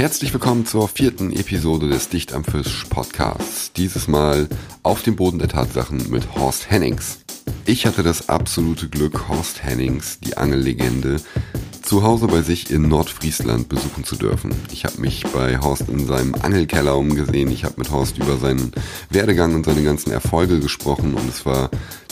Herzlich 0.00 0.32
willkommen 0.32 0.64
zur 0.64 0.88
vierten 0.88 1.30
Episode 1.30 1.86
des 1.86 2.08
Dicht 2.08 2.32
am 2.32 2.42
Fisch 2.42 2.86
Podcasts. 2.88 3.70
Dieses 3.74 4.08
Mal 4.08 4.48
auf 4.82 5.02
dem 5.02 5.14
Boden 5.14 5.38
der 5.38 5.48
Tatsachen 5.48 6.10
mit 6.10 6.36
Horst 6.36 6.70
Hennings. 6.70 7.18
Ich 7.66 7.84
hatte 7.84 8.02
das 8.02 8.30
absolute 8.30 8.88
Glück, 8.88 9.28
Horst 9.28 9.62
Hennings, 9.62 10.18
die 10.20 10.38
Angellegende, 10.38 11.20
zu 11.82 12.02
Hause 12.02 12.28
bei 12.28 12.40
sich 12.40 12.70
in 12.70 12.88
Nordfriesland 12.88 13.68
besuchen 13.68 14.04
zu 14.04 14.16
dürfen. 14.16 14.54
Ich 14.72 14.86
habe 14.86 14.98
mich 15.02 15.22
bei 15.34 15.58
Horst 15.58 15.90
in 15.90 16.06
seinem 16.06 16.34
Angelkeller 16.34 16.96
umgesehen. 16.96 17.52
Ich 17.52 17.64
habe 17.64 17.74
mit 17.76 17.90
Horst 17.90 18.16
über 18.16 18.38
seinen 18.38 18.72
Werdegang 19.10 19.54
und 19.54 19.66
seine 19.66 19.82
ganzen 19.82 20.12
Erfolge 20.12 20.60
gesprochen 20.60 21.12
und 21.12 21.28
es 21.28 21.44
war 21.44 21.68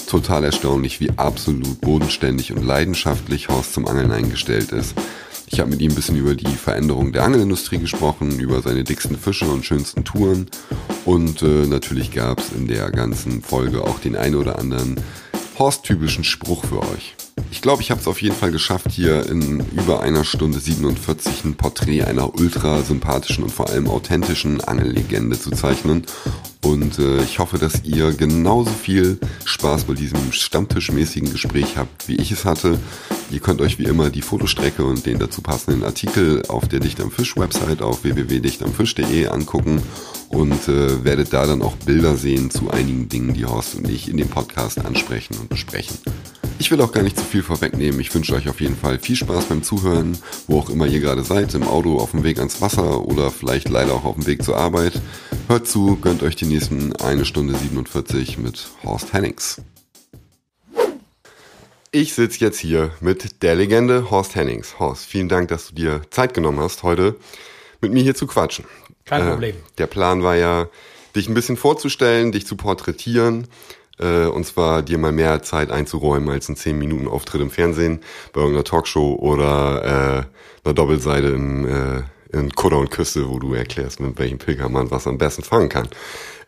total 0.07 0.45
erstaunlich, 0.45 1.01
wie 1.01 1.13
absolut 1.17 1.81
bodenständig 1.81 2.53
und 2.53 2.67
leidenschaftlich 2.67 3.49
Horst 3.49 3.73
zum 3.73 3.89
Angeln 3.89 4.13
eingestellt 4.13 4.73
ist. 4.73 4.95
Ich 5.51 5.61
habe 5.61 5.71
mit 5.71 5.81
ihm 5.81 5.93
ein 5.93 5.95
bisschen 5.95 6.17
über 6.17 6.35
die 6.35 6.47
Veränderung 6.47 7.13
der 7.13 7.25
Angelindustrie 7.25 7.79
gesprochen, 7.79 8.39
über 8.39 8.61
seine 8.61 8.85
dicksten 8.85 9.19
Fische 9.19 9.47
und 9.47 9.65
schönsten 9.65 10.05
Touren. 10.05 10.47
Und 11.05 11.43
äh, 11.43 11.67
natürlich 11.67 12.13
gab 12.13 12.41
es 12.41 12.53
in 12.53 12.69
der 12.69 12.91
ganzen 12.91 13.43
Folge 13.43 13.83
auch 13.83 13.99
den 13.99 14.15
ein 14.15 14.35
oder 14.35 14.59
anderen 14.59 15.01
Horst-typischen 15.59 16.23
Spruch 16.23 16.65
für 16.65 16.81
euch. 16.83 17.17
Ich 17.51 17.63
glaube, 17.63 17.83
ich 17.83 17.91
habe 17.91 18.01
es 18.01 18.07
auf 18.07 18.21
jeden 18.21 18.37
Fall 18.37 18.53
geschafft, 18.53 18.91
hier 18.91 19.27
in 19.29 19.61
über 19.73 20.01
einer 20.01 20.25
Stunde 20.25 20.61
47 20.61 21.45
ein 21.45 21.55
Porträt 21.55 22.05
einer 22.05 22.35
ultra 22.35 22.83
sympathischen 22.83 23.43
und 23.43 23.51
vor 23.51 23.71
allem 23.71 23.89
authentischen 23.89 24.61
Angellegende 24.61 25.41
zu 25.41 25.51
zeichnen. 25.51 26.05
Und 26.69 26.99
äh, 26.99 27.23
ich 27.23 27.39
hoffe, 27.39 27.57
dass 27.57 27.83
ihr 27.85 28.13
genauso 28.13 28.71
viel 28.71 29.19
Spaß 29.47 29.85
bei 29.85 29.95
diesem 29.95 30.33
stammtischmäßigen 30.33 31.33
Gespräch 31.33 31.79
habt, 31.79 32.09
wie 32.09 32.17
ich 32.17 32.31
es 32.31 32.45
hatte. 32.45 32.79
Ihr 33.31 33.41
könnt 33.41 33.63
euch 33.63 33.79
wie 33.79 33.85
immer 33.85 34.11
die 34.11 34.21
Fotostrecke 34.21 34.85
und 34.85 35.07
den 35.07 35.19
dazu 35.19 35.41
passenden 35.41 35.83
Artikel 35.83 36.43
auf 36.49 36.69
der 36.69 36.81
Dicht 36.81 37.01
am 37.01 37.11
Fisch 37.11 37.39
Website 37.39 37.81
auf 37.81 38.05
www.dichtamfisch.de 38.05 39.29
angucken 39.29 39.81
und 40.29 40.69
äh, 40.69 41.05
werdet 41.05 41.33
da 41.33 41.47
dann 41.47 41.63
auch 41.63 41.75
Bilder 41.77 42.17
sehen 42.17 42.51
zu 42.51 42.71
einigen 42.71 43.09
Dingen, 43.09 43.33
die 43.33 43.47
Horst 43.47 43.75
und 43.75 43.89
ich 43.89 44.11
in 44.11 44.19
dem 44.19 44.29
Podcast 44.29 44.85
ansprechen 44.85 45.39
und 45.41 45.49
besprechen. 45.49 45.97
Ich 46.61 46.73
will 46.73 46.81
auch 46.81 46.91
gar 46.91 47.03
nicht 47.03 47.17
zu 47.17 47.25
viel 47.25 47.45
vorwegnehmen. 47.45 48.01
Ich 48.01 48.13
wünsche 48.13 48.35
euch 48.35 48.49
auf 48.49 48.61
jeden 48.61 48.77
Fall 48.77 48.99
viel 48.99 49.15
Spaß 49.15 49.45
beim 49.45 49.63
Zuhören, 49.63 50.19
wo 50.49 50.59
auch 50.59 50.71
immer 50.71 50.87
ihr 50.87 50.99
gerade 50.99 51.23
seid, 51.23 51.55
im 51.55 51.63
Auto, 51.63 51.99
auf 51.99 52.11
dem 52.11 52.25
Weg 52.25 52.39
ans 52.39 52.61
Wasser 52.61 53.05
oder 53.05 53.31
vielleicht 53.31 53.69
leider 53.69 53.95
auch 53.95 54.05
auf 54.05 54.17
dem 54.17 54.27
Weg 54.27 54.43
zur 54.43 54.57
Arbeit. 54.57 55.01
Hört 55.47 55.69
zu, 55.69 55.97
gönnt 55.97 56.25
euch 56.25 56.35
die 56.35 56.47
nächsten 56.47 56.97
eine 56.97 57.25
Stunde 57.25 57.55
47 57.55 58.39
mit 58.39 58.69
Horst 58.83 59.13
Hennings. 59.13 59.63
Ich 61.93 62.15
sitze 62.15 62.41
jetzt 62.41 62.59
hier 62.59 62.91
mit 63.01 63.43
der 63.43 63.55
Legende 63.55 64.11
Horst 64.11 64.35
Hennings. 64.35 64.81
Horst, 64.81 65.07
vielen 65.07 65.29
Dank, 65.29 65.49
dass 65.49 65.69
du 65.69 65.77
dir 65.77 66.03
Zeit 66.11 66.35
genommen 66.35 66.59
hast, 66.59 66.83
heute 66.83 67.15
mit 67.81 67.93
mir 67.93 68.03
hier 68.03 68.17
zu 68.17 68.27
quatschen. 68.27 68.65
Kein 69.05 69.23
äh, 69.23 69.31
Problem. 69.31 69.57
Der 69.79 69.87
Plan 69.87 70.25
war 70.25 70.35
ja, 70.35 70.69
dich 71.15 71.29
ein 71.29 71.35
bisschen 71.35 71.57
vorzustellen, 71.57 72.33
dich 72.33 72.47
zu 72.47 72.57
porträtieren 72.57 73.47
äh, 73.99 74.27
und 74.27 74.45
zwar 74.45 74.83
dir 74.83 74.99
mal 74.99 75.13
mehr 75.13 75.43
Zeit 75.43 75.71
einzuräumen 75.71 76.29
als 76.29 76.49
ein 76.49 76.57
10 76.57 76.79
Minuten 76.79 77.09
Auftritt 77.09 77.41
im 77.41 77.51
Fernsehen 77.51 78.01
bei 78.33 78.41
irgendeiner 78.41 78.65
Talkshow 78.65 79.17
oder 79.21 79.85
äh, 79.85 80.65
einer 80.65 80.75
Doppelseite 80.75 81.29
im, 81.29 81.67
äh, 81.67 82.03
in 82.33 82.53
Kutter 82.55 82.79
und 82.79 82.91
Küste, 82.91 83.29
wo 83.29 83.39
du 83.39 83.55
erklärst, 83.55 84.01
mit 84.01 84.19
welchem 84.19 84.39
Pilgermann 84.39 84.91
was 84.91 85.07
am 85.07 85.19
besten 85.19 85.43
fangen 85.43 85.69
kann. 85.69 85.89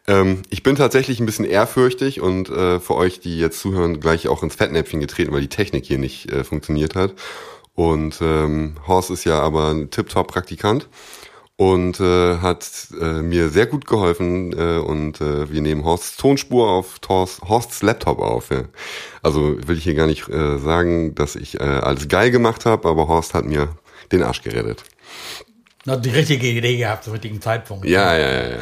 Ähm, 0.07 0.43
ich 0.51 0.63
bin 0.63 0.77
tatsächlich 0.77 1.21
ein 1.21 1.27
bisschen 1.27 1.45
ehrfürchtig 1.45 2.21
und 2.21 2.49
äh, 2.51 2.81
für 2.81 2.95
euch, 2.95 3.21
die 3.21 3.39
jetzt 3.39 3.61
zuhören, 3.61 4.01
gleich 4.01 4.29
auch 4.29 4.43
ins 4.43 4.57
Fettnäpfchen 4.57 5.01
getreten, 5.01 5.33
weil 5.33 5.43
die 5.43 5.49
Technik 5.49 5.85
hier 5.85 5.99
nicht 5.99 6.31
äh, 6.31 6.45
funktioniert 6.45 6.95
hat. 6.95 7.15
Und 7.75 8.19
ähm, 8.21 8.77
Horst 8.87 9.11
ist 9.11 9.25
ja 9.25 9.41
aber 9.41 9.71
ein 9.71 9.91
Tip-Top-Praktikant 9.91 10.89
und 11.61 12.01
äh, 12.01 12.39
hat 12.39 12.87
äh, 12.99 13.21
mir 13.21 13.51
sehr 13.51 13.67
gut 13.67 13.85
geholfen 13.87 14.55
äh, 14.59 14.79
und 14.79 15.21
äh, 15.21 15.53
wir 15.53 15.61
nehmen 15.61 15.85
Horsts 15.85 16.17
Tonspur 16.17 16.71
auf 16.71 16.99
Horst, 17.07 17.43
Horsts 17.43 17.83
Laptop 17.83 18.19
auf. 18.19 18.49
Ja. 18.51 18.63
Also 19.23 19.59
will 19.69 19.77
ich 19.77 19.85
hier 19.85 19.93
gar 19.93 20.07
nicht 20.07 20.27
äh, 20.31 20.57
sagen, 20.57 21.15
dass 21.15 21.37
ich 21.37 21.61
äh, 21.61 21.65
alles 21.65 22.09
geil 22.09 22.31
gemacht 22.31 22.65
habe, 22.65 22.89
aber 22.89 23.09
Horst 23.09 23.35
hat 23.35 23.45
mir 23.45 23.77
den 24.11 24.23
Arsch 24.23 24.41
gerettet. 24.41 24.85
Na, 25.85 25.97
die 25.97 26.09
richtige 26.09 26.47
Idee 26.47 26.79
gehabt 26.79 27.05
zum 27.05 27.13
richtigen 27.13 27.43
Zeitpunkt. 27.43 27.85
Ja, 27.85 28.17
ja, 28.17 28.33
ja, 28.33 28.49
ja. 28.53 28.59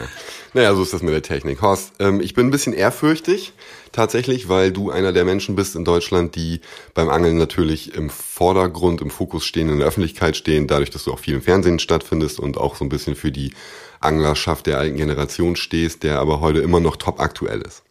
Naja, 0.55 0.75
so 0.75 0.83
ist 0.83 0.93
das 0.93 1.01
mit 1.01 1.15
der 1.15 1.23
Technik. 1.23 1.63
Horst, 1.63 1.93
ähm, 2.01 2.21
ich 2.21 2.35
bin 2.35 2.49
ein 2.49 2.51
bisschen 2.51 2.73
ehrfürchtig, 2.73 3.53
tatsächlich, 3.99 4.49
weil 4.49 4.71
du 4.71 4.93
einer 4.93 5.13
der 5.13 5.25
Menschen 5.25 5.57
bist 5.57 5.75
in 5.75 5.85
Deutschland, 5.85 6.37
die 6.37 6.61
beim 6.95 7.09
Angeln 7.09 7.37
natürlich 7.37 7.95
im 7.95 8.11
Vordergrund, 8.11 9.01
im 9.01 9.11
Fokus 9.11 9.45
stehen, 9.45 9.69
in 9.69 9.79
der 9.79 9.89
Öffentlichkeit 9.89 10.37
stehen, 10.37 10.69
dadurch, 10.69 10.91
dass 10.91 11.03
du 11.03 11.13
auch 11.13 11.19
viel 11.19 11.35
im 11.35 11.43
Fernsehen 11.43 11.81
stattfindest 11.81 12.39
und 12.39 12.59
auch 12.59 12.77
so 12.77 12.85
ein 12.85 12.91
bisschen 12.91 13.17
für 13.17 13.33
die 13.33 13.53
Anglerschaft 13.99 14.67
der 14.67 14.79
alten 14.79 14.97
Generation 14.97 15.57
stehst, 15.57 16.05
der 16.05 16.21
aber 16.21 16.41
heute 16.41 16.61
immer 16.61 16.79
noch 16.79 16.95
top 16.95 17.19
aktuell 17.19 17.61
ist. 17.61 17.83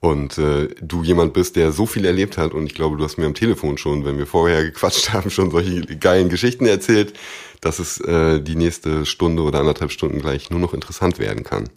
Und 0.00 0.36
äh, 0.36 0.68
du 0.82 1.02
jemand 1.02 1.32
bist, 1.32 1.56
der 1.56 1.72
so 1.72 1.86
viel 1.86 2.04
erlebt 2.04 2.36
hat 2.36 2.52
und 2.52 2.66
ich 2.66 2.74
glaube, 2.74 2.98
du 2.98 3.04
hast 3.04 3.16
mir 3.16 3.24
am 3.24 3.34
Telefon 3.34 3.78
schon, 3.78 4.04
wenn 4.04 4.18
wir 4.18 4.26
vorher 4.26 4.62
gequatscht 4.64 5.14
haben, 5.14 5.30
schon 5.30 5.50
solche 5.50 5.80
geilen 5.96 6.28
Geschichten 6.28 6.66
erzählt, 6.66 7.14
dass 7.62 7.78
es 7.78 8.00
äh, 8.00 8.38
die 8.38 8.56
nächste 8.56 9.06
Stunde 9.06 9.44
oder 9.44 9.60
anderthalb 9.60 9.92
Stunden 9.92 10.20
gleich 10.20 10.50
nur 10.50 10.60
noch 10.60 10.74
interessant 10.74 11.18
werden 11.18 11.42
kann. 11.42 11.70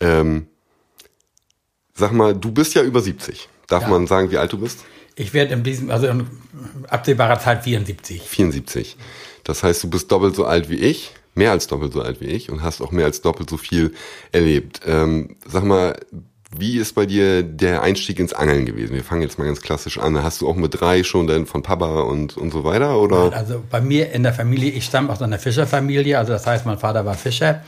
Ähm, 0.00 0.48
sag 1.94 2.12
mal, 2.12 2.34
du 2.34 2.50
bist 2.50 2.74
ja 2.74 2.82
über 2.82 3.00
70. 3.00 3.48
Darf 3.68 3.84
ja. 3.84 3.88
man 3.88 4.06
sagen, 4.06 4.30
wie 4.30 4.38
alt 4.38 4.52
du 4.52 4.58
bist? 4.58 4.80
Ich 5.16 5.32
werde 5.32 5.54
in 5.54 5.62
diesem, 5.62 5.90
also 5.90 6.08
in 6.08 6.26
absehbarer 6.88 7.38
Zeit 7.38 7.62
74. 7.62 8.22
74. 8.22 8.96
Das 9.44 9.62
heißt, 9.62 9.84
du 9.84 9.90
bist 9.90 10.10
doppelt 10.10 10.34
so 10.34 10.44
alt 10.44 10.68
wie 10.68 10.76
ich, 10.76 11.12
mehr 11.34 11.52
als 11.52 11.66
doppelt 11.66 11.92
so 11.92 12.02
alt 12.02 12.20
wie 12.20 12.26
ich 12.26 12.50
und 12.50 12.62
hast 12.62 12.80
auch 12.80 12.90
mehr 12.90 13.04
als 13.04 13.20
doppelt 13.20 13.48
so 13.48 13.56
viel 13.56 13.94
erlebt. 14.32 14.80
Ähm, 14.86 15.36
sag 15.46 15.64
mal, 15.64 15.96
wie 16.56 16.78
ist 16.78 16.94
bei 16.94 17.06
dir 17.06 17.42
der 17.42 17.82
Einstieg 17.82 18.18
ins 18.18 18.32
Angeln 18.32 18.64
gewesen? 18.64 18.94
Wir 18.94 19.04
fangen 19.04 19.22
jetzt 19.22 19.38
mal 19.38 19.44
ganz 19.44 19.60
klassisch 19.60 19.98
an. 19.98 20.22
Hast 20.22 20.40
du 20.40 20.48
auch 20.48 20.56
mit 20.56 20.80
drei 20.80 21.02
schon 21.02 21.26
dann 21.26 21.46
von 21.46 21.62
Papa 21.62 22.02
und, 22.02 22.36
und 22.36 22.52
so 22.52 22.64
weiter? 22.64 22.98
Oder? 22.98 23.32
Also 23.32 23.62
bei 23.70 23.80
mir 23.80 24.12
in 24.12 24.22
der 24.22 24.32
Familie, 24.32 24.70
ich 24.70 24.84
stamme 24.84 25.12
aus 25.12 25.20
einer 25.20 25.38
Fischerfamilie, 25.38 26.16
also 26.18 26.32
das 26.32 26.46
heißt, 26.46 26.66
mein 26.66 26.78
Vater 26.78 27.04
war 27.04 27.14
Fischer 27.14 27.64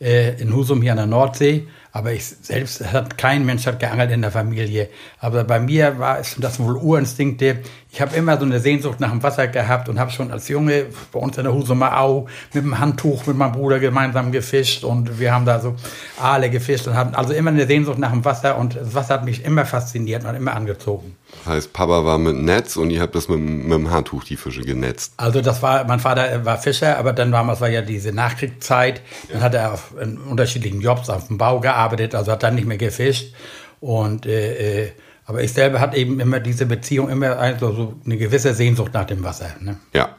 äh, 0.00 0.40
in 0.40 0.54
Husum 0.54 0.80
hier 0.82 0.92
an 0.92 0.98
der 0.98 1.06
Nordsee. 1.06 1.66
Aber 1.92 2.12
ich 2.12 2.24
selbst 2.24 2.92
hat 2.92 3.18
kein 3.18 3.44
Mensch 3.44 3.66
hat 3.66 3.80
geangelt 3.80 4.10
in 4.12 4.22
der 4.22 4.30
Familie. 4.30 4.88
Aber 5.18 5.44
bei 5.44 5.58
mir 5.58 5.98
war 5.98 6.18
es 6.18 6.36
das 6.38 6.60
wohl 6.60 6.76
Urinstinkte. 6.76 7.60
Ich 7.92 8.00
habe 8.00 8.14
immer 8.14 8.38
so 8.38 8.44
eine 8.44 8.60
Sehnsucht 8.60 9.00
nach 9.00 9.10
dem 9.10 9.22
Wasser 9.22 9.48
gehabt 9.48 9.88
und 9.88 9.98
habe 9.98 10.12
schon 10.12 10.30
als 10.30 10.46
Junge 10.48 10.86
bei 11.10 11.18
uns 11.18 11.36
in 11.36 11.44
der 11.44 11.52
Husumer 11.52 12.00
Au 12.00 12.26
mit 12.52 12.64
dem 12.64 12.78
Handtuch 12.78 13.26
mit 13.26 13.36
meinem 13.36 13.52
Bruder 13.52 13.80
gemeinsam 13.80 14.30
gefischt 14.30 14.84
und 14.84 15.18
wir 15.18 15.34
haben 15.34 15.44
da 15.44 15.58
so 15.58 15.74
Aale 16.20 16.50
gefischt 16.50 16.86
und 16.86 16.94
hatten 16.94 17.16
also 17.16 17.32
immer 17.32 17.50
eine 17.50 17.66
Sehnsucht 17.66 17.98
nach 17.98 18.12
dem 18.12 18.24
Wasser 18.24 18.58
und 18.58 18.76
das 18.76 18.94
Wasser 18.94 19.14
hat 19.14 19.24
mich 19.24 19.44
immer 19.44 19.66
fasziniert 19.66 20.24
und 20.24 20.36
immer 20.36 20.54
angezogen. 20.54 21.16
Das 21.44 21.54
heißt, 21.54 21.72
Papa 21.72 22.04
war 22.04 22.18
mit 22.18 22.36
Netz 22.36 22.76
und 22.76 22.90
ihr 22.90 23.00
habt 23.00 23.16
das 23.16 23.28
mit, 23.28 23.40
mit 23.40 23.72
dem 23.72 23.90
Handtuch 23.90 24.22
die 24.22 24.36
Fische 24.36 24.60
genetzt. 24.60 25.14
Also 25.16 25.40
das 25.40 25.60
war, 25.60 25.84
mein 25.84 25.98
Vater 25.98 26.44
war 26.44 26.58
Fischer, 26.58 26.96
aber 26.96 27.12
dann 27.12 27.32
damals 27.32 27.60
war 27.60 27.68
ja 27.68 27.82
diese 27.82 28.12
Nachkriegszeit. 28.12 29.02
Dann 29.32 29.42
hat 29.42 29.54
er 29.54 29.72
auf 29.72 29.94
in 30.00 30.16
unterschiedlichen 30.16 30.80
Jobs 30.80 31.10
auf 31.10 31.26
dem 31.26 31.38
Bau 31.38 31.58
gearbeitet, 31.58 32.14
also 32.14 32.30
hat 32.30 32.44
dann 32.44 32.54
nicht 32.54 32.68
mehr 32.68 32.78
gefischt 32.78 33.34
und 33.80 34.26
äh, 34.26 34.84
äh 34.84 34.90
aber 35.30 35.44
ich 35.44 35.52
selber 35.52 35.78
hatte 35.78 35.96
eben 35.96 36.18
immer 36.18 36.40
diese 36.40 36.66
Beziehung, 36.66 37.08
immer 37.08 37.38
also 37.38 37.72
so 37.72 37.94
eine 38.04 38.16
gewisse 38.16 38.52
Sehnsucht 38.52 38.92
nach 38.92 39.04
dem 39.04 39.22
Wasser. 39.22 39.54
Ne? 39.60 39.76
Ja, 39.94 40.16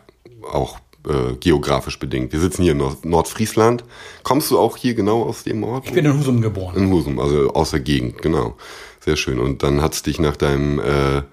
auch 0.49 0.79
äh, 1.05 1.35
geografisch 1.37 1.99
bedingt. 1.99 2.31
Wir 2.31 2.39
sitzen 2.39 2.63
hier 2.63 2.71
in 2.71 2.77
Nord 2.77 3.03
Nordfriesland. 3.03 3.83
Kommst 4.23 4.49
du 4.51 4.57
auch 4.57 4.77
hier 4.77 4.93
genau 4.93 5.23
aus 5.23 5.43
dem 5.43 5.65
Ort? 5.65 5.87
Ich 5.87 5.91
bin 5.91 6.05
in 6.05 6.17
Husum 6.17 6.41
geboren. 6.41 6.77
In 6.77 6.89
Husum, 6.89 7.19
also 7.19 7.51
aus 7.51 7.71
der 7.71 7.81
Gegend, 7.81 8.21
genau. 8.21 8.55
Sehr 9.01 9.17
schön. 9.17 9.37
Und 9.39 9.63
dann 9.63 9.81
hat's 9.81 10.01
dich 10.01 10.17
nach 10.17 10.37
deinem 10.37 10.79
äh, 10.79 11.23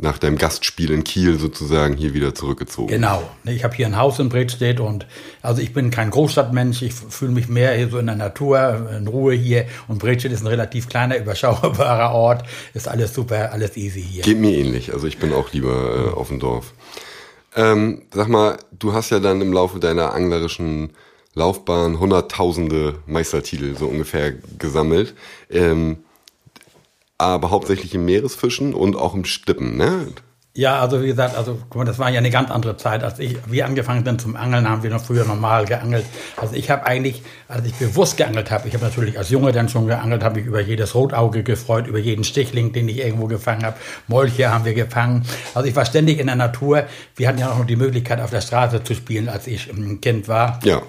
nach 0.00 0.18
deinem 0.18 0.38
Gastspiel 0.38 0.92
in 0.92 1.02
Kiel 1.02 1.38
sozusagen 1.38 1.96
hier 1.96 2.14
wieder 2.14 2.32
zurückgezogen. 2.34 2.88
Genau. 2.88 3.28
Ich 3.44 3.64
habe 3.64 3.74
hier 3.74 3.86
ein 3.86 3.96
Haus 3.96 4.20
in 4.20 4.28
Bredstedt 4.28 4.78
und 4.78 5.06
also 5.42 5.60
ich 5.60 5.72
bin 5.72 5.90
kein 5.90 6.10
Großstadtmensch. 6.10 6.82
Ich 6.82 6.94
fühle 6.94 7.32
mich 7.32 7.48
mehr 7.48 7.74
hier 7.74 7.88
so 7.88 7.98
in 7.98 8.06
der 8.06 8.14
Natur, 8.14 8.90
in 8.96 9.08
Ruhe 9.08 9.34
hier. 9.34 9.66
Und 9.88 9.98
Bredstedt 9.98 10.32
ist 10.32 10.42
ein 10.42 10.46
relativ 10.46 10.88
kleiner, 10.88 11.18
überschaubarer 11.18 12.14
Ort. 12.14 12.44
Ist 12.74 12.86
alles 12.86 13.12
super, 13.12 13.52
alles 13.52 13.76
easy 13.76 14.00
hier. 14.00 14.22
Geht 14.22 14.38
mir 14.38 14.56
ähnlich. 14.56 14.92
Also 14.92 15.08
ich 15.08 15.18
bin 15.18 15.32
auch 15.32 15.52
lieber 15.52 16.12
äh, 16.12 16.14
auf 16.14 16.28
dem 16.28 16.38
Dorf. 16.38 16.74
Ähm, 17.56 18.02
sag 18.12 18.28
mal, 18.28 18.56
du 18.78 18.92
hast 18.92 19.10
ja 19.10 19.18
dann 19.18 19.40
im 19.40 19.52
Laufe 19.52 19.80
deiner 19.80 20.12
anglerischen 20.12 20.90
Laufbahn 21.34 21.98
hunderttausende 21.98 23.00
Meistertitel 23.06 23.76
so 23.76 23.86
ungefähr 23.86 24.32
gesammelt. 24.58 25.14
Ähm, 25.50 25.98
aber 27.18 27.50
hauptsächlich 27.50 27.94
im 27.94 28.04
Meeresfischen 28.04 28.74
und 28.74 28.96
auch 28.96 29.14
im 29.14 29.24
Stippen, 29.24 29.76
ne? 29.76 30.06
Ja, 30.54 30.80
also 30.80 31.00
wie 31.02 31.06
gesagt, 31.06 31.36
also 31.36 31.56
guck 31.68 31.76
mal, 31.76 31.84
das 31.84 32.00
war 32.00 32.10
ja 32.10 32.18
eine 32.18 32.30
ganz 32.30 32.50
andere 32.50 32.76
Zeit. 32.76 33.04
Als 33.04 33.20
ich, 33.20 33.36
wir 33.46 33.64
angefangen 33.64 34.04
sind 34.04 34.20
zum 34.20 34.34
Angeln, 34.34 34.68
haben 34.68 34.82
wir 34.82 34.90
noch 34.90 35.04
früher 35.04 35.24
normal 35.24 35.66
geangelt. 35.66 36.04
Also 36.36 36.56
ich 36.56 36.68
habe 36.68 36.84
eigentlich, 36.84 37.22
als 37.46 37.64
ich 37.64 37.74
bewusst 37.74 38.16
geangelt 38.16 38.50
habe, 38.50 38.66
ich 38.66 38.74
habe 38.74 38.84
natürlich 38.84 39.16
als 39.16 39.30
Junge 39.30 39.52
dann 39.52 39.68
schon 39.68 39.86
geangelt, 39.86 40.24
habe 40.24 40.40
ich 40.40 40.46
über 40.46 40.60
jedes 40.60 40.96
Rotauge 40.96 41.44
gefreut, 41.44 41.86
über 41.86 42.00
jeden 42.00 42.24
Stichling, 42.24 42.72
den 42.72 42.88
ich 42.88 42.98
irgendwo 42.98 43.26
gefangen 43.26 43.64
habe. 43.64 43.76
Molche 44.08 44.50
haben 44.50 44.64
wir 44.64 44.74
gefangen. 44.74 45.24
Also 45.54 45.68
ich 45.68 45.76
war 45.76 45.84
ständig 45.84 46.18
in 46.18 46.26
der 46.26 46.34
Natur. 46.34 46.86
Wir 47.14 47.28
hatten 47.28 47.38
ja 47.38 47.52
auch 47.52 47.58
noch 47.58 47.66
die 47.66 47.76
Möglichkeit, 47.76 48.20
auf 48.20 48.30
der 48.30 48.40
Straße 48.40 48.82
zu 48.82 48.96
spielen, 48.96 49.28
als 49.28 49.46
ich 49.46 49.70
ein 49.70 50.00
Kind 50.00 50.26
war. 50.26 50.58
Ja. 50.64 50.82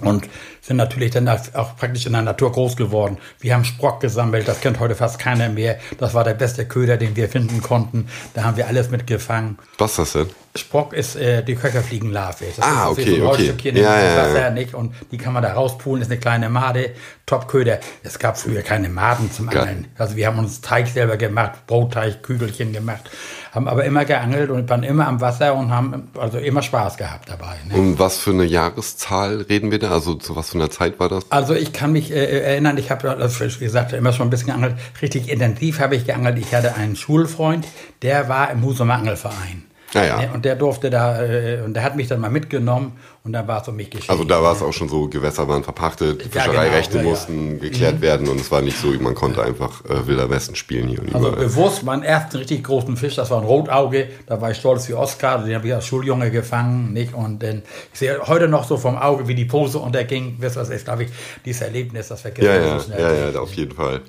Und 0.00 0.28
sind 0.64 0.78
natürlich 0.78 1.10
dann 1.10 1.28
auch 1.28 1.76
praktisch 1.76 2.06
in 2.06 2.12
der 2.12 2.22
Natur 2.22 2.50
groß 2.50 2.76
geworden. 2.76 3.18
Wir 3.38 3.54
haben 3.54 3.64
Sprock 3.64 4.00
gesammelt, 4.00 4.48
das 4.48 4.60
kennt 4.60 4.80
heute 4.80 4.94
fast 4.94 5.18
keiner 5.18 5.50
mehr. 5.50 5.78
Das 5.98 6.14
war 6.14 6.24
der 6.24 6.34
beste 6.34 6.66
Köder, 6.66 6.96
den 6.96 7.16
wir 7.16 7.28
finden 7.28 7.60
konnten. 7.60 8.08
Da 8.32 8.44
haben 8.44 8.56
wir 8.56 8.66
alles 8.66 8.90
mitgefangen. 8.90 9.58
Was 9.76 9.92
ist 9.92 9.98
das 9.98 10.12
denn? 10.14 10.30
Sprock 10.56 10.92
ist 10.92 11.16
äh, 11.16 11.42
die 11.42 11.56
Köcherfliegenlarve. 11.56 12.44
Das 12.56 12.64
ah, 12.64 12.84
ist, 12.84 12.98
okay, 12.98 13.18
so 13.18 13.28
okay. 13.28 13.72
Ja, 13.74 14.00
ja, 14.00 14.16
Wasser, 14.16 14.40
ja. 14.40 14.50
nicht? 14.50 14.72
Und 14.72 14.94
die 15.10 15.18
kann 15.18 15.32
man 15.32 15.42
da 15.42 15.52
rauspulen, 15.52 16.00
ist 16.00 16.10
eine 16.12 16.20
kleine 16.20 16.48
Made, 16.48 16.92
Topköder. 17.26 17.80
Es 18.04 18.20
gab 18.20 18.38
früher 18.38 18.62
keine 18.62 18.88
Maden 18.88 19.32
zum 19.32 19.48
Geil. 19.48 19.62
Angeln. 19.62 19.86
Also 19.98 20.14
wir 20.14 20.28
haben 20.28 20.38
uns 20.38 20.60
Teig 20.60 20.86
selber 20.86 21.16
gemacht, 21.16 21.66
Brotteig, 21.66 22.22
Kügelchen 22.22 22.72
gemacht, 22.72 23.10
haben 23.50 23.66
aber 23.66 23.84
immer 23.84 24.04
geangelt 24.04 24.50
und 24.50 24.70
waren 24.70 24.84
immer 24.84 25.08
am 25.08 25.20
Wasser 25.20 25.54
und 25.56 25.72
haben 25.72 26.10
also 26.16 26.38
immer 26.38 26.62
Spaß 26.62 26.98
gehabt 26.98 27.28
dabei. 27.28 27.56
Ne? 27.66 27.74
Um 27.74 27.98
was 27.98 28.18
für 28.18 28.30
eine 28.30 28.44
Jahreszahl 28.44 29.40
reden 29.42 29.72
wir 29.72 29.80
da? 29.80 29.90
Also 29.90 30.14
zu 30.14 30.36
was 30.36 30.53
für 30.54 30.58
einer 30.58 30.70
Zeit 30.70 31.00
war 31.00 31.08
das? 31.08 31.30
Also 31.30 31.54
ich 31.54 31.72
kann 31.72 31.92
mich 31.92 32.10
äh, 32.10 32.40
erinnern, 32.40 32.78
ich 32.78 32.90
habe, 32.90 33.10
also 33.10 33.44
wie 33.44 33.64
gesagt, 33.64 33.92
immer 33.92 34.12
schon 34.12 34.28
ein 34.28 34.30
bisschen 34.30 34.46
geangelt. 34.46 34.76
Richtig 35.02 35.28
intensiv 35.28 35.80
habe 35.80 35.96
ich 35.96 36.06
geangelt. 36.06 36.38
Ich 36.38 36.54
hatte 36.54 36.74
einen 36.76 36.96
Schulfreund, 36.96 37.66
der 38.02 38.28
war 38.28 38.50
im 38.50 38.62
Husumer 38.62 38.94
Angelverein. 38.94 39.64
Ja, 39.94 40.04
ja. 40.04 40.16
Ne, 40.22 40.30
Und 40.34 40.44
der 40.44 40.56
durfte 40.56 40.90
da, 40.90 41.22
äh, 41.22 41.62
und 41.64 41.74
der 41.74 41.82
hat 41.84 41.96
mich 41.96 42.08
dann 42.08 42.20
mal 42.20 42.30
mitgenommen 42.30 42.92
und 43.22 43.32
dann 43.32 43.46
war 43.48 43.62
es 43.62 43.68
um 43.68 43.76
mich 43.76 43.90
geschehen. 43.90 44.10
Also 44.10 44.24
da 44.24 44.42
war 44.42 44.52
es 44.54 44.60
auch 44.60 44.72
schon 44.72 44.88
so, 44.88 45.08
Gewässer 45.08 45.48
waren 45.48 45.62
verpachtet, 45.64 46.22
Fischereirechte 46.24 46.98
genau, 46.98 47.10
mussten 47.10 47.60
geklärt 47.60 48.00
werden 48.00 48.28
und 48.28 48.40
es 48.40 48.50
war 48.50 48.60
nicht 48.60 48.76
so, 48.76 48.88
man 49.00 49.14
konnte 49.14 49.42
einfach 49.42 49.84
äh, 49.86 50.06
Wilder 50.06 50.28
Westen 50.28 50.54
spielen 50.56 50.88
hier 50.88 50.98
und 51.00 51.14
Also 51.14 51.28
überall. 51.28 51.44
bewusst 51.44 51.82
meinen 51.84 52.02
ersten 52.02 52.36
richtig 52.38 52.64
großen 52.64 52.96
Fisch, 52.96 53.14
das 53.14 53.30
war 53.30 53.40
ein 53.40 53.46
Rotauge, 53.46 54.08
da 54.26 54.40
war 54.40 54.50
ich 54.50 54.58
stolz 54.58 54.88
wie 54.88 54.94
Oscar, 54.94 55.44
den 55.44 55.54
habe 55.54 55.66
ich 55.68 55.74
als 55.74 55.86
Schuljunge 55.86 56.30
gefangen, 56.30 56.92
nicht? 56.92 57.14
Und 57.14 57.42
dann, 57.42 57.62
ich 57.92 57.98
sehe 58.00 58.18
heute 58.26 58.48
noch 58.48 58.64
so 58.64 58.76
vom 58.76 58.96
Auge, 58.98 59.28
wie 59.28 59.34
die 59.34 59.44
Pose 59.46 59.78
unterging, 59.78 60.36
wisst 60.40 60.56
das 60.56 60.70
ist, 60.70 60.84
glaube 60.84 61.04
ich, 61.04 61.10
dieses 61.44 61.62
Erlebnis, 61.62 62.08
das 62.08 62.20
vergisst 62.20 62.46
Ja, 62.46 62.56
ja, 62.56 62.78
so 62.78 62.86
schnell. 62.86 63.00
ja, 63.00 63.30
ja, 63.30 63.38
auf 63.40 63.52
jeden 63.54 63.72
Fall. 63.74 64.00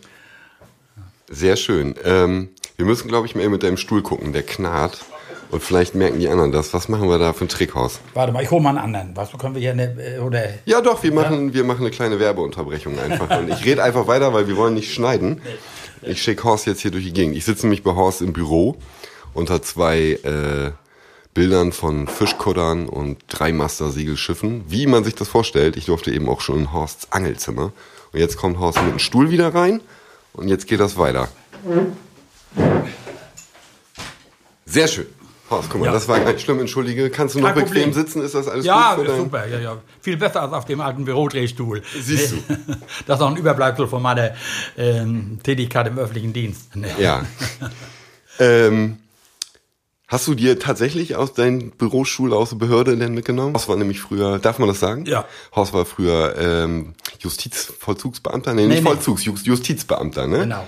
Sehr 1.29 1.55
schön. 1.55 1.95
Ähm, 2.03 2.49
wir 2.77 2.85
müssen, 2.85 3.07
glaube 3.07 3.27
ich, 3.27 3.35
mal 3.35 3.41
eben 3.43 3.51
mit 3.51 3.63
deinem 3.63 3.77
Stuhl 3.77 4.01
gucken, 4.01 4.33
der 4.33 4.43
knarrt. 4.43 5.05
Und 5.55 5.63
vielleicht 5.63 5.95
merken 5.95 6.19
die 6.19 6.27
anderen 6.27 6.51
das. 6.51 6.73
Was 6.73 6.89
machen 6.89 7.07
wir 7.07 7.17
da 7.17 7.31
für 7.31 7.45
ein 7.45 7.47
Trickhaus? 7.47 8.01
Warte 8.13 8.33
mal, 8.33 8.43
ich 8.43 8.51
hole 8.51 8.61
mal 8.61 8.71
einen 8.71 8.77
anderen. 8.77 9.15
Was 9.15 9.31
können 9.37 9.55
wir 9.55 9.61
hier 9.61 9.71
eine, 9.71 10.17
äh, 10.17 10.19
oder 10.19 10.43
Ja, 10.65 10.81
doch, 10.81 11.01
wir 11.01 11.13
machen, 11.13 11.53
wir 11.53 11.63
machen 11.63 11.79
eine 11.79 11.91
kleine 11.91 12.19
Werbeunterbrechung 12.19 12.99
einfach. 12.99 13.39
Und 13.39 13.49
ich 13.49 13.63
rede 13.63 13.81
einfach 13.81 14.05
weiter, 14.05 14.33
weil 14.33 14.49
wir 14.49 14.57
wollen 14.57 14.73
nicht 14.73 14.93
schneiden. 14.93 15.41
Ich 16.01 16.21
schicke 16.21 16.43
Horst 16.43 16.65
jetzt 16.65 16.81
hier 16.81 16.91
durch 16.91 17.05
die 17.05 17.13
Gegend. 17.13 17.37
Ich 17.37 17.45
sitze 17.45 17.67
nämlich 17.67 17.83
bei 17.83 17.95
Horst 17.95 18.21
im 18.21 18.33
Büro 18.33 18.75
unter 19.33 19.61
zwei 19.61 20.19
äh, 20.23 20.71
Bildern 21.33 21.71
von 21.71 22.09
Fischkuttern 22.09 22.89
und 22.89 23.19
drei 23.29 23.53
Master-Segelschiffen. 23.53 24.65
Wie 24.67 24.87
man 24.87 25.05
sich 25.05 25.15
das 25.15 25.29
vorstellt. 25.29 25.77
Ich 25.77 25.85
durfte 25.85 26.11
eben 26.11 26.27
auch 26.27 26.41
schon 26.41 26.59
in 26.59 26.73
Horsts 26.73 27.13
Angelzimmer. 27.13 27.71
Und 28.11 28.19
jetzt 28.19 28.35
kommt 28.35 28.59
Horst 28.59 28.81
mit 28.81 28.91
dem 28.91 28.99
Stuhl 28.99 29.31
wieder 29.31 29.55
rein. 29.55 29.79
Und 30.33 30.49
jetzt 30.49 30.67
geht 30.67 30.81
das 30.81 30.97
weiter. 30.97 31.29
Sehr 34.65 34.89
schön. 34.89 35.07
Horst, 35.49 35.69
guck 35.69 35.81
mal, 35.81 35.85
Ja. 35.87 35.91
das 35.91 36.07
war 36.07 36.19
gar 36.19 36.31
nicht 36.33 36.43
schlimm, 36.43 36.59
entschuldige. 36.59 37.09
Kannst 37.11 37.35
du 37.35 37.39
noch 37.39 37.47
Kein 37.53 37.65
bequem 37.65 37.73
Problem. 37.83 37.93
sitzen? 37.93 38.23
Ist 38.23 38.33
das 38.33 38.47
alles 38.47 38.65
Ja, 38.65 38.95
gut? 38.95 39.05
für 39.05 39.11
dein- 39.11 39.19
super, 39.21 39.47
ja, 39.47 39.59
ja. 39.59 39.77
Viel 40.01 40.17
besser 40.17 40.41
als 40.41 40.53
auf 40.53 40.65
dem 40.65 40.81
alten 40.81 41.05
Bürodrehstuhl. 41.05 41.83
Siehst 42.01 42.31
du. 42.31 42.37
Das 43.05 43.19
ist 43.19 43.21
auch 43.23 43.29
ein 43.29 43.37
Überbleibsel 43.37 43.87
von 43.87 44.01
meiner 44.01 44.31
ähm, 44.77 45.37
Tätigkeit 45.43 45.85
im 45.87 45.99
öffentlichen 45.99 46.33
Dienst. 46.33 46.69
Ja. 46.99 47.23
ähm, 48.39 48.97
hast 50.07 50.27
du 50.27 50.33
dir 50.33 50.57
tatsächlich 50.59 51.15
aus 51.15 51.33
deinem 51.33 51.71
Bürostuhl 51.71 52.33
aus 52.33 52.49
der 52.49 52.57
Behörde 52.57 52.97
denn 52.97 53.13
mitgenommen? 53.13 53.53
Horst 53.53 53.69
war 53.69 53.75
nämlich 53.75 53.99
früher, 54.01 54.39
darf 54.39 54.57
man 54.59 54.67
das 54.67 54.79
sagen? 54.79 55.05
Ja. 55.05 55.25
Horst 55.55 55.73
war 55.73 55.85
früher 55.85 56.35
ähm, 56.39 56.95
Justizvollzugsbeamter? 57.19 58.53
Nee, 58.53 58.63
nicht 58.65 58.69
Nee, 58.69 58.81
nee. 58.81 58.81
Vollzugs, 58.87 59.25
Justizbeamter, 59.45 60.27
ne? 60.27 60.39
Genau. 60.39 60.65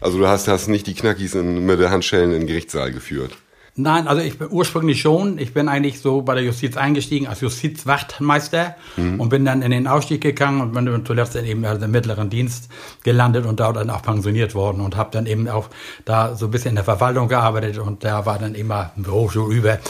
Also 0.00 0.18
du 0.18 0.26
hast, 0.26 0.48
hast 0.48 0.68
nicht 0.68 0.86
die 0.86 0.94
Knackis 0.94 1.34
in, 1.34 1.64
mit 1.64 1.78
der 1.80 1.90
Handschellen 1.90 2.32
in 2.32 2.40
den 2.40 2.46
Gerichtssaal 2.46 2.92
geführt. 2.92 3.32
Nein, 3.76 4.06
also 4.06 4.22
ich 4.22 4.38
bin 4.38 4.46
ursprünglich 4.52 5.00
schon. 5.00 5.36
Ich 5.36 5.52
bin 5.52 5.68
eigentlich 5.68 6.00
so 6.00 6.22
bei 6.22 6.34
der 6.36 6.44
Justiz 6.44 6.76
eingestiegen 6.76 7.26
als 7.26 7.40
Justizwachtmeister 7.40 8.76
Mhm. 8.96 9.18
und 9.20 9.30
bin 9.30 9.44
dann 9.44 9.62
in 9.62 9.72
den 9.72 9.88
Ausstieg 9.88 10.20
gegangen 10.20 10.60
und 10.60 10.72
bin 10.72 10.86
dann 10.86 11.04
zuletzt 11.04 11.34
dann 11.34 11.44
eben 11.44 11.64
also 11.64 11.84
im 11.84 11.90
mittleren 11.90 12.30
Dienst 12.30 12.68
gelandet 13.02 13.46
und 13.46 13.58
dort 13.58 13.76
dann 13.76 13.90
auch 13.90 14.02
pensioniert 14.02 14.54
worden 14.54 14.80
und 14.80 14.96
habe 14.96 15.10
dann 15.10 15.26
eben 15.26 15.48
auch 15.48 15.70
da 16.04 16.36
so 16.36 16.46
ein 16.46 16.50
bisschen 16.52 16.68
in 16.70 16.74
der 16.76 16.84
Verwaltung 16.84 17.26
gearbeitet 17.26 17.78
und 17.78 18.04
da 18.04 18.24
war 18.24 18.38
dann 18.38 18.54
immer 18.54 18.92
ein 18.96 19.02
Bürostuhl 19.02 19.52
über. 19.52 19.80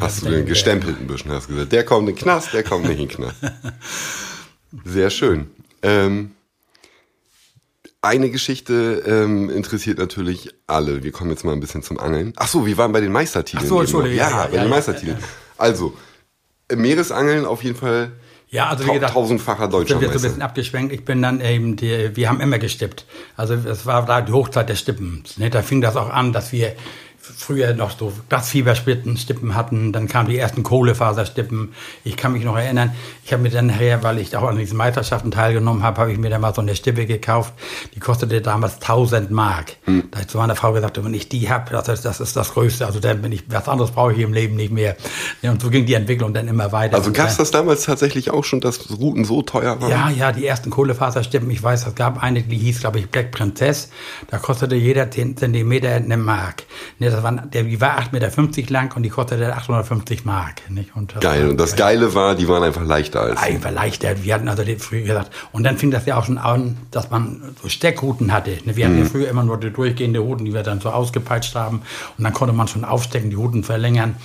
Hast 0.00 0.24
du 0.24 0.30
den 0.30 0.46
gestempelt 0.46 0.98
ein 0.98 1.06
bisschen, 1.06 1.30
hast 1.30 1.48
gesagt, 1.48 1.72
der 1.72 1.84
kommt 1.84 2.08
in 2.08 2.14
den 2.14 2.22
Knast, 2.22 2.54
der 2.54 2.62
kommt 2.62 2.88
nicht 2.88 3.00
in 3.00 3.08
den 3.08 3.16
Knast. 3.16 3.36
Sehr 4.84 5.10
schön. 5.10 5.48
Ähm, 5.82 6.30
eine 8.06 8.30
Geschichte 8.30 9.02
ähm, 9.06 9.50
interessiert 9.50 9.98
natürlich 9.98 10.50
alle. 10.66 11.02
Wir 11.02 11.12
kommen 11.12 11.30
jetzt 11.30 11.44
mal 11.44 11.52
ein 11.52 11.60
bisschen 11.60 11.82
zum 11.82 11.98
Angeln. 11.98 12.32
Ach 12.36 12.48
so, 12.48 12.66
wir 12.66 12.76
waren 12.78 12.92
bei 12.92 13.00
den 13.00 13.12
Meistertiteln. 13.12 13.64
Ach 13.64 13.68
so. 13.68 13.80
Entschuldige, 13.80 14.16
Ja, 14.16 14.30
ja, 14.30 14.36
ja, 14.44 14.46
bei 14.50 14.58
den 14.58 14.70
Meistertiteln. 14.70 15.18
Also, 15.58 15.94
Meeresangeln 16.74 17.44
auf 17.44 17.62
jeden 17.62 17.76
Fall 17.76 18.12
Ja, 18.48 18.68
also 18.68 18.86
wie 18.86 18.92
gesagt, 18.92 19.12
tausendfacher 19.12 19.70
sind 19.70 19.72
wir 19.72 19.86
so 19.86 19.94
ein 19.94 20.00
Deutscher 20.00 20.18
bisschen 20.20 20.42
abgeschwenkt. 20.42 20.92
Ich 20.92 21.04
bin 21.04 21.22
dann 21.22 21.40
eben, 21.40 21.76
die, 21.76 22.14
wir 22.14 22.28
haben 22.28 22.40
immer 22.40 22.58
gestippt. 22.58 23.04
Also 23.36 23.54
es 23.54 23.86
war 23.86 24.06
da 24.06 24.20
die 24.20 24.32
Hochzeit 24.32 24.68
des 24.68 24.80
Stippens. 24.80 25.38
Ne? 25.38 25.50
Da 25.50 25.62
fing 25.62 25.80
das 25.80 25.96
auch 25.96 26.10
an, 26.10 26.32
dass 26.32 26.52
wir 26.52 26.74
früher 27.36 27.74
noch 27.74 27.96
so 27.98 28.12
Glasfieberstippen 28.28 29.16
Stippen 29.16 29.54
hatten. 29.54 29.92
Dann 29.92 30.08
kamen 30.08 30.28
die 30.28 30.38
ersten 30.38 30.62
Kohlefaserstippen. 30.62 31.72
Ich 32.04 32.16
kann 32.16 32.32
mich 32.32 32.44
noch 32.44 32.56
erinnern, 32.56 32.92
ich 33.24 33.32
habe 33.32 33.42
mir 33.42 33.50
dann 33.50 33.66
nachher, 33.66 34.02
weil 34.02 34.18
ich 34.18 34.36
auch 34.36 34.44
an 34.48 34.56
diesen 34.58 34.76
Meisterschaften 34.76 35.30
teilgenommen 35.30 35.82
habe, 35.82 36.00
habe 36.00 36.12
ich 36.12 36.18
mir 36.18 36.30
dann 36.30 36.40
mal 36.40 36.54
so 36.54 36.60
eine 36.60 36.74
Stippe 36.76 37.06
gekauft. 37.06 37.54
Die 37.94 38.00
kostete 38.00 38.40
damals 38.40 38.74
1000 38.74 39.30
Mark. 39.30 39.76
Hm. 39.84 40.04
Da 40.10 40.20
hat 40.20 40.30
zu 40.30 40.38
meiner 40.38 40.56
Frau 40.56 40.72
gesagt, 40.72 41.02
wenn 41.04 41.14
ich 41.14 41.28
die 41.28 41.50
habe, 41.50 41.70
das, 41.70 41.88
ist- 41.88 42.04
das 42.04 42.20
ist 42.20 42.36
das 42.36 42.52
Größte. 42.52 42.86
Also 42.86 43.00
dann 43.00 43.22
bin 43.22 43.32
ich, 43.32 43.44
was 43.48 43.68
anderes 43.68 43.90
brauche 43.90 44.12
ich 44.12 44.18
im 44.20 44.32
Leben 44.32 44.54
nicht 44.56 44.72
mehr. 44.72 44.96
Und 45.42 45.60
so 45.62 45.70
ging 45.70 45.86
die 45.86 45.94
Entwicklung 45.94 46.32
dann 46.34 46.48
immer 46.48 46.72
weiter. 46.72 46.96
Also 46.96 47.12
gab 47.12 47.28
es 47.28 47.36
das 47.36 47.50
damals 47.50 47.84
tatsächlich 47.84 48.30
auch 48.30 48.44
schon, 48.44 48.60
dass 48.60 48.90
Routen 48.98 49.24
so 49.24 49.42
teuer 49.42 49.80
waren? 49.80 49.90
ja, 49.90 50.10
ja, 50.10 50.32
die 50.32 50.46
ersten 50.46 50.70
Kohlefaserstippen, 50.70 51.50
ich 51.50 51.62
weiß, 51.62 51.86
es 51.86 51.94
gab 51.94 52.22
eine, 52.22 52.42
die 52.42 52.56
hieß, 52.58 52.80
glaube 52.80 52.98
ich, 52.98 53.08
Black 53.10 53.30
Princess. 53.32 53.90
Da 54.30 54.38
kostete 54.38 54.74
jeder 54.76 55.10
10 55.10 55.36
Zentimeter 55.36 55.90
eine 55.94 56.16
Mark. 56.16 56.64
Ne, 56.98 57.10
das 57.16 57.24
waren, 57.24 57.50
der, 57.50 57.62
die 57.64 57.80
war 57.80 57.98
8,50 57.98 58.12
Meter 58.12 58.72
lang 58.72 58.94
und 58.94 59.02
die 59.02 59.08
kostete 59.08 59.56
850 59.56 60.24
Mark. 60.24 60.70
Nicht? 60.70 60.94
Und 60.94 61.14
das 61.14 61.20
Geil. 61.20 61.48
Und 61.48 61.58
das 61.58 61.74
Geile 61.74 62.14
war, 62.14 62.34
die 62.34 62.46
waren 62.46 62.62
einfach 62.62 62.84
leichter 62.84 63.22
als. 63.22 63.42
einfach 63.42 63.70
leichter. 63.70 64.22
Wir 64.22 64.34
hatten 64.34 64.48
also 64.48 64.64
die, 64.64 64.76
früher 64.76 65.02
gesagt, 65.02 65.30
und 65.52 65.64
dann 65.64 65.78
fing 65.78 65.90
das 65.90 66.04
ja 66.06 66.18
auch 66.18 66.24
schon 66.24 66.38
an, 66.38 66.76
dass 66.90 67.10
man 67.10 67.42
so 67.62 67.68
Steckrouten 67.68 68.32
hatte. 68.32 68.50
Ne, 68.64 68.76
Wir 68.76 68.86
hatten 68.86 68.98
ja 68.98 69.04
früher 69.06 69.28
immer 69.28 69.44
nur 69.44 69.58
die 69.58 69.70
durchgehende 69.70 70.20
Routen, 70.20 70.44
die 70.44 70.52
wir 70.52 70.62
dann 70.62 70.80
so 70.80 70.90
ausgepeitscht 70.90 71.54
haben. 71.54 71.82
Und 72.18 72.24
dann 72.24 72.32
konnte 72.32 72.54
man 72.54 72.68
schon 72.68 72.84
aufstecken, 72.84 73.30
die 73.30 73.36
Routen 73.36 73.64
verlängern. 73.64 74.16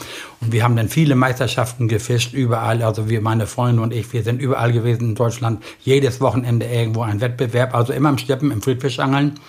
Und 0.41 0.51
wir 0.51 0.63
haben 0.63 0.75
dann 0.75 0.89
viele 0.89 1.15
Meisterschaften 1.15 1.87
gefischt, 1.87 2.33
überall. 2.33 2.83
Also 2.83 3.09
wir, 3.09 3.21
meine 3.21 3.47
Freunde 3.47 3.81
und 3.81 3.93
ich, 3.93 4.11
wir 4.11 4.23
sind 4.23 4.41
überall 4.41 4.73
gewesen 4.73 5.09
in 5.09 5.15
Deutschland. 5.15 5.63
Jedes 5.81 6.19
Wochenende 6.19 6.65
irgendwo 6.65 7.03
ein 7.03 7.21
Wettbewerb, 7.21 7.73
also 7.73 7.93
immer 7.93 8.09
im 8.09 8.17
Steppen, 8.17 8.51
im 8.51 8.61
Friedfischangeln. 8.61 9.39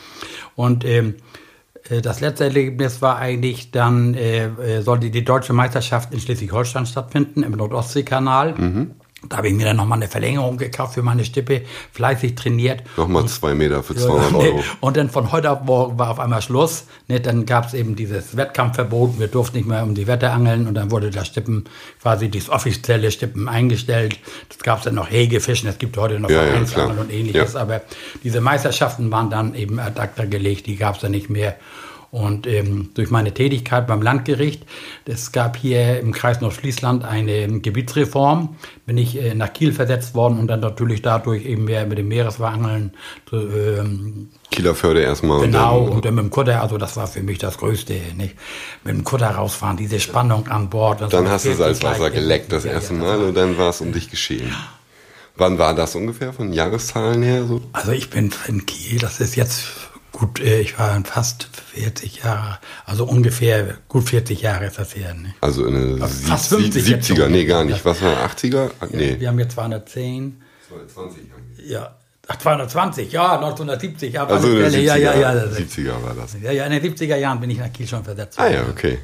Und 0.54 0.84
ähm, 0.84 1.08
äh, 1.08 1.31
das 2.02 2.20
letzte 2.20 2.44
Erlebnis 2.44 3.02
war 3.02 3.18
eigentlich 3.18 3.70
dann, 3.70 4.14
äh, 4.14 4.46
äh, 4.46 4.82
sollte 4.82 5.10
die 5.10 5.24
deutsche 5.24 5.52
Meisterschaft 5.52 6.12
in 6.12 6.20
Schleswig-Holstein 6.20 6.86
stattfinden, 6.86 7.42
im 7.42 7.52
Nordostseekanal. 7.52 8.54
Da 9.28 9.36
habe 9.36 9.48
ich 9.48 9.54
mir 9.54 9.64
dann 9.64 9.76
nochmal 9.76 9.98
eine 9.98 10.08
Verlängerung 10.08 10.56
gekauft 10.56 10.94
für 10.94 11.02
meine 11.02 11.24
Stippe, 11.24 11.62
fleißig 11.92 12.34
trainiert. 12.34 12.82
Nochmal 12.96 13.26
zwei 13.26 13.54
Meter 13.54 13.82
für 13.82 13.94
Ja, 13.94 14.00
200 14.00 14.32
nee. 14.32 14.38
Euro. 14.48 14.64
Und 14.80 14.96
dann 14.96 15.10
von 15.10 15.30
heute 15.30 15.50
auf 15.50 15.62
morgen 15.62 15.98
war 15.98 16.10
auf 16.10 16.18
einmal 16.18 16.42
Schluss. 16.42 16.86
Ne, 17.08 17.20
dann 17.20 17.46
gab 17.46 17.66
es 17.66 17.74
eben 17.74 17.94
dieses 17.94 18.36
Wettkampfverbot. 18.36 19.18
Wir 19.20 19.28
durften 19.28 19.56
nicht 19.58 19.68
mehr 19.68 19.84
um 19.84 19.94
die 19.94 20.06
Wette 20.06 20.30
angeln. 20.30 20.66
Und 20.66 20.74
dann 20.74 20.90
wurde 20.90 21.10
das 21.10 21.28
Stippen, 21.28 21.64
quasi 22.00 22.28
dieses 22.28 22.50
offizielle 22.50 23.10
Stippen 23.10 23.48
eingestellt. 23.48 24.18
Das 24.48 24.58
gab 24.58 24.78
es 24.78 24.84
dann 24.84 24.96
noch 24.96 25.10
Hegefischen. 25.10 25.68
Es 25.68 25.78
gibt 25.78 25.96
heute 25.96 26.18
noch 26.18 26.28
Ja, 26.30 26.44
ja, 26.44 26.86
und 26.86 27.12
ähnliches. 27.12 27.54
Ja. 27.54 27.60
Aber 27.60 27.82
diese 28.24 28.40
Meisterschaften 28.40 29.10
waren 29.12 29.30
dann 29.30 29.54
eben 29.54 29.78
ad 29.78 30.00
acta 30.00 30.24
gelegt. 30.24 30.66
Die 30.66 30.76
gab 30.76 30.96
es 30.96 31.00
dann 31.02 31.12
nicht 31.12 31.30
mehr. 31.30 31.56
Und 32.12 32.46
ähm, 32.46 32.90
durch 32.92 33.10
meine 33.10 33.32
Tätigkeit 33.32 33.86
beim 33.86 34.02
Landgericht, 34.02 34.66
es 35.06 35.32
gab 35.32 35.56
hier 35.56 35.98
im 35.98 36.12
Kreis 36.12 36.42
Nordfriesland 36.42 37.06
eine 37.06 37.60
Gebietsreform, 37.60 38.54
bin 38.84 38.98
ich 38.98 39.16
äh, 39.16 39.34
nach 39.34 39.54
Kiel 39.54 39.72
versetzt 39.72 40.14
worden 40.14 40.38
und 40.38 40.46
dann 40.48 40.60
natürlich 40.60 41.00
dadurch 41.00 41.46
eben 41.46 41.64
mehr 41.64 41.86
mit 41.86 41.96
dem 41.96 42.08
Meereswarangeln 42.08 42.92
zu, 43.30 43.36
ähm, 43.36 44.28
Kielerförde 44.50 45.00
erstmal. 45.00 45.40
Genau, 45.40 45.78
und 45.78 45.86
dann, 45.86 45.96
und 45.96 46.04
dann 46.04 46.14
mit 46.16 46.24
dem 46.24 46.30
Kutter, 46.30 46.60
also 46.60 46.76
das 46.76 46.98
war 46.98 47.06
für 47.06 47.22
mich 47.22 47.38
das 47.38 47.56
Größte, 47.56 47.94
nicht? 48.18 48.36
Mit 48.84 48.94
dem 48.94 49.04
Kutter 49.04 49.30
rausfahren, 49.30 49.78
diese 49.78 49.98
Spannung 49.98 50.48
an 50.48 50.68
Bord. 50.68 51.00
das 51.00 51.08
dann 51.08 51.30
hast 51.30 51.46
du 51.46 51.54
Salzwasser 51.54 52.10
geleckt 52.10 52.52
das 52.52 52.64
Ja, 52.64 52.72
erste 52.72 52.92
Mal 52.92 53.20
war- 53.20 53.28
und 53.28 53.34
dann 53.34 53.56
war 53.56 53.70
es 53.70 53.80
um 53.80 53.90
dich 53.90 54.10
geschehen. 54.10 54.54
Wann 55.36 55.56
war 55.56 55.74
das 55.74 55.94
ungefähr 55.94 56.34
von 56.34 56.52
Jahreszahlen 56.52 57.22
her? 57.22 57.46
So? 57.46 57.62
Also 57.72 57.92
ich 57.92 58.10
bin 58.10 58.30
in 58.48 58.66
Kiel, 58.66 58.98
das 58.98 59.18
ist 59.18 59.34
jetzt 59.34 59.62
gut, 60.12 60.40
äh, 60.40 60.60
ich 60.60 60.78
war 60.78 61.02
fast 61.04 61.48
40 61.74 62.22
Jahre, 62.22 62.58
also 62.84 63.04
ungefähr 63.04 63.78
gut 63.88 64.08
40 64.08 64.40
Jahre 64.42 64.66
ist 64.66 64.78
das 64.78 64.94
her. 64.94 65.14
Nicht? 65.14 65.34
Also 65.40 65.66
in 65.66 65.74
den 65.74 66.02
Also 66.02 66.26
fast 66.28 66.50
sieb- 66.50 66.58
50 66.72 66.88
jetzt 66.88 67.10
70er, 67.10 67.16
schon. 67.24 67.32
nee, 67.32 67.44
gar 67.44 67.64
nicht. 67.64 67.84
Was 67.84 68.00
war 68.02 68.16
80er? 68.28 68.70
Ah, 68.80 68.86
Nee. 68.90 69.16
Wir 69.18 69.28
haben 69.28 69.38
jetzt 69.38 69.54
210, 69.54 70.40
20 70.94 71.22
ja, 71.66 71.94
ach 72.28 72.36
220, 72.38 73.12
ja, 73.12 73.36
1970, 73.36 74.18
aber 74.18 74.34
Also 74.34 74.48
in 74.48 74.56
den 74.56 74.72
70er, 74.72 74.76
ja, 74.82 74.96
ja, 74.96 75.14
ja, 75.20 75.34
das 75.34 75.52
ist- 75.52 75.58
70er 75.58 76.02
war 76.02 76.14
das. 76.14 76.36
ja, 76.42 76.50
ja, 76.52 76.64
in 76.66 76.72
den 76.72 76.82
70er 76.82 77.16
Jahren 77.16 77.40
bin 77.40 77.50
ich 77.50 77.58
nach 77.58 77.72
Kiel 77.72 77.86
schon 77.86 78.04
versetzt. 78.04 78.38
Ah 78.38 78.48
ja, 78.48 78.62
okay. 78.70 78.98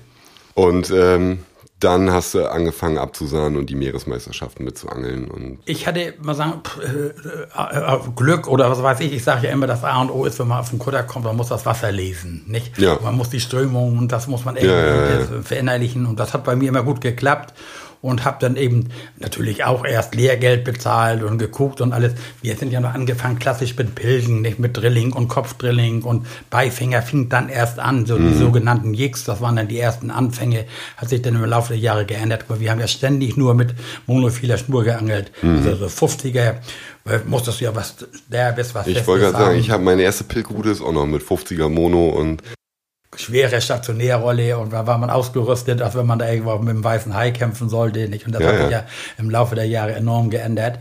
Und 0.55 0.91
ähm, 0.91 1.41
dann 1.81 2.11
hast 2.11 2.35
du 2.35 2.51
angefangen 2.51 2.99
abzusahnen 2.99 3.57
und 3.57 3.71
die 3.71 3.77
Meeresmeisterschaften 3.77 4.65
mitzuangeln. 4.65 5.31
Und 5.31 5.59
Ich 5.65 5.87
hatte 5.87 6.15
mal 6.21 6.35
sagen, 6.35 6.61
äh, 6.83 7.09
äh, 7.09 7.95
äh, 7.95 7.99
Glück 8.17 8.49
oder 8.49 8.69
was 8.71 8.83
weiß 8.83 9.01
ich. 9.01 9.13
Ich 9.13 9.23
sage 9.23 9.47
ja 9.47 9.53
immer, 9.53 9.69
das 9.69 9.85
A 9.85 10.01
und 10.01 10.11
O 10.11 10.25
ist, 10.25 10.39
wenn 10.41 10.49
man 10.49 10.59
auf 10.59 10.71
den 10.71 10.81
Kutter 10.81 11.05
kommt, 11.05 11.25
man 11.25 11.37
muss 11.37 11.49
das 11.49 11.67
Wasser 11.67 11.93
lesen, 11.93 12.43
nicht? 12.47 12.77
Ja. 12.79 12.99
Man 13.01 13.17
muss 13.17 13.31
die 13.31 13.41
Strömung 13.41 13.99
und 13.99 14.11
das 14.11 14.27
muss 14.27 14.45
man 14.45 14.57
irgendwie 14.57 14.75
Ja, 14.75 15.21
ja, 15.21 15.43
verinnerlichen 15.43 16.07
und 16.07 16.19
das 16.19 16.35
hat 16.35 16.45
bei 16.45 16.57
mir 16.57 16.69
immer 16.69 16.83
gut 16.83 17.01
geklappt 17.01 17.55
und 18.01 18.25
habe 18.25 18.37
dann 18.41 18.57
eben 18.57 18.89
natürlich 19.19 19.65
auch 19.65 19.85
erst 19.85 20.15
Lehrgeld 20.15 20.65
bezahlt 20.65 21.23
und 21.23 21.39
geguckt 21.39 21.81
und 21.81 21.93
alles. 21.93 22.13
Wir 22.43 22.57
sind 22.57 22.73
ja 22.73 22.81
noch 22.81 22.95
angefangen 22.95 23.39
klassisch 23.39 23.77
mit 23.77 23.95
Pilgen, 23.95 24.43
nicht 24.43 24.59
mit 24.59 24.77
Drilling 24.77 25.13
und 25.13 25.29
Kopfdrilling 25.29 26.03
und 26.03 26.27
Beifänger 26.51 27.03
fing 27.03 27.29
dann 27.29 27.49
erst 27.49 27.79
an, 27.79 28.07
so 28.07 28.17
Mhm. 28.19 28.33
die 28.33 28.39
sogenannten 28.39 28.95
Jigs, 28.95 29.25
das 29.25 29.41
waren 29.41 29.57
dann 29.57 29.69
die 29.69 29.79
ersten 29.79 30.11
Anfänge, 30.11 30.65
hat 30.97 31.09
sich 31.09 31.23
dann 31.23 31.35
im 31.35 31.45
Laufe 31.45 31.73
der 31.73 31.79
Jahre 31.83 32.07
geändert. 32.07 32.45
Aber 32.49 32.61
wir 32.61 32.71
haben 32.71 32.81
ja 32.81 32.89
ständig 32.89 33.37
nur 33.37 33.55
mit 33.55 33.75
monofiler 34.07 34.59
Schnur 34.59 34.85
geangelt, 34.85 35.33
Mhm. 35.43 35.57
also 35.67 35.75
so 35.75 35.89
50er, 35.89 36.55
weil 37.05 37.23
musstest 37.27 37.61
du 37.61 37.65
ja 37.65 37.75
was 37.75 37.97
derbes, 38.31 38.75
was 38.75 38.87
ich 38.87 39.07
wollte 39.07 39.25
gerade 39.27 39.37
sagen, 39.45 39.59
ich 39.59 39.71
habe 39.71 39.83
meine 39.83 40.03
erste 40.03 40.25
Pilgerroute 40.25 40.71
ist 40.71 40.81
auch 40.83 40.93
noch 40.93 41.07
mit 41.07 41.23
50er 41.23 41.69
Mono 41.69 42.09
und 42.11 42.43
schwere 43.19 43.61
Stationärrolle 43.61 44.57
und 44.59 44.73
da 44.73 44.87
war 44.87 44.99
man 44.99 45.11
ausgerüstet, 45.11 45.83
als 45.83 45.95
wenn 45.97 46.07
man 46.07 46.19
da 46.19 46.29
irgendwo 46.31 46.57
mit 46.59 46.69
dem 46.69 46.85
weißen 46.85 47.15
Hai 47.15 47.31
kämpfen 47.31 47.69
sollte. 47.69 48.09
Nicht? 48.09 48.27
Und 48.27 48.33
das 48.33 48.43
Ja, 48.43 48.49
hat 48.49 48.59
sich 48.63 48.71
ja. 48.71 48.85
im 49.19 49.31
Laufe 49.31 49.55
der 49.55 49.67
Jahre 49.67 49.95
enorm 49.95 50.31
geändert. 50.31 50.79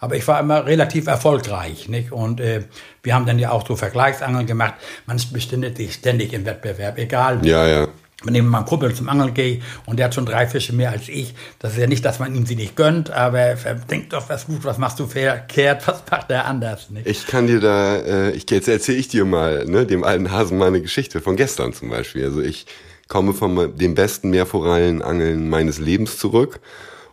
Aber 0.00 0.16
ich 0.16 0.26
war 0.28 0.40
immer 0.40 0.66
relativ 0.66 1.06
erfolgreich. 1.06 1.88
Nicht? 1.88 2.12
Und 2.12 2.40
äh, 2.40 2.64
wir 3.02 3.14
haben 3.14 3.26
dann 3.26 3.38
ja 3.38 3.50
auch 3.50 3.66
so 3.66 3.76
Vergleichsangeln 3.76 4.46
gemacht. 4.46 4.74
Man 5.06 5.20
befindet 5.32 5.76
sich 5.76 5.94
ständig 5.94 6.32
im 6.32 6.44
Wettbewerb, 6.44 6.98
egal 6.98 7.44
ja, 7.46 7.66
ja. 7.66 7.88
Wenn 8.24 8.34
ich 8.34 8.42
mit 8.42 8.50
meinem 8.50 8.64
Kumpel 8.64 8.94
zum 8.94 9.08
Angeln 9.08 9.34
gehe 9.34 9.60
und 9.84 9.98
der 9.98 10.06
hat 10.06 10.14
schon 10.14 10.24
drei 10.24 10.46
Fische 10.46 10.72
mehr 10.72 10.90
als 10.90 11.08
ich, 11.08 11.34
das 11.58 11.72
ist 11.72 11.78
ja 11.78 11.86
nicht, 11.86 12.04
dass 12.04 12.18
man 12.18 12.34
ihm 12.34 12.46
sie 12.46 12.56
nicht 12.56 12.74
gönnt, 12.74 13.10
aber 13.10 13.56
denk 13.90 14.10
doch 14.10 14.28
was 14.30 14.46
gut, 14.46 14.64
was 14.64 14.78
machst 14.78 14.98
du 14.98 15.06
verkehrt, 15.06 15.82
was 15.86 16.02
macht 16.10 16.30
er 16.30 16.46
anders, 16.46 16.88
nicht? 16.90 17.06
Ich 17.06 17.26
kann 17.26 17.46
dir 17.46 17.60
da, 17.60 17.96
äh, 17.96 18.30
ich, 18.30 18.50
jetzt 18.50 18.68
erzähle 18.68 18.98
ich 18.98 19.08
dir 19.08 19.26
mal, 19.26 19.66
ne, 19.66 19.84
dem 19.84 20.02
alten 20.02 20.30
Hasen 20.30 20.56
mal 20.56 20.68
eine 20.68 20.80
Geschichte 20.80 21.20
von 21.20 21.36
gestern 21.36 21.74
zum 21.74 21.90
Beispiel. 21.90 22.24
Also 22.24 22.40
ich 22.40 22.66
komme 23.06 23.34
von 23.34 23.76
dem 23.76 23.94
besten 23.94 24.30
Meerforellenangeln 24.30 25.48
meines 25.48 25.78
Lebens 25.78 26.18
zurück 26.18 26.60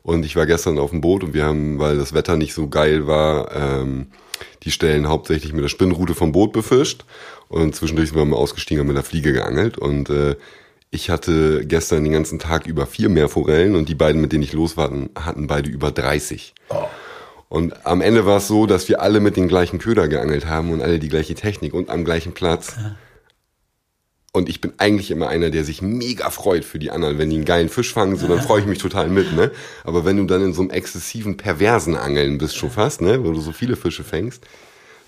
und 0.03 0.25
ich 0.25 0.37
war 0.37 0.45
gestern 0.45 0.79
auf 0.79 0.91
dem 0.91 1.01
Boot 1.01 1.23
und 1.23 1.33
wir 1.33 1.43
haben, 1.43 1.79
weil 1.79 1.97
das 1.97 2.13
Wetter 2.13 2.37
nicht 2.37 2.53
so 2.53 2.69
geil 2.69 3.07
war, 3.07 3.53
ähm, 3.53 4.07
die 4.63 4.71
Stellen 4.71 5.09
hauptsächlich 5.09 5.51
mit 5.51 5.63
der 5.63 5.69
Spinnrute 5.69 6.13
vom 6.13 6.31
Boot 6.31 6.53
befischt 6.53 7.03
und 7.49 7.75
zwischendurch 7.75 8.09
sind 8.09 8.17
wir 8.17 8.25
mal 8.25 8.37
ausgestiegen 8.37 8.81
und 8.81 8.87
mit 8.87 8.95
der 8.95 9.03
Fliege 9.03 9.33
geangelt 9.33 9.77
und 9.77 10.09
äh, 10.09 10.35
ich 10.93 11.09
hatte 11.09 11.65
gestern 11.65 12.03
den 12.03 12.13
ganzen 12.13 12.37
Tag 12.37 12.67
über 12.67 12.85
vier 12.85 13.09
Meerforellen 13.09 13.75
und 13.75 13.89
die 13.89 13.95
beiden, 13.95 14.21
mit 14.21 14.31
denen 14.31 14.43
ich 14.43 14.53
los 14.53 14.77
war, 14.77 14.91
hatten 15.15 15.47
beide 15.47 15.69
über 15.69 15.91
30. 15.91 16.53
Und 17.49 17.85
am 17.85 18.01
Ende 18.01 18.27
war 18.27 18.37
es 18.37 18.47
so, 18.47 18.67
dass 18.67 18.87
wir 18.89 19.01
alle 19.01 19.19
mit 19.19 19.35
den 19.35 19.47
gleichen 19.47 19.79
Köder 19.79 20.07
geangelt 20.07 20.45
haben 20.45 20.71
und 20.71 20.83
alle 20.83 20.99
die 20.99 21.09
gleiche 21.09 21.33
Technik 21.33 21.73
und 21.73 21.89
am 21.89 22.05
gleichen 22.05 22.33
Platz. 22.33 22.75
Und 24.33 24.49
ich 24.49 24.61
bin 24.61 24.73
eigentlich 24.77 25.09
immer 25.09 25.29
einer, 25.29 25.49
der 25.49 25.63
sich 25.63 25.81
mega 25.81 26.29
freut 26.29 26.63
für 26.63 26.77
die 26.77 26.91
anderen. 26.91 27.17
Wenn 27.17 27.31
die 27.31 27.37
einen 27.37 27.45
geilen 27.45 27.69
Fisch 27.69 27.91
fangen, 27.91 28.15
so, 28.15 28.27
dann 28.27 28.41
freue 28.41 28.61
ich 28.61 28.67
mich 28.67 28.79
total 28.79 29.09
mit, 29.09 29.33
ne? 29.33 29.51
Aber 29.83 30.05
wenn 30.05 30.17
du 30.17 30.25
dann 30.25 30.43
in 30.43 30.53
so 30.53 30.61
einem 30.61 30.71
exzessiven, 30.71 31.37
perversen 31.37 31.95
Angeln 31.95 32.37
bist 32.37 32.55
schon 32.55 32.71
fast, 32.71 33.01
ne? 33.01 33.23
Wo 33.23 33.31
du 33.31 33.41
so 33.41 33.51
viele 33.51 33.75
Fische 33.75 34.03
fängst, 34.03 34.45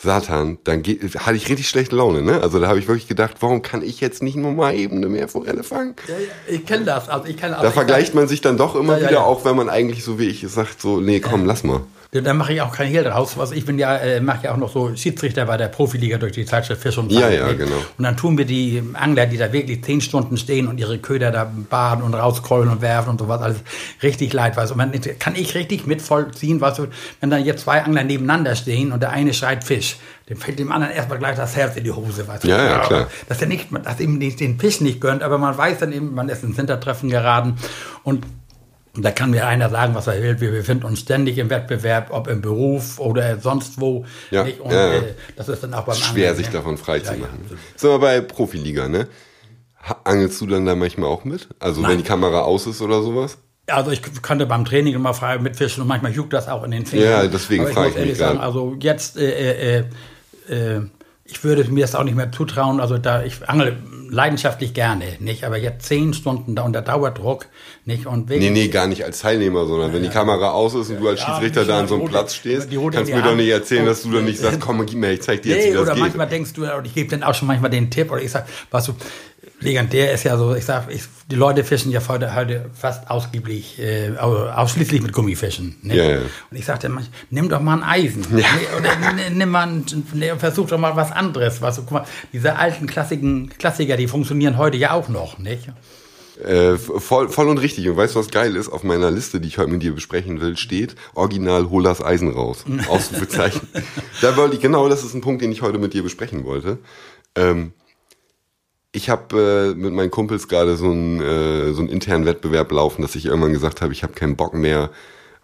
Satan, 0.05 0.57
dann 0.63 0.81
geht, 0.81 1.01
hatte 1.19 1.35
ich 1.35 1.49
richtig 1.49 1.67
schlechte 1.67 1.95
Laune, 1.95 2.21
ne? 2.21 2.41
Also 2.41 2.59
da 2.59 2.67
habe 2.67 2.79
ich 2.79 2.87
wirklich 2.87 3.07
gedacht, 3.07 3.35
warum 3.41 3.61
kann 3.61 3.81
ich 3.81 3.99
jetzt 3.99 4.23
nicht 4.23 4.37
nur 4.37 4.53
mal 4.53 4.73
eben 4.73 4.97
eine 4.97 5.07
Meerforelle 5.07 5.63
fangen? 5.63 5.95
Ja, 6.07 6.13
ja, 6.13 6.55
ich 6.55 6.65
kenne 6.65 6.85
das, 6.85 7.09
also 7.09 7.27
ich 7.27 7.35
kenne 7.35 7.57
Da 7.61 7.71
vergleicht 7.71 8.15
man 8.15 8.27
sich 8.27 8.39
dann 8.39 8.57
doch 8.57 8.75
immer 8.75 8.97
Ja, 8.97 9.09
wieder, 9.09 9.25
auch 9.25 9.43
wenn 9.43 9.55
man 9.57 9.67
eigentlich 9.67 10.03
so 10.03 10.17
wie 10.17 10.27
ich 10.27 10.45
sagt, 10.47 10.81
so, 10.81 11.01
nee, 11.01 11.19
komm, 11.19 11.45
lass 11.45 11.63
mal. 11.63 11.81
Ja, 12.15 12.21
Da 12.21 12.33
mache 12.33 12.53
ich 12.53 12.61
auch 12.61 12.71
kein 12.71 12.87
Hehl 12.87 13.03
draus. 13.03 13.37
Was 13.37 13.51
ich 13.51 13.65
bin 13.65 13.77
ja, 13.77 13.97
äh, 13.97 14.21
mache 14.21 14.45
ja 14.45 14.53
auch 14.53 14.57
noch 14.57 14.71
so 14.71 14.95
Schiedsrichter 14.95 15.45
bei 15.45 15.57
der 15.57 15.67
Profiliga 15.67 16.17
durch 16.17 16.31
die 16.31 16.45
Zeitschrift 16.45 16.81
Fisch 16.81 16.97
und 16.97 17.11
Ja, 17.11 17.21
Fang, 17.21 17.33
ja, 17.33 17.47
ne? 17.47 17.55
genau. 17.57 17.75
Und 17.97 18.03
dann 18.03 18.15
tun 18.15 18.37
wir 18.37 18.45
die 18.45 18.81
Angler, 18.93 19.25
die 19.25 19.37
da 19.37 19.51
wirklich 19.51 19.83
zehn 19.83 19.99
Stunden 19.99 20.37
stehen 20.37 20.67
und 20.67 20.79
ihre 20.79 20.97
Köder 20.97 21.31
da 21.31 21.51
baden 21.69 22.03
und 22.03 22.13
rauskollen 22.13 22.69
und 22.69 22.81
werfen 22.81 23.09
und 23.09 23.19
sowas, 23.19 23.41
alles 23.41 23.57
richtig 24.01 24.31
leid. 24.31 24.55
Weißt 24.55 24.71
du, 24.71 24.75
man, 24.75 24.93
kann 25.19 25.35
ich 25.35 25.55
richtig 25.55 25.85
mitvollziehen, 25.87 26.61
weißt 26.61 26.79
du, 26.79 26.87
wenn 27.19 27.29
dann 27.29 27.43
jetzt 27.43 27.63
zwei 27.63 27.83
Angler 27.83 28.03
nebeneinander 28.03 28.55
stehen 28.55 28.93
und 28.93 29.01
der 29.01 29.11
eine 29.11 29.33
schreit 29.33 29.65
Fisch, 29.65 29.97
dem 30.29 30.37
fällt 30.37 30.57
dem 30.57 30.71
anderen 30.71 30.93
erstmal 30.93 31.19
gleich 31.19 31.35
das 31.35 31.55
Herz 31.55 31.75
in 31.75 31.83
die 31.83 31.91
Hose, 31.91 32.27
weißt 32.27 32.45
du. 32.45 32.47
Ja, 32.47 32.65
ja, 32.65 32.79
klar. 32.79 33.07
Dass 33.27 33.41
er 33.41 33.47
nicht, 33.47 33.67
dass 33.83 33.99
ihm 33.99 34.19
den 34.19 34.59
Fisch 34.59 34.79
nicht 34.79 35.01
gönnt, 35.01 35.21
aber 35.21 35.37
man 35.37 35.57
weiß 35.57 35.79
dann 35.79 35.91
eben, 35.91 36.15
man 36.15 36.29
ist 36.29 36.43
ins 36.43 36.55
Hintertreffen 36.55 37.09
geraten 37.09 37.57
und 38.03 38.25
und 38.95 39.03
da 39.03 39.11
kann 39.11 39.31
mir 39.31 39.45
einer 39.45 39.69
sagen, 39.69 39.93
was 39.93 40.07
er 40.07 40.21
will. 40.21 40.39
Wir 40.39 40.51
befinden 40.51 40.85
uns 40.85 40.99
ständig 40.99 41.37
im 41.37 41.49
Wettbewerb, 41.49 42.11
ob 42.11 42.27
im 42.27 42.41
Beruf 42.41 42.99
oder 42.99 43.39
sonst 43.39 43.79
wo. 43.81 44.05
Ja? 44.31 44.43
Und 44.43 44.71
ja, 44.71 44.93
ja. 44.93 44.93
Äh, 44.99 45.15
das 45.35 45.49
ist 45.49 45.63
dann 45.63 45.73
auch 45.73 45.83
beim 45.83 45.95
Schwer, 45.95 46.29
Angeln, 46.29 46.37
sich 46.37 46.47
ne? 46.47 46.53
davon 46.53 46.77
frei 46.77 46.99
zu 46.99 47.11
Ja, 47.11 47.13
ja. 47.13 47.19
machen. 47.19 47.59
Sind 47.75 47.89
wir 47.89 47.99
bei 47.99 48.21
Profiliga, 48.21 48.87
ne? 48.87 49.07
Angelst 50.03 50.41
du 50.41 50.47
dann 50.47 50.65
da 50.65 50.75
manchmal 50.75 51.09
auch 51.09 51.25
mit? 51.25 51.49
Also 51.59 51.81
wenn 51.81 51.89
Nein. 51.89 51.97
die 51.99 52.03
Kamera 52.03 52.41
aus 52.41 52.65
ist 52.65 52.81
oder 52.81 53.03
sowas? 53.03 53.37
Also 53.67 53.91
ich 53.91 54.01
könnte 54.21 54.45
beim 54.45 54.63
Training 54.65 54.93
immer 54.93 55.13
frei 55.13 55.37
mitfischen 55.39 55.81
und 55.81 55.87
manchmal 55.87 56.11
juckt 56.11 56.33
das 56.33 56.47
auch 56.47 56.63
in 56.63 56.71
den 56.71 56.85
Fingern. 56.85 57.07
Ja, 57.07 57.27
deswegen 57.27 57.67
frage 57.67 57.89
muss 57.89 57.99
ich 57.99 58.09
mich 58.09 58.17
gerade. 58.17 58.39
Also 58.39 58.75
jetzt, 58.79 59.17
äh, 59.17 59.79
äh, 59.79 59.83
äh, 60.49 60.81
ich 61.27 61.43
würde 61.43 61.63
mir 61.71 61.81
das 61.81 61.95
auch 61.95 62.03
nicht 62.03 62.15
mehr 62.15 62.31
zutrauen. 62.31 62.79
Also 62.79 62.97
da 62.99 63.23
ich 63.23 63.47
angel 63.49 63.77
leidenschaftlich 64.11 64.75
gerne, 64.75 65.05
nicht? 65.19 65.43
Aber 65.43 65.57
jetzt 65.57 65.87
zehn 65.87 66.13
Stunden 66.13 66.55
da 66.55 66.61
unter 66.61 66.83
Dauerdruck, 66.83 67.47
nicht? 67.85 68.05
Und 68.05 68.29
wegen, 68.29 68.41
Nee, 68.41 68.51
nee, 68.51 68.67
gar 68.67 68.85
nicht 68.87 69.03
als 69.03 69.19
Teilnehmer, 69.19 69.65
sondern 69.65 69.91
wenn 69.93 70.03
die 70.03 70.09
Kamera 70.09 70.51
aus 70.51 70.75
ist 70.75 70.91
und 70.91 70.99
du 71.01 71.07
als 71.09 71.19
Ja, 71.21 71.25
Schiedsrichter 71.25 71.61
nicht 71.61 71.69
da 71.71 71.79
an 71.79 71.87
so 71.87 71.95
einem 71.95 72.05
die 72.05 72.09
Platz 72.11 72.33
rote- 72.33 72.39
stehst, 72.39 72.77
rote 72.77 72.97
kannst 72.97 73.11
du 73.11 73.15
mir 73.15 73.23
doch 73.23 73.35
nicht 73.35 73.49
erzählen, 73.49 73.85
dass 73.87 74.03
du 74.03 74.11
dann 74.11 74.25
nicht 74.25 74.37
sagst, 74.39 74.59
komm, 74.61 74.85
gib 74.85 74.99
mir, 74.99 75.11
ich 75.11 75.23
zeig 75.23 75.41
dir 75.41 75.55
jetzt, 75.55 75.65
Nee, 75.65 75.71
wie 75.71 75.73
das 75.73 75.81
oder 75.81 75.93
geht. 75.93 76.03
manchmal 76.03 76.27
denkst 76.27 76.53
du, 76.53 76.65
ich 76.83 76.93
gebe 76.93 77.09
dann 77.09 77.23
auch 77.23 77.33
schon 77.33 77.47
manchmal 77.47 77.71
den 77.71 77.89
Tipp, 77.89 78.11
oder 78.11 78.21
ich 78.21 78.29
sag, 78.31 78.45
was 78.69 78.85
du, 78.85 78.93
legendär 79.59 80.13
ist 80.13 80.23
ja 80.23 80.37
so, 80.37 80.53
ich 80.55 80.65
sag, 80.65 80.91
ich, 80.91 81.03
die 81.31 81.35
Leute 81.35 81.63
fischen 81.63 81.91
ja 81.91 82.01
heute, 82.07 82.35
heute 82.35 82.69
fast 82.73 83.09
ausgiebig, 83.09 83.79
äh, 83.79 84.11
au- 84.17 84.47
ausschließlich 84.49 85.01
mit 85.01 85.13
Gummifischen. 85.13 85.77
Ne? 85.81 85.95
Ja, 85.95 86.03
ja. 86.03 86.19
Und 86.51 86.57
ich 86.57 86.65
sagte 86.65 86.91
nimm 87.29 87.49
doch 87.49 87.61
mal 87.61 87.77
ein 87.77 87.83
Eisen. 87.83 88.25
Ne? 88.31 88.43
Oder 88.77 89.29
nimm 89.31 89.49
mal, 89.49 89.67
ein, 89.67 89.85
ne, 90.13 90.35
versuch 90.37 90.67
doch 90.67 90.77
mal 90.77 90.95
was 90.95 91.11
anderes. 91.11 91.61
Was, 91.61 91.77
guck 91.77 91.91
mal, 91.91 92.05
diese 92.33 92.57
alten 92.57 92.85
Klassiken, 92.87 93.49
Klassiker, 93.57 93.97
die 93.97 94.07
funktionieren 94.07 94.57
heute 94.57 94.77
ja 94.77 94.91
auch 94.91 95.09
noch, 95.09 95.37
nicht? 95.39 95.69
Äh, 96.43 96.75
voll, 96.77 97.29
voll 97.29 97.47
und 97.47 97.59
richtig. 97.59 97.87
Und 97.87 97.95
weißt 97.95 98.13
du, 98.15 98.19
was 98.19 98.29
geil 98.29 98.57
ist? 98.57 98.67
Auf 98.67 98.83
meiner 98.83 99.09
Liste, 99.09 99.39
die 99.39 99.47
ich 99.47 99.57
heute 99.57 99.71
mit 99.71 99.81
dir 99.83 99.95
besprechen 99.95 100.41
will, 100.41 100.57
steht 100.57 100.95
Original 101.13 101.69
hol 101.69 101.81
das 101.81 102.03
Eisen 102.03 102.29
raus. 102.29 102.65
Ausrufezeichen. 102.89 103.61
da 104.21 104.35
wollte 104.35 104.55
ich, 104.55 104.61
genau, 104.61 104.89
das 104.89 105.03
ist 105.05 105.13
ein 105.13 105.21
Punkt, 105.21 105.41
den 105.41 105.53
ich 105.53 105.61
heute 105.61 105.77
mit 105.79 105.93
dir 105.93 106.03
besprechen 106.03 106.43
wollte. 106.43 106.77
Ähm, 107.35 107.71
ich 108.95 109.09
habe 109.09 109.73
äh, 109.75 109.77
mit 109.77 109.93
meinen 109.93 110.11
Kumpels 110.11 110.47
gerade 110.47 110.77
so 110.77 110.85
einen 110.85 111.21
äh, 111.21 111.73
so 111.73 111.81
einen 111.81 111.89
internen 111.89 112.25
Wettbewerb 112.25 112.71
laufen, 112.71 113.01
dass 113.01 113.15
ich 113.15 113.25
irgendwann 113.25 113.53
gesagt 113.53 113.81
habe, 113.81 113.93
ich 113.93 114.03
habe 114.03 114.13
keinen 114.13 114.35
Bock 114.35 114.53
mehr, 114.53 114.89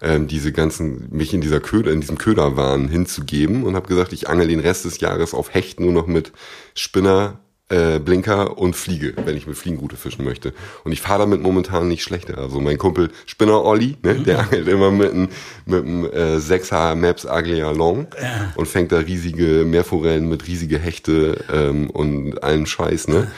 ähm, 0.01 0.27
diese 0.27 0.51
ganzen 0.51 1.07
mich 1.11 1.33
in 1.33 1.41
dieser 1.41 1.59
Köder, 1.59 1.91
in 1.91 2.01
diesem 2.01 2.17
Köderwahn 2.17 2.87
hinzugeben 2.87 3.63
und 3.63 3.75
habe 3.75 3.87
gesagt, 3.87 4.13
ich 4.13 4.29
angel 4.29 4.47
den 4.47 4.59
Rest 4.59 4.85
des 4.85 4.99
Jahres 4.99 5.33
auf 5.33 5.53
Hecht 5.53 5.79
nur 5.79 5.91
noch 5.91 6.07
mit 6.07 6.31
Spinner, 6.75 7.39
äh, 7.71 7.99
Blinker 7.99 8.57
und 8.57 8.75
Fliege, 8.75 9.13
wenn 9.25 9.35
ich 9.37 9.47
mit 9.47 9.57
Fliegenrute 9.57 9.95
fischen 9.95 10.23
möchte. 10.25 10.53
Und 10.83 10.91
ich 10.91 11.01
fahre 11.01 11.19
damit 11.21 11.41
momentan 11.41 11.87
nicht 11.87 12.03
schlechter. 12.03 12.37
Also 12.37 12.59
mein 12.59 12.77
Kumpel 12.77 13.09
Spinner 13.25 13.63
Olli, 13.63 13.97
ne, 14.03 14.15
der 14.15 14.39
angelt 14.41 14.67
immer 14.67 14.91
mit 14.91 15.11
einem 15.11 15.29
mit 15.65 15.85
einem 15.85 16.05
äh, 16.05 16.37
6H 16.37 16.95
Maps 16.95 17.25
Aglia 17.25 17.71
Long 17.71 18.07
Ja. 18.21 18.51
und 18.55 18.67
fängt 18.67 18.91
da 18.91 18.97
riesige 18.97 19.65
Meerforellen 19.65 20.27
mit 20.27 20.47
riesige 20.47 20.77
Hechte 20.77 21.43
ähm, 21.51 21.89
und 21.89 22.43
allen 22.43 22.65
Scheiß, 22.65 23.07
ne? 23.07 23.31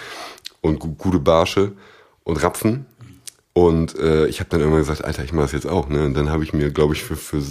Und 0.61 0.79
gu 0.79 0.89
gute 0.95 1.19
Barsche 1.19 1.73
und 2.23 2.41
Rapfen. 2.41 2.85
Und 3.53 3.97
äh, 3.99 4.25
ich 4.27 4.39
habe 4.39 4.49
dann 4.49 4.61
immer 4.61 4.77
gesagt, 4.77 5.05
Alter, 5.05 5.23
ich 5.23 5.31
mache 5.33 5.45
das 5.45 5.51
jetzt 5.51 5.67
auch, 5.67 5.87
ne? 5.89 6.05
Und 6.05 6.15
dann 6.15 6.29
habe 6.29 6.43
ich 6.43 6.53
mir, 6.53 6.71
glaube 6.71 6.95
ich, 6.95 7.03
für, 7.03 7.15
für 7.15 7.41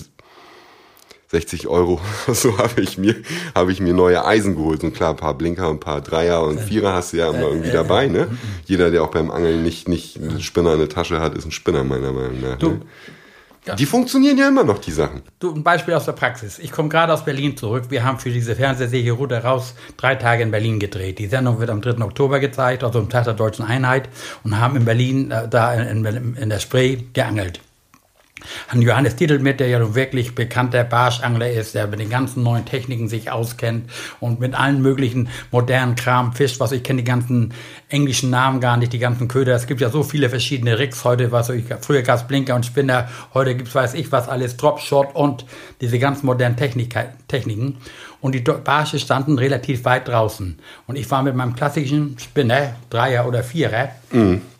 60 1.32 1.66
Euro 1.66 2.00
so 2.32 2.58
habe 2.58 2.82
ich 2.82 2.98
mir 2.98 3.16
habe 3.54 3.72
ich 3.72 3.80
mir 3.80 3.94
neue 3.94 4.24
Eisen 4.24 4.54
geholt 4.54 4.84
und 4.84 4.94
klar 4.94 5.10
ein 5.10 5.16
paar 5.16 5.34
Blinker 5.34 5.68
ein 5.68 5.80
paar 5.80 6.02
Dreier 6.02 6.42
und 6.42 6.60
Vierer 6.60 6.92
hast 6.92 7.14
du 7.14 7.16
ja 7.16 7.30
immer 7.30 7.48
irgendwie 7.48 7.70
dabei 7.70 8.06
ne 8.06 8.28
jeder 8.66 8.90
der 8.90 9.02
auch 9.02 9.10
beim 9.10 9.30
Angeln 9.30 9.62
nicht 9.62 9.88
nicht 9.88 10.18
einen 10.18 10.42
Spinner 10.42 10.74
in 10.74 10.78
der 10.78 10.90
Tasche 10.90 11.20
hat 11.20 11.34
ist 11.34 11.46
ein 11.46 11.50
Spinner 11.50 11.84
meiner 11.84 12.12
Meinung 12.12 12.40
nach 12.40 12.58
Du, 12.58 12.70
ne? 12.70 12.80
die 13.78 13.86
funktionieren 13.86 14.36
ja 14.36 14.48
immer 14.48 14.62
noch 14.62 14.78
die 14.78 14.90
Sachen 14.92 15.22
Du, 15.38 15.54
ein 15.54 15.62
Beispiel 15.62 15.94
aus 15.94 16.04
der 16.04 16.12
Praxis. 16.12 16.58
Ich 16.58 16.70
komme 16.70 16.88
gerade 16.88 17.12
aus 17.12 17.24
Berlin 17.24 17.56
zurück. 17.56 17.84
Wir 17.88 18.04
haben 18.04 18.18
für 18.18 18.30
diese 18.30 18.54
Fernsehserie 18.54 19.12
Ruder 19.12 19.42
raus 19.42 19.74
drei 19.96 20.16
Tage 20.16 20.42
in 20.42 20.50
Berlin 20.50 20.78
gedreht. 20.78 21.18
Die 21.18 21.26
Sendung 21.26 21.58
wird 21.58 21.70
am 21.70 21.80
3. 21.80 22.00
Oktober 22.04 22.38
gezeigt, 22.38 22.84
also 22.84 22.98
am 23.00 23.08
Tag 23.08 23.24
der 23.24 23.34
Deutschen 23.34 23.64
Einheit, 23.64 24.08
und 24.44 24.60
haben 24.60 24.76
in 24.76 24.84
Berlin, 24.84 25.30
äh, 25.30 25.48
da 25.48 25.74
in, 25.74 26.04
in, 26.04 26.36
in 26.36 26.48
der 26.48 26.60
Spree, 26.60 26.98
geangelt. 27.12 27.60
Haben 28.68 28.82
Johannes 28.82 29.16
Titel 29.16 29.38
mit, 29.38 29.60
der 29.60 29.68
ja 29.68 29.78
nun 29.78 29.94
wirklich 29.94 30.34
bekannter 30.34 30.84
Barschangler 30.84 31.50
ist, 31.50 31.74
der 31.74 31.86
mit 31.86 32.00
den 32.00 32.10
ganzen 32.10 32.42
neuen 32.42 32.64
Techniken 32.64 33.08
sich 33.08 33.30
auskennt 33.30 33.90
und 34.20 34.40
mit 34.40 34.54
allen 34.54 34.82
möglichen 34.82 35.28
modernen 35.50 35.94
Kram 35.94 36.32
fischt, 36.32 36.60
was 36.60 36.72
ich 36.72 36.82
kenne 36.82 37.02
die 37.02 37.08
ganzen 37.08 37.54
englischen 37.88 38.30
Namen 38.30 38.60
gar 38.60 38.76
nicht, 38.76 38.92
die 38.92 38.98
ganzen 38.98 39.28
Köder. 39.28 39.54
Es 39.54 39.66
gibt 39.66 39.80
ja 39.80 39.90
so 39.90 40.02
viele 40.02 40.28
verschiedene 40.28 40.78
Rigs 40.78 41.04
heute, 41.04 41.32
was 41.32 41.50
ich, 41.50 41.64
früher 41.80 42.02
gab 42.02 42.18
es 42.18 42.26
Blinker 42.26 42.54
und 42.54 42.66
Spinner, 42.66 43.08
heute 43.34 43.54
gibt 43.54 43.68
es 43.68 43.74
weiß 43.74 43.94
ich 43.94 44.10
was 44.12 44.28
alles, 44.28 44.56
Dropshot 44.56 45.14
und 45.14 45.44
diese 45.80 45.98
ganzen 45.98 46.26
modernen 46.26 46.56
Technik, 46.56 46.94
Techniken. 47.28 47.78
Und 48.22 48.34
die 48.36 48.40
Barsche 48.40 48.98
standen 48.98 49.36
relativ 49.36 49.84
weit 49.84 50.08
draußen. 50.08 50.58
Und 50.86 50.96
ich 50.96 51.10
war 51.10 51.22
mit 51.22 51.34
meinem 51.34 51.54
klassischen 51.54 52.16
Spinner, 52.18 52.76
Dreier 52.88 53.26
oder 53.26 53.42
Vierer, 53.42 53.90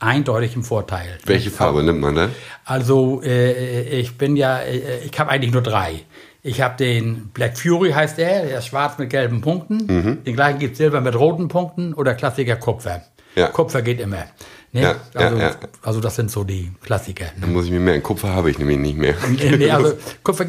eindeutig 0.00 0.56
im 0.56 0.64
Vorteil. 0.64 1.18
welche 1.24 1.50
Farbe 1.50 1.82
nimmt 1.82 2.00
man 2.00 2.16
da 2.16 2.28
Also 2.64 3.22
äh, 3.24 4.00
ich 4.00 4.18
bin 4.18 4.36
ja, 4.36 4.58
äh, 4.58 5.04
ich 5.04 5.18
habe 5.18 5.30
eigentlich 5.30 5.52
nur 5.52 5.62
drei. 5.62 6.02
Ich 6.42 6.60
habe 6.60 6.76
den 6.76 7.28
Black 7.32 7.56
Fury 7.56 7.92
heißt 7.92 8.18
der, 8.18 8.46
der 8.46 8.58
ist 8.58 8.66
schwarz 8.66 8.98
mit 8.98 9.10
gelben 9.10 9.40
Punkten. 9.40 9.86
Mhm. 9.86 10.24
Den 10.24 10.34
gleichen 10.34 10.58
gibt 10.58 10.76
Silber 10.76 11.00
mit 11.00 11.14
roten 11.14 11.46
Punkten 11.46 11.94
oder 11.94 12.14
Klassiker 12.14 12.56
Kupfer. 12.56 13.02
Ja. 13.36 13.46
Kupfer 13.46 13.80
geht 13.80 14.00
immer. 14.00 14.24
Ne? 14.72 14.80
Ja, 14.80 14.96
ja, 15.14 15.20
also, 15.20 15.36
ja. 15.36 15.56
also 15.82 16.00
das 16.00 16.16
sind 16.16 16.30
so 16.30 16.44
die 16.44 16.72
Klassiker. 16.82 17.26
Ne? 17.36 17.46
muss 17.46 17.66
ich 17.66 17.70
mir 17.70 17.80
merken 17.80 18.02
Kupfer 18.02 18.30
habe 18.30 18.50
ich 18.50 18.58
nämlich 18.58 18.78
nicht 18.78 18.96
mehr 18.96 19.14
Nee, 19.28 19.70
also 19.70 19.98
Kupfer, 20.22 20.46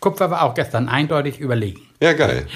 Kupfer 0.00 0.30
war 0.32 0.42
auch 0.42 0.54
gestern 0.54 0.88
eindeutig 0.88 1.38
überlegen. 1.38 1.80
ja 2.00 2.12
geil 2.12 2.46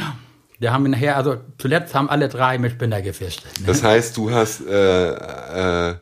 Wir 0.58 0.72
haben 0.72 0.90
nachher, 0.90 1.16
also 1.16 1.36
zuletzt 1.58 1.94
haben 1.94 2.10
alle 2.10 2.28
drei 2.28 2.58
mit 2.58 2.72
Spinner 2.72 3.02
gefischt. 3.02 3.44
Ne? 3.60 3.66
Das 3.66 3.84
heißt, 3.84 4.16
du 4.16 4.32
hast, 4.32 4.66
äh, 4.66 5.90
äh, 5.90 5.94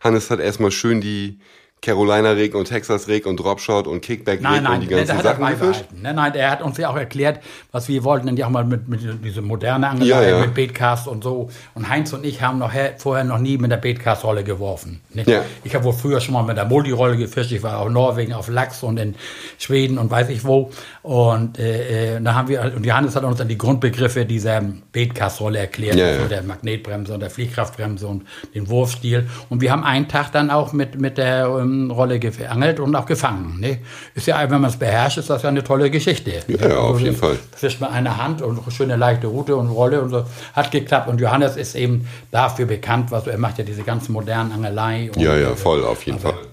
Hannes 0.00 0.30
hat 0.30 0.40
erstmal 0.40 0.70
schön 0.72 1.00
die 1.00 1.40
Carolina 1.82 2.32
Rig 2.32 2.54
und 2.54 2.66
Texas 2.66 3.08
Rig 3.08 3.26
und 3.26 3.38
Dropshot 3.38 3.86
und 3.86 4.02
Kickback 4.02 4.42
nein, 4.42 4.66
und 4.66 4.80
die 4.80 4.86
ganzen 4.86 5.16
hat 5.16 5.22
Sachen 5.22 5.46
gefischt. 5.46 5.86
Nein, 5.94 6.16
nein, 6.16 6.32
der 6.32 6.50
hat 6.50 6.62
uns 6.62 6.76
ja 6.76 6.90
auch 6.90 6.96
erklärt, 6.96 7.40
was 7.72 7.88
wir 7.88 8.04
wollten, 8.04 8.26
denn 8.26 8.36
ja 8.36 8.46
auch 8.46 8.50
mal 8.50 8.64
mit, 8.64 8.86
mit 8.88 9.00
diese 9.24 9.40
moderne 9.40 9.88
Angelei, 9.88 10.28
Ja, 10.28 10.38
ja. 10.38 10.40
mit 10.40 10.54
Baitcast 10.54 11.08
und 11.08 11.24
so. 11.24 11.48
Und 11.74 11.88
Heinz 11.88 12.12
und 12.12 12.26
ich 12.26 12.42
haben 12.42 12.58
noch 12.58 12.72
her, 12.72 12.94
vorher 12.98 13.24
noch 13.24 13.38
nie 13.38 13.56
mit 13.56 13.70
der 13.70 13.78
Baitcast-Rolle 13.78 14.44
geworfen. 14.44 15.00
Ja. 15.14 15.42
Ich 15.64 15.74
habe 15.74 15.84
wohl 15.84 15.94
früher 15.94 16.20
schon 16.20 16.34
mal 16.34 16.42
mit 16.42 16.58
der 16.58 16.66
Multirolle 16.66 17.16
gefischt. 17.16 17.52
Ich 17.52 17.62
war 17.62 17.80
auch 17.80 17.86
in 17.86 17.94
Norwegen 17.94 18.34
auf 18.34 18.48
Lachs 18.48 18.82
und 18.82 18.98
in 18.98 19.14
Schweden 19.58 19.96
und 19.96 20.10
weiß 20.10 20.28
ich 20.28 20.44
wo. 20.44 20.70
Und 21.02 21.58
äh, 21.58 22.16
äh, 22.16 22.20
da 22.20 22.34
haben 22.34 22.48
wir, 22.48 22.72
und 22.76 22.84
Johannes 22.84 23.16
hat 23.16 23.24
uns 23.24 23.38
dann 23.38 23.48
die 23.48 23.56
Grundbegriffe 23.58 24.26
dieser 24.26 24.62
Baitcast-Rolle 24.92 25.58
erklärt, 25.58 25.96
Ja, 25.96 26.08
also 26.08 26.26
der 26.26 26.42
Magnetbremse 26.42 27.14
und 27.14 27.20
der 27.20 27.30
Fliehkraftbremse 27.30 28.06
und 28.06 28.26
den 28.54 28.68
Wurfstil. 28.68 29.28
Und 29.48 29.62
wir 29.62 29.72
haben 29.72 29.84
einen 29.84 30.08
Tag 30.08 30.32
dann 30.32 30.50
auch 30.50 30.74
mit, 30.74 31.00
mit 31.00 31.16
der 31.16 31.48
ähm, 31.70 31.90
Rolle 31.90 32.18
geangelt 32.18 32.80
und 32.80 32.94
auch 32.96 33.06
gefangen. 33.06 33.58
Ne? 33.60 33.78
Ist 34.14 34.26
ja, 34.26 34.38
wenn 34.50 34.60
man 34.60 34.70
es 34.70 34.76
beherrscht, 34.76 35.18
ist 35.18 35.30
das 35.30 35.42
ja 35.42 35.48
eine 35.48 35.62
tolle 35.64 35.90
Geschichte. 35.90 36.32
Ja, 36.48 36.68
ja, 36.68 36.76
auf 36.78 37.00
jeden 37.00 37.16
Fall. 37.16 37.38
Fischt 37.54 37.80
man 37.80 37.90
eine 37.92 38.16
Hand 38.22 38.42
und 38.42 38.60
schöne 38.72 38.96
leichte 38.96 39.26
Route 39.26 39.56
und 39.56 39.68
Rolle 39.68 40.00
und 40.00 40.10
so. 40.10 40.24
Hat 40.54 40.70
geklappt. 40.70 41.08
Und 41.08 41.20
Johannes 41.20 41.56
ist 41.56 41.74
eben 41.74 42.06
dafür 42.30 42.66
bekannt, 42.66 43.10
was 43.10 43.26
er 43.26 43.38
macht 43.38 43.58
ja 43.58 43.64
diese 43.64 43.82
ganzen 43.82 44.12
modernen 44.12 44.52
Angelei. 44.52 45.10
Und, 45.14 45.20
Ja, 45.22 45.36
ja, 45.36 45.54
voll, 45.54 45.84
auf 45.84 46.04
jeden 46.06 46.18
aber- 46.18 46.34
Fall. 46.34 46.46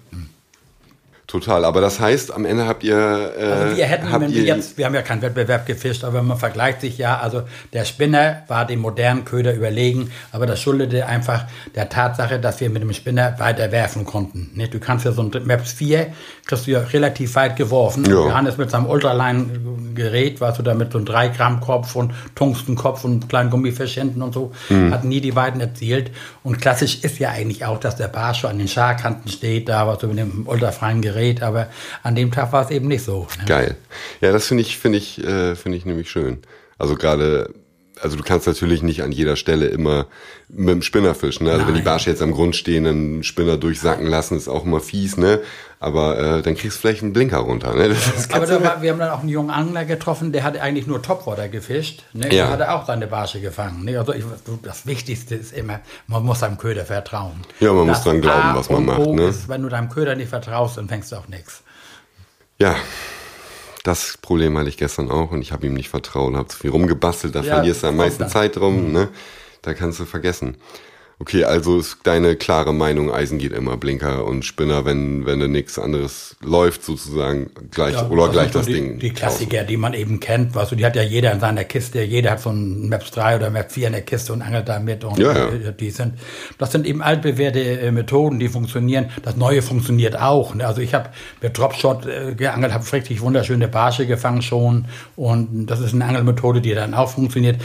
Total, 1.27 1.65
aber 1.65 1.81
das 1.81 1.99
heißt, 1.99 2.33
am 2.33 2.45
Ende 2.45 2.67
habt 2.67 2.85
ihr, 2.85 2.95
äh, 3.37 3.43
Also 3.43 3.75
wir 3.75 3.85
hätten, 3.85 4.09
habt 4.09 4.23
wenn 4.23 4.33
wir 4.33 4.43
jetzt, 4.43 4.77
wir 4.77 4.85
haben 4.85 4.95
ja 4.95 5.01
keinen 5.01 5.21
Wettbewerb 5.21 5.65
gefischt, 5.65 6.05
aber 6.05 6.23
man 6.23 6.37
vergleicht 6.37 6.79
sich 6.79 6.97
ja, 6.97 7.19
also 7.19 7.41
der 7.73 7.83
Spinner 7.83 8.43
war 8.47 8.65
dem 8.65 8.79
modernen 8.79 9.25
Köder 9.25 9.53
überlegen, 9.53 10.09
aber 10.31 10.45
das 10.45 10.61
schuldete 10.61 11.05
einfach 11.05 11.43
der 11.75 11.89
Tatsache, 11.89 12.39
dass 12.39 12.61
wir 12.61 12.69
mit 12.69 12.81
dem 12.81 12.93
Spinner 12.93 13.35
weiter 13.39 13.73
werfen 13.73 14.05
konnten. 14.05 14.51
Nicht? 14.55 14.73
Du 14.73 14.79
kannst 14.79 15.03
ja 15.03 15.11
so 15.11 15.21
ein 15.21 15.31
Maps 15.45 15.73
4, 15.73 16.07
kriegst 16.45 16.65
du 16.65 16.71
ja 16.71 16.79
relativ 16.79 17.35
weit 17.35 17.57
geworfen. 17.57 18.05
Ja. 18.05 18.11
Johannes 18.13 18.57
mit 18.57 18.71
seinem 18.71 18.85
Ultraline-Gerät, 18.85 20.39
warst 20.39 20.59
du 20.59 20.63
da 20.63 20.73
mit 20.75 20.93
so 20.93 20.97
einem 20.99 21.05
3 21.05 21.27
Gramm 21.29 21.59
Kopf 21.59 21.95
und 21.97 22.13
Tungstenkopf 22.35 23.03
und 23.03 23.27
kleinen 23.27 23.49
Gummifisch 23.49 23.95
hinten 23.95 24.21
und 24.21 24.33
so, 24.33 24.53
Mhm. 24.69 24.93
hat 24.93 25.03
nie 25.03 25.19
die 25.19 25.35
Weiten 25.35 25.59
erzielt. 25.59 26.11
Und 26.43 26.61
klassisch 26.61 26.99
ist 27.03 27.19
ja 27.19 27.31
eigentlich 27.31 27.65
auch, 27.65 27.79
dass 27.81 27.97
der 27.97 28.07
Barsch 28.07 28.45
an 28.45 28.57
den 28.57 28.69
Scharkanten 28.69 29.29
steht, 29.29 29.67
da 29.67 29.85
warst 29.87 30.03
du 30.03 30.07
mit 30.07 30.19
dem 30.19 30.47
ultrafreien 30.47 31.01
Gerät, 31.01 31.16
aber 31.41 31.69
an 32.03 32.15
dem 32.15 32.31
Tag 32.31 32.51
war 32.51 32.63
es 32.63 32.71
eben 32.71 32.87
nicht 32.87 33.03
so. 33.03 33.27
Ne? 33.39 33.45
Geil. 33.45 33.75
Ja, 34.21 34.31
das 34.31 34.47
finde 34.47 34.61
ich, 34.61 34.77
finde 34.77 34.97
ich, 34.97 35.23
äh, 35.23 35.55
finde 35.55 35.77
ich 35.77 35.85
nämlich 35.85 36.09
schön. 36.09 36.39
Also 36.77 36.95
gerade, 36.95 37.53
also 38.01 38.15
du 38.15 38.23
kannst 38.23 38.47
natürlich 38.47 38.81
nicht 38.83 39.03
an 39.03 39.11
jeder 39.11 39.35
Stelle 39.35 39.67
immer 39.67 40.07
mit 40.49 40.69
dem 40.69 40.81
Spinner 40.81 41.15
fischen. 41.15 41.45
Ne? 41.45 41.51
Also 41.51 41.67
wenn 41.67 41.73
die 41.73 41.79
Nein. 41.79 41.85
Barsche 41.85 42.09
jetzt 42.09 42.21
am 42.21 42.31
Grund 42.31 42.55
stehen, 42.55 42.85
einen 42.85 43.23
Spinner 43.23 43.57
durchsacken 43.57 44.07
lassen, 44.07 44.37
ist 44.37 44.47
auch 44.47 44.65
immer 44.65 44.79
fies, 44.79 45.17
ne? 45.17 45.39
Aber 45.79 46.17
äh, 46.17 46.41
dann 46.41 46.55
kriegst 46.55 46.77
du 46.77 46.81
vielleicht 46.81 47.03
einen 47.03 47.13
Blinker 47.13 47.37
runter, 47.37 47.75
ne? 47.75 47.95
Aber 48.31 48.63
war, 48.63 48.81
wir 48.81 48.91
haben 48.91 48.99
dann 48.99 49.11
auch 49.11 49.19
einen 49.19 49.29
jungen 49.29 49.51
Angler 49.51 49.85
getroffen, 49.85 50.31
der 50.31 50.43
hat 50.43 50.57
eigentlich 50.57 50.87
nur 50.87 51.01
Topwater 51.01 51.49
gefischt. 51.49 52.03
Ne? 52.13 52.25
Ja. 52.25 52.29
Der 52.31 52.49
hatte 52.49 52.71
auch 52.71 52.87
seine 52.87 53.07
Barsche 53.07 53.41
gefangen. 53.41 53.85
Ne? 53.85 53.97
Also 53.97 54.13
ich, 54.13 54.23
das 54.63 54.87
Wichtigste 54.87 55.35
ist 55.35 55.53
immer, 55.53 55.81
man 56.07 56.23
muss 56.23 56.39
seinem 56.39 56.57
Köder 56.57 56.85
vertrauen. 56.85 57.41
Ja, 57.59 57.73
man 57.73 57.85
muss 57.85 57.97
Das 57.97 58.05
dran 58.05 58.21
glauben, 58.21 58.41
A 58.41 58.55
was 58.55 58.69
man 58.69 58.85
macht, 58.85 59.07
ne? 59.07 59.27
Ist, 59.27 59.49
wenn 59.49 59.61
du 59.61 59.69
deinem 59.69 59.89
Köder 59.89 60.15
nicht 60.15 60.29
vertraust, 60.29 60.77
dann 60.77 60.87
fängst 60.87 61.11
du 61.11 61.17
auch 61.17 61.27
nichts. 61.27 61.61
Ja, 62.59 62.75
das 63.87 64.17
Problem 64.21 64.57
hatte 64.57 64.67
ich 64.69 64.77
gestern 64.77 65.09
auch 65.09 65.31
und 65.31 65.41
ich 65.41 65.53
habe 65.53 65.65
ihm 65.65 65.73
nicht 65.73 65.87
vertraut, 65.89 66.35
habe 66.35 66.47
zu 66.49 66.57
viel 66.57 66.71
rumgebastelt, 66.71 67.33
da 67.35 67.41
Ja, 67.41 67.55
verlierst 67.55 67.83
du 67.83 67.87
am 67.87 67.95
meisten. 67.95 68.27
Zeit 68.27 68.57
drum, 68.57 68.91
ne? 68.91 69.07
Da 69.61 69.73
kannst 69.73 69.99
du 69.99 70.05
vergessen. 70.05 70.57
Okay, 71.19 71.43
also 71.45 71.79
ist 71.79 71.97
deine 72.03 72.35
klare 72.35 72.75
Meinung, 72.75 73.11
Eisen 73.11 73.39
geht 73.39 73.51
immer, 73.51 73.75
Blinker 73.75 74.23
und 74.25 74.45
Spinner, 74.45 74.85
wenn, 74.85 75.25
wenn 75.25 75.39
da 75.39 75.47
nichts 75.47 75.79
anderes 75.79 76.35
läuft, 76.41 76.83
sozusagen, 76.83 77.49
gleich, 77.71 77.95
Ja, 77.95 78.07
oder 78.07 78.29
gleich 78.29 78.51
das 78.51 78.67
die, 78.67 78.73
Ding. 78.73 78.99
Die 78.99 79.09
Klassiker, 79.09 79.63
die 79.63 79.77
man 79.77 79.95
eben 79.95 80.19
kennt, 80.19 80.53
weißt 80.53 80.73
du, 80.73 80.75
die 80.75 80.85
hat 80.85 80.95
ja 80.95 81.01
jeder 81.01 81.31
in 81.31 81.39
seiner 81.39 81.63
Kiste. 81.63 82.03
Jeder 82.03 82.31
hat 82.31 82.41
so 82.41 82.51
ein 82.51 82.87
Maps 82.89 83.09
3 83.09 83.37
oder 83.37 83.49
Maps 83.49 83.73
4 83.73 83.87
in 83.87 83.93
der 83.93 84.03
Kiste 84.03 84.31
und 84.31 84.43
angelt 84.43 84.69
damit. 84.69 85.03
Und 85.03 85.17
Ja, 85.17 85.33
ja. 85.33 85.47
äh, 85.47 85.73
die 85.73 85.89
sind, 85.89 86.13
das 86.59 86.71
sind 86.71 86.85
eben 86.85 87.01
altbewährte 87.01 87.61
äh, 87.61 87.91
Methoden, 87.91 88.37
die 88.37 88.47
funktionieren. 88.47 89.09
Das 89.23 89.35
Neue 89.37 89.63
funktioniert 89.63 90.19
auch. 90.19 90.53
Ne? 90.53 90.67
Also 90.67 90.81
ich 90.81 90.93
habe 90.93 91.09
mit 91.41 91.57
Dropshot 91.57 92.05
äh, 92.05 92.35
geangelt, 92.35 92.73
habe 92.73 92.85
richtig 92.93 93.21
wunderschöne 93.21 93.67
Barsche 93.67 94.05
gefangen 94.05 94.43
schon. 94.43 94.85
Und 95.15 95.65
das 95.65 95.79
ist 95.79 95.95
eine 95.95 96.05
Angelmethode, 96.05 96.61
die 96.61 96.75
dann 96.75 96.93
auch 96.93 97.09
funktioniert. 97.09 97.59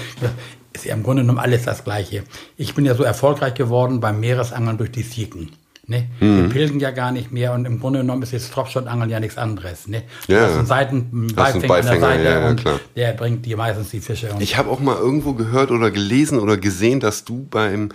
Ist 0.72 0.85
ja 0.85 0.94
im 0.94 1.02
Grunde 1.02 1.22
genommen 1.22 1.38
alles 1.38 1.64
das 1.64 1.85
Gleiche. 1.85 2.22
Ich 2.56 2.74
bin 2.74 2.85
ja 2.85 2.94
so 2.94 3.02
erfolgreich 3.02 3.54
geworden 3.54 4.00
beim 4.00 4.20
Meeresangeln 4.20 4.78
durch 4.78 4.90
die 4.90 5.02
Sieken. 5.02 5.50
Ne? 5.87 6.06
Mhm. 6.20 6.42
Wir 6.44 6.48
pilgen 6.48 6.80
ja 6.80 6.92
gar 6.92 7.11
nicht 7.11 7.32
mehr 7.32 7.52
und 7.52 7.64
im 7.64 7.80
Grunde 7.80 8.00
genommen 8.00 8.22
ist 8.22 8.32
jetzt 8.32 8.54
Dropshot-Angeln 8.54 9.11
ja 9.11 9.18
nichts 9.18 9.37
anderes. 9.37 9.88
Ne? 9.88 10.02
Du 10.28 10.35
Ja. 10.35 10.42
hast 10.46 10.56
einen 10.56 10.66
Seiten, 10.66 10.96
einen 11.12 11.32
Hast 11.37 11.54
einen 11.54 11.66
Beifänger 11.66 11.94
an 11.94 12.00
der 12.00 12.08
Seite 12.08 12.24
ja, 12.24 12.40
ja, 12.40 12.48
und 12.48 12.61
klar. 12.61 12.80
der 12.94 13.12
bringt 13.14 13.44
dir 13.44 13.56
meistens 13.56 13.90
die 13.90 14.00
Fische. 14.00 14.28
Ich 14.38 14.56
habe 14.56 14.70
auch 14.70 14.78
mal 14.80 14.96
irgendwo 14.96 15.32
gehört 15.35 15.70
oder 15.72 15.90
gelesen 15.90 16.38
oder 16.38 16.56
gesehen, 16.56 17.00
dass 17.00 17.24
du 17.24 17.46
beim, 17.50 17.88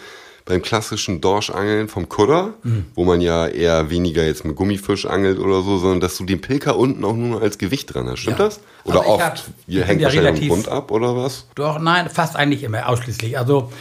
beim 0.48 0.62
klassischen 0.62 1.20
Dorschangeln 1.22 1.88
vom 1.90 2.08
Kudder, 2.10 2.54
Mhm. 2.64 2.86
wo 2.96 3.04
man 3.04 3.22
ja 3.22 3.48
eher 3.48 3.90
weniger 3.90 4.24
jetzt 4.26 4.46
mit 4.46 4.56
Gummifisch 4.56 5.06
angelt 5.06 5.40
oder 5.40 5.62
so, 5.62 5.78
sondern 5.78 6.00
dass 6.00 6.18
du 6.18 6.24
den 6.26 6.40
Pilker 6.42 6.78
unten 6.78 7.04
auch 7.06 7.14
nur 7.16 7.42
als 7.42 7.58
Gewicht 7.58 7.94
dran 7.94 8.10
hast. 8.10 8.20
Stimmt 8.20 8.40
Ja. 8.40 8.46
das? 8.46 8.60
Oder 8.86 9.00
Also 9.00 9.10
oft? 9.12 9.24
hab- 9.24 9.40
Ihr 9.68 9.84
hängt 9.84 10.00
ja 10.02 10.06
wahrscheinlich 10.08 10.30
relativ- 10.32 10.50
Grund 10.50 10.70
ab 10.70 10.92
oder 10.92 11.16
was? 11.18 11.48
Doch, 11.56 11.80
nein, 11.80 12.10
fast 12.10 12.36
eigentlich 12.38 12.64
immer, 12.64 12.88
ausschließlich. 12.88 13.38
Also, 13.38 13.72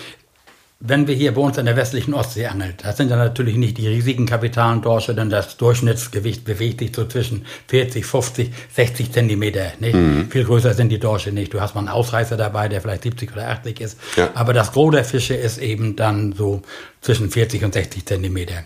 wenn 0.79 1.07
wir 1.07 1.15
hier 1.15 1.33
bei 1.33 1.41
uns 1.41 1.57
in 1.57 1.65
der 1.65 1.77
westlichen 1.77 2.13
Ostsee 2.13 2.47
angelt, 2.47 2.85
das 2.85 2.99
sind 2.99 3.09
ja 3.09 3.17
natürlich 3.17 3.57
nicht 3.57 3.79
die 3.79 3.89
riesigen 3.89 4.27
Kapitalendorsche, 4.27 5.15
denn 5.15 5.31
das 5.31 5.57
Durchschnittsgewicht 5.57 6.45
bewegt 6.45 6.81
sich 6.81 6.95
so 6.95 7.07
zwischen 7.07 7.47
40, 7.69 8.05
50, 8.05 8.51
60 8.75 9.13
Zentimeter. 9.13 9.73
Nicht? 9.81 9.95
Mhm. 9.95 10.31
Viel 10.31 10.45
größer 10.45 10.75
sind 10.75 10.91
die 10.91 10.99
Dorsche 10.99 11.33
nicht. 11.33 11.55
Du 11.55 11.61
hast 11.63 11.75
mal 11.75 11.81
einen 11.81 11.89
Ausreißer 11.89 12.37
dabei, 12.37 12.69
der 12.69 12.83
vielleicht 12.83 13.05
70 13.05 13.33
oder 13.33 13.49
80 13.49 13.81
ist. 13.81 13.99
Ja. 14.17 14.31
Aber 14.35 14.53
das 14.53 14.73
Gros 14.73 14.93
der 14.93 15.05
Fische 15.05 15.35
ist 15.35 15.59
eben 15.59 15.97
dann 15.97 16.33
so 16.33 16.61
zwischen 17.01 17.31
40 17.31 17.65
und 17.65 17.73
60 17.73 18.05
Zentimeter. 18.05 18.65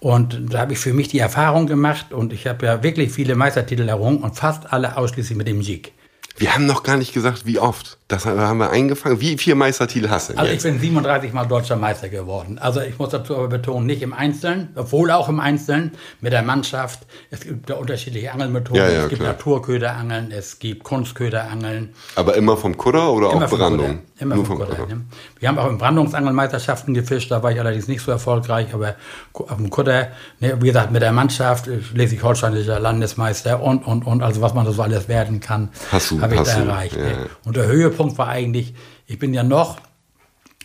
Und 0.00 0.52
da 0.52 0.58
habe 0.58 0.72
ich 0.72 0.80
für 0.80 0.92
mich 0.92 1.08
die 1.08 1.20
Erfahrung 1.20 1.66
gemacht 1.68 2.12
und 2.12 2.32
ich 2.32 2.46
habe 2.48 2.66
ja 2.66 2.82
wirklich 2.82 3.12
viele 3.12 3.36
Meistertitel 3.36 3.88
errungen 3.88 4.18
und 4.18 4.36
fast 4.36 4.72
alle 4.72 4.96
ausschließlich 4.96 5.38
mit 5.38 5.46
dem 5.46 5.60
Jig. 5.60 5.92
Wir 6.38 6.54
haben 6.54 6.66
noch 6.66 6.82
gar 6.82 6.96
nicht 6.96 7.14
gesagt, 7.14 7.46
wie 7.46 7.58
oft. 7.58 7.98
Das 8.08 8.24
haben 8.24 8.58
wir 8.58 8.70
eingefangen. 8.70 9.20
Wie 9.20 9.36
viele 9.36 9.56
Meistertitel 9.56 10.08
hast 10.08 10.30
du 10.30 10.38
Also 10.38 10.52
jetzt? 10.52 10.64
ich 10.64 10.70
bin 10.70 10.80
37 10.80 11.32
Mal 11.32 11.44
deutscher 11.46 11.74
Meister 11.74 12.08
geworden. 12.08 12.56
Also 12.60 12.80
ich 12.80 12.96
muss 13.00 13.08
dazu 13.10 13.34
aber 13.36 13.48
betonen, 13.48 13.86
nicht 13.86 14.00
im 14.00 14.12
Einzelnen, 14.12 14.68
obwohl 14.76 15.10
auch 15.10 15.28
im 15.28 15.40
Einzelnen 15.40 15.90
mit 16.20 16.32
der 16.32 16.42
Mannschaft. 16.42 17.00
Es 17.32 17.40
gibt 17.40 17.68
da 17.68 17.74
unterschiedliche 17.74 18.30
Angelmethoden. 18.32 18.80
Ja, 18.80 18.88
ja, 18.88 19.02
es 19.02 19.08
gibt 19.08 19.22
klar. 19.22 19.32
Naturköderangeln, 19.32 20.30
es 20.30 20.60
gibt 20.60 20.84
Kunstköderangeln. 20.84 21.94
Aber 22.14 22.36
immer 22.36 22.56
vom 22.56 22.76
Kutter 22.76 23.10
oder 23.12 23.28
auch 23.28 23.48
vom 23.48 23.58
Brandung? 23.58 23.86
Kutter. 23.86 24.00
Immer 24.18 24.36
Nur 24.36 24.46
vom 24.46 24.56
vom 24.56 24.66
Kutter. 24.66 24.82
Kutter. 24.82 24.94
Ne? 24.94 25.04
Wir 25.40 25.48
haben 25.48 25.58
auch 25.58 25.68
in 25.68 25.76
Brandungsangelmeisterschaften 25.76 26.94
gefischt, 26.94 27.30
da 27.30 27.42
war 27.42 27.50
ich 27.52 27.60
allerdings 27.60 27.88
nicht 27.88 28.02
so 28.02 28.12
erfolgreich, 28.12 28.72
aber 28.72 28.94
auf 29.34 29.56
dem 29.56 29.68
Kutter, 29.68 30.08
ne, 30.40 30.56
wie 30.62 30.68
gesagt, 30.68 30.90
mit 30.90 31.02
der 31.02 31.12
Mannschaft, 31.12 31.66
äh, 31.66 31.82
schleswig-holsteinischer 31.82 32.80
Landesmeister 32.80 33.60
und, 33.60 33.86
und, 33.86 34.06
und, 34.06 34.22
also 34.22 34.40
was 34.40 34.54
man 34.54 34.64
da 34.64 34.72
so 34.72 34.80
alles 34.82 35.08
werden 35.08 35.40
kann, 35.40 35.70
habe 35.92 36.34
ich 36.34 36.40
da 36.40 36.50
erreicht. 36.52 36.96
ja, 36.96 37.02
ne? 37.02 37.10
ja. 37.10 37.16
Und 37.44 37.56
der 37.56 37.68
Höhepunkt 37.96 38.18
war 38.18 38.28
eigentlich, 38.28 38.74
ich 39.06 39.18
bin 39.18 39.32
ja 39.32 39.42
noch 39.42 39.78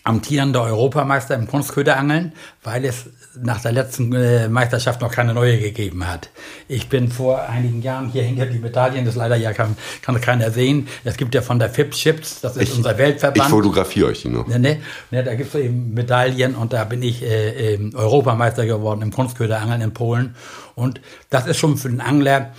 amtierender 0.03 0.63
Europameister 0.63 1.35
im 1.35 1.47
Kunstköderangeln, 1.47 2.33
weil 2.63 2.83
es 2.85 3.05
nach 3.39 3.61
der 3.61 3.71
letzten 3.71 4.11
äh, 4.13 4.49
Meisterschaft 4.49 4.99
noch 4.99 5.11
keine 5.11 5.35
neue 5.35 5.59
gegeben 5.59 6.07
hat. 6.07 6.31
Ich 6.67 6.89
bin 6.89 7.09
vor 7.09 7.43
einigen 7.43 7.83
Jahren, 7.83 8.09
hier 8.09 8.23
ja 8.23 8.45
die 8.45 8.57
Medaillen, 8.57 9.05
das 9.05 9.15
leider 9.15 9.35
ja 9.35 9.53
kann, 9.53 9.77
kann 10.01 10.19
keiner 10.19 10.49
sehen. 10.49 10.87
Es 11.03 11.17
gibt 11.17 11.35
ja 11.35 11.43
von 11.43 11.59
der 11.59 11.69
FIP 11.69 11.91
Chips, 11.91 12.41
das 12.41 12.57
ist 12.57 12.75
unser 12.75 12.93
Ich 12.93 12.97
Weltverband. 12.97 13.49
fotografiere 13.51 14.07
euch 14.07 14.23
die 14.23 14.29
noch. 14.29 14.47
Ne, 14.47 14.57
ne, 14.59 14.81
ne, 15.11 15.23
da 15.23 15.35
gibt 15.35 15.53
es 15.53 15.61
eben 15.61 15.93
Medaillen 15.93 16.55
und 16.55 16.73
da 16.73 16.83
bin 16.83 17.03
ich 17.03 17.21
äh, 17.21 17.75
ähm, 17.75 17.91
Europameister 17.95 18.65
geworden 18.65 19.03
im 19.03 19.11
Kunstköderangeln 19.11 19.81
in 19.81 19.93
Polen. 19.93 20.35
Und 20.73 20.99
das 21.29 21.45
ist 21.45 21.57
schon 21.57 21.77
für 21.77 21.89
den 21.89 22.01
Angler, 22.01 22.53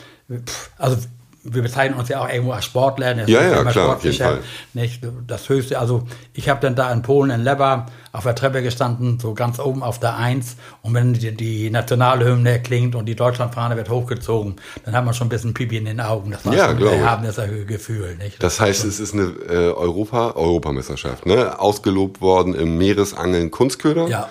also 0.79 0.97
wir 1.45 1.63
bezeichnen 1.63 1.99
uns 1.99 2.09
ja 2.09 2.23
auch 2.23 2.29
irgendwo 2.29 2.53
als 2.53 2.65
Sportler. 2.65 3.09
Ja, 3.09 3.15
das 3.15 3.29
ja, 3.29 3.61
immer 3.61 3.71
klar, 3.71 3.97
auf 3.97 4.05
jeden 4.05 4.17
Fall. 4.17 4.39
Nicht, 4.75 5.03
das 5.27 5.49
höchste, 5.49 5.79
also 5.79 6.05
ich 6.35 6.49
habe 6.49 6.61
dann 6.61 6.77
da 6.77 6.93
in 6.93 7.03
Polen 7.03 7.31
in 7.31 7.43
Lever 7.43 7.87
auf 8.13 8.23
der 8.23 8.35
Treppe 8.35 8.63
gestanden, 8.63 9.19
so 9.19 9.35
ganz 9.35 9.59
oben 9.59 9.83
auf 9.83 9.99
der 9.99 10.17
Eins. 10.17 10.57
Und 10.83 10.95
wenn 10.95 11.15
die, 11.15 11.35
die 11.35 11.71
Nationalhymne 11.71 12.61
klingt 12.63 12.95
und 12.95 13.07
die 13.07 13.17
Deutschlandfahne 13.17 13.77
wird 13.77 13.91
hochgezogen, 13.91 14.57
dann 14.85 14.95
hat 14.95 15.05
man 15.05 15.15
schon 15.15 15.27
ein 15.27 15.31
bisschen 15.31 15.53
Pipi 15.55 15.79
in 15.79 15.87
den 15.87 16.01
Augen. 16.01 16.31
Das 16.31 16.47
war 16.47 16.55
Ja, 16.55 16.69
schon 16.69 16.87
ein 16.87 17.01
erhabenes 17.01 17.41
Gefühl. 17.67 18.17
Nicht? 18.17 18.43
Das 18.43 18.61
heißt, 18.61 18.85
es 18.85 19.01
ist 19.01 19.15
eine 19.15 19.33
äh, 19.49 19.73
Europa, 19.73 20.33
Europameisterschaft, 20.33 21.27
ne? 21.27 21.59
Ausgelobt 21.59 22.21
worden 22.21 22.55
im 22.55 22.79
Meeresangeln 22.79 23.51
Kunstköder. 23.51 24.07
Ja. 24.09 24.29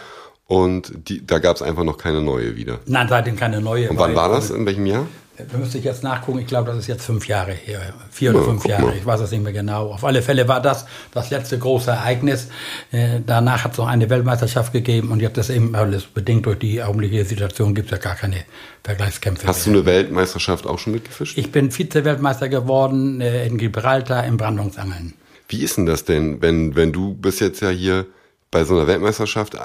Und 0.48 0.92
die, 1.08 1.26
da 1.26 1.40
gab 1.40 1.56
es 1.56 1.62
einfach 1.62 1.84
noch 1.84 1.98
keine 1.98 2.22
neue 2.22 2.56
wieder. 2.58 2.80
Nein, 2.86 3.08
seitdem 3.08 3.38
keine 3.38 3.62
neue. 3.62 3.90
Und 3.90 3.98
wann 3.98 4.16
war 4.16 4.30
das? 4.30 4.50
In 4.50 4.66
welchem 4.66 4.86
Jahr? 4.86 5.06
Da 5.50 5.58
müsste 5.58 5.78
ich 5.78 5.84
jetzt 5.84 6.04
nachgucken. 6.04 6.40
Ich 6.40 6.48
glaube, 6.48 6.70
das 6.70 6.78
ist 6.78 6.88
jetzt 6.88 7.06
fünf 7.06 7.28
Jahre 7.28 7.54
her. 7.54 7.82
Vier 8.10 8.32
oder 8.32 8.44
fünf 8.44 8.66
Jahre. 8.66 8.94
Ich 8.96 9.06
weiß 9.06 9.22
es 9.22 9.32
nicht 9.32 9.44
mehr 9.44 9.54
genau. 9.54 9.92
Auf 9.92 10.04
alle 10.04 10.22
Fälle 10.22 10.48
war 10.48 10.62
das 10.62 10.86
das 11.14 11.30
letzte 11.30 11.58
große 11.58 11.92
Ereignis. 11.92 12.50
Äh, 12.92 13.20
danach 13.26 13.64
hat 13.64 13.74
es 13.74 13.78
noch 13.78 13.88
eine 13.88 14.10
Weltmeisterschaft 14.10 14.74
gegeben 14.74 15.12
und 15.12 15.20
jetzt 15.20 15.38
ist 15.38 15.50
eben 15.50 15.76
alles 15.76 16.04
bedingt 16.04 16.46
durch 16.46 16.60
die 16.60 16.84
augenblickliche 16.84 17.26
Situation 17.26 17.76
gibt 17.76 17.92
es 17.92 17.92
ja 17.92 17.98
gar 17.98 18.16
keine 18.16 18.38
Vergleichskämpfe. 18.84 19.48
Hast 19.48 19.66
du 19.66 19.72
mehr. 19.72 19.80
eine 19.80 19.86
Weltmeisterschaft 19.86 20.66
auch 20.66 20.80
schon 20.80 20.94
mitgefischt? 20.94 21.38
ich 21.38 21.52
bin 21.52 21.72
Vize-Weltmeister 21.72 22.50
geworden 22.50 23.22
äh, 23.22 23.46
in 23.46 23.58
Gibraltar 23.58 24.26
im 24.26 24.38
Brandungsangeln. 24.38 25.14
Wie 25.48 25.64
ist 25.64 25.78
denn 25.78 25.86
das 25.86 26.06
denn, 26.06 26.42
wenn, 26.42 26.76
wenn 26.76 26.94
du 26.94 27.14
bist 27.14 27.42
jetzt 27.42 27.62
ja 27.62 27.70
hier 27.70 28.06
bei 28.52 28.64
so 28.64 28.76
einer 28.76 28.88
Weltmeisterschaft, 28.88 29.56
äh, 29.56 29.60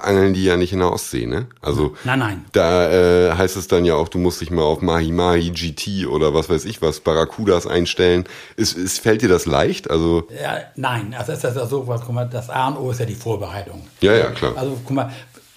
angeln 0.00 0.32
die 0.32 0.44
ja 0.44 0.56
nicht 0.56 0.72
in 0.72 0.78
der 0.78 0.90
Ostsee, 0.92 1.26
ne? 1.26 1.46
Also 1.60 1.94
Nein, 2.04 2.18
nein. 2.18 2.44
da 2.52 2.90
äh, 2.90 3.32
heißt 3.36 3.56
es 3.56 3.68
dann 3.68 3.84
ja 3.84 3.94
auch, 3.94 4.08
du 4.08 4.18
musst 4.18 4.40
dich 4.40 4.50
mal 4.50 4.62
auf 4.62 4.80
Mahi 4.80 5.12
Mahi 5.12 5.50
GT 5.50 6.06
oder 6.06 6.32
was 6.32 6.48
weiß 6.48 6.64
ich 6.64 6.80
was, 6.80 7.00
Barracudas 7.00 7.66
einstellen. 7.66 8.24
Ist, 8.56 8.76
ist, 8.78 9.00
fällt 9.00 9.20
dir 9.22 9.28
das 9.28 9.44
leicht? 9.44 9.90
Also, 9.90 10.26
Ja, 10.42 10.58
nein, 10.76 11.14
also 11.16 11.32
ist 11.32 11.44
ja 11.44 11.66
so, 11.66 11.86
was, 11.86 12.00
guck 12.00 12.14
mal, 12.14 12.24
das 12.28 12.48
A 12.48 12.68
und 12.68 12.78
O 12.78 12.90
ist 12.90 13.00
ja 13.00 13.06
die 13.06 13.14
Vorbereitung. 13.14 13.86
ja, 14.00 14.14
ja, 14.14 14.30
klar. 14.30 14.54
Also 14.56 14.78
guck 14.84 14.96
mal, 14.96 15.12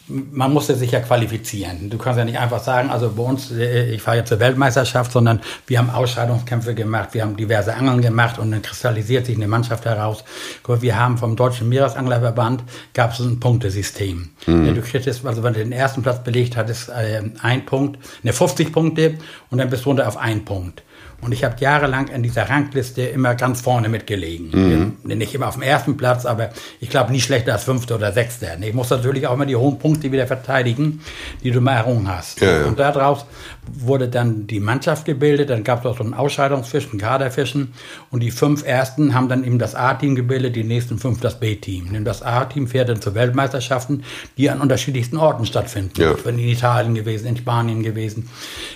man 0.08 0.54
musste 0.54 0.76
sich 0.76 0.92
ja 0.92 1.00
qualifizieren. 1.02 1.90
Du 1.90 1.98
kannst 1.98 2.18
ja 2.18 2.26
nicht 2.26 2.40
einfach 2.40 2.64
sagen, 2.64 2.90
also 2.90 3.12
bei 3.12 3.24
uns, 3.24 3.52
äh, 3.52 3.92
ich 3.92 4.02
fahre 4.02 4.18
jetzt 4.18 4.30
zur 4.30 4.40
Weltmeisterschaft, 4.40 5.12
sondern 5.12 5.42
wir 5.68 5.80
haben 5.80 5.90
Ausscheidungskämpfe 5.90 6.76
gemacht, 6.76 7.10
wir 7.14 7.24
haben 7.24 7.36
diverse 7.36 7.74
Angeln 7.76 8.02
gemacht 8.02 8.40
und 8.40 8.52
dann 8.52 8.62
kristallisiert 8.62 9.26
sich 9.26 9.36
eine 9.36 9.48
Mannschaft 9.48 9.86
heraus. 9.86 10.24
Wir 10.66 11.00
haben 11.00 11.18
vom 11.18 11.36
Deutschen 11.36 11.70
Meeresanglerverband 11.70 12.64
gab 12.94 13.14
es 13.14 13.20
ein 13.20 13.40
Punktesystem. 13.40 14.30
Ja, 14.46 14.74
Du 14.78 14.82
kriegst, 14.82 15.26
also 15.26 15.44
wenn 15.44 15.54
du 15.54 15.60
den 15.60 15.72
ersten 15.72 16.04
Platz 16.04 16.24
belegt 16.24 16.56
hattest, 16.56 16.90
äh, 16.90 17.22
ein 17.42 17.66
Punkt, 17.66 18.00
ne 18.24 18.32
50 18.34 18.72
Punkte 18.72 19.18
und 19.50 19.58
dann 19.58 19.70
bist 19.70 19.86
du 19.86 19.90
runter 19.90 20.08
auf 20.08 20.18
einen 20.18 20.46
Punkt. 20.46 20.84
Und 21.20 21.32
ich 21.32 21.44
habe 21.44 21.56
jahrelang 21.60 22.10
in 22.10 22.22
dieser 22.22 22.48
Rangliste 22.48 23.02
immer 23.02 23.34
ganz 23.34 23.62
vorne 23.62 23.90
mitgelegen. 23.90 24.94
Ja, 25.08 25.16
Nicht 25.16 25.34
immer 25.34 25.48
auf 25.48 25.56
dem 25.56 25.64
ersten 25.64 25.98
Platz, 25.98 26.26
aber 26.26 26.52
ich 26.80 26.90
glaube 26.90 27.12
nie 27.12 27.20
schlechter 27.20 27.54
als 27.54 27.64
Fünfter 27.64 27.96
oder 27.96 28.14
Sechster. 28.14 28.58
Ich 28.62 28.74
muss 28.74 28.92
natürlich 28.92 29.26
auch 29.26 29.34
immer 29.34 29.48
die 29.48 29.56
hohen 29.56 29.80
Punkte 29.80 30.12
wieder 30.12 30.28
verteidigen, 30.28 31.02
die 31.44 31.50
du 31.50 31.60
mal 31.60 31.76
errungen 31.76 32.08
hast. 32.08 32.40
Ja, 32.42 32.60
ja. 32.60 32.66
Und 32.66 32.78
daraus 32.78 33.26
wurde 33.66 34.10
dann 34.10 34.46
die 34.46 34.60
Mannschaft 34.60 35.06
gebildet, 35.06 35.50
dann 35.50 35.64
gab 35.64 35.80
es 35.80 35.86
auch 35.88 35.98
so 35.98 36.04
einen 36.04 36.14
Ausscheidungsfisch, 36.14 36.90
einen 36.92 37.00
Kaderfischen 37.00 37.74
und 38.12 38.22
die 38.22 38.32
fünf 38.32 38.66
Ersten 38.66 39.16
haben 39.16 39.28
dann 39.28 39.44
eben 39.44 39.58
das 39.58 39.74
A-Team 39.74 40.16
gebildet, 40.16 40.56
die 40.56 40.64
nächsten 40.64 41.00
fünf 41.00 41.20
das 41.20 41.40
B-Team. 41.40 41.96
Und 41.96 42.06
Das 42.06 42.22
A-Team 42.22 42.68
fährt 42.68 42.90
dann 42.90 43.02
zu 43.02 43.16
Weltmeisterschaften, 43.16 44.04
die 44.38 44.50
an 44.52 44.62
unterschiedlichsten 44.62 45.18
Orten 45.18 45.46
stattfinden. 45.46 46.00
Ja. 46.00 46.14
Ich 46.14 46.24
bin 46.24 46.38
in 46.38 46.48
Italien 46.48 46.94
gewesen, 46.94 47.28
in 47.28 47.38
Spanien 47.38 47.82
gewesen, 47.82 48.30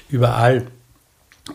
überall. 0.10 0.66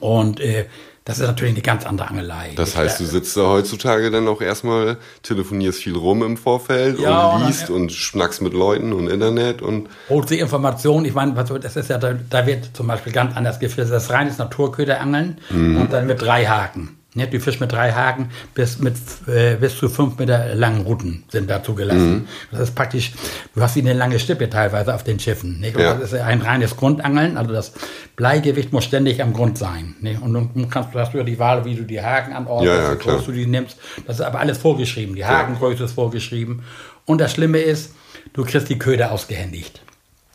Und 0.01 0.41
äh, 0.41 0.67
das 1.05 1.21
ist 1.21 1.27
natürlich 1.27 1.55
eine 1.55 1.63
ganz 1.63 1.87
andere 1.87 2.09
Angelei. 2.09 2.51
Das 2.57 2.77
heißt, 2.77 2.99
du 2.99 3.05
sitzt 3.05 3.37
da 3.37 3.43
heutzutage 3.43 4.11
dann 4.11 4.27
auch 4.27 4.41
erstmal, 4.43 4.97
telefonierst 5.23 5.81
viel 5.83 5.95
rum 5.97 6.25
im 6.25 6.37
Vorfeld 6.37 6.99
Ja, 6.99 7.29
und 7.29 7.35
und 7.37 7.41
dann- 7.43 7.49
liest 7.49 7.71
und 7.71 7.93
schnackst 7.93 8.43
mit 8.43 8.53
Leuten 8.55 8.93
und 8.93 9.07
Internet 9.09 9.63
und 9.63 9.89
Holt 10.09 10.29
sie 10.29 10.41
Informationen, 10.41 11.05
ich 11.05 11.15
meine, 11.15 11.37
was- 11.37 11.53
das 11.61 11.77
ist 11.77 11.91
ja, 11.91 11.99
da, 11.99 12.15
da 12.29 12.45
wird 12.47 12.71
zum 12.77 12.89
Beispiel 12.89 13.13
ganz 13.13 13.37
anders 13.37 13.61
gefischt. 13.61 13.79
Das 13.91 14.03
ist 14.05 14.11
reines 14.11 14.39
Naturköderangeln 14.39 15.39
und 15.51 15.89
dann 15.93 16.09
mit 16.09 16.21
drei 16.21 16.45
Haken. 16.47 16.96
Ne, 17.17 17.27
du 17.27 17.41
fischst 17.41 17.61
mit 17.61 17.73
drei 17.73 17.93
Haken 17.93 18.29
bis, 18.55 18.79
mit, 18.79 18.95
äh, 19.27 19.57
bis 19.57 19.77
zu 19.77 19.89
fünf 19.89 20.19
Meter 20.19 20.55
langen 20.55 20.83
Routen 20.83 21.25
sind 21.29 21.49
da 21.49 21.63
zugelassen. 21.63 22.29
Das 22.51 22.61
ist 22.61 22.75
praktisch, 22.75 23.13
du 23.55 23.63
hast 23.63 23.75
wie 23.75 23.81
eine 23.81 23.95
lange 23.95 24.19
Stippe 24.19 24.51
teilweise 24.51 24.95
auf 24.95 25.03
den 25.03 25.19
Schiffen. 25.19 25.57
Und 25.57 25.81
Ja. 25.81 25.95
Das 25.95 26.13
ist 26.13 26.21
ein 26.21 26.43
reines 26.43 26.77
Grundangeln, 26.77 27.39
also 27.39 27.53
das 27.53 27.73
Bleigewicht 28.17 28.73
muss 28.73 28.85
ständig 28.85 29.23
am 29.23 29.33
Grund 29.33 29.57
sein. 29.57 29.95
Nicht? 30.01 30.21
Und 30.21 30.35
dann 30.35 30.69
kannst, 30.71 30.95
du 30.95 30.99
hast 30.99 31.15
du 31.15 31.19
ja 31.19 31.25
die 31.25 31.39
Wahl, 31.39 31.65
wie 31.65 31.75
du 31.75 31.85
die 31.85 32.01
Haken 32.03 32.35
anordnest, 32.35 32.77
Ja, 33.07 33.13
ja, 33.13 33.21
wie 33.23 33.27
du 33.27 33.33
die 33.33 33.47
nimmst. 33.47 33.79
Das 34.07 34.21
ist 34.21 34.25
aber 34.25 34.39
alles 34.41 34.59
vorgeschrieben. 34.59 35.15
Die 35.17 35.25
Hakengröße 35.25 35.85
ist 35.85 35.93
vorgeschrieben. 35.93 36.65
Und 37.07 37.21
das 37.21 37.33
Schlimme 37.33 37.59
ist, 37.59 37.95
du 38.35 38.45
kriegst 38.45 38.69
die 38.69 38.79
Köder 38.79 39.11
ausgehändigt. 39.13 39.81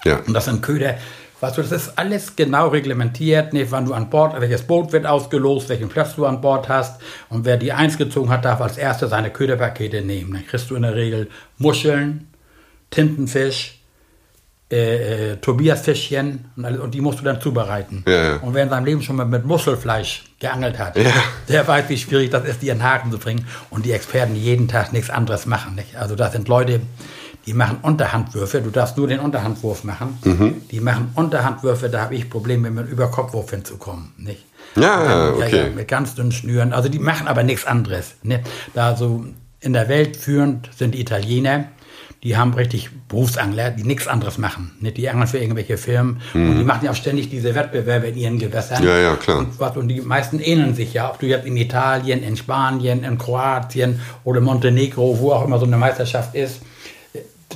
ja. 0.03 0.17
Und 0.25 0.33
das 0.33 0.45
sind 0.45 0.61
Köder, 0.63 0.95
weißt 1.41 1.57
du, 1.57 1.61
das 1.61 1.71
ist 1.71 1.97
alles 1.97 2.35
genau 2.35 2.69
reglementiert, 2.69 3.51
nicht, 3.51 3.71
wann 3.71 3.85
du 3.85 3.93
an 3.93 4.09
Bord, 4.09 4.39
welches 4.39 4.61
Boot 4.61 4.93
wird 4.93 5.05
ausgelost, 5.05 5.67
welchen 5.69 5.89
Platz 5.89 6.15
du 6.15 6.25
an 6.25 6.39
Bord 6.39 6.69
hast. 6.69 7.01
Und 7.29 7.45
wer 7.45 7.57
die 7.57 7.73
eins 7.73 7.97
gezogen 7.97 8.29
hat, 8.29 8.45
darf 8.45 8.61
als 8.61 8.77
erstes 8.77 9.09
seine 9.09 9.31
Köderpakete 9.31 10.01
nehmen. 10.01 10.33
Dann 10.33 10.47
kriegst 10.47 10.69
du 10.69 10.75
in 10.75 10.83
der 10.83 10.95
Regel 10.95 11.29
Muscheln, 11.57 12.27
Tintenfisch, 12.91 13.81
äh, 14.71 15.31
äh, 15.31 15.37
Tobiasfischchen 15.37 16.45
und, 16.55 16.63
alles, 16.63 16.79
und 16.79 16.93
die 16.93 17.01
musst 17.01 17.19
du 17.19 17.23
dann 17.25 17.41
zubereiten. 17.41 18.05
Ja, 18.07 18.23
ja. 18.23 18.35
Und 18.37 18.53
wer 18.53 18.63
in 18.63 18.69
seinem 18.69 18.85
Leben 18.85 19.01
schon 19.01 19.17
mal 19.17 19.25
mit 19.25 19.43
Musselfleisch 19.43 20.23
geangelt 20.39 20.79
hat, 20.79 20.95
der 21.49 21.67
weiß, 21.67 21.89
wie 21.89 21.97
schwierig 21.97 22.29
das 22.29 22.45
ist, 22.45 22.61
die 22.61 22.69
in 22.69 22.77
den 22.77 22.83
Haken 22.83 23.11
zu 23.11 23.17
bringen. 23.17 23.45
Und 23.69 23.85
die 23.85 23.91
Experten, 23.91 24.33
jeden 24.33 24.69
Tag 24.69 24.93
nichts 24.93 25.09
anderes 25.09 25.45
machen. 25.45 25.75
Nicht? 25.75 25.97
Also 25.97 26.15
das 26.15 26.31
sind 26.31 26.47
Leute, 26.47 26.79
die 27.45 27.53
machen 27.53 27.77
Unterhandwürfe. 27.81 28.61
Du 28.61 28.69
darfst 28.69 28.97
nur 28.97 29.07
den 29.07 29.19
Unterhandwurf 29.19 29.83
machen. 29.83 30.19
Mhm. 30.23 30.61
Die 30.69 30.79
machen 30.79 31.11
Unterhandwürfe, 31.15 31.89
da 31.89 32.01
habe 32.01 32.15
ich 32.15 32.29
Probleme, 32.29 32.69
mit 32.69 32.87
Überkopfwurf 32.89 33.49
hinzukommen. 33.49 34.11
Nicht? 34.17 34.45
Ja, 34.75 35.31
okay. 35.31 35.71
mit 35.75 35.87
ganz 35.87 36.15
dünnen 36.15 36.31
Schnüren. 36.31 36.73
Also 36.73 36.87
die 36.87 36.99
machen 36.99 37.27
aber 37.27 37.43
nichts 37.43 37.65
anderes. 37.65 38.15
Ne? 38.23 38.41
Da 38.73 38.95
so 38.95 39.25
in 39.59 39.73
der 39.73 39.89
Welt 39.89 40.17
führend 40.17 40.69
sind 40.75 40.93
die 40.93 41.01
Italiener. 41.01 41.65
Die 42.23 42.37
haben 42.37 42.53
richtig 42.53 42.91
Berufsangler, 43.07 43.71
die 43.71 43.83
nichts 43.83 44.07
anderes 44.07 44.37
machen. 44.37 44.71
Ne? 44.79 44.91
Die 44.91 45.09
angeln 45.09 45.27
für 45.27 45.39
irgendwelche 45.39 45.77
Firmen. 45.77 46.21
Und 46.35 46.59
die 46.59 46.63
machen 46.63 46.85
ja 46.85 46.91
auch 46.91 46.95
ständig 46.95 47.31
diese 47.31 47.55
Wettbewerbe 47.55 48.09
in 48.09 48.17
ihren 48.17 48.39
Gewässern. 48.39 48.83
Mhm. 48.83 48.87
Ja, 48.87 48.97
ja, 48.99 49.15
klar. 49.15 49.39
Und, 49.39 49.59
was, 49.59 49.75
und 49.75 49.87
die 49.87 50.01
meisten 50.01 50.39
ähneln 50.39 50.75
sich 50.75 50.93
ja. 50.93 51.09
Ob 51.09 51.19
du 51.19 51.25
jetzt 51.25 51.47
in 51.47 51.57
Italien, 51.57 52.21
in 52.21 52.37
Spanien, 52.37 53.03
in 53.03 53.17
Kroatien 53.17 53.99
oder 54.23 54.39
Montenegro, 54.39 55.17
wo 55.19 55.31
auch 55.31 55.43
immer 55.43 55.57
so 55.57 55.65
eine 55.65 55.77
Meisterschaft 55.77 56.35
ist, 56.35 56.61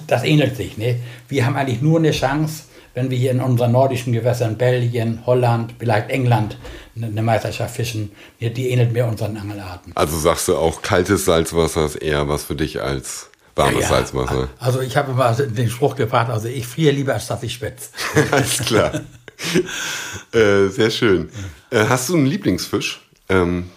das 0.08 0.24
ähnelt 0.24 0.56
sich. 0.56 0.78
Ne? 0.78 1.00
Wir 1.28 1.46
haben 1.46 1.56
eigentlich 1.56 1.82
nur 1.82 2.00
eine 2.00 2.12
Chance, 2.12 2.64
wenn 2.94 3.10
wir 3.10 3.18
hier 3.18 3.32
in 3.32 3.42
unseren 3.42 3.72
nordischen 3.74 4.14
Gewässern, 4.14 4.58
Belgien, 4.58 5.26
Holland, 5.26 5.74
vielleicht 5.80 6.10
England, 6.10 6.58
eine 6.96 7.22
Meisterschaft 7.22 7.76
fischen. 7.76 8.12
Die 8.40 8.54
die 8.54 8.70
ähnelt 8.70 8.94
mehr 8.94 9.08
unseren 9.08 9.36
Angelarten. 9.38 9.92
Also 9.96 10.18
sagst 10.18 10.48
du 10.48 10.56
auch, 10.56 10.82
kaltes 10.82 11.26
Salzwasser 11.26 11.86
ist 11.86 11.96
eher 11.96 12.28
was 12.30 12.46
für 12.46 12.56
dich 12.56 12.82
als 12.82 13.30
warmes 13.56 13.82
Ja, 13.84 13.90
Salzwasser. 13.90 14.50
Also 14.60 14.82
ich 14.82 14.96
habe 14.98 15.12
immer 15.12 15.34
den 15.34 15.70
Spruch 15.70 15.96
gebracht, 15.96 16.30
also 16.30 16.48
ich 16.48 16.66
friere 16.68 16.94
lieber, 16.94 17.14
als 17.14 17.28
dass 17.28 17.44
ich 17.44 17.54
schwitze. 17.54 17.90
Alles 18.32 18.60
klar. 18.60 18.92
äh, 20.32 20.68
sehr 20.68 20.90
schön. 20.90 21.30
Äh, 21.70 21.86
hast 21.88 22.10
du 22.10 22.16
einen 22.16 22.26
Lieblingsfisch? 22.26 23.02
Ähm, 23.30 23.70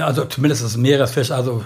Also 0.00 0.24
zumindest 0.26 0.62
ist 0.62 0.76
Meeresfisch, 0.76 1.30
also 1.30 1.64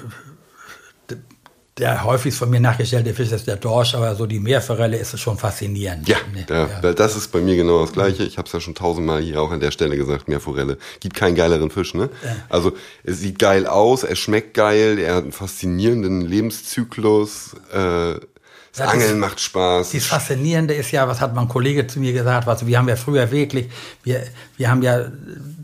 der 1.78 2.04
häufigst 2.04 2.38
von 2.38 2.48
mir 2.48 2.60
nachgestellte 2.60 3.12
Fisch 3.12 3.32
ist 3.32 3.46
der 3.46 3.56
Dorsch, 3.56 3.94
aber 3.94 4.14
so 4.14 4.24
die 4.24 4.40
Meerforelle 4.40 4.96
ist 4.96 5.18
schon 5.20 5.36
faszinierend. 5.36 6.08
Ja, 6.08 6.16
ja, 6.48 6.68
ja, 6.82 6.92
das 6.92 7.16
ist 7.16 7.30
bei 7.32 7.40
mir 7.40 7.54
genau 7.54 7.82
das 7.82 7.92
Gleiche. 7.92 8.22
Ich 8.22 8.38
habe 8.38 8.46
es 8.46 8.52
ja 8.52 8.60
schon 8.60 8.74
tausendmal 8.74 9.20
hier 9.20 9.42
auch 9.42 9.50
an 9.50 9.60
der 9.60 9.70
Stelle 9.70 9.96
gesagt, 9.96 10.26
Meerforelle. 10.26 10.78
Gibt 11.00 11.16
keinen 11.16 11.34
geileren 11.34 11.70
Fisch, 11.70 11.92
ne? 11.92 12.08
Ja. 12.24 12.36
Also 12.48 12.72
es 13.04 13.20
sieht 13.20 13.38
geil 13.38 13.66
aus, 13.66 14.04
er 14.04 14.16
schmeckt 14.16 14.54
geil, 14.54 14.98
er 14.98 15.16
hat 15.16 15.24
einen 15.24 15.32
faszinierenden 15.32 16.22
Lebenszyklus. 16.22 17.56
Äh, 17.72 18.20
das 18.76 18.88
Angeln 18.88 19.12
ist, 19.12 19.16
macht 19.16 19.40
Spaß. 19.40 19.92
Das 19.92 20.04
Faszinierende 20.04 20.74
ist 20.74 20.90
ja, 20.90 21.08
was 21.08 21.20
hat 21.20 21.34
mein 21.34 21.48
Kollege 21.48 21.86
zu 21.86 21.98
mir 21.98 22.12
gesagt, 22.12 22.46
was, 22.46 22.66
wir 22.66 22.76
haben 22.76 22.88
ja 22.88 22.96
früher 22.96 23.30
wirklich, 23.30 23.70
wir, 24.02 24.22
wir 24.58 24.70
haben 24.70 24.82
ja 24.82 25.06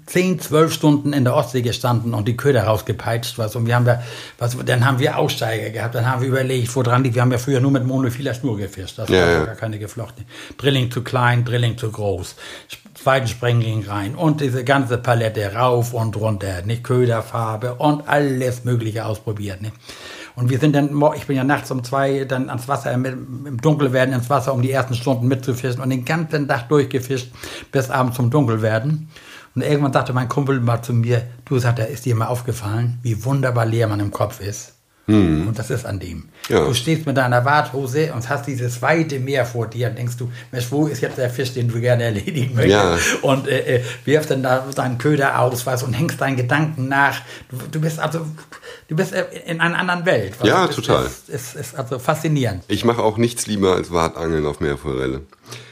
zehn, 0.07 0.41
zwölf 0.41 0.73
Stunden 0.73 1.13
in 1.13 1.25
der 1.25 1.35
Ostsee 1.35 1.61
gestanden 1.61 2.15
und 2.15 2.27
die 2.27 2.37
Köder 2.37 2.65
rausgepeitscht, 2.65 3.39
was, 3.39 3.55
und 3.55 3.67
wir 3.67 3.75
haben 3.75 3.85
da, 3.85 4.03
was, 4.39 4.57
dann 4.65 4.87
haben 4.87 4.99
wir 4.99 5.19
Aussteiger 5.19 5.71
gehabt, 5.71 5.95
dann 5.95 6.07
haben 6.07 6.23
wir 6.23 6.29
überlegt, 6.29 6.75
wo 6.75 6.83
dran 6.83 7.05
liegt, 7.05 7.15
wir 7.15 7.23
haben 7.23 7.33
ja 7.33 7.39
früher 7.39 7.61
nur 7.61 7.71
mit 7.71 7.85
monophiler 7.85 8.33
Schnur 8.33 8.57
gefischt, 8.57 8.99
das 8.99 9.11
ja, 9.11 9.21
war 9.21 9.31
ja. 9.31 9.45
gar 9.45 9.57
keine 9.57 9.79
geflochtene. 9.79 10.27
Drilling 10.57 10.91
zu 10.91 11.03
klein, 11.03 11.45
Drilling 11.45 11.77
zu 11.77 11.91
groß, 11.91 12.35
zweiten 12.95 13.29
Sprengling 13.29 13.85
rein 13.87 14.15
und 14.15 14.41
diese 14.41 14.65
ganze 14.65 14.97
Palette 14.97 15.53
rauf 15.55 15.93
und 15.93 16.17
runter, 16.17 16.63
nicht 16.63 16.83
Köderfarbe 16.83 17.75
und 17.75 18.09
alles 18.09 18.65
mögliche 18.65 19.05
ausprobiert, 19.05 19.61
nicht? 19.61 19.75
Und 20.35 20.51
wir 20.51 20.59
sind 20.59 20.75
dann, 20.75 20.91
ich 21.17 21.27
bin 21.27 21.37
ja 21.37 21.45
nachts 21.45 21.71
um 21.71 21.85
zwei 21.85 22.25
dann 22.25 22.49
ans 22.49 22.69
Wasser, 22.69 22.93
im 22.93 23.59
Dunkelwerden 23.61 24.15
ins 24.15 24.31
Wasser, 24.31 24.55
um 24.55 24.63
die 24.63 24.71
ersten 24.71 24.95
Stunden 24.95 25.29
mitzufischen 25.29 25.83
und 25.83 25.91
den 25.91 26.05
ganzen 26.05 26.49
Tag 26.49 26.69
durchgefischt, 26.69 27.33
bis 27.71 27.91
abends 27.91 28.17
zum 28.17 28.31
Dunkelwerden. 28.31 29.09
Und 29.55 29.63
irgendwann 29.63 29.93
sagte 29.93 30.13
mein 30.13 30.29
Kumpel 30.29 30.61
mal 30.61 30.83
zu 30.83 30.95
mir, 30.95 31.23
du 31.45 31.59
sagst, 31.59 31.79
da 31.79 31.85
ist 31.85 32.07
dir 32.07 32.15
mal 32.15 32.29
aufgefallen, 32.29 32.99
wie 33.03 33.25
wunderbar 33.25 33.67
leer 33.67 33.89
man 33.89 34.01
im 34.01 34.11
Kopf 34.11 34.41
ist. 34.41 34.75
Mhm. 35.07 35.49
Und 35.49 35.59
das 35.59 35.71
ist 35.71 35.85
an 35.85 35.99
dem. 35.99 36.29
Ja. 36.49 36.65
Du 36.65 36.75
stehst 36.75 37.07
mit 37.07 37.17
deiner 37.17 37.45
Warthose 37.45 38.13
und 38.13 38.29
hast 38.29 38.47
dieses 38.47 38.81
weite 38.83 39.19
Meer 39.19 39.45
vor 39.45 39.67
dir 39.67 39.89
und 39.89 39.99
denkst 39.99 40.17
du, 40.17 40.31
Mensch, 40.53 40.67
wo 40.71 40.87
ist 40.87 41.01
jetzt 41.01 41.19
der 41.19 41.29
Fisch, 41.29 41.53
den 41.53 41.69
du 41.69 41.81
gerne 41.81 42.05
erledigen 42.05 42.55
möchtest? 42.55 42.73
Ja. 42.73 43.19
Und 43.23 43.49
äh, 43.49 43.77
äh, 43.77 43.85
wirfst 44.05 44.31
dann 44.31 44.43
da 44.43 44.65
deinen 44.75 44.99
Köder 44.99 45.41
aus 45.41 45.67
was, 45.67 45.83
und 45.83 45.93
hängst 45.93 46.21
deinen 46.21 46.37
Gedanken 46.37 46.89
nach. 46.89 47.21
Du, 47.51 47.57
du 47.71 47.81
bist 47.81 47.99
also 47.99 48.27
du 48.89 48.97
bist 48.97 49.13
äh, 49.13 49.25
in 49.47 49.61
einer 49.61 49.79
anderen 49.79 50.07
Welt. 50.07 50.35
Ja, 50.45 50.67
das, 50.67 50.77
total. 50.77 51.07
Es 51.07 51.29
ist, 51.29 51.29
ist, 51.29 51.57
ist, 51.57 51.75
also 51.75 51.99
faszinierend. 51.99 52.63
Ich 52.69 52.85
mache 52.85 53.03
auch 53.03 53.17
nichts 53.17 53.47
lieber 53.47 53.75
als 53.75 53.91
Wartangeln 53.91 54.47
auf 54.47 54.61
Meerforelle. 54.61 55.23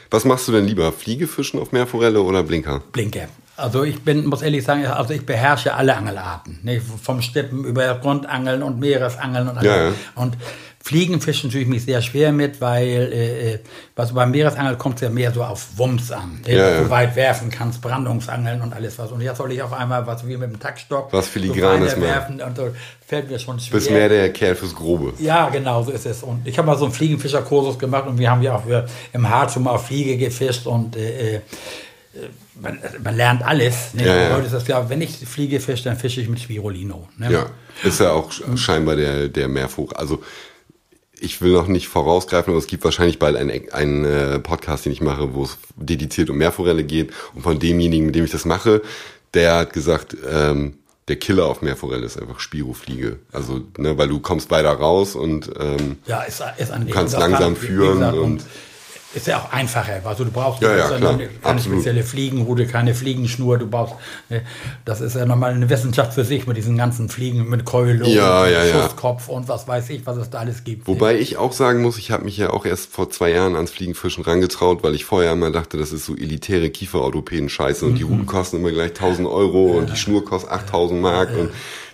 Was 0.09 0.25
machst 0.25 0.47
du 0.49 0.51
denn 0.51 0.65
lieber? 0.65 0.91
Fliegefischen 0.91 1.59
auf 1.59 1.71
Meerforelle 1.71 2.21
oder 2.21 2.43
Blinker? 2.43 2.81
Blinker. 2.91 3.29
Also 3.57 3.83
ich 3.83 4.03
bin, 4.03 4.25
muss 4.25 4.41
ehrlich 4.41 4.63
sagen, 4.63 4.85
also 4.85 5.13
ich 5.13 5.25
beherrsche 5.25 5.73
alle 5.73 5.95
Angelarten. 5.95 6.59
Ne? 6.63 6.81
Vom 6.81 7.21
Steppen 7.21 7.63
über 7.63 7.95
Grundangeln 7.95 8.63
und 8.63 8.79
Meeresangeln 8.79 9.49
und 9.49 9.57
alles. 9.57 9.69
Ja, 9.69 9.89
ja. 9.89 9.93
Und 10.15 10.37
Fliegenfischen 10.83 11.51
tue 11.51 11.61
ich 11.61 11.67
mich 11.67 11.83
sehr 11.83 12.01
schwer 12.01 12.31
mit, 12.31 12.59
weil 12.59 13.11
äh, 13.13 13.53
äh 13.53 13.59
was 13.95 14.13
beim 14.13 14.31
Meeresangel 14.31 14.77
kommt 14.77 14.95
es 14.95 15.01
ja 15.01 15.09
mehr 15.09 15.31
so 15.31 15.43
auf 15.43 15.77
Wumms 15.77 16.11
an. 16.11 16.41
Den 16.47 16.57
ja, 16.57 16.77
du 16.77 16.83
ja. 16.83 16.89
weit 16.89 17.15
werfen 17.15 17.51
kannst, 17.51 17.81
Brandungsangeln 17.83 18.61
und 18.61 18.73
alles 18.73 18.97
was. 18.97 19.11
Und 19.11 19.21
jetzt 19.21 19.37
soll 19.37 19.51
ich 19.51 19.61
auf 19.61 19.73
einmal 19.73 20.07
was 20.07 20.25
wie 20.27 20.37
mit 20.37 20.49
dem 20.49 20.59
Taktstock 20.59 21.13
was 21.13 21.27
filigranes 21.27 21.93
so 21.93 22.01
werfen 22.01 22.41
und 22.41 22.57
so 22.57 22.69
fällt 23.05 23.29
mir 23.29 23.37
schon 23.37 23.59
schwer. 23.59 23.77
Bist 23.77 23.91
mehr 23.91 24.09
der 24.09 24.33
Kerl 24.33 24.55
fürs 24.55 24.73
Grobe. 24.73 25.13
Ja, 25.19 25.49
genau, 25.49 25.83
so 25.83 25.91
ist 25.91 26.07
es. 26.07 26.23
Und 26.23 26.47
ich 26.47 26.57
habe 26.57 26.65
mal 26.65 26.77
so 26.77 26.85
einen 26.85 26.93
Fliegenfischerkursus 26.93 27.77
gemacht 27.77 28.07
und 28.07 28.17
wir 28.17 28.31
haben 28.31 28.41
ja 28.41 28.55
auch 28.55 28.63
im 29.13 29.29
Harz 29.29 29.53
schon 29.53 29.63
mal 29.63 29.71
auf 29.71 29.85
Fliege 29.85 30.17
gefischt 30.17 30.65
und 30.65 30.95
äh, 30.95 31.35
äh 31.35 31.41
man, 32.59 32.79
man, 33.03 33.15
lernt 33.15 33.43
alles. 33.43 33.93
Ne? 33.93 34.05
Ja, 34.05 34.15
ja. 34.15 34.35
Heute 34.35 34.47
ist 34.47 34.53
das 34.53 34.67
ja, 34.67 34.89
wenn 34.89 35.01
ich 35.01 35.17
fliege 35.17 35.59
fische, 35.59 35.85
dann 35.85 35.97
fische 35.97 36.21
ich 36.21 36.27
mit 36.27 36.39
Spirulino. 36.39 37.07
Ne? 37.17 37.31
Ja, 37.31 37.45
ist 37.83 37.99
ja 37.99 38.11
auch 38.11 38.31
scheinbar 38.55 38.95
der, 38.95 39.29
der 39.29 39.47
Meervogel. 39.47 39.95
Also 39.97 40.21
ich 41.19 41.41
will 41.41 41.53
noch 41.53 41.67
nicht 41.67 41.87
vorausgreifen, 41.87 42.51
aber 42.51 42.59
es 42.59 42.67
gibt 42.67 42.83
wahrscheinlich 42.83 43.19
bald 43.19 43.37
einen, 43.37 43.71
einen 43.71 44.05
äh, 44.05 44.39
Podcast, 44.39 44.85
den 44.85 44.91
ich 44.91 45.01
mache, 45.01 45.33
wo 45.33 45.43
es 45.43 45.57
dediziert 45.75 46.29
um 46.29 46.37
Meerforelle 46.37 46.83
geht. 46.83 47.11
Und 47.33 47.43
von 47.43 47.59
demjenigen, 47.59 48.07
mit 48.07 48.15
dem 48.15 48.25
ich 48.25 48.31
das 48.31 48.43
mache, 48.43 48.81
der 49.33 49.55
hat 49.55 49.73
gesagt, 49.73 50.17
ähm, 50.29 50.73
der 51.07 51.17
Killer 51.17 51.45
auf 51.45 51.61
Meerforelle 51.61 52.05
ist 52.05 52.19
einfach 52.19 52.39
Spirofliege. 52.39 53.19
Also, 53.31 53.61
ne, 53.77 53.97
weil 53.97 54.07
du 54.07 54.19
kommst 54.19 54.49
weiter 54.51 54.71
raus 54.71 55.15
und 55.15 55.51
ähm, 55.59 55.97
ja, 56.07 56.23
ist, 56.23 56.43
ist 56.57 56.71
du 56.71 56.85
kannst 56.87 57.17
langsam 57.17 57.55
führen. 57.55 58.03
Und, 58.03 58.19
und 58.19 58.45
ist 59.13 59.27
ja 59.27 59.39
auch 59.39 59.51
einfacher. 59.51 60.01
Also 60.05 60.23
du 60.23 60.31
brauchst 60.31 60.61
ja, 60.61 60.75
ja, 60.75 60.87
keine 60.87 61.29
Absolut. 61.43 61.79
spezielle 61.79 62.03
Fliegenrute, 62.03 62.65
keine 62.65 62.93
Fliegenschnur. 62.93 63.57
Du 63.57 63.67
brauchst, 63.67 63.95
ne, 64.29 64.41
das 64.85 65.01
ist 65.01 65.15
ja 65.15 65.25
nochmal 65.25 65.53
eine 65.53 65.69
Wissenschaft 65.69 66.13
für 66.13 66.23
sich 66.23 66.47
mit 66.47 66.57
diesen 66.57 66.77
ganzen 66.77 67.09
Fliegen, 67.09 67.49
mit 67.49 67.65
Keule 67.65 68.07
ja, 68.07 68.43
und 68.43 68.51
ja, 68.51 68.65
Schusskopf 68.65 69.27
und 69.27 69.47
was 69.47 69.67
weiß 69.67 69.89
ich, 69.89 70.05
was 70.05 70.17
es 70.17 70.29
da 70.29 70.39
alles 70.39 70.63
gibt. 70.63 70.87
Wobei 70.87 71.17
ich 71.17 71.37
auch 71.37 71.51
sagen 71.51 71.81
muss, 71.81 71.97
ich 71.97 72.11
habe 72.11 72.23
mich 72.23 72.37
ja 72.37 72.51
auch 72.51 72.65
erst 72.65 72.91
vor 72.91 73.09
zwei 73.09 73.31
Jahren 73.31 73.55
ans 73.55 73.71
Fliegenfischen 73.71 74.23
rangetraut, 74.23 74.83
weil 74.83 74.95
ich 74.95 75.05
vorher 75.05 75.33
immer 75.33 75.51
dachte, 75.51 75.77
das 75.77 75.91
ist 75.91 76.05
so 76.05 76.15
elitäre 76.15 76.69
Kieferorthopäden-Scheiße 76.69 77.85
und 77.85 77.93
mhm. 77.93 77.97
die 77.97 78.03
Routen 78.03 78.25
kosten 78.25 78.57
immer 78.57 78.71
gleich 78.71 78.91
1000 78.91 79.27
Euro 79.27 79.77
und 79.77 79.91
die 79.91 79.97
Schnur 79.97 80.23
kostet 80.23 80.51
8000 80.51 81.01
Mark 81.01 81.29
und 81.37 81.49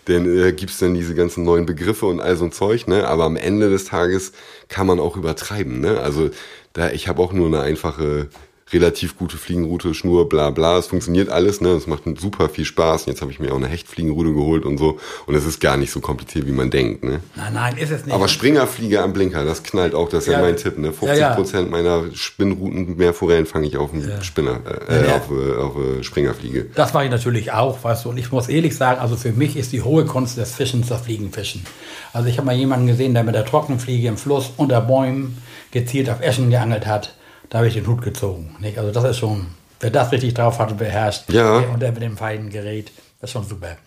dann 0.08 0.26
äh, 0.26 0.54
gibt's 0.54 0.80
dann 0.80 0.94
diese 0.94 1.16
ganzen 1.16 1.44
neuen 1.44 1.66
Begriffe 1.66 2.06
und 2.06 2.20
all 2.20 2.36
so 2.36 2.46
ein 2.46 2.52
Zeug, 2.52 2.88
ne? 2.88 3.08
Aber 3.08 3.26
am 3.26 3.36
Ende 3.36 3.70
des 3.70 3.86
Tages 3.86 4.32
kann 4.70 4.88
man 4.88 5.00
auch 5.00 5.18
übertreiben, 5.18 5.80
ne? 5.82 6.00
Also 6.00 6.30
da, 6.74 6.92
ich 6.92 7.08
habe 7.08 7.22
auch 7.22 7.34
nur 7.34 7.48
eine 7.48 7.62
einfache 7.62 8.30
relativ 8.74 9.18
gute 9.18 9.38
Fliegenroute, 9.38 9.94
Schnur, 9.94 10.28
bla 10.28 10.50
bla. 10.50 10.78
Es 10.78 10.88
funktioniert 10.88 11.30
alles, 11.30 11.62
ne? 11.62 11.70
Es 11.70 11.88
macht 11.88 12.04
super 12.20 12.50
viel 12.50 12.66
Spaß. 12.66 13.06
Jetzt 13.06 13.22
habe 13.22 13.32
ich 13.32 13.40
mir 13.40 13.52
auch 13.52 13.58
eine 13.58 13.68
Hechtfliegenroute 13.68 14.34
geholt 14.34 14.66
und 14.66 14.78
so. 14.78 15.00
Und 15.26 15.36
es 15.36 15.46
ist 15.46 15.62
gar 15.62 15.78
nicht 15.78 15.92
so 15.92 16.02
kompliziert, 16.02 16.48
wie 16.48 16.52
man 16.52 16.70
denkt, 16.70 17.04
ne? 17.04 17.22
Nein, 17.36 17.54
nein, 17.54 17.78
ist 17.78 17.92
es 17.92 18.06
nicht. 18.06 18.14
Aber 18.14 18.28
Springerflieger 18.28 19.04
am 19.04 19.14
Blinker, 19.14 19.46
das 19.46 19.64
knallt 19.64 19.96
auch, 19.96 20.10
das 20.10 20.26
ist 20.26 20.34
ja, 20.34 20.40
ja 20.40 20.46
mein 20.46 20.58
Tipp, 20.58 20.78
ne? 20.78 20.92
50 20.92 21.20
ja, 21.20 21.36
ja. 21.36 21.62
meiner 21.64 22.04
Spinnrouten, 22.14 22.98
mehr 22.98 23.14
Forellen 23.14 23.46
fange 23.46 23.68
ich 23.68 23.78
auf 23.78 23.92
ja. 23.94 24.22
Spinner, 24.22 24.60
äh, 24.90 25.12
auf, 25.12 25.32
äh, 25.32 25.56
auf 25.56 25.76
äh, 25.78 26.04
Springerfliege. 26.04 26.66
Das 26.76 26.94
mache 26.94 27.06
ich 27.06 27.12
natürlich 27.12 27.54
auch, 27.54 27.84
weißt 27.84 28.06
du. 28.06 28.10
Und 28.10 28.18
ich 28.18 28.32
muss 28.32 28.50
ehrlich 28.50 28.76
sagen, 28.76 29.00
also 29.00 29.16
für 29.16 29.32
mich 29.32 29.56
ist 29.56 29.72
die 29.72 29.82
hohe 29.82 30.06
Kunst 30.06 30.38
des 30.38 30.54
Fischens 30.54 30.88
das 30.88 31.02
Fliegenfischen. 31.02 31.66
Also 32.12 32.28
ich 32.28 32.38
habe 32.38 32.46
mal 32.46 32.56
jemanden 32.56 32.88
gesehen, 32.88 33.14
der 33.14 33.24
mit 33.24 33.36
der 33.36 33.46
Trockenfliege 33.46 34.08
im 34.08 34.18
Fluss 34.18 34.52
unter 34.58 34.82
Bäumen 34.82 35.38
gezielt 35.72 36.10
auf 36.10 36.22
Eschen 36.22 36.50
geangelt 36.50 36.86
hat 36.86 37.14
da 37.50 37.60
habe 37.60 37.68
ich 37.68 37.74
den 37.74 37.88
Hut 37.88 38.02
gezogen. 38.02 38.56
Nicht? 38.60 38.78
Also 38.78 38.92
das 38.92 39.04
ist 39.04 39.18
schon, 39.18 39.48
wer 39.80 39.90
das 39.90 40.12
richtig 40.12 40.34
drauf 40.34 40.60
hat 40.60 40.72
und 40.72 40.78
beherrscht 40.78 41.32
ja. 41.32 41.60
und 41.60 41.82
der 41.82 41.92
mit 41.92 42.02
dem 42.02 42.18
feinen 42.18 42.50
Gerät, 42.50 42.92
das 43.20 43.30
ist 43.30 43.34
schon 43.34 43.48
super. 43.48 43.78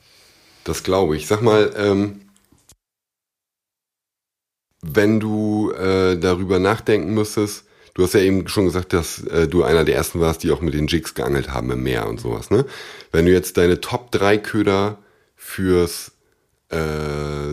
Das 0.64 0.82
glaube 0.82 1.16
ich. 1.16 1.26
Sag 1.26 1.42
mal, 1.42 1.72
ähm, 1.76 2.22
wenn 4.82 5.20
du 5.20 5.72
äh, 5.72 6.16
darüber 6.16 6.58
nachdenken 6.58 7.14
müsstest, 7.14 7.64
du 7.94 8.04
hast 8.04 8.14
ja 8.14 8.20
eben 8.20 8.48
schon 8.48 8.64
gesagt, 8.66 8.92
dass 8.92 9.22
äh, 9.24 9.46
du 9.46 9.62
einer 9.62 9.84
der 9.84 9.96
ersten 9.96 10.20
warst, 10.20 10.42
die 10.42 10.50
auch 10.50 10.60
mit 10.60 10.74
den 10.74 10.86
Jigs 10.86 11.14
geangelt 11.14 11.52
haben 11.52 11.70
im 11.70 11.82
Meer 11.82 12.08
und 12.08 12.20
sowas, 12.20 12.50
ne? 12.50 12.64
Wenn 13.12 13.26
du 13.26 13.32
jetzt 13.32 13.56
deine 13.56 13.80
Top 13.80 14.10
3 14.12 14.38
Köder 14.38 14.98
fürs 15.36 16.12
äh, 16.70 16.76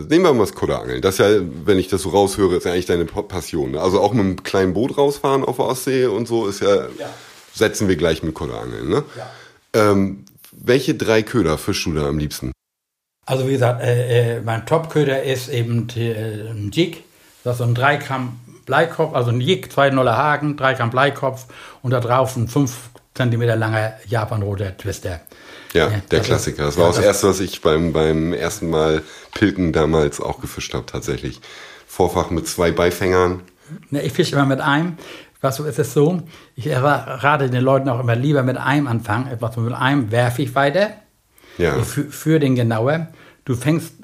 nehmen 0.08 0.24
wir 0.24 0.32
mal 0.32 0.40
das 0.40 0.54
Kudderangeln. 0.54 1.02
Das 1.02 1.14
ist 1.14 1.20
ja, 1.20 1.40
wenn 1.64 1.78
ich 1.78 1.88
das 1.88 2.02
so 2.02 2.10
raushöre, 2.10 2.56
ist 2.56 2.64
ja 2.64 2.72
eigentlich 2.72 2.86
deine 2.86 3.04
Passion. 3.04 3.72
Ne? 3.72 3.80
Also 3.80 4.00
auch 4.00 4.12
mit 4.12 4.24
einem 4.24 4.42
kleinen 4.42 4.74
Boot 4.74 4.96
rausfahren 4.96 5.44
auf 5.44 5.56
der 5.56 5.66
Ostsee 5.66 6.06
und 6.06 6.28
so 6.28 6.46
ist 6.46 6.60
ja, 6.60 6.86
ja. 6.98 7.10
setzen 7.52 7.88
wir 7.88 7.96
gleich 7.96 8.22
mit 8.22 8.34
Kudderangeln. 8.34 8.88
Ne? 8.88 9.04
Ja. 9.16 9.90
Ähm, 9.90 10.24
welche 10.52 10.94
drei 10.94 11.22
Köder 11.22 11.58
fischst 11.58 11.86
du 11.86 11.94
da 11.94 12.08
am 12.08 12.18
liebsten? 12.18 12.52
Also 13.26 13.46
wie 13.46 13.52
gesagt, 13.52 13.82
äh, 13.82 14.36
äh, 14.36 14.40
mein 14.40 14.64
Top-Köder 14.64 15.22
ist 15.22 15.48
eben 15.48 15.88
äh, 15.96 16.50
ein 16.50 16.70
Jig. 16.72 17.04
Das 17.44 17.54
ist 17.54 17.58
so 17.58 17.64
ein 17.64 17.74
3 17.74 17.96
Gramm 17.96 18.40
Bleikopf, 18.64 19.14
also 19.14 19.30
ein 19.30 19.40
Jig, 19.40 19.70
2 19.70 19.90
Noller 19.90 20.16
Haken, 20.16 20.56
3 20.56 20.74
Gramm 20.74 20.90
Bleikopf 20.90 21.46
und 21.82 21.90
da 21.90 22.00
drauf 22.00 22.36
ein 22.36 22.48
5 22.48 22.74
cm 23.14 23.42
langer 23.42 23.94
Japanroter 24.06 24.76
Twister. 24.76 25.20
Ja, 25.72 25.88
ja 25.88 26.02
der 26.10 26.20
Klassiker. 26.20 26.64
Das 26.64 26.76
war 26.76 26.86
ja, 26.86 26.92
das 26.92 27.04
Erste, 27.04 27.28
was 27.28 27.40
ich 27.40 27.60
beim, 27.60 27.92
beim 27.92 28.32
ersten 28.32 28.70
Mal 28.70 29.02
Pilken 29.32 29.72
damals 29.72 30.20
auch 30.20 30.40
gefischt 30.40 30.74
habe, 30.74 30.86
tatsächlich. 30.86 31.40
Vorfach 31.86 32.30
mit 32.30 32.46
zwei 32.46 32.70
Beifängern. 32.70 33.42
Ja, 33.90 34.00
ich 34.00 34.12
fische 34.12 34.34
immer 34.34 34.46
mit 34.46 34.60
einem. 34.60 34.96
Was 35.40 35.60
ist 35.60 35.78
es 35.78 35.92
so? 35.92 36.22
Ich 36.56 36.68
rate 36.68 37.48
den 37.48 37.62
Leuten 37.62 37.88
auch 37.88 38.00
immer 38.00 38.16
lieber 38.16 38.42
mit 38.42 38.56
einem 38.56 38.88
anfangen. 38.88 39.28
Etwas 39.28 39.56
mit 39.56 39.72
einem 39.72 40.10
werfe 40.10 40.42
ich 40.42 40.54
weiter. 40.54 40.90
Ja. 41.58 41.80
Für, 41.82 42.04
für 42.04 42.40
den 42.40 42.54
genauer. 42.54 43.08
Du 43.44 43.54
fängst 43.54 43.94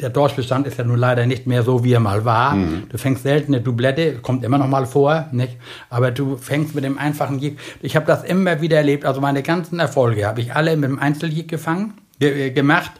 der 0.00 0.10
Dorschbestand 0.10 0.66
ist 0.66 0.78
ja 0.78 0.84
nun 0.84 0.98
leider 0.98 1.24
nicht 1.26 1.46
mehr 1.46 1.62
so, 1.62 1.82
wie 1.82 1.92
er 1.92 2.00
mal 2.00 2.24
war. 2.24 2.54
Mhm. 2.54 2.84
Du 2.88 2.98
fängst 2.98 3.22
selten 3.22 3.54
eine 3.54 3.62
Doublette, 3.62 4.16
kommt 4.16 4.44
immer 4.44 4.58
noch 4.58 4.68
mal 4.68 4.86
vor, 4.86 5.28
nicht? 5.32 5.56
Aber 5.88 6.10
du 6.10 6.36
fängst 6.36 6.74
mit 6.74 6.84
dem 6.84 6.98
einfachen 6.98 7.38
Jig. 7.38 7.58
Ich 7.80 7.96
habe 7.96 8.06
das 8.06 8.22
immer 8.22 8.60
wieder 8.60 8.76
erlebt. 8.76 9.06
Also 9.06 9.20
meine 9.20 9.42
ganzen 9.42 9.78
Erfolge 9.78 10.26
habe 10.26 10.40
ich 10.40 10.54
alle 10.54 10.76
mit 10.76 10.90
dem 10.90 10.98
Einzeljig 10.98 11.48
gefangen, 11.48 11.94
ge 12.18 12.48
äh, 12.48 12.50
gemacht. 12.50 12.92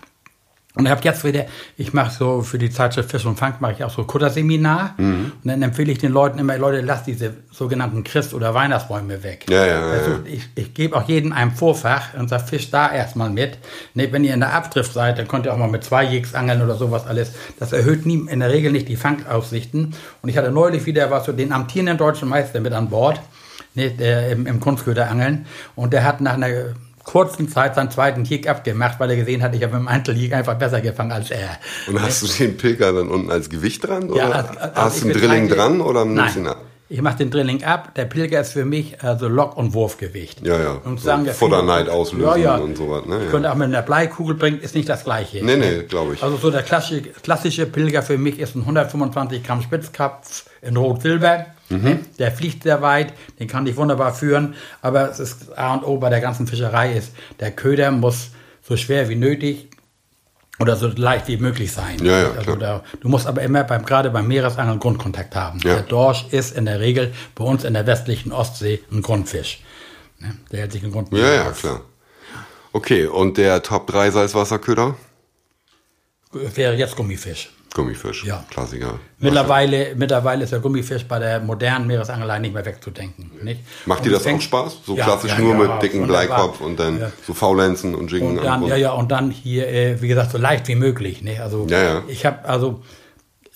Und 0.76 0.84
ich 0.84 0.90
habe 0.90 1.00
jetzt 1.04 1.24
wieder, 1.24 1.46
ich 1.78 1.94
mache 1.94 2.14
so 2.14 2.42
für 2.42 2.58
die 2.58 2.68
Zeitschrift 2.68 3.10
Fisch 3.10 3.24
und 3.24 3.38
Fang, 3.38 3.54
mache 3.60 3.72
ich 3.72 3.84
auch 3.84 3.90
so 3.90 4.04
Kutterseminar. 4.04 4.94
Mhm. 4.98 5.32
Und 5.42 5.50
dann 5.50 5.62
empfehle 5.62 5.90
ich 5.90 5.98
den 5.98 6.12
Leuten 6.12 6.38
immer, 6.38 6.58
Leute, 6.58 6.82
lasst 6.82 7.06
diese 7.06 7.32
sogenannten 7.50 8.04
Christ- 8.04 8.34
oder 8.34 8.52
Weihnachtsbäume 8.52 9.22
weg. 9.22 9.46
Ja, 9.48 9.64
ja, 9.64 9.80
also 9.80 10.10
ja. 10.10 10.18
ich, 10.26 10.50
ich 10.54 10.74
gebe 10.74 10.94
auch 10.94 11.08
jedem 11.08 11.32
ein 11.32 11.52
Vorfach 11.52 12.12
und 12.18 12.28
sage, 12.28 12.44
fisch 12.44 12.70
da 12.70 12.92
erstmal 12.92 13.30
mit. 13.30 13.56
Ne, 13.94 14.12
wenn 14.12 14.22
ihr 14.22 14.34
in 14.34 14.40
der 14.40 14.52
Abdrift 14.52 14.92
seid, 14.92 15.18
dann 15.18 15.26
könnt 15.26 15.46
ihr 15.46 15.54
auch 15.54 15.58
mal 15.58 15.70
mit 15.70 15.82
zwei 15.82 16.04
Jigs 16.04 16.34
angeln 16.34 16.60
oder 16.60 16.74
sowas 16.74 17.06
alles. 17.06 17.32
Das 17.58 17.72
erhöht 17.72 18.04
nie, 18.04 18.26
in 18.28 18.40
der 18.40 18.50
Regel 18.50 18.70
nicht 18.70 18.88
die 18.88 18.96
Fangaussichten. 18.96 19.94
Und 20.20 20.28
ich 20.28 20.36
hatte 20.36 20.50
neulich 20.50 20.84
wieder 20.84 21.10
was 21.10 21.24
so 21.24 21.32
den 21.32 21.52
amtierenden 21.52 21.96
deutschen 21.96 22.28
Meister 22.28 22.60
mit 22.60 22.74
an 22.74 22.90
Bord, 22.90 23.18
ne, 23.74 23.92
der, 23.92 24.28
im, 24.28 24.46
im 24.46 24.60
Kunstköderangeln. 24.60 25.46
Und 25.74 25.94
der 25.94 26.04
hat 26.04 26.20
nach 26.20 26.34
einer 26.34 26.74
kurzen 27.06 27.48
Zeit 27.48 27.76
seinen 27.76 27.90
zweiten 27.90 28.24
Jig 28.24 28.48
abgemacht, 28.50 28.98
weil 29.00 29.08
er 29.10 29.16
gesehen 29.16 29.42
hat, 29.42 29.54
ich 29.54 29.62
habe 29.62 29.76
im 29.76 29.86
Einzeljig 29.88 30.34
einfach 30.34 30.54
besser 30.58 30.80
gefangen 30.80 31.12
als 31.12 31.30
er. 31.30 31.56
Und 31.86 32.02
hast 32.02 32.22
du 32.22 32.26
den 32.26 32.56
Pilger 32.56 32.92
dann 32.92 33.08
unten 33.08 33.30
als 33.30 33.48
Gewicht 33.48 33.86
dran? 33.86 34.10
Oder 34.10 34.18
Ja, 34.18 34.30
also- 34.32 34.58
also 34.58 34.74
hast 34.74 34.96
ich 34.96 35.02
du 35.02 35.08
einen 35.10 35.18
Drilling 35.20 35.48
dran 35.48 35.80
oder 35.80 36.02
ihn 36.04 36.14
Nein, 36.14 36.46
ab? 36.48 36.58
Ich 36.88 37.02
mache 37.02 37.18
den 37.18 37.30
Drilling 37.30 37.64
ab. 37.64 37.94
Der 37.96 38.04
Pilger 38.04 38.40
ist 38.40 38.52
für 38.52 38.64
mich 38.64 39.02
also 39.02 39.26
Lock- 39.26 39.56
und 39.56 39.74
Wurfgewicht. 39.74 40.46
Ja, 40.46 40.58
ja. 40.58 40.80
Und 40.84 41.00
So 41.00 41.06
sagen 41.06 41.24
ja 41.24 41.32
Futterneid 41.32 41.88
auslösen 41.88 42.26
ja, 42.26 42.36
ja. 42.36 42.56
und 42.56 42.76
sowas, 42.76 43.06
ne, 43.06 43.16
Ich 43.18 43.24
ja. 43.24 43.30
könnte 43.30 43.50
auch 43.50 43.56
mit 43.56 43.66
einer 43.66 43.82
Bleikugel 43.82 44.36
bringen, 44.36 44.60
ist 44.60 44.74
nicht 44.74 44.88
das 44.88 45.04
Gleiche. 45.04 45.44
Nee, 45.44 45.56
nee, 45.56 45.82
glaube 45.82 46.14
ich. 46.14 46.22
Also 46.22 46.36
so 46.36 46.50
der 46.50 46.62
klassische, 46.62 47.02
klassische 47.02 47.66
Pilger 47.66 48.02
für 48.02 48.18
mich 48.18 48.38
ist 48.38 48.54
ein 48.54 48.60
125 48.60 49.42
Gramm 49.42 49.62
Spitzkopf 49.62 50.44
in 50.62 50.76
Rot-Silber. 50.76 51.46
Mhm. 51.68 51.82
Ne? 51.82 51.98
Der 52.20 52.30
fliegt 52.30 52.62
sehr 52.62 52.80
weit, 52.82 53.12
den 53.40 53.48
kann 53.48 53.66
ich 53.66 53.76
wunderbar 53.76 54.14
führen. 54.14 54.54
Aber 54.80 55.10
es 55.10 55.18
ist 55.18 55.58
A 55.58 55.74
und 55.74 55.84
O 55.84 55.96
bei 55.98 56.10
der 56.10 56.20
ganzen 56.20 56.46
Fischerei 56.46 56.92
ist, 56.92 57.12
der 57.40 57.50
Köder 57.50 57.90
muss 57.90 58.30
so 58.62 58.76
schwer 58.76 59.08
wie 59.08 59.16
nötig 59.16 59.70
oder 60.58 60.76
so 60.76 60.88
leicht 60.88 61.28
wie 61.28 61.36
möglich 61.36 61.72
sein. 61.72 62.02
Ja, 62.04 62.22
ja, 62.22 62.30
also 62.32 62.56
da, 62.56 62.82
du 63.00 63.08
musst 63.08 63.26
aber 63.26 63.42
immer 63.42 63.64
beim, 63.64 63.84
gerade 63.84 64.10
beim 64.10 64.26
Meeresangeln 64.26 64.78
Grundkontakt 64.78 65.34
haben. 65.34 65.58
Ja. 65.60 65.74
Der 65.74 65.82
Dorsch 65.82 66.26
ist 66.30 66.56
in 66.56 66.64
der 66.64 66.80
Regel 66.80 67.12
bei 67.34 67.44
uns 67.44 67.64
in 67.64 67.74
der 67.74 67.86
westlichen 67.86 68.32
Ostsee 68.32 68.80
ein 68.90 69.02
Grundfisch. 69.02 69.62
Ne? 70.18 70.36
Der 70.50 70.60
hält 70.60 70.72
sich 70.72 70.82
einen 70.82 70.92
Grund 70.92 71.12
Ja, 71.12 71.32
ja, 71.32 71.50
klar. 71.50 71.82
Okay, 72.72 73.06
und 73.06 73.38
der 73.38 73.62
Top 73.62 73.86
3 73.86 74.10
Salzwasserköder? 74.10 74.96
Wäre 76.32 76.74
jetzt 76.74 76.96
Gummifisch. 76.96 77.50
Gummifisch. 77.76 78.24
Ja. 78.24 78.42
Klassiker. 78.50 78.98
Mittlerweile, 79.18 79.94
mittlerweile 79.96 80.44
ist 80.44 80.52
der 80.52 80.60
Gummifisch 80.60 81.04
bei 81.04 81.18
der 81.18 81.40
modernen 81.40 81.86
Meeresangelei 81.86 82.38
nicht 82.38 82.54
mehr 82.54 82.64
wegzudenken. 82.64 83.30
Nicht? 83.42 83.60
Macht 83.84 84.00
dir 84.04 84.08
Und 84.08 84.12
das 84.14 84.22
fängt- 84.22 84.38
auch 84.38 84.42
Spaß? 84.44 84.78
So 84.86 84.96
Ja, 84.96 85.04
klassisch 85.04 85.32
ja, 85.32 85.38
nur 85.38 85.54
mit 85.54 85.82
dicken. 85.82 86.06
Bleikopf 86.06 86.60
und 86.62 86.80
dann 86.80 87.12
so 87.26 87.34
Faulenzen 87.34 87.94
und 87.94 88.10
Jiggen 88.10 88.38
Und 88.38 88.44
dann, 88.44 88.66
ja, 88.66 88.76
ja, 88.76 88.92
und 88.92 89.12
dann 89.12 89.30
hier, 89.30 89.68
äh, 89.68 90.00
wie 90.00 90.08
gesagt, 90.08 90.32
so 90.32 90.38
leicht 90.38 90.66
wie 90.68 90.74
möglich. 90.74 91.20
Ne? 91.22 91.38
Also 91.40 91.66
ich 92.08 92.24
habe 92.24 92.44
also 92.48 92.82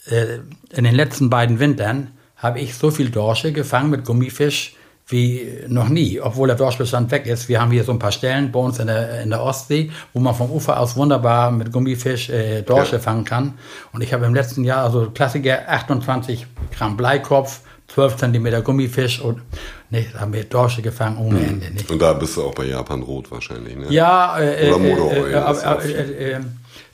äh, 0.07 0.39
in 0.71 0.85
den 0.85 0.95
letzten 0.95 1.31
beiden 1.31 1.59
Wintern 1.59 2.13
habe 2.37 2.61
ich 2.61 2.75
so 2.77 2.91
viel 2.91 3.11
Dorsche 3.11 3.53
gefangen 3.53 3.91
mit 3.91 4.05
Gummifisch 4.05 4.75
wie 5.11 5.49
noch 5.69 5.89
nie, 5.89 6.21
obwohl 6.21 6.47
der 6.49 6.57
Dorschbestand 6.57 7.11
weg 7.11 7.27
ist. 7.27 7.49
Wir 7.49 7.61
haben 7.61 7.71
hier 7.73 7.85
so 7.85 7.93
ein 7.93 7.99
paar 7.99 8.13
Stellen 8.13 8.53
bei 8.53 8.61
uns 8.61 8.79
in 8.79 8.87
der, 8.87 9.23
in 9.23 9.31
der 9.31 9.43
Ostsee, 9.43 9.91
wo 10.13 10.21
man 10.21 10.35
vom 10.35 10.51
Ufer 10.51 10.79
aus 10.79 10.97
wunderbar 10.97 11.51
mit 11.51 11.73
Gummifisch 11.73 12.31
äh, 12.31 12.63
Dorsche 12.63 12.97
Ja. 12.97 13.03
fangen 13.03 13.25
kann. 13.25 13.59
Und 13.93 14.03
ich 14.03 14.13
habe 14.13 14.25
im 14.27 14.35
letzten 14.35 14.63
Jahr 14.65 14.85
also 14.85 15.11
Klassiker 15.11 15.69
28 15.69 16.47
Gramm 16.77 16.97
Bleikopf, 16.97 17.61
12 17.89 18.17
Zentimeter 18.19 18.63
Gummifisch 18.63 19.21
und 19.21 19.41
ne, 19.91 20.07
da 20.13 20.21
haben 20.21 20.33
wir 20.33 20.45
Dorsche 20.45 20.81
gefangen 20.81 21.19
ohne 21.19 21.41
Ende. 21.41 21.71
Nicht? 21.73 21.91
Und 21.91 22.01
da 22.01 22.13
bist 22.13 22.37
du 22.37 22.45
auch 22.45 22.55
bei 22.55 22.67
Japan 22.67 23.03
Rot 23.03 23.31
wahrscheinlich, 23.33 23.77
ne? 23.77 23.87
Ja, 23.91 24.39
äh, 24.39 24.71
Oder 24.73 25.83
äh, 25.85 26.33
äh, 26.35 26.41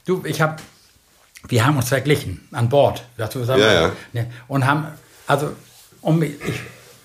du, 0.06 0.22
ich 0.24 0.40
habe, 0.40 0.56
wir 1.48 1.66
haben 1.66 1.76
uns 1.76 1.88
verglichen 1.90 2.48
an 2.52 2.70
Bord, 2.70 3.04
dazu 3.18 3.44
sagen 3.44 3.60
Ja, 3.60 3.72
ja. 3.72 3.92
Ne, 4.14 4.26
und 4.48 4.66
haben, 4.66 4.86
also, 5.26 5.50
um, 6.00 6.22
ich, 6.22 6.32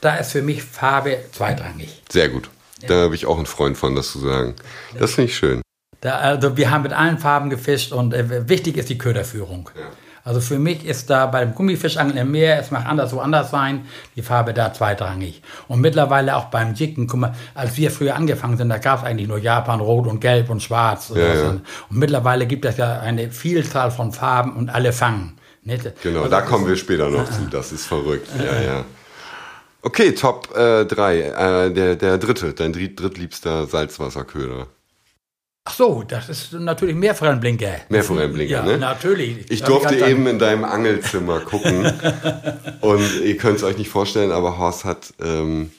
da 0.01 0.15
ist 0.15 0.31
für 0.31 0.41
mich 0.41 0.63
Farbe 0.63 1.17
zweitrangig. 1.31 2.01
Sehr 2.11 2.29
gut. 2.29 2.49
Da 2.87 2.95
habe 2.95 3.15
ich 3.15 3.25
auch 3.27 3.37
einen 3.37 3.45
Freund 3.45 3.77
von, 3.77 3.95
das 3.95 4.11
zu 4.11 4.19
sagen. 4.19 4.55
Das 4.97 5.13
finde 5.13 5.29
ich 5.29 5.37
schön. 5.37 5.61
Da, 6.01 6.15
also 6.17 6.57
wir 6.57 6.71
haben 6.71 6.81
mit 6.81 6.93
allen 6.93 7.19
Farben 7.19 7.51
gefischt 7.51 7.91
und 7.91 8.13
äh, 8.13 8.49
wichtig 8.49 8.75
ist 8.77 8.89
die 8.89 8.97
Köderführung. 8.97 9.69
Also 10.23 10.39
für 10.39 10.59
mich 10.59 10.85
ist 10.85 11.09
da 11.09 11.25
beim 11.27 11.55
Gummifischangeln 11.55 12.17
im 12.17 12.31
Meer, 12.31 12.59
es 12.59 12.69
mag 12.71 12.85
anders 12.85 13.13
woanders 13.13 13.49
sein, 13.49 13.85
die 14.15 14.21
Farbe 14.21 14.53
da 14.53 14.71
zweitrangig. 14.73 15.41
Und 15.67 15.81
mittlerweile 15.81 16.35
auch 16.35 16.45
beim 16.45 16.73
Jiggen, 16.73 17.07
guck 17.07 17.19
mal, 17.19 17.35
als 17.55 17.77
wir 17.77 17.89
früher 17.91 18.15
angefangen 18.15 18.57
sind, 18.57 18.69
da 18.69 18.77
gab 18.77 18.99
es 18.99 19.05
eigentlich 19.05 19.27
nur 19.27 19.39
Japan, 19.39 19.79
Rot 19.79 20.07
und 20.07 20.19
Gelb 20.19 20.49
und 20.49 20.61
Schwarz. 20.61 21.09
Und, 21.09 21.17
Ja, 21.19 21.33
ja. 21.33 21.49
und 21.49 21.63
mittlerweile 21.89 22.45
gibt 22.45 22.65
es 22.65 22.77
ja 22.77 22.99
eine 22.99 23.31
Vielzahl 23.31 23.89
von 23.91 24.11
Farben 24.11 24.55
und 24.55 24.69
alle 24.69 24.93
fangen. 24.93 25.37
Nicht? 25.63 26.01
Genau, 26.01 26.19
Also 26.19 26.31
da 26.31 26.41
kommen 26.41 26.67
wir 26.67 26.75
später 26.75 27.09
noch 27.09 27.25
zu. 27.29 27.41
Das 27.49 27.71
ist 27.71 27.85
verrückt. 27.85 28.27
Ja, 28.37 28.61
ja. 28.61 28.85
Okay, 29.81 30.13
Top 30.13 30.53
3. 30.53 30.85
Äh, 30.87 31.73
der, 31.73 31.95
der 31.95 32.17
dritte, 32.17 32.53
dein 32.53 32.73
dritt, 32.73 32.99
drittliebster 32.99 33.65
Salzwasserköder. 33.65 34.67
Ach 35.63 35.73
so, 35.75 36.03
das 36.07 36.27
ist 36.27 36.53
natürlich 36.53 36.95
Meerforellenblinker. 36.95 37.81
Meerforellenblinker, 37.89 38.51
ja, 38.51 38.63
ne? 38.63 38.77
natürlich. 38.79 39.49
Ich 39.51 39.61
durfte 39.61 39.95
ganz- 39.95 40.11
eben 40.11 40.25
in 40.25 40.39
deinem 40.39 40.63
Angelzimmer 40.63 41.39
gucken 41.41 41.85
und 42.81 43.21
ihr 43.23 43.37
könnt 43.37 43.57
es 43.57 43.63
euch 43.63 43.77
nicht 43.77 43.89
vorstellen, 43.89 44.31
aber 44.31 44.57
Horst 44.57 44.85
hat 44.85 45.13
ähm, 45.21 45.71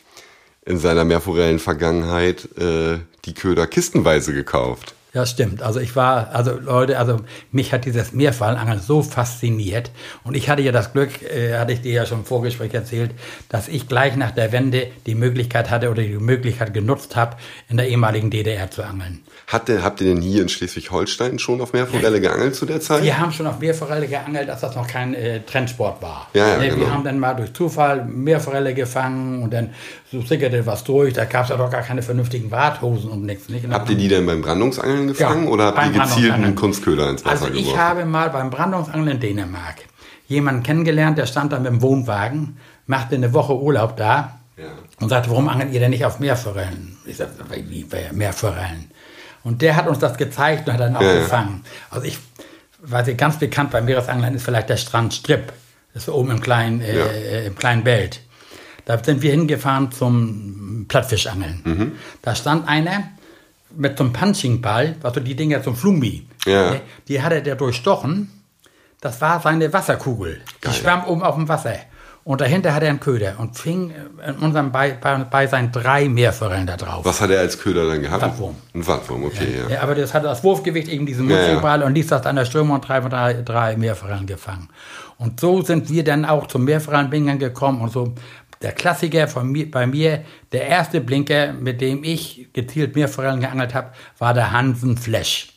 in 0.65 0.79
seiner 0.79 1.05
Meerforellen-Vergangenheit 1.05 2.49
äh, 2.59 2.99
die 3.25 3.35
Köder 3.35 3.67
kistenweise 3.67 4.33
gekauft. 4.33 4.95
Ja, 5.15 5.27
stimmt. 5.27 5.61
Also 5.61 5.79
ich 5.79 5.95
war, 5.95 6.31
also 6.35 6.59
Leute, 6.59 6.99
also 6.99 7.21
mich 7.51 7.75
hat 7.75 7.85
dieses 7.85 8.15
Meerfallenangeln 8.15 8.81
so 8.81 9.03
fasziniert. 9.03 9.91
Und 10.25 10.35
ich 10.35 10.49
hatte 10.49 10.63
ja 10.63 10.73
das 10.73 10.93
Glück, 10.93 11.23
äh, 11.23 11.59
hatte 11.59 11.73
ich 11.73 11.83
dir 11.83 11.93
ja 11.93 12.07
schon 12.07 12.21
im 12.21 12.25
Vorgespräch 12.25 12.73
erzählt, 12.73 13.11
dass 13.51 13.69
ich 13.69 13.89
gleich 13.89 14.17
nach 14.17 14.31
der 14.31 14.53
Wende 14.53 14.87
die 15.07 15.15
Möglichkeit 15.15 15.71
hatte 15.71 15.91
oder 15.91 16.03
die 16.03 16.17
Möglichkeit 16.17 16.73
genutzt 16.73 17.15
habe, 17.15 17.37
in 17.69 17.77
der 17.77 17.89
ehemaligen 17.89 18.31
DDR 18.31 18.71
zu 18.71 18.83
angeln. 18.83 19.21
Hat 19.53 19.69
der, 19.69 19.83
habt 19.83 20.01
ihr 20.01 20.07
denn 20.15 20.23
hier 20.23 20.41
in 20.43 20.49
Schleswig-Holstein 20.49 21.39
schon 21.39 21.61
auf 21.61 21.75
Meerforelle 21.75 22.21
geangelt 22.23 22.55
zu 22.55 22.65
der 22.65 22.81
Zeit? 22.81 23.03
Wir 23.03 23.19
haben 23.19 23.33
schon 23.33 23.47
auf 23.47 23.59
Meerforelle 23.61 24.09
geangelt, 24.09 24.49
als 24.49 24.63
das 24.63 24.75
noch 24.75 24.87
kein 24.87 25.13
äh, 25.15 25.41
Trendsport 25.43 26.01
war. 26.01 26.29
Ja, 26.33 26.49
ja, 26.49 26.57
Ne, 26.57 26.63
Wir 26.65 26.75
genau. 26.77 26.91
haben 26.91 27.05
dann 27.05 27.19
mal 27.19 27.35
durch 27.35 27.53
Zufall 27.53 28.05
Meerforelle 28.07 28.73
gefangen 28.73 29.43
und 29.43 29.53
dann 29.53 29.71
so 30.11 30.23
sickerte 30.23 30.65
was 30.65 30.85
durch. 30.85 31.13
Da 31.13 31.27
gab 31.27 31.45
es 31.45 31.51
ja 31.51 31.57
doch 31.59 31.71
gar 31.71 31.83
keine 31.83 32.01
vernünftigen 32.03 32.51
Warthosen 32.51 33.11
und 33.11 33.25
nichts. 33.27 33.51
Nicht? 33.51 33.65
Und 33.67 33.75
Habt 33.75 33.91
ihr 33.91 33.97
die 33.97 34.09
denn 34.09 34.25
beim 34.25 34.41
Brandungsangeln 34.41 35.09
gefangen 35.09 35.45
Ja, 35.45 35.51
oder 35.51 35.65
habt 35.67 35.85
ihr 35.95 36.01
gezielt 36.03 36.33
einen 36.33 36.55
Kunstköder 36.55 37.11
ins 37.11 37.23
Wasser 37.25 37.45
Also 37.47 37.49
ich 37.49 37.65
geworfen? 37.65 37.79
habe 37.81 38.05
mal 38.07 38.31
beim 38.31 38.49
Brandungsangeln 38.49 39.09
in 39.09 39.21
Dänemark 39.21 39.77
jemanden 40.29 40.63
kennengelernt, 40.63 41.19
der 41.19 41.27
stand 41.27 41.53
da 41.53 41.59
mit 41.59 41.71
dem 41.71 41.83
Wohnwagen, 41.83 42.57
machte 42.87 43.17
eine 43.17 43.35
Woche 43.35 43.55
Urlaub 43.55 43.99
da 43.99 44.39
Ja. 44.57 44.65
und 45.01 45.11
sagte, 45.11 45.29
warum 45.29 45.47
angelt 45.51 45.75
ihr 45.75 45.81
denn 45.81 45.91
nicht 45.91 46.07
auf 46.07 46.21
Meerforellen? 46.21 46.97
Ich 47.05 47.19
sagte, 47.19 47.45
wie 47.69 47.85
Meerforellen? 48.13 48.91
Und 49.45 49.63
der 49.63 49.77
hat 49.77 49.89
uns 49.89 49.99
das 49.99 50.17
gezeigt 50.17 50.69
und 50.69 50.75
hat 50.75 50.81
dann 50.81 50.97
auch 50.97 51.03
Ja, 51.03 51.15
gefangen. 51.15 51.65
Also 51.91 52.07
ich 52.07 52.19
weiß 52.83 53.07
nicht, 53.07 53.19
ganz 53.19 53.39
bekannt 53.39 53.71
beim 53.71 53.85
Meeresangeln 53.85 54.35
ist 54.35 54.45
vielleicht 54.45 54.69
der 54.69 54.77
Strand 54.77 55.15
Strip. 55.15 55.53
Das 55.95 56.05
ist 56.05 56.09
oben 56.09 56.31
im 56.31 56.41
kleinen, 56.41 56.81
äh, 56.81 57.43
äh, 57.43 57.47
im 57.47 57.55
kleinen 57.57 57.85
Belt. 57.85 58.21
Da 58.85 59.03
sind 59.03 59.23
wir 59.23 59.31
hingefahren 59.31 59.93
zum 59.93 60.87
Plattfischangeln. 60.89 61.61
Mhm. 61.65 61.93
Da 62.23 62.35
stand 62.35 62.69
einer 62.69 63.05
mit 63.77 63.97
so 63.97 64.05
einem 64.05 64.13
Punchingball, 64.13 64.97
also 65.03 65.21
die 65.21 65.35
Dinger 65.35 65.63
zum 65.63 65.77
Flummi. 65.77 66.27
Ja. 66.45 66.77
Die 67.09 67.23
hatte 67.23 67.43
der 67.43 67.55
durchstochen. 67.55 68.31
Das 69.01 69.21
war 69.21 69.41
seine 69.41 69.73
Wasserkugel. 69.73 70.41
Die 70.59 70.61
Geil. 70.67 70.75
schwamm 70.75 71.05
oben 71.05 71.23
auf 71.23 71.35
dem 71.35 71.49
Wasser. 71.49 71.77
Und 72.25 72.41
dahinter 72.41 72.73
hat 72.73 72.85
er 72.85 72.91
einen 72.91 73.01
Köder 73.01 73.35
und 73.39 73.57
fing 73.57 73.93
in 74.27 74.35
unserem 74.37 74.71
Bei, 74.71 74.93
bei, 74.93 75.17
Beisein 75.25 75.73
drei 75.73 76.09
Meerforellen 76.09 76.67
da 76.67 76.77
drauf. 76.77 77.05
Was 77.05 77.21
hat 77.21 77.31
er 77.31 77.41
als 77.41 77.59
Köder 77.59 77.89
dann 77.89 78.01
gehabt? 78.01 78.23
Wattwurm. 78.23 78.55
Ein 78.75 78.87
Wattwurm, 78.87 79.25
okay, 79.25 79.49
ja. 79.69 79.75
Ja, 79.75 79.83
aber 79.83 79.97
das 79.97 80.15
hatte 80.15 80.27
das 80.27 80.45
Wurfgewicht 80.45 80.89
eben 80.89 81.05
diesen 81.05 81.29
Ja, 81.29 81.37
ja. 81.37 81.43
Mutzelball 81.43 81.83
und 81.83 81.95
ließ 81.95 82.07
das 82.07 82.25
an 82.25 82.37
der 82.37 82.45
Strömung 82.45 82.77
und 82.77 82.87
drei, 82.87 83.01
drei, 83.01 83.43
drei 83.43 83.77
Meerforellen 83.77 84.27
gefangen. 84.27 84.69
Und 85.19 85.41
so 85.41 85.63
sind 85.63 85.91
wir 85.91 86.05
dann 86.05 86.25
auch 86.25 86.47
zum 86.47 86.65
Meerforellenbingern 86.65 87.41
gekommen 87.41 87.81
und 87.81 87.93
so. 87.93 88.15
Der 88.61 88.71
Klassiker 88.71 89.27
von 89.27 89.51
mir, 89.51 89.69
bei 89.69 89.89
mir, 89.89 90.23
der 90.53 90.69
erste 90.69 91.01
Blinker, 91.01 91.53
mit 91.53 91.81
dem 91.81 92.05
ich 92.05 92.49
gezielt 92.53 92.95
Meerforellen 92.95 93.41
geangelt 93.41 93.75
habe, 93.75 93.91
war 94.19 94.33
der 94.33 94.53
Hansen 94.53 94.97
Flash. 94.97 95.52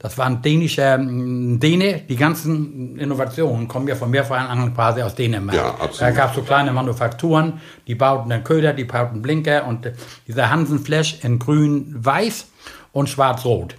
Das 0.00 0.16
war 0.16 0.26
ein 0.26 0.42
dänischer 0.42 0.96
mm, 0.98 1.58
Däne. 1.60 2.02
Die 2.08 2.16
ganzen 2.16 2.98
Innovationen 2.98 3.66
kommen 3.66 3.88
ja 3.88 3.96
vom 3.96 4.10
Meerforellenangeln 4.10 4.74
quasi 4.74 5.02
aus 5.02 5.14
Dänemark. 5.14 5.56
Ja, 5.56 5.70
absolut. 5.70 6.00
Da 6.00 6.10
gab 6.12 6.30
es 6.30 6.36
so 6.36 6.42
kleine 6.42 6.72
Manufakturen, 6.72 7.60
die 7.86 7.94
bauten 7.94 8.30
dann 8.30 8.44
Köder, 8.44 8.72
die 8.72 8.84
bauten 8.84 9.22
Blinker 9.22 9.66
und 9.66 9.86
äh, 9.86 9.92
dieser 10.26 10.50
Hansen 10.50 10.78
Flash 10.78 11.18
in 11.22 11.38
grün-weiß 11.38 12.46
und 12.92 13.08
schwarz-rot. 13.08 13.74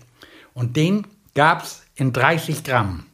Und 0.54 0.76
den 0.76 1.08
gab 1.36 1.64
es 1.64 1.84
in 1.96 2.12
30 2.12 2.64
Gramm. 2.64 3.06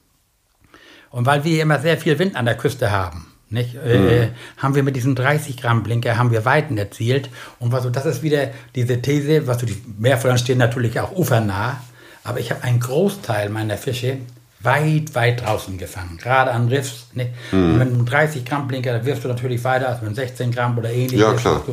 Und 1.12 1.26
weil 1.26 1.44
wir 1.44 1.52
hier 1.52 1.64
immer 1.64 1.80
sehr 1.80 1.98
viel 1.98 2.18
Wind 2.20 2.36
an 2.36 2.46
der 2.46 2.58
Küste 2.58 2.92
haben, 2.92 3.28
nicht, 3.50 3.76
äh, 3.76 4.30
haben 4.58 4.74
wir 4.76 4.82
mit 4.84 4.96
diesen 4.96 5.14
30 5.16 5.56
Gramm 5.58 5.84
Blinker 5.84 6.18
haben 6.18 6.32
wir 6.32 6.44
Weiten 6.46 6.78
erzielt. 6.78 7.30
Und 7.60 7.72
was, 7.72 7.84
so- 7.84 7.90
das 7.92 8.06
ist 8.08 8.24
wieder 8.24 8.50
diese 8.74 9.02
These, 9.02 9.46
was 9.48 9.60
du, 9.60 9.68
die 9.68 9.78
Meerforellen 10.00 10.40
stehen 10.40 10.58
natürlich 10.58 11.00
auch 11.00 11.12
ufernah. 11.12 11.80
Aber 12.26 12.40
ich 12.40 12.52
habe 12.52 12.64
einen 12.64 12.80
Großteil 12.80 13.50
meiner 13.50 13.78
Fische 13.78 14.18
weit, 14.66 15.14
weit 15.14 15.46
draußen 15.46 15.78
gefangen. 15.78 16.18
Gerade 16.18 16.52
an 16.52 16.68
Riffs. 16.68 17.08
Ne? 17.14 17.30
Mhm. 17.52 17.78
Mit 17.78 17.88
einem 17.88 18.06
30 18.06 18.44
Gramm 18.44 18.68
Blinker, 18.68 18.98
da 18.98 19.06
wirst 19.06 19.24
du 19.24 19.28
natürlich 19.28 19.64
weiter 19.64 19.90
als 19.90 20.02
mit 20.02 20.16
16 20.16 20.52
Gramm 20.52 20.78
oder 20.78 20.90
ähnliches. 20.92 21.20
Ja, 21.20 21.34
klar. 21.34 21.64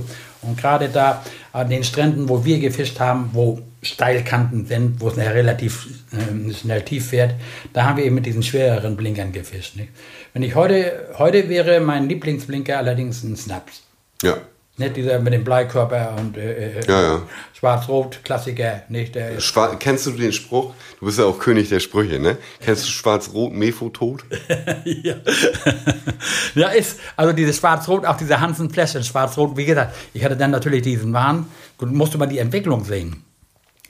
Und 0.43 0.59
gerade 0.59 0.89
da 0.89 1.25
an 1.53 1.71
den 1.71 1.85
Stränden, 1.85 2.29
wo 2.29 2.45
wir 2.45 2.61
gefischt 2.61 3.01
haben, 3.01 3.31
wo 3.33 3.61
Steilkanten 3.83 4.67
sind, 4.67 5.01
wo 5.01 5.09
es 5.09 5.17
relativ 5.17 5.89
äh, 6.13 6.53
schnell 6.53 6.83
tief 6.83 7.09
fährt, 7.09 7.35
da 7.73 7.85
haben 7.85 7.97
wir 7.97 8.05
eben 8.05 8.15
mit 8.15 8.27
diesen 8.27 8.43
schwereren 8.43 8.97
Blinkern 8.97 9.33
gefischt. 9.33 9.77
Ne? 9.77 9.89
Wenn 10.35 10.43
ich 10.43 10.55
heute, 10.55 11.09
heute 11.19 11.49
wäre 11.49 11.81
mein 11.81 12.09
Lieblingsblinker 12.09 12.77
allerdings 12.77 13.23
ein 13.23 13.37
Snaps. 13.37 13.83
Ja. 14.23 14.37
Nicht 14.79 14.97
dieser 14.97 15.19
mit 15.19 15.35
dem 15.35 15.45
Bleikörper 15.45 16.17
und 16.19 16.39
äh, 16.39 16.79
äh, 16.79 16.87
ja, 16.89 17.03
ja. 17.03 17.23
Schwarz-Rot, 17.53 18.21
Klassiker. 18.25 18.83
Nicht? 18.89 19.15
Der 19.15 19.39
Schwar 19.39 19.79
Kennst 19.79 20.07
du 20.07 20.13
den 20.13 20.33
Spruch? 20.33 20.73
Du 20.99 21.07
bist 21.07 21.19
ja 21.19 21.27
auch 21.27 21.39
König 21.39 21.69
der 21.69 21.79
Sprüche, 21.79 22.19
ne? 22.19 22.39
Kennst 22.59 22.85
du 22.85 22.89
Schwarz-Rot, 22.89 23.53
Mefo 23.53 23.91
tot? 23.91 24.25
ja. 24.85 25.17
ja, 26.55 26.69
ist, 26.69 27.01
also 27.17 27.35
dieses 27.35 27.59
Schwarz-Rot, 27.59 28.07
auch 28.07 28.17
diese 28.17 28.41
Hansen 28.41 28.71
Fläschchen 28.71 29.05
Schwarz-Rot, 29.05 29.59
wie 29.59 29.67
gesagt, 29.67 29.95
ich 30.15 30.25
hatte 30.25 30.39
dann 30.39 30.51
natürlich 30.51 30.81
diesen 30.81 31.13
Wahn, 31.13 31.47
musste 31.79 32.17
man 32.17 32.31
die 32.31 32.39
Entwicklung 32.39 32.85
sehen. 32.85 33.25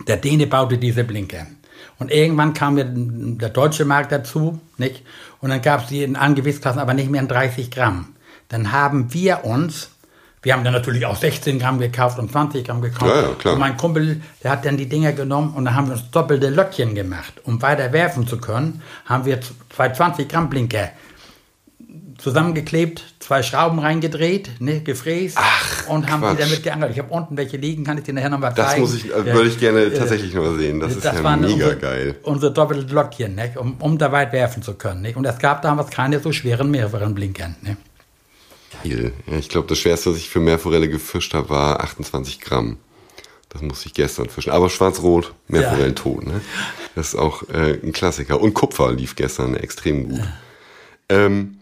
Der 0.08 0.16
Däne 0.16 0.48
baute 0.48 0.78
diese 0.78 1.04
Blinker. 1.04 1.46
Und 2.00 2.10
irgendwann 2.10 2.54
kam 2.54 3.38
der 3.38 3.50
deutsche 3.50 3.84
Markt 3.84 4.10
dazu, 4.10 4.60
nicht? 4.78 5.04
Und 5.40 5.50
dann 5.50 5.62
gab 5.62 5.82
es 5.82 5.88
die 5.90 6.02
in 6.02 6.16
Angewichtsklassen, 6.16 6.80
aber 6.80 6.94
nicht 6.94 7.08
mehr 7.08 7.20
in 7.20 7.28
30 7.28 7.70
Gramm. 7.70 8.16
Dann 8.48 8.72
haben 8.72 9.14
wir 9.14 9.44
uns 9.44 9.90
wir 10.42 10.52
haben 10.52 10.64
dann 10.64 10.72
natürlich 10.72 11.06
auch 11.06 11.16
16 11.16 11.58
Gramm 11.58 11.78
gekauft 11.78 12.18
und 12.18 12.30
20 12.30 12.66
Gramm 12.66 12.80
gekauft. 12.82 13.14
Ja, 13.14 13.22
ja, 13.22 13.34
klar. 13.34 13.54
Und 13.54 13.60
mein 13.60 13.76
Kumpel, 13.76 14.20
der 14.42 14.50
hat 14.50 14.64
dann 14.64 14.76
die 14.76 14.88
Dinger 14.88 15.12
genommen 15.12 15.54
und 15.54 15.64
dann 15.64 15.74
haben 15.74 15.86
wir 15.86 15.94
uns 15.94 16.10
doppelte 16.10 16.48
Löckchen 16.50 16.94
gemacht. 16.94 17.34
Um 17.44 17.62
weiter 17.62 17.92
werfen 17.92 18.26
zu 18.26 18.38
können, 18.38 18.82
haben 19.06 19.24
wir 19.24 19.38
zwei 19.70 19.90
20 19.90 20.28
Gramm 20.28 20.50
Blinker 20.50 20.90
zusammengeklebt, 22.22 23.02
zwei 23.18 23.42
Schrauben 23.42 23.80
reingedreht, 23.80 24.60
ne, 24.60 24.80
gefräst 24.80 25.36
Ach, 25.40 25.88
und 25.88 26.08
haben 26.08 26.20
Quatsch. 26.20 26.38
die 26.38 26.42
damit 26.42 26.62
geangelt. 26.62 26.92
Ich 26.92 26.98
habe 27.00 27.12
unten 27.12 27.36
welche 27.36 27.56
liegen, 27.56 27.82
kann 27.82 27.98
ich 27.98 28.04
dir 28.04 28.14
nachher 28.14 28.30
nochmal 28.30 28.52
Das 28.54 28.70
zeigen. 28.70 28.82
muss 28.82 28.94
ich, 28.94 29.12
äh, 29.12 29.24
würde 29.26 29.48
ich 29.48 29.58
gerne 29.58 29.92
tatsächlich 29.92 30.32
noch 30.32 30.56
sehen. 30.56 30.78
Das, 30.78 30.94
ist 30.94 31.04
ja 31.04 31.22
waren 31.22 31.40
mega 31.40 31.52
unsere, 31.52 31.76
geil. 31.76 32.14
Unsere 32.22 32.52
doppelte 32.52 32.94
Löckchen, 32.94 33.34
ne, 33.34 33.52
um, 33.56 33.74
um 33.80 33.98
da 33.98 34.12
weit 34.12 34.32
werfen 34.32 34.62
zu 34.62 34.74
können. 34.74 35.02
Ne. 35.02 35.14
Und 35.16 35.24
es 35.24 35.38
gab 35.38 35.62
damals 35.62 35.90
keine 35.90 36.20
so 36.20 36.30
schweren 36.30 36.70
mehreren 36.70 37.14
Blinkern. 37.14 37.56
Ne. 37.62 37.76
Ja, 38.84 39.10
ich 39.38 39.48
glaube, 39.48 39.68
das 39.68 39.78
schwerste, 39.78 40.10
was 40.10 40.18
ich 40.18 40.28
für 40.28 40.40
Meerforelle 40.40 40.88
gefischt 40.88 41.34
habe, 41.34 41.50
war 41.50 41.80
28 41.80 42.40
Gramm. 42.40 42.78
Das 43.48 43.60
musste 43.62 43.86
ich 43.86 43.94
gestern 43.94 44.28
fischen. 44.30 44.50
Aber 44.50 44.70
schwarz-rot, 44.70 45.34
Meerforellen 45.48 45.94
Ja. 45.94 46.02
tot. 46.02 46.26
Ne? 46.26 46.40
Das 46.94 47.08
ist 47.08 47.14
auch 47.16 47.48
äh, 47.50 47.78
ein 47.82 47.92
Klassiker. 47.92 48.40
Und 48.40 48.54
Kupfer 48.54 48.92
lief 48.92 49.14
gestern 49.14 49.54
extrem 49.54 50.08
gut. 50.08 50.22
Ähm, 51.08 51.58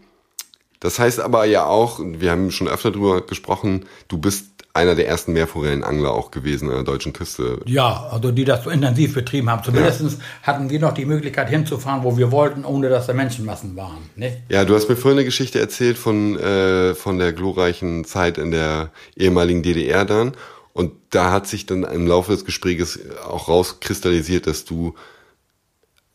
das 0.79 0.97
heißt 0.99 1.19
aber 1.19 1.45
ja 1.45 1.65
auch, 1.65 1.99
wir 2.01 2.31
haben 2.31 2.49
schon 2.49 2.67
öfter 2.67 2.91
drüber 2.91 3.21
gesprochen, 3.21 3.85
du 4.07 4.17
bist 4.17 4.50
einer 4.73 4.95
der 4.95 5.07
ersten 5.07 5.33
Meerforellenangler 5.33 6.11
auch 6.11 6.31
gewesen 6.31 6.69
an 6.69 6.75
der 6.75 6.83
deutschen 6.83 7.13
Küste. 7.13 7.59
Ja, 7.65 8.07
also 8.11 8.31
die 8.31 8.45
das 8.45 8.63
so 8.63 8.69
intensiv 8.69 9.13
betrieben 9.13 9.49
haben. 9.49 9.63
Zumindest 9.63 10.19
hatten 10.43 10.69
wir 10.69 10.79
noch 10.79 10.93
die 10.93 11.05
Möglichkeit 11.05 11.49
hinzufahren, 11.49 12.03
wo 12.03 12.17
wir 12.17 12.31
wollten, 12.31 12.63
ohne 12.63 12.89
dass 12.89 13.07
da 13.07 13.13
Menschenmassen 13.13 13.75
waren. 13.75 14.09
Ne? 14.15 14.41
Ja, 14.49 14.63
du 14.63 14.75
hast 14.75 14.87
mir 14.87 14.95
vorhin 14.95 15.19
eine 15.19 15.25
Geschichte 15.25 15.59
erzählt 15.59 15.97
von, 15.97 16.39
äh, 16.39 16.95
von 16.95 17.19
der 17.19 17.33
glorreichen 17.33 18.05
Zeit 18.05 18.37
in 18.37 18.51
der 18.51 18.91
ehemaligen 19.17 19.61
DDR 19.63 20.05
dann. 20.05 20.33
Und 20.73 20.93
da 21.09 21.31
hat 21.31 21.47
sich 21.47 21.65
dann 21.65 21.83
im 21.83 22.07
Laufe 22.07 22.31
des 22.31 22.45
Gesprächs 22.45 22.99
auch 23.27 23.49
rauskristallisiert, 23.49 24.47
dass 24.47 24.63
du 24.63 24.95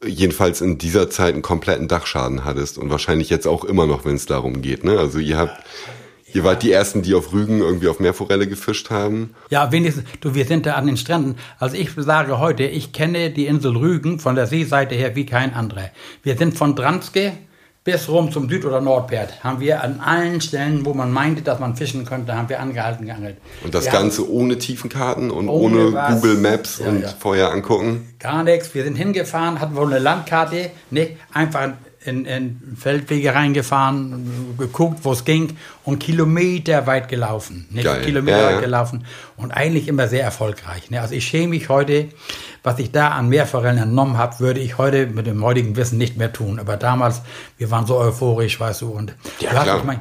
jedenfalls 0.04 0.60
in 0.60 0.78
dieser 0.78 1.10
Zeit 1.10 1.34
einen 1.34 1.42
kompletten 1.42 1.88
Dachschaden 1.88 2.44
hattest 2.44 2.78
und 2.78 2.90
wahrscheinlich 2.90 3.30
jetzt 3.30 3.46
auch 3.46 3.64
immer 3.64 3.86
noch, 3.86 4.04
wenn 4.04 4.14
es 4.14 4.26
darum 4.26 4.62
geht. 4.62 4.84
Ne? 4.84 4.98
Also 4.98 5.18
ihr 5.18 5.36
habt, 5.36 5.62
ihr 6.32 6.44
wart 6.44 6.62
die 6.62 6.72
ersten, 6.72 7.02
die 7.02 7.14
auf 7.14 7.32
Rügen 7.32 7.60
irgendwie 7.60 7.88
auf 7.88 8.00
Meerforelle 8.00 8.46
gefischt 8.46 8.90
haben. 8.90 9.34
Ja, 9.50 9.72
wenigstens, 9.72 10.04
du, 10.20 10.34
wir 10.34 10.44
sind 10.44 10.66
da 10.66 10.74
an 10.74 10.86
den 10.86 10.96
Stränden. 10.96 11.36
Also 11.58 11.76
ich 11.76 11.90
sage 11.96 12.38
heute, 12.38 12.64
ich 12.64 12.92
kenne 12.92 13.30
die 13.30 13.46
Insel 13.46 13.76
Rügen 13.76 14.18
von 14.18 14.34
der 14.34 14.46
Seeseite 14.46 14.94
her 14.94 15.16
wie 15.16 15.26
kein 15.26 15.54
anderer. 15.54 15.90
Wir 16.22 16.36
sind 16.36 16.56
von 16.56 16.74
Dranske 16.74 17.32
bis 17.84 18.08
rum 18.08 18.32
zum 18.32 18.48
Süd- 18.48 18.64
oder 18.64 18.80
Nordpert. 18.80 19.44
Haben 19.44 19.60
wir 19.60 19.80
an 19.84 20.00
allen 20.00 20.40
Stellen, 20.40 20.84
wo 20.84 20.92
man 20.92 21.12
meinte, 21.12 21.42
dass 21.42 21.60
man 21.60 21.76
fischen 21.76 22.04
könnte, 22.04 22.34
haben 22.36 22.48
wir 22.48 22.58
angehalten 22.58 23.06
geangelt. 23.06 23.36
Und 23.62 23.74
das 23.76 23.84
wir 23.84 23.92
Ganze 23.92 24.28
ohne 24.28 24.58
Tiefenkarten 24.58 25.30
und 25.30 25.48
Ohne 25.48 25.90
ohne. 25.90 26.14
Google 26.14 26.34
Maps 26.38 26.80
Ja, 26.80 26.88
und 26.88 27.02
ja. 27.02 27.14
vorher 27.16 27.52
angucken. 27.52 28.08
Gar 28.18 28.42
nichts. 28.42 28.74
Wir 28.74 28.82
sind 28.82 28.96
hingefahren, 28.96 29.60
hatten 29.60 29.76
wohl 29.76 29.86
eine 29.86 30.00
Landkarte, 30.00 30.70
ne? 30.90 31.10
einfach 31.32 31.74
in, 32.06 32.24
in 32.24 32.76
Feldwege 32.78 33.34
reingefahren, 33.34 34.54
geguckt, 34.58 35.00
wo 35.02 35.12
es 35.12 35.24
ging 35.24 35.56
und 35.84 35.98
Kilometer 35.98 36.86
weit 36.86 37.08
gelaufen. 37.08 37.66
Ne? 37.70 37.82
Geil. 37.82 38.02
Kilometer 38.04 38.38
Ja, 38.40 38.50
ja. 38.50 38.56
weit 38.56 38.64
gelaufen 38.64 39.04
und 39.36 39.50
eigentlich 39.50 39.88
immer 39.88 40.08
sehr 40.08 40.22
erfolgreich. 40.22 40.90
Ne? 40.90 41.00
Also 41.00 41.14
ich 41.14 41.26
schäme 41.26 41.48
mich 41.48 41.68
heute, 41.68 42.08
was 42.62 42.78
ich 42.78 42.90
da 42.92 43.08
an 43.08 43.28
Meerforellen 43.28 43.78
entnommen 43.78 44.18
habe, 44.18 44.40
würde 44.40 44.60
ich 44.60 44.78
heute 44.78 45.06
mit 45.06 45.26
dem 45.26 45.42
heutigen 45.44 45.76
Wissen 45.76 45.98
nicht 45.98 46.16
mehr 46.16 46.32
tun. 46.32 46.58
Aber 46.58 46.76
damals, 46.76 47.22
wir 47.58 47.70
waren 47.70 47.86
so 47.86 47.96
euphorisch, 47.98 48.58
weißt 48.58 48.82
du. 48.82 48.88
Und 48.90 49.14
Ja, 49.40 49.50
du 49.50 49.56
hast 49.56 49.64
klar. 49.64 49.76
doch 49.78 49.84
mein, 49.84 50.00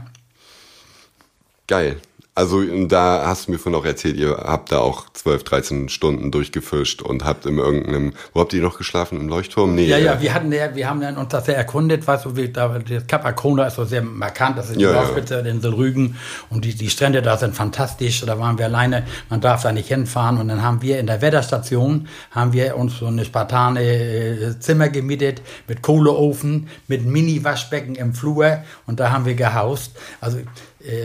Geil. 1.67 1.97
Also 2.37 2.61
da 2.87 3.25
hast 3.25 3.47
du 3.47 3.51
mir 3.51 3.59
von 3.59 3.73
auch 3.75 3.85
erzählt, 3.85 4.17
ihr 4.17 4.31
habt 4.31 4.73
da 4.73 4.79
auch 4.79 5.05
12, 5.13 5.43
13 5.45 5.89
Stunden 5.89 6.31
durchgefischt 6.31 7.01
und 7.01 7.23
habt 7.23 7.45
in 7.45 7.57
irgendeinem, 7.57 8.11
wo 8.33 8.41
habt 8.41 8.51
ihr 8.51 8.61
noch 8.61 8.77
geschlafen? 8.77 9.21
Im 9.21 9.29
Leuchtturm? 9.29 9.73
Nee. 9.73 9.85
Ja, 9.85 9.97
ja, 9.97 10.15
äh, 10.15 10.21
wir 10.21 10.33
hatten 10.33 10.51
ja, 10.51 10.75
wir 10.75 10.89
haben 10.89 10.99
dann 10.99 11.15
uns 11.15 11.29
das 11.29 11.47
ja 11.47 11.53
erkundet, 11.53 12.05
weißt 12.05 12.25
du, 12.25 12.35
wie, 12.35 12.49
da, 12.49 12.77
das 12.77 13.07
Kap 13.07 13.23
Arkona 13.23 13.67
ist 13.67 13.75
so 13.75 13.85
sehr 13.85 14.01
markant, 14.01 14.57
das 14.57 14.69
ist 14.69 14.75
die 14.75 14.83
Ja, 14.83 14.91
ja. 14.91 14.95
Nordspitze 14.97 15.43
der 15.43 15.53
Insel 15.53 15.75
Rügen 15.75 16.17
und 16.49 16.65
die, 16.65 16.75
die 16.75 16.89
Strände 16.89 17.21
da 17.21 17.37
sind 17.37 17.55
fantastisch, 17.55 18.25
da 18.25 18.37
waren 18.37 18.57
wir 18.57 18.65
alleine, 18.65 19.05
man 19.29 19.39
darf 19.39 19.63
da 19.63 19.71
nicht 19.71 19.87
hinfahren 19.87 20.37
und 20.37 20.49
dann 20.49 20.61
haben 20.61 20.81
wir 20.81 20.99
in 20.99 21.07
der 21.07 21.21
Wetterstation, 21.21 22.09
haben 22.31 22.51
wir 22.51 22.75
uns 22.75 22.97
so 22.97 23.05
eine 23.05 23.23
spartane 23.23 23.81
äh, 23.81 24.59
Zimmer 24.59 24.89
gemietet 24.89 25.41
mit 25.69 25.81
Kohleofen, 25.81 26.67
mit 26.89 27.05
Mini-Waschbecken 27.05 27.95
im 27.95 28.13
Flur 28.13 28.57
und 28.87 28.99
da 28.99 29.11
haben 29.11 29.23
wir 29.23 29.35
gehaust, 29.35 29.95
also 30.19 30.39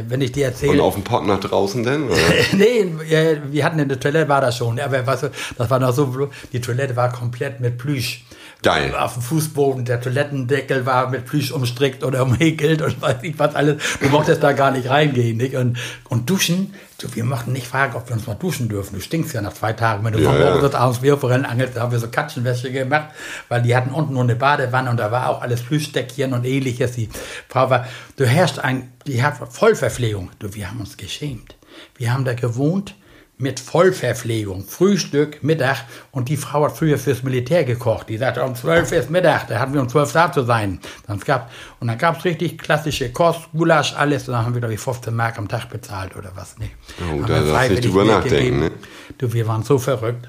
wenn 0.09 0.21
ich 0.21 0.33
dir 0.33 0.47
erzähle... 0.47 0.73
und 0.73 0.81
auf 0.81 0.95
dem 0.95 1.05
Pott 1.05 1.27
nach 1.27 1.41
draußen 1.41 1.83
denn? 1.83 2.09
Nee, 2.53 2.87
äh, 3.11 3.39
wir 3.51 3.65
hatten 3.65 3.81
eine 3.81 3.99
Toilette, 3.99 4.29
war 4.29 4.41
das 4.41 4.57
schon. 4.57 4.79
Aber 4.79 5.07
weißt 5.07 5.25
du, 5.25 5.31
das 5.57 5.71
war 5.71 5.79
noch 5.79 5.93
so, 5.93 6.31
die 6.53 6.61
Toilette 6.61 6.97
war 6.97 7.13
komplett 7.13 7.61
mit 7.61 7.79
Plüsch. 7.79 8.25
Geil. 8.63 8.95
Auf 8.95 9.15
dem 9.15 9.23
Fußboden, 9.23 9.87
der 9.87 10.01
Toilettendeckel 10.01 10.85
war 10.85 11.09
mit 11.09 11.25
Plüsch 11.25 11.51
umstrickt 11.51 12.05
oder 12.05 12.23
umhäkelt 12.25 12.83
und 12.83 13.01
weiß 13.01 13.17
ich 13.23 13.39
was 13.39 13.55
alles. 13.55 13.83
Du 14.01 14.09
mochtest 14.11 14.43
da 14.43 14.53
gar 14.53 14.71
nicht 14.71 14.89
reingehen. 14.91 15.39
Nicht? 15.39 15.55
Und, 15.55 15.79
und 16.09 16.29
duschen, 16.29 16.75
du, 17.03 17.15
wir 17.15 17.25
mochten 17.25 17.53
nicht 17.53 17.67
fragen, 17.67 17.95
ob 17.97 18.09
wir 18.09 18.15
uns 18.17 18.27
mal 18.27 18.35
duschen 18.35 18.69
dürfen. 18.69 18.95
Du 18.95 19.01
stinkst 19.01 19.33
ja 19.35 19.41
nach 19.41 19.55
zwei 19.55 19.73
Tagen. 19.73 20.05
Wenn 20.05 20.13
du 20.13 20.21
Ja, 20.21 20.31
von 20.31 20.39
ja. 20.39 20.47
morgens 20.47 20.63
bis 20.69 20.75
abends 20.75 21.01
Meerforellen 21.01 21.45
angelst, 21.47 21.77
da 21.77 21.83
haben 21.83 21.93
wir 21.93 21.99
so 21.99 22.09
Katzenwäsche 22.09 22.71
gemacht, 22.71 23.11
weil 23.49 23.63
die 23.63 23.75
hatten 23.75 23.91
unten 23.91 24.15
nur 24.15 24.23
eine 24.23 24.37
Badewanne 24.37 24.91
und 24.91 24.97
da 24.99 25.11
war 25.11 25.29
auch 25.29 25.43
alles 25.43 25.63
Plüschdeckchen 25.63 26.33
und 26.33 26.45
ähnliches. 26.45 26.93
Die 26.93 27.09
Frau 27.49 27.71
war, 27.71 27.87
du 28.17 28.27
herrschst 28.27 28.59
ein, 28.59 28.93
die 29.07 29.23
hat 29.23 29.37
Vollverpflegung. 29.53 30.31
Du, 30.39 30.55
wir 30.55 30.69
haben 30.69 30.81
uns 30.81 30.97
geschämt. 30.97 31.57
Wir 31.97 32.13
haben 32.13 32.25
da 32.25 32.35
gewohnt 32.35 32.95
mit 33.41 33.59
Vollverpflegung, 33.59 34.65
Frühstück, 34.65 35.43
Mittag 35.43 35.85
und 36.11 36.29
die 36.29 36.37
Frau 36.37 36.65
hat 36.65 36.77
früher 36.77 36.99
fürs 36.99 37.23
Militär 37.23 37.65
gekocht. 37.65 38.09
Die 38.09 38.19
sagte, 38.19 38.43
um 38.43 38.55
12 38.55 38.93
ist 38.93 39.11
Mittag, 39.11 39.49
da 39.49 39.59
hatten 39.59 39.73
wir 39.73 39.81
um 39.81 39.89
12 39.89 40.13
da 40.13 40.33
zu 40.33 40.45
sein. 40.45 40.79
Dann 41.07 41.19
gab, 41.21 41.51
und 41.81 41.89
dann 41.89 41.99
gab 41.99 42.19
es 42.19 42.25
richtig 42.25 42.59
klassische 42.59 43.11
Kost, 43.13 43.49
Gulasch, 43.53 43.95
alles 43.95 44.29
und 44.29 44.35
dann 44.35 44.45
haben 44.45 44.55
wir, 44.55 44.61
glaube 44.61 44.75
ich, 44.75 44.81
15 44.81 45.15
Mark 45.15 45.39
am 45.39 45.49
Tag 45.49 45.71
bezahlt 45.71 46.17
oder 46.17 46.33
was. 46.35 46.57
Oh, 46.59 47.05
Haben 47.05 47.27
da 47.27 47.41
darfst 47.41 47.71
nicht 47.71 47.85
drüber 47.85 48.05
nachdenken, 48.05 48.61
gegeben. 48.61 48.79
Du, 49.19 49.33
wir 49.33 49.47
waren 49.47 49.63
so 49.63 49.79
verrückt. 49.79 50.29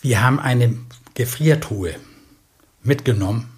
Wir 0.00 0.22
haben 0.22 0.38
eine 0.38 0.76
Gefriertruhe 1.14 1.96
mitgenommen, 2.82 3.50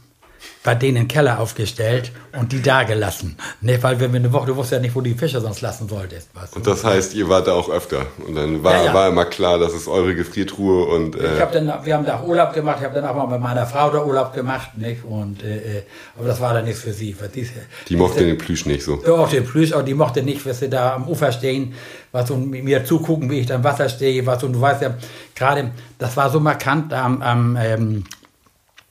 bei 0.62 0.74
denen 0.74 0.96
im 0.98 1.08
Keller 1.08 1.40
aufgestellt 1.40 2.12
und 2.38 2.52
die 2.52 2.60
da 2.62 2.82
gelassen. 2.82 3.36
Ne, 3.60 3.82
weil 3.82 3.98
wenn 4.00 4.12
wir 4.12 4.20
eine 4.20 4.32
Woche, 4.32 4.46
du 4.46 4.56
wusstest 4.56 4.72
ja 4.72 4.78
nicht, 4.80 4.94
wo 4.94 5.00
die 5.00 5.14
Fische 5.14 5.40
sonst 5.40 5.60
lassen 5.62 5.88
solltest. 5.88 6.28
Weißt 6.34 6.54
du? 6.54 6.58
Und 6.58 6.66
das 6.66 6.84
heißt, 6.84 7.14
ihr 7.14 7.28
wart 7.28 7.46
da 7.46 7.52
auch 7.52 7.70
öfter. 7.70 8.06
Und 8.26 8.34
dann 8.34 8.62
war, 8.62 8.74
Ja, 8.74 8.84
ja. 8.86 8.94
war 8.94 9.08
immer 9.08 9.24
klar, 9.24 9.58
das 9.58 9.72
ist 9.72 9.88
eure 9.88 10.14
Gefriertruhe 10.14 10.84
und 10.86 11.16
Ich 11.16 11.22
äh, 11.22 11.40
hab 11.40 11.52
dann, 11.52 11.72
wir 11.84 11.94
haben 11.94 12.04
da 12.04 12.22
Urlaub 12.22 12.52
gemacht, 12.52 12.76
ich 12.80 12.84
habe 12.84 12.94
dann 12.94 13.06
auch 13.06 13.14
mal 13.14 13.26
mit 13.26 13.40
meiner 13.40 13.66
Frau 13.66 13.90
da 13.90 14.04
Urlaub 14.04 14.34
gemacht, 14.34 14.76
nicht? 14.76 15.04
Und, 15.04 15.42
äh, 15.42 15.78
äh, 15.78 15.82
aber 16.18 16.28
das 16.28 16.40
war 16.40 16.52
dann 16.54 16.64
nichts 16.64 16.80
für 16.82 16.92
sie. 16.92 17.16
Weil 17.18 17.28
die, 17.28 17.48
die 17.88 17.96
mochte 17.96 18.24
den 18.24 18.38
Plüsch 18.38 18.66
nicht 18.66 18.84
so. 18.84 19.02
Ja, 19.04 19.12
auch 19.12 19.30
den 19.30 19.44
Plüsch, 19.44 19.72
aber 19.72 19.82
die 19.82 19.94
mochte 19.94 20.22
nicht, 20.22 20.44
dass 20.46 20.60
sie 20.60 20.68
da 20.68 20.94
am 20.94 21.08
Ufer 21.08 21.32
stehen, 21.32 21.74
was 22.12 22.30
und 22.30 22.50
mit 22.50 22.64
mir 22.64 22.84
zugucken, 22.84 23.30
wie 23.30 23.40
ich 23.40 23.46
da 23.46 23.54
im 23.54 23.64
Wasser 23.64 23.88
stehe, 23.88 24.26
was 24.26 24.42
und 24.42 24.52
du 24.52 24.60
weißt 24.60 24.82
ja, 24.82 24.94
gerade, 25.34 25.70
das 25.98 26.16
war 26.16 26.28
so 26.30 26.40
markant 26.40 26.92
am, 26.92 27.22
am, 27.22 27.56
ähm, 27.60 28.04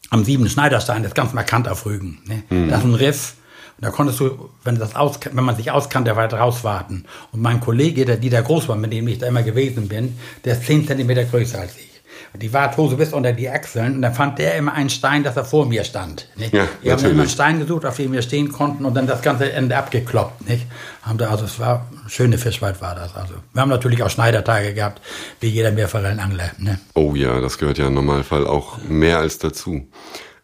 am 0.09 0.23
Sieben 0.23 0.49
Schneiderstein, 0.49 1.03
das 1.03 1.11
ist 1.11 1.15
ganz 1.15 1.33
markant 1.33 1.67
auf 1.67 1.85
Rügen. 1.85 2.19
Ne? 2.25 2.43
Das 2.69 2.79
ist 2.79 2.85
ein 2.85 2.95
Riff. 2.95 3.35
Und 3.77 3.85
da 3.85 3.91
konntest 3.91 4.19
du, 4.19 4.49
wenn, 4.63 4.77
das 4.77 4.95
aus, 4.95 5.19
wenn 5.31 5.43
man 5.43 5.55
sich 5.55 5.71
auskannte, 5.71 6.15
weit 6.15 6.33
rauswarten. 6.33 7.05
Und 7.31 7.41
mein 7.41 7.61
Kollege, 7.61 8.05
der 8.05 8.17
Dieter 8.17 8.41
Groß 8.41 8.67
war, 8.67 8.75
mit 8.75 8.91
dem 8.91 9.07
ich 9.07 9.19
da 9.19 9.27
immer 9.27 9.43
gewesen 9.43 9.87
bin, 9.87 10.17
der 10.43 10.53
ist 10.53 10.65
10 10.65 10.87
Zentimeter 10.87 11.23
größer 11.23 11.59
als 11.59 11.77
ich. 11.77 11.88
Die 12.35 12.53
Warthose 12.53 12.95
bis 12.95 13.13
unter 13.13 13.33
die 13.33 13.49
Achseln. 13.49 13.95
Und 13.95 14.01
dann 14.01 14.13
fand 14.13 14.39
der 14.39 14.55
immer 14.55 14.73
einen 14.73 14.89
Stein, 14.89 15.23
dass 15.23 15.35
er 15.35 15.45
vor 15.45 15.65
mir 15.65 15.83
stand. 15.83 16.27
Nicht? 16.35 16.53
Ja, 16.53 16.67
wir 16.81 16.91
haben 16.91 17.05
immer 17.05 17.21
einen 17.21 17.29
Stein 17.29 17.59
gesucht, 17.59 17.85
auf 17.85 17.95
dem 17.95 18.11
wir 18.11 18.21
stehen 18.21 18.51
konnten 18.51 18.85
und 18.85 18.93
dann 18.93 19.07
das 19.07 19.21
ganze 19.21 19.51
Ende 19.51 19.75
abgekloppt. 19.75 20.47
Nicht? 20.47 20.65
Haben 21.01 21.17
da, 21.17 21.29
also 21.29 21.45
es 21.45 21.59
war 21.59 21.87
schöne 22.07 22.37
Fischwald 22.37 22.81
war 22.81 22.95
das. 22.95 23.15
Also 23.15 23.35
wir 23.53 23.61
haben 23.61 23.69
natürlich 23.69 24.03
auch 24.03 24.09
Schneidertage 24.09 24.73
gehabt, 24.73 25.01
wie 25.39 25.47
jeder 25.47 25.71
Meerforellenangler. 25.71 26.51
Ne? 26.59 26.79
Oh 26.93 27.13
ja, 27.15 27.41
das 27.41 27.57
gehört 27.57 27.77
ja 27.77 27.87
im 27.87 27.93
Normalfall 27.93 28.45
auch 28.45 28.77
mehr 28.87 29.19
als 29.19 29.39
dazu. 29.39 29.87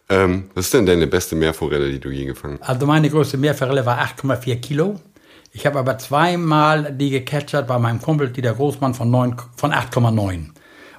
Ähm, 0.07 0.49
was 0.53 0.65
ist 0.65 0.73
denn 0.73 0.85
deine 0.85 1.07
beste 1.07 1.35
Meerforelle, 1.35 1.91
die 1.91 1.99
du 1.99 2.09
je 2.09 2.25
gefangen 2.25 2.59
hast? 2.61 2.69
Also 2.69 2.85
meine 2.85 3.09
größte 3.09 3.37
Meerforelle 3.37 3.85
war 3.85 3.99
8,4 3.99 4.55
Kilo. 4.57 4.99
Ich 5.51 5.65
habe 5.65 5.79
aber 5.79 5.97
zweimal 5.97 6.91
die 6.91 7.09
gecatchert 7.09 7.65
bei 7.67 7.79
meinem 7.79 8.01
Kumpel 8.01 8.29
Dieter 8.29 8.53
Großmann 8.53 8.93
von, 8.93 9.09
9 9.09 9.37
von 9.55 9.71
8,9. 9.71 10.49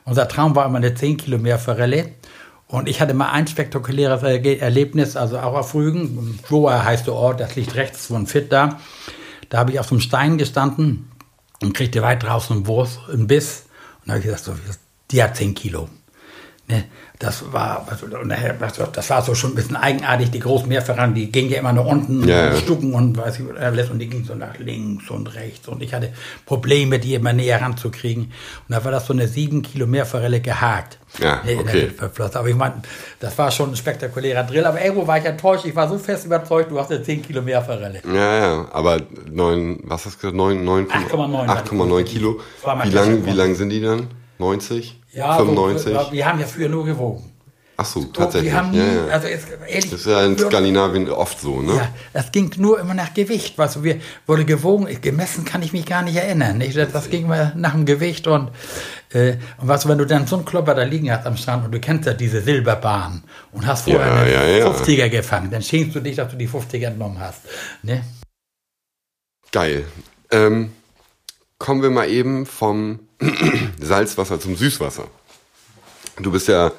Unser 0.07 0.29
Traum 0.29 0.55
war 0.55 0.65
immer 0.67 0.79
eine 0.79 0.95
10 0.95 1.19
Kilo 1.19 1.37
Meerforelle. 1.37 2.13
Und 2.69 2.89
ich 2.89 3.01
hatte 3.01 3.13
mal 3.13 3.31
ein 3.31 3.47
spektakuläres 3.47 4.23
Erlebnis, 4.23 5.17
also 5.17 5.39
auch 5.39 5.55
auf 5.55 5.75
Rügen. 5.75 6.41
Joa 6.49 6.85
heißt 6.85 7.07
der 7.07 7.15
Ort, 7.15 7.41
das 7.41 7.55
liegt 7.55 7.75
rechts 7.75 8.07
von 8.07 8.27
Fit 8.27 8.53
da. 8.53 8.81
Da 9.49 9.59
habe 9.59 9.73
ich 9.73 9.81
auf 9.81 9.87
so 9.87 9.95
einem 9.95 10.01
Stein 10.01 10.39
gestanden 10.39 11.11
und 11.63 11.75
kriegte 11.75 12.03
weit 12.03 12.23
draußen 12.23 12.57
einen 12.57 12.67
Wurst, 12.67 13.01
einen 13.13 13.27
Biss. 13.27 13.67
Und 14.01 14.09
da 14.09 14.13
habe 14.15 14.21
ich 14.21 14.25
gesagt, 14.27 14.45
so, 14.45 14.55
die 15.11 15.23
hat 15.23 15.37
10 15.37 15.55
Kilo. 15.55 15.89
Ne, 16.69 16.85
das 17.19 17.51
war, 17.53 17.87
und 18.21 18.29
das 18.93 19.11
war 19.11 19.23
so 19.23 19.35
schon 19.35 19.53
ein 19.53 19.55
bisschen 19.55 19.77
eigenartig. 19.77 20.31
Die 20.31 20.39
großen 20.39 20.69
Meerforellen, 20.69 21.15
die 21.15 21.33
gingen 21.33 21.51
ja 21.51 21.59
immer 21.59 21.73
nach 21.73 21.87
unten, 21.87 22.29
Ja, 22.29 22.53
ja. 22.53 22.57
stucken 22.57 22.93
und 22.93 23.17
weiß 23.17 23.41
ich, 23.41 23.59
alles, 23.59 23.89
und 23.91 23.99
die 23.99 24.09
gingen 24.09 24.25
so 24.25 24.35
nach 24.35 24.59
links 24.59 25.09
und 25.11 25.35
rechts. 25.35 25.67
Und 25.69 25.83
ich 25.83 25.95
hatte 25.95 26.13
Probleme, 26.45 26.99
die 26.99 27.15
immer 27.15 27.33
näher 27.33 27.61
ranzukriegen. 27.63 28.25
Und 28.25 28.33
da 28.69 28.85
war 28.85 28.93
das 28.93 29.07
so 29.07 29.15
eine 29.15 29.29
sieben 29.29 29.63
Kilo 29.63 29.87
Meerforelle 29.87 30.41
gehakt. 30.41 30.99
Ja, 31.19 31.43
okay. 31.59 31.91
Aber 32.35 32.49
ich 32.49 32.57
meine, 32.57 32.83
das 33.21 33.39
war 33.39 33.51
schon 33.51 33.71
ein 33.71 33.77
spektakulärer 33.77 34.43
Drill. 34.43 34.67
Aber 34.67 34.83
irgendwo 34.83 35.07
war 35.07 35.17
ich 35.17 35.25
enttäuscht. 35.25 35.65
Ich 35.65 35.75
war 35.75 35.89
so 35.89 35.97
fest 35.99 36.27
überzeugt, 36.27 36.71
du 36.71 36.79
hast 36.79 36.91
eine 36.91 37.03
10 37.03 37.23
Kilo 37.23 37.41
Meerforelle. 37.41 38.03
Ja, 38.07 38.39
ja, 38.39 38.69
aber 38.73 39.01
neun, 39.31 39.79
was 39.85 40.05
hast 40.05 40.17
du 40.17 40.19
gesagt? 40.19 40.37
Neun, 40.37 40.65
neun, 40.65 40.87
8,9 40.89 41.47
8,9 41.47 42.05
Kilo. 42.05 42.41
Mein 42.67 42.91
Wie 42.91 42.95
lang, 42.95 43.25
wie 43.25 43.31
lang 43.31 43.55
sind 43.55 43.71
die 43.71 43.81
dann? 43.81 44.09
90? 44.39 45.01
Ja, 45.17 45.37
95? 45.39 45.95
So, 45.95 46.13
wir 46.13 46.27
haben 46.27 46.39
ja 46.39 46.47
früher 46.47 46.69
nur 46.69 46.85
gewogen. 46.85 47.33
Ach 47.79 47.85
so, 47.85 48.05
tatsächlich. 48.05 48.53
Wir 48.53 48.59
haben 48.59 48.71
nie, 48.71 48.79
ja, 48.79 49.07
ja. 49.07 49.07
also 49.09 49.29
es, 49.29 49.45
ehrlich, 49.67 49.91
das 49.91 50.01
ist 50.01 50.07
ja 50.07 50.25
in 50.25 50.39
Skandinavien 50.39 51.11
oft 51.11 51.39
so, 51.41 51.61
ne? 51.61 51.75
Ja, 51.75 51.89
das 52.15 52.33
ging 52.33 52.51
nur 52.57 52.81
immer 52.81 52.95
nach 52.95 53.13
Gewicht. 53.13 53.59
Du, 53.59 53.83
wir 53.83 54.01
wurde 54.27 54.47
gewogen, 54.47 54.89
gemessen 55.01 55.45
kann 55.45 55.63
ich 55.63 55.75
mich 55.75 55.85
gar 55.85 56.03
nicht 56.03 56.17
erinnern. 56.17 56.59
Nicht? 56.59 56.77
Das, 56.77 56.93
das 56.93 57.11
ging 57.11 57.25
immer 57.25 57.53
nach 57.55 57.73
dem 57.73 57.85
Gewicht 57.85 58.27
und, 58.27 58.51
äh, 59.11 59.33
und 59.59 59.69
was, 59.69 59.87
wenn 59.87 59.99
du 59.99 60.07
dann 60.07 60.27
so 60.27 60.37
einen 60.37 60.47
Klopper 60.47 60.75
da 60.75 60.85
liegen 60.85 61.11
hast 61.11 61.27
am 61.27 61.37
Strand 61.37 61.67
und 61.67 61.73
du 61.73 61.81
kennst 61.81 62.07
ja 62.07 62.15
diese 62.15 62.41
Silberbahn 62.41 63.23
und 63.53 63.67
hast 63.67 63.85
vorher 63.85 64.07
Ja, 64.07 64.21
eine 64.21 64.33
ja, 64.33 64.59
ja. 64.59 64.71
50er 64.71 65.11
gefangen, 65.11 65.51
dann 65.51 65.63
schämst 65.63 65.95
du 65.95 66.01
dich, 66.01 66.17
dass 66.17 66.31
du 66.31 66.37
die 66.37 66.49
50er 66.49 66.87
entnommen 66.87 67.21
hast. 67.21 67.41
Ne? 67.83 68.03
Geil. 69.53 69.85
Ähm, 70.31 70.73
kommen 71.59 71.83
wir 71.83 71.91
mal 71.91 72.09
eben 72.09 72.47
vom 72.47 73.06
Salzwasser 73.81 74.41
zum 74.41 74.57
Süßwasser. 74.57 75.09
Du 76.21 76.33
bist 76.33 76.49
ja 76.49 76.73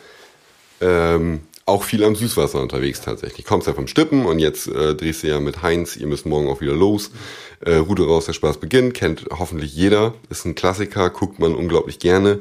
ähm, 0.82 1.42
auch 1.68 1.84
viel 1.84 2.04
am 2.04 2.16
Süßwasser 2.16 2.62
unterwegs 2.62 3.02
tatsächlich. 3.02 3.46
Kommst 3.46 3.68
ja 3.68 3.74
vom 3.74 3.88
Stippen 3.88 4.26
und 4.26 4.40
jetzt 4.40 4.68
äh, 4.68 4.96
drehst 4.96 5.24
du 5.24 5.28
ja 5.28 5.40
mit 5.40 5.62
Heinz, 5.62 5.98
ihr 5.98 6.08
müsst 6.08 6.26
morgen 6.26 6.48
auch 6.48 6.62
wieder 6.62 6.74
los. 6.74 7.12
Äh, 7.60 7.76
Rute 7.76 8.06
raus, 8.06 8.26
der 8.26 8.34
Spaß 8.34 8.58
beginnt, 8.58 8.94
kennt 8.94 9.26
hoffentlich 9.32 9.76
jeder, 9.76 10.14
ist 10.30 10.46
ein 10.46 10.56
Klassiker, 10.56 11.10
guckt 11.10 11.40
man 11.40 11.56
unglaublich 11.56 12.00
gerne, 12.00 12.40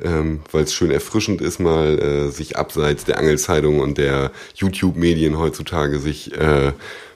ähm, 0.00 0.40
weil 0.52 0.62
es 0.62 0.74
schön 0.74 0.92
erfrischend 0.92 1.40
ist, 1.40 1.58
mal 1.58 1.98
äh, 1.98 2.30
sich 2.30 2.56
abseits 2.56 3.04
der 3.04 3.18
Angelzeitung 3.18 3.80
und 3.80 3.98
der 3.98 4.30
YouTube-Medien 4.54 5.38
heutzutage 5.38 5.98
sich 5.98 6.32
äh, 6.38 6.72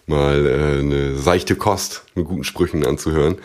mal 0.07 0.47
äh, 0.47 0.81
eine 0.81 1.17
seichte 1.17 1.55
Kost 1.55 2.03
mit 2.17 2.27
guten 2.27 2.45
Sprüchen 2.45 2.85
anzuhören. 2.85 3.39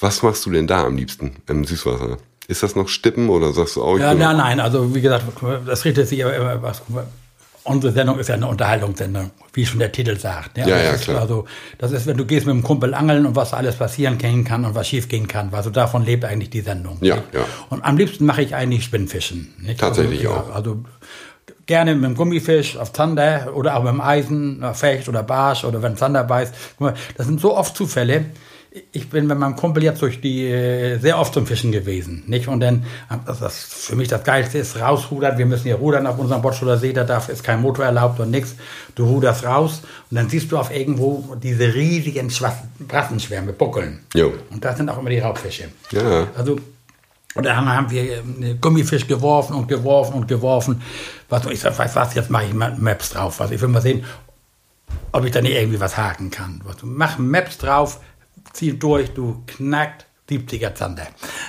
Was 0.00 0.22
machst 0.22 0.46
du 0.46 0.50
denn 0.50 0.66
da 0.66 0.84
am 0.84 0.96
liebsten 0.96 1.36
im 1.48 1.64
Süßwasser? 1.64 2.18
Ist 2.46 2.62
das 2.62 2.76
noch 2.76 2.88
Stippen 2.88 3.28
oder 3.28 3.52
sagst 3.52 3.76
du 3.76 3.82
auch, 3.82 3.96
ich 3.96 4.00
Ja, 4.00 4.14
nein, 4.14 4.36
nein, 4.36 4.60
also 4.60 4.94
wie 4.94 5.00
gesagt, 5.00 5.24
das 5.66 5.84
richtet 5.84 6.08
sich 6.08 6.24
aber 6.24 6.34
immer, 6.34 6.62
was, 6.62 6.82
unsere 7.68 7.92
Sendung 7.92 8.18
ist 8.18 8.28
ja 8.28 8.34
eine 8.34 8.46
Unterhaltungssendung, 8.46 9.30
wie 9.52 9.66
schon 9.66 9.78
der 9.78 9.92
Titel 9.92 10.18
sagt. 10.18 10.56
ne? 10.56 10.68
Ja, 10.68 10.74
Also 10.74 10.84
ja, 10.84 10.92
das 10.92 11.00
ist 11.00 11.04
klar. 11.06 11.20
Also, 11.20 11.44
das 11.78 11.92
ist, 11.92 12.06
wenn 12.06 12.16
du 12.16 12.24
gehst 12.24 12.46
mit 12.46 12.54
dem 12.54 12.62
Kumpel 12.62 12.94
angeln 12.94 13.26
und 13.26 13.36
was 13.36 13.52
alles 13.52 13.76
passieren 13.76 14.18
gehen 14.18 14.44
kann 14.44 14.64
und 14.64 14.74
was 14.74 14.88
schief 14.88 15.08
gehen 15.08 15.28
kann. 15.28 15.50
Also 15.52 15.70
davon 15.70 16.04
lebt 16.04 16.24
eigentlich 16.24 16.50
die 16.50 16.60
Sendung. 16.60 16.98
Ja, 17.00 17.16
nicht? 17.16 17.34
ja. 17.34 17.44
Und 17.70 17.84
am 17.84 17.96
liebsten 17.96 18.24
mache 18.24 18.42
ich 18.42 18.54
eigentlich 18.54 18.84
Spinnfischen. 18.84 19.54
Nicht? 19.58 19.80
Tatsächlich 19.80 20.26
also, 20.26 20.40
auch. 20.40 20.48
Ja, 20.48 20.54
also 20.54 20.84
gerne 21.66 21.94
mit 21.94 22.04
dem 22.04 22.16
Gummifisch 22.16 22.76
auf 22.76 22.92
Zander 22.92 23.52
oder 23.54 23.76
auch 23.76 23.82
mit 23.82 23.92
dem 23.92 24.00
Eisen, 24.00 24.64
auf 24.64 24.78
Fecht 24.78 25.08
oder 25.08 25.22
Barsch 25.22 25.64
oder 25.64 25.82
wenn 25.82 25.96
Zander 25.96 26.24
beißt. 26.24 26.54
Guck 26.78 26.80
mal, 26.80 26.94
das 27.16 27.26
sind 27.26 27.40
so 27.40 27.56
oft 27.56 27.76
Zufälle. 27.76 28.26
Ich 28.92 29.08
bin 29.08 29.26
mit 29.26 29.38
meinem 29.38 29.56
Kumpel 29.56 29.82
jetzt 29.82 30.02
durch 30.02 30.20
die 30.20 30.46
äh, 30.46 30.98
sehr 30.98 31.18
oft 31.18 31.32
zum 31.32 31.46
Fischen 31.46 31.72
gewesen, 31.72 32.22
nicht? 32.26 32.48
Und 32.48 32.60
dann 32.60 32.84
das, 33.26 33.40
das 33.40 33.56
für 33.64 33.96
mich 33.96 34.08
das 34.08 34.24
Geilste 34.24 34.58
ist 34.58 34.78
rausrudern. 34.78 35.38
Wir 35.38 35.46
müssen 35.46 35.64
hier 35.64 35.76
rudern 35.76 36.06
auf 36.06 36.18
unserem 36.18 36.42
Bottschuler 36.42 36.76
See, 36.76 36.92
da 36.92 37.04
darf 37.04 37.30
ist 37.30 37.42
kein 37.42 37.62
Motor 37.62 37.86
erlaubt 37.86 38.20
und 38.20 38.30
nichts. 38.30 38.56
Du 38.94 39.06
ruderst 39.06 39.44
raus 39.44 39.82
und 40.10 40.16
dann 40.16 40.28
siehst 40.28 40.52
du 40.52 40.58
auf 40.58 40.70
irgendwo 40.74 41.34
diese 41.42 41.72
riesigen 41.74 42.30
Brassenschwärme 42.86 43.52
buckeln. 43.54 44.00
Jo. 44.14 44.34
Und 44.50 44.62
das 44.64 44.76
sind 44.76 44.88
auch 44.90 44.98
immer 44.98 45.10
die 45.10 45.18
Raubfische. 45.20 45.64
Ja. 45.90 46.26
Also 46.36 46.56
und 47.34 47.44
da 47.44 47.56
haben- 47.56 47.90
wir 47.90 48.02
äh, 48.02 48.22
Gummifisch 48.60 49.06
geworfen 49.06 49.54
und 49.54 49.68
geworfen 49.68 50.14
und 50.14 50.28
geworfen. 50.28 50.82
Was, 51.30 51.46
ich 51.46 51.60
sag, 51.60 51.78
weißt 51.78 51.96
du 51.96 52.00
was, 52.00 52.14
jetzt 52.14 52.30
mache 52.30 52.44
ich 52.46 52.54
mal 52.54 52.76
Maps 52.78 53.10
drauf. 53.10 53.40
Also 53.40 53.54
ich 53.54 53.60
will 53.60 53.68
mal 53.68 53.80
sehen, 53.82 54.04
ob 55.12 55.24
ich 55.24 55.30
da 55.30 55.40
nicht 55.40 55.54
irgendwie 55.54 55.80
was 55.80 55.96
haken 55.96 56.30
kann. 56.30 56.60
Was, 56.64 56.76
mach 56.82 57.18
Maps 57.18 57.58
drauf, 57.58 58.00
zieh 58.52 58.78
durch, 58.78 59.10
du 59.14 59.42
knackt 59.46 60.06
70er 60.30 60.74
Zander. 60.74 61.06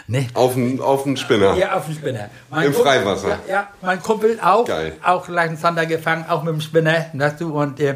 Ne? 0.07 0.27
Auf 0.33 0.53
den, 0.53 0.79
auf 0.79 1.03
den 1.03 1.17
Spinner. 1.17 1.53
Ja, 1.55 1.73
auf 1.75 1.85
dem 1.85 1.95
Spinner. 1.95 2.29
Mein 2.49 2.67
Im 2.67 2.73
Kumpel- 2.73 2.83
Freiwasser. 2.85 3.27
Ja, 3.29 3.39
ja, 3.49 3.67
mein 3.81 4.01
Kumpel 4.01 4.39
auch. 4.41 4.63
Geil. 4.65 4.93
Auch 5.03 5.25
gleich 5.27 5.49
einen 5.49 5.57
Zander 5.57 5.85
gefangen, 5.85 6.25
auch 6.29 6.43
mit 6.43 6.53
dem 6.53 6.61
Spinner. 6.61 7.07
Weißt 7.13 7.41
du? 7.41 7.53
Und 7.59 7.79
äh, 7.81 7.95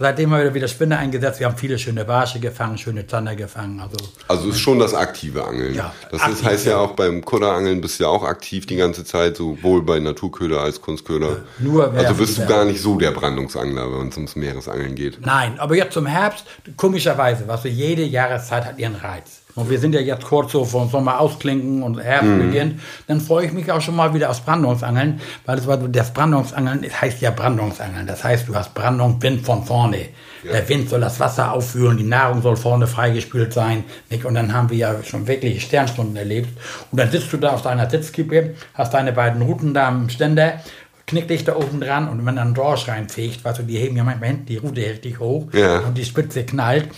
seitdem 0.00 0.32
haben 0.32 0.42
wir 0.42 0.54
wieder 0.54 0.66
Spinner 0.66 0.98
eingesetzt. 0.98 1.38
Wir 1.38 1.46
haben 1.46 1.56
viele 1.56 1.78
schöne 1.78 2.04
Barsche 2.04 2.40
gefangen, 2.40 2.78
schöne 2.78 3.06
Zander 3.06 3.36
gefangen. 3.36 3.78
Also 3.80 3.96
Also 4.26 4.48
ist 4.48 4.58
schon 4.58 4.78
das 4.78 4.94
aktive 4.94 5.44
Angeln. 5.44 5.74
Ja, 5.74 5.94
das 6.10 6.22
aktiv, 6.22 6.40
ist, 6.40 6.44
heißt 6.44 6.66
ja 6.66 6.72
ja. 6.72 6.78
auch 6.78 6.92
beim 6.92 7.24
Kudderangeln 7.24 7.80
bist 7.80 8.00
du 8.00 8.04
ja 8.04 8.10
auch 8.10 8.24
aktiv 8.24 8.66
die 8.66 8.76
ganze 8.76 9.04
Zeit, 9.04 9.36
sowohl 9.36 9.82
bei 9.82 10.00
Naturköder 10.00 10.60
als 10.60 10.80
Kunstköder. 10.80 11.44
Nur 11.58 11.92
also 11.92 12.14
bist 12.14 12.38
du 12.38 12.46
gar 12.46 12.64
nicht 12.64 12.80
so 12.80 12.98
der 12.98 13.12
Brandungsangler, 13.12 13.86
wenn 13.98 14.08
es 14.08 14.16
ums 14.16 14.34
Meeresangeln 14.34 14.94
geht. 14.94 15.24
Nein, 15.24 15.60
aber 15.60 15.76
jetzt 15.76 15.92
zum 15.92 16.06
Herbst, 16.06 16.46
komischerweise, 16.76 17.46
was 17.46 17.62
du, 17.62 17.68
jede 17.68 18.02
Jahreszeit 18.02 18.64
hat 18.64 18.78
ihren 18.78 18.96
Reiz. 18.96 19.39
Und 19.54 19.68
wir 19.70 19.78
sind 19.78 19.94
ja 19.94 20.00
jetzt 20.00 20.24
kurz 20.24 20.52
so 20.52 20.64
vom 20.64 20.88
Sommer 20.90 21.20
ausklinken 21.20 21.82
und 21.82 21.98
Herbst 22.00 22.30
beginnt, 22.38 22.80
dann 23.08 23.20
freue 23.20 23.46
ich 23.46 23.52
mich 23.52 23.70
auch 23.70 23.80
schon 23.80 23.96
mal 23.96 24.14
wieder 24.14 24.30
aufs 24.30 24.40
Brandungsangeln, 24.40 25.20
weil 25.46 25.56
das, 25.56 25.66
war 25.66 25.76
das 25.76 26.12
Brandungsangeln 26.12 26.82
das 26.82 27.00
heißt 27.00 27.20
ja 27.20 27.30
Brandungsangeln. 27.30 28.06
Das 28.06 28.22
heißt, 28.24 28.48
du 28.48 28.54
hast 28.54 28.74
Brandung, 28.74 29.20
Wind 29.22 29.44
von 29.44 29.64
vorne. 29.64 30.06
Der 30.44 30.66
Wind 30.68 30.88
soll 30.88 31.00
das 31.00 31.20
Wasser 31.20 31.52
aufführen, 31.52 31.98
die 31.98 32.04
Nahrung 32.04 32.40
soll 32.40 32.56
vorne 32.56 32.86
freigespült 32.86 33.52
sein. 33.52 33.84
Nicht? 34.08 34.24
Und 34.24 34.34
dann 34.34 34.54
haben 34.54 34.70
wir 34.70 34.76
ja 34.78 34.94
schon 35.04 35.26
wirklich 35.26 35.62
Sternstunden 35.62 36.16
erlebt. 36.16 36.48
Und 36.90 36.98
dann 36.98 37.10
sitzt 37.10 37.32
du 37.32 37.36
da 37.36 37.50
auf 37.50 37.62
deiner 37.62 37.90
Sitzkippe, 37.90 38.54
hast 38.74 38.94
deine 38.94 39.12
beiden 39.12 39.42
Ruten 39.42 39.74
da 39.74 39.88
am 39.88 40.08
Ständer, 40.08 40.60
knick 41.06 41.28
dich 41.28 41.44
da 41.44 41.56
oben 41.56 41.80
dran 41.80 42.08
und 42.08 42.24
wenn 42.24 42.36
dann 42.36 42.48
ein 42.48 42.54
Dorsch 42.54 42.88
reinfegt, 42.88 43.44
weißt 43.44 43.58
du, 43.58 43.62
die 43.64 43.76
heben 43.76 43.96
ja 43.96 44.04
manchmal 44.04 44.28
hinten 44.28 44.46
die 44.46 44.56
Rute 44.56 44.80
richtig 44.80 45.18
hoch 45.18 45.48
Ja. 45.52 45.80
und 45.80 45.98
die 45.98 46.04
Spitze 46.04 46.44
knallt. 46.44 46.88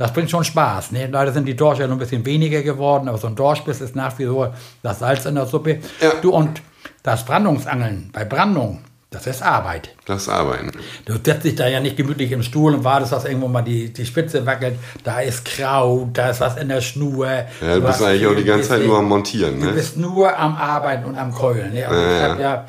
Das 0.00 0.14
bringt 0.14 0.30
schon 0.30 0.44
Spaß. 0.44 0.92
Ne? 0.92 1.08
Leider 1.12 1.30
sind 1.30 1.44
die 1.44 1.54
Dorsche 1.54 1.82
ja 1.82 1.86
noch 1.86 1.96
ein 1.96 1.98
bisschen 1.98 2.24
weniger 2.24 2.62
geworden, 2.62 3.06
aber 3.06 3.18
so 3.18 3.26
ein 3.26 3.36
Dorschbiss 3.36 3.82
ist 3.82 3.94
nach 3.94 4.18
wie 4.18 4.24
vor 4.24 4.54
das 4.82 5.00
Salz 5.00 5.26
in 5.26 5.34
der 5.34 5.44
Suppe. 5.44 5.80
Ja. 6.00 6.12
Du, 6.22 6.30
und 6.30 6.62
das 7.02 7.22
Brandungsangeln 7.26 8.08
bei 8.10 8.24
Brandung, 8.24 8.78
das 9.10 9.26
ist 9.26 9.42
Arbeit. 9.42 9.90
Das 10.06 10.26
Arbeiten. 10.30 10.70
Du 11.04 11.12
setzt 11.22 11.44
dich 11.44 11.54
da 11.54 11.68
ja 11.68 11.80
nicht 11.80 11.98
gemütlich 11.98 12.32
im 12.32 12.42
Stuhl 12.42 12.74
und 12.74 12.82
wartest, 12.82 13.12
dass 13.12 13.26
irgendwo 13.26 13.48
mal 13.48 13.60
die, 13.60 13.92
die 13.92 14.06
Spitze 14.06 14.46
wackelt. 14.46 14.76
Da 15.04 15.20
ist 15.20 15.44
Kraut, 15.44 16.08
da 16.14 16.30
ist 16.30 16.40
was 16.40 16.56
in 16.56 16.70
der 16.70 16.80
Schnur. 16.80 17.26
Ja, 17.26 17.44
du 17.74 17.80
bist 17.82 17.86
hast 18.00 18.02
eigentlich 18.02 18.26
auch 18.26 18.36
die 18.36 18.44
ganze 18.44 18.70
Zeit 18.70 18.86
nur 18.86 18.96
am 18.96 19.06
Montieren, 19.06 19.60
Du 19.60 19.66
ne? 19.66 19.72
bist 19.72 19.98
nur 19.98 20.34
am 20.34 20.56
Arbeiten 20.56 21.04
und 21.04 21.18
am 21.18 21.30
Keulen. 21.30 21.74
Ne? 21.74 21.86
Also 21.86 22.00
Ja, 22.00 22.16
ich 22.16 22.22
habe 22.30 22.42
ja 22.42 22.66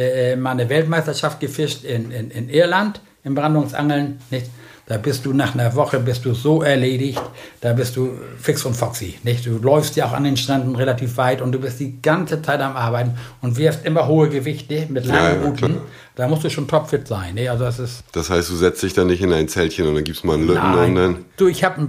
äh, 0.00 0.36
mal 0.36 0.52
eine 0.52 0.68
Weltmeisterschaft 0.68 1.40
gefischt 1.40 1.82
in, 1.82 2.12
in, 2.12 2.30
in 2.30 2.48
Irland 2.48 3.00
im 3.24 3.34
Brandungsangeln. 3.34 4.20
Nicht? 4.30 4.46
Da 4.88 4.96
bist 4.96 5.26
du 5.26 5.34
nach 5.34 5.52
einer 5.54 5.74
Woche 5.74 6.00
bist 6.00 6.24
du 6.24 6.32
so 6.32 6.62
erledigt, 6.62 7.20
da 7.60 7.74
bist 7.74 7.94
du 7.96 8.10
fix 8.40 8.64
und 8.64 8.74
foxy. 8.74 9.18
Nicht? 9.22 9.44
Du 9.44 9.58
läufst 9.58 9.96
ja 9.96 10.06
auch 10.06 10.12
an 10.12 10.24
den 10.24 10.38
Stränden 10.38 10.74
relativ 10.76 11.18
weit 11.18 11.42
und 11.42 11.52
du 11.52 11.58
bist 11.58 11.78
die 11.78 12.00
ganze 12.00 12.40
Zeit 12.40 12.60
am 12.60 12.74
Arbeiten 12.74 13.12
und 13.42 13.58
wirfst 13.58 13.84
immer 13.84 14.08
hohe 14.08 14.30
Gewichte 14.30 14.86
mit 14.88 15.04
Ja, 15.04 15.14
langen 15.14 15.40
ja, 15.42 15.46
Routen. 15.46 15.56
klar. 15.74 15.80
Da 16.16 16.26
musst 16.26 16.42
du 16.42 16.48
schon 16.50 16.66
topfit 16.66 17.06
sein. 17.06 17.34
Ne? 17.34 17.50
Also 17.50 17.64
das 17.64 17.78
ist 17.78 18.02
Das 18.12 18.30
heißt, 18.30 18.48
du 18.48 18.56
setzt 18.56 18.82
dich 18.82 18.94
dann 18.94 19.08
nicht 19.08 19.20
in 19.20 19.30
ein 19.32 19.46
Zeltchen 19.48 19.86
und 19.86 19.94
dann 19.94 20.04
gibst 20.04 20.24
mal 20.24 20.34
einen 20.34 20.46
Lütten 20.46 20.64
und 20.64 20.76
dann. 20.76 20.94
Nein. 20.94 21.24
Du, 21.36 21.48
ich 21.48 21.62
habe 21.64 21.88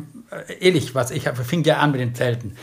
ehrlich 0.59 0.93
was, 0.93 1.11
ich 1.11 1.25
hab, 1.25 1.37
fing 1.37 1.63
ja 1.63 1.77
an 1.77 1.91
mit 1.93 2.01
den 2.01 2.13
Zelten. 2.13 2.55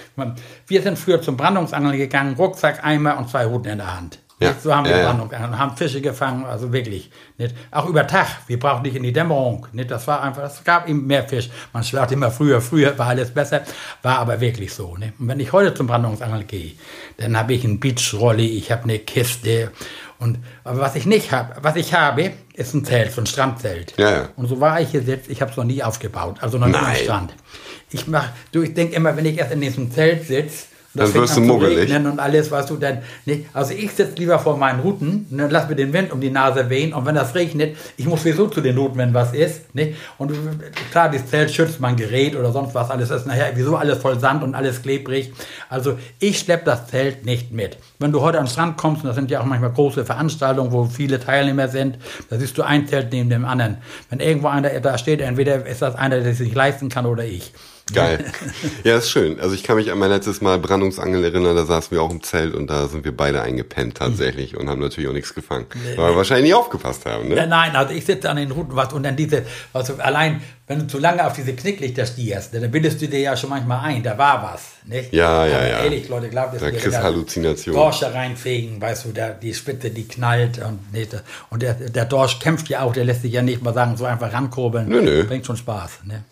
Wir 0.66 0.82
sind 0.82 0.98
früher 0.98 1.22
zum 1.22 1.38
Brandungsangeln 1.38 1.96
gegangen, 1.96 2.34
Rucksack, 2.36 2.84
Eimer 2.84 3.16
und 3.18 3.30
zwei 3.30 3.46
Routen 3.46 3.72
in 3.72 3.78
der 3.78 3.96
Hand. 3.96 4.18
Ja. 4.38 4.54
So 4.62 4.74
haben 4.74 4.84
wir 4.84 4.92
Ja, 4.92 4.98
ja. 4.98 5.04
Brandung 5.06 5.30
gefangen, 5.30 5.58
haben 5.58 5.76
Fische 5.76 6.00
gefangen, 6.02 6.44
also 6.44 6.70
wirklich. 6.70 7.10
Nicht? 7.38 7.54
Auch 7.70 7.86
über 7.86 8.06
Tag, 8.06 8.26
wir 8.46 8.58
brauchen 8.58 8.82
nicht 8.82 8.94
in 8.94 9.02
die 9.02 9.12
Dämmerung. 9.12 9.66
Nicht? 9.72 9.90
Das 9.90 10.06
war 10.06 10.22
einfach, 10.22 10.42
es 10.42 10.62
gab 10.62 10.88
eben 10.88 11.06
mehr 11.06 11.26
Fisch. 11.26 11.48
Man 11.72 11.82
schlagt 11.82 12.12
immer 12.12 12.30
früher, 12.30 12.60
früher 12.60 12.98
war 12.98 13.06
alles 13.06 13.30
besser, 13.30 13.62
war 14.02 14.18
aber 14.18 14.40
wirklich 14.40 14.74
so. 14.74 14.96
Nicht? 14.96 15.18
Und 15.18 15.28
wenn 15.28 15.40
ich 15.40 15.52
heute 15.52 15.72
zum 15.72 15.86
Brandungsangeln 15.86 16.46
gehe, 16.46 16.72
dann 17.16 17.36
habe 17.36 17.54
ich 17.54 17.64
einen 17.64 17.80
Beachrolli, 17.80 18.46
ich 18.46 18.70
habe 18.70 18.84
eine 18.84 18.98
Kiste. 18.98 19.72
Und, 20.18 20.38
aber 20.64 20.80
was 20.80 20.96
ich 20.96 21.06
nicht 21.06 21.32
habe, 21.32 21.54
was 21.62 21.76
ich 21.76 21.94
habe, 21.94 22.32
ist 22.52 22.74
ein 22.74 22.84
Zelt, 22.84 23.12
so 23.12 23.22
ein 23.22 23.26
Strandzelt. 23.26 23.94
Ja, 23.96 24.10
ja. 24.10 24.28
Und 24.36 24.48
so 24.48 24.60
war 24.60 24.80
ich 24.80 24.90
hier 24.90 25.02
jetzt, 25.02 25.30
ich 25.30 25.40
habe 25.40 25.50
es 25.50 25.56
noch 25.56 25.64
nie 25.64 25.82
aufgebaut, 25.82 26.36
also 26.40 26.58
noch 26.58 26.68
nie 26.68 26.74
am. 26.74 26.94
Strand. 26.94 27.34
Ich 27.90 28.06
mach, 28.06 28.28
du, 28.52 28.62
ich 28.62 28.74
denke 28.74 28.96
immer, 28.96 29.16
wenn 29.16 29.24
ich 29.24 29.38
erst 29.38 29.52
in 29.52 29.60
diesem 29.60 29.90
Zelt 29.90 30.26
sitze, 30.26 30.66
Dann 30.96 31.14
wirst 31.14 31.36
du 31.36 31.40
muggelig. 31.40 31.94
und 31.94 32.18
alles, 32.18 32.50
was 32.50 32.66
du 32.66 32.76
dann, 32.76 32.98
ne, 33.24 33.44
also 33.52 33.72
ich 33.74 33.92
sitze 33.92 34.14
lieber 34.16 34.38
vor 34.38 34.56
meinen 34.56 34.80
Routen, 34.80 35.26
ne, 35.30 35.48
lass 35.50 35.68
mir 35.68 35.76
den 35.76 35.92
Wind 35.92 36.12
um 36.12 36.20
die 36.20 36.30
Nase 36.30 36.68
wehen 36.70 36.92
und 36.92 37.06
wenn 37.06 37.14
das 37.14 37.34
regnet, 37.34 37.76
ich 37.96 38.06
muss 38.06 38.22
sowieso 38.22 38.48
zu 38.48 38.60
den 38.60 38.76
Routen, 38.76 38.98
wenn 38.98 39.14
was 39.14 39.32
ist, 39.32 39.74
ne, 39.74 39.94
und 40.18 40.32
klar, 40.90 41.10
das 41.10 41.26
Zelt 41.26 41.50
schützt 41.50 41.80
mein 41.80 41.96
Gerät 41.96 42.36
oder 42.36 42.52
sonst 42.52 42.74
was, 42.74 42.90
alles 42.90 43.10
ist 43.10 43.26
nachher 43.26 43.50
sowieso 43.52 43.76
alles 43.76 43.98
voll 43.98 44.18
Sand 44.18 44.42
und 44.42 44.54
alles 44.54 44.82
klebrig, 44.82 45.32
also 45.68 45.98
ich 46.18 46.38
schleppe 46.38 46.64
das 46.64 46.86
Zelt 46.86 47.24
nicht 47.24 47.52
mit. 47.52 47.78
Wenn 47.98 48.12
du 48.12 48.20
heute 48.20 48.38
an 48.38 48.44
den 48.46 48.50
Strand 48.50 48.76
kommst, 48.76 49.02
und 49.02 49.08
das 49.08 49.16
sind 49.16 49.30
ja 49.30 49.40
auch 49.40 49.44
manchmal 49.44 49.72
große 49.72 50.04
Veranstaltungen, 50.04 50.72
wo 50.72 50.84
viele 50.84 51.20
Teilnehmer 51.20 51.68
sind, 51.68 51.98
da 52.30 52.38
siehst 52.38 52.56
du 52.58 52.62
ein 52.62 52.86
Zelt 52.86 53.12
neben 53.12 53.30
dem 53.30 53.44
anderen. 53.44 53.78
Wenn 54.10 54.20
irgendwo 54.20 54.48
einer 54.48 54.68
da 54.80 54.98
steht, 54.98 55.20
entweder 55.20 55.66
ist 55.66 55.82
das 55.82 55.94
einer, 55.94 56.20
der 56.20 56.32
es 56.32 56.38
sich 56.38 56.54
leisten 56.54 56.88
kann 56.88 57.06
oder 57.06 57.24
ich. 57.24 57.52
Geil. 57.94 58.24
Ja, 58.82 58.96
ist 58.96 59.10
schön. 59.10 59.38
Also 59.38 59.54
ich 59.54 59.62
kann 59.62 59.76
mich 59.76 59.92
an 59.92 59.98
mein 59.98 60.10
letztes 60.10 60.40
Mal 60.40 60.58
Brandungsangel 60.58 61.22
erinnern, 61.22 61.54
da 61.54 61.64
saßen 61.64 61.92
wir 61.92 62.02
auch 62.02 62.10
im 62.10 62.20
Zelt 62.20 62.52
und 62.52 62.68
da 62.68 62.88
sind 62.88 63.04
wir 63.04 63.16
beide 63.16 63.42
eingepennt 63.42 63.96
tatsächlich 63.98 64.56
und 64.56 64.68
haben 64.68 64.80
natürlich 64.80 65.08
auch 65.08 65.12
nichts 65.14 65.34
gefangen. 65.34 65.66
Weil 65.94 66.10
wir 66.10 66.16
wahrscheinlich 66.16 66.46
nicht 66.46 66.54
aufgepasst 66.54 67.06
haben, 67.06 67.28
Ja, 67.30 67.42
ne? 67.42 67.46
nein, 67.46 67.76
also 67.76 67.94
ich 67.94 68.04
sitze 68.04 68.28
an 68.28 68.38
den 68.38 68.50
Routen 68.50 68.74
was 68.74 68.92
und 68.92 69.04
dann 69.04 69.14
diese, 69.14 69.44
was 69.72 69.86
du, 69.86 69.94
allein, 70.02 70.42
wenn 70.66 70.80
du 70.80 70.88
zu 70.88 70.98
lange 70.98 71.24
auf 71.24 71.34
diese 71.34 71.54
Knicklichter 71.54 72.06
stierst, 72.06 72.52
dann 72.54 72.68
bildest 72.72 73.00
du 73.00 73.06
dir 73.06 73.20
ja 73.20 73.36
schon 73.36 73.50
manchmal 73.50 73.84
ein, 73.84 74.02
da 74.02 74.18
war 74.18 74.42
was, 74.52 74.62
nicht? 74.84 75.12
Ja, 75.12 75.46
ja, 75.46 75.56
Aber 75.56 75.68
ja. 75.68 75.84
Ehrlich, 75.84 76.08
Leute, 76.08 76.28
glaubt 76.28 76.54
es 76.54 76.60
Da 76.60 76.66
mir, 76.66 76.72
kriegst 76.72 76.86
wenn 76.96 77.04
Halluzinationen. 77.04 77.80
Dorsche 77.80 78.12
reinfegen, 78.12 78.80
weißt 78.80 79.04
du, 79.04 79.08
der, 79.12 79.30
die 79.34 79.54
Spitze, 79.54 79.90
die 79.90 80.08
knallt 80.08 80.58
und 80.58 80.92
nicht, 80.92 81.12
und 81.50 81.62
der, 81.62 81.74
der 81.74 82.04
Dorsch 82.04 82.40
kämpft 82.40 82.68
ja 82.68 82.82
auch, 82.82 82.92
der 82.92 83.04
lässt 83.04 83.22
sich 83.22 83.32
ja 83.32 83.42
nicht 83.42 83.62
mal 83.62 83.74
sagen, 83.74 83.96
so 83.96 84.06
einfach 84.06 84.32
rankurbeln. 84.32 84.88
Nö, 84.88 85.02
nö. 85.02 85.22
Bringt 85.22 85.46
schon 85.46 85.56
Spaß, 85.56 86.00
ne? 86.04 86.24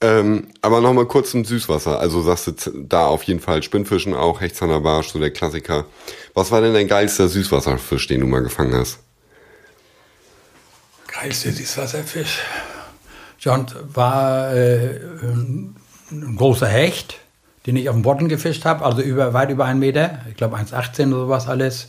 Ähm, 0.00 0.48
aber 0.62 0.80
nochmal 0.80 1.06
kurz 1.06 1.32
zum 1.32 1.44
Süßwasser. 1.44 1.98
Also 1.98 2.22
sagst 2.22 2.46
du 2.46 2.52
da 2.88 3.06
auf 3.06 3.24
jeden 3.24 3.40
Fall 3.40 3.62
Spinnfischen 3.62 4.14
auch, 4.14 4.40
Hechtshahner 4.40 4.80
Barsch, 4.80 5.08
so 5.08 5.18
der 5.18 5.32
Klassiker. 5.32 5.86
Was 6.34 6.52
war 6.52 6.60
denn 6.60 6.72
dein 6.72 6.86
geilster 6.86 7.28
Süßwasserfisch, 7.28 8.06
den 8.06 8.20
du 8.20 8.26
mal 8.26 8.42
gefangen 8.42 8.74
hast? 8.74 9.00
Geilste 11.20 11.50
Süßwasserfisch. 11.50 12.40
John 13.40 13.66
war 13.92 14.54
äh, 14.54 15.00
ein, 15.22 15.74
großer 16.36 16.68
Hecht, 16.68 17.18
den 17.66 17.76
ich 17.76 17.88
auf 17.88 17.96
dem 17.96 18.02
Botten 18.02 18.28
gefischt 18.28 18.64
habe, 18.64 18.84
also 18.84 19.02
über, 19.02 19.32
weit 19.32 19.50
über 19.50 19.64
einen 19.64 19.80
Meter, 19.80 20.20
ich 20.28 20.36
glaube 20.36 20.56
1,18 20.56 21.08
oder 21.08 21.22
sowas 21.22 21.48
alles. 21.48 21.88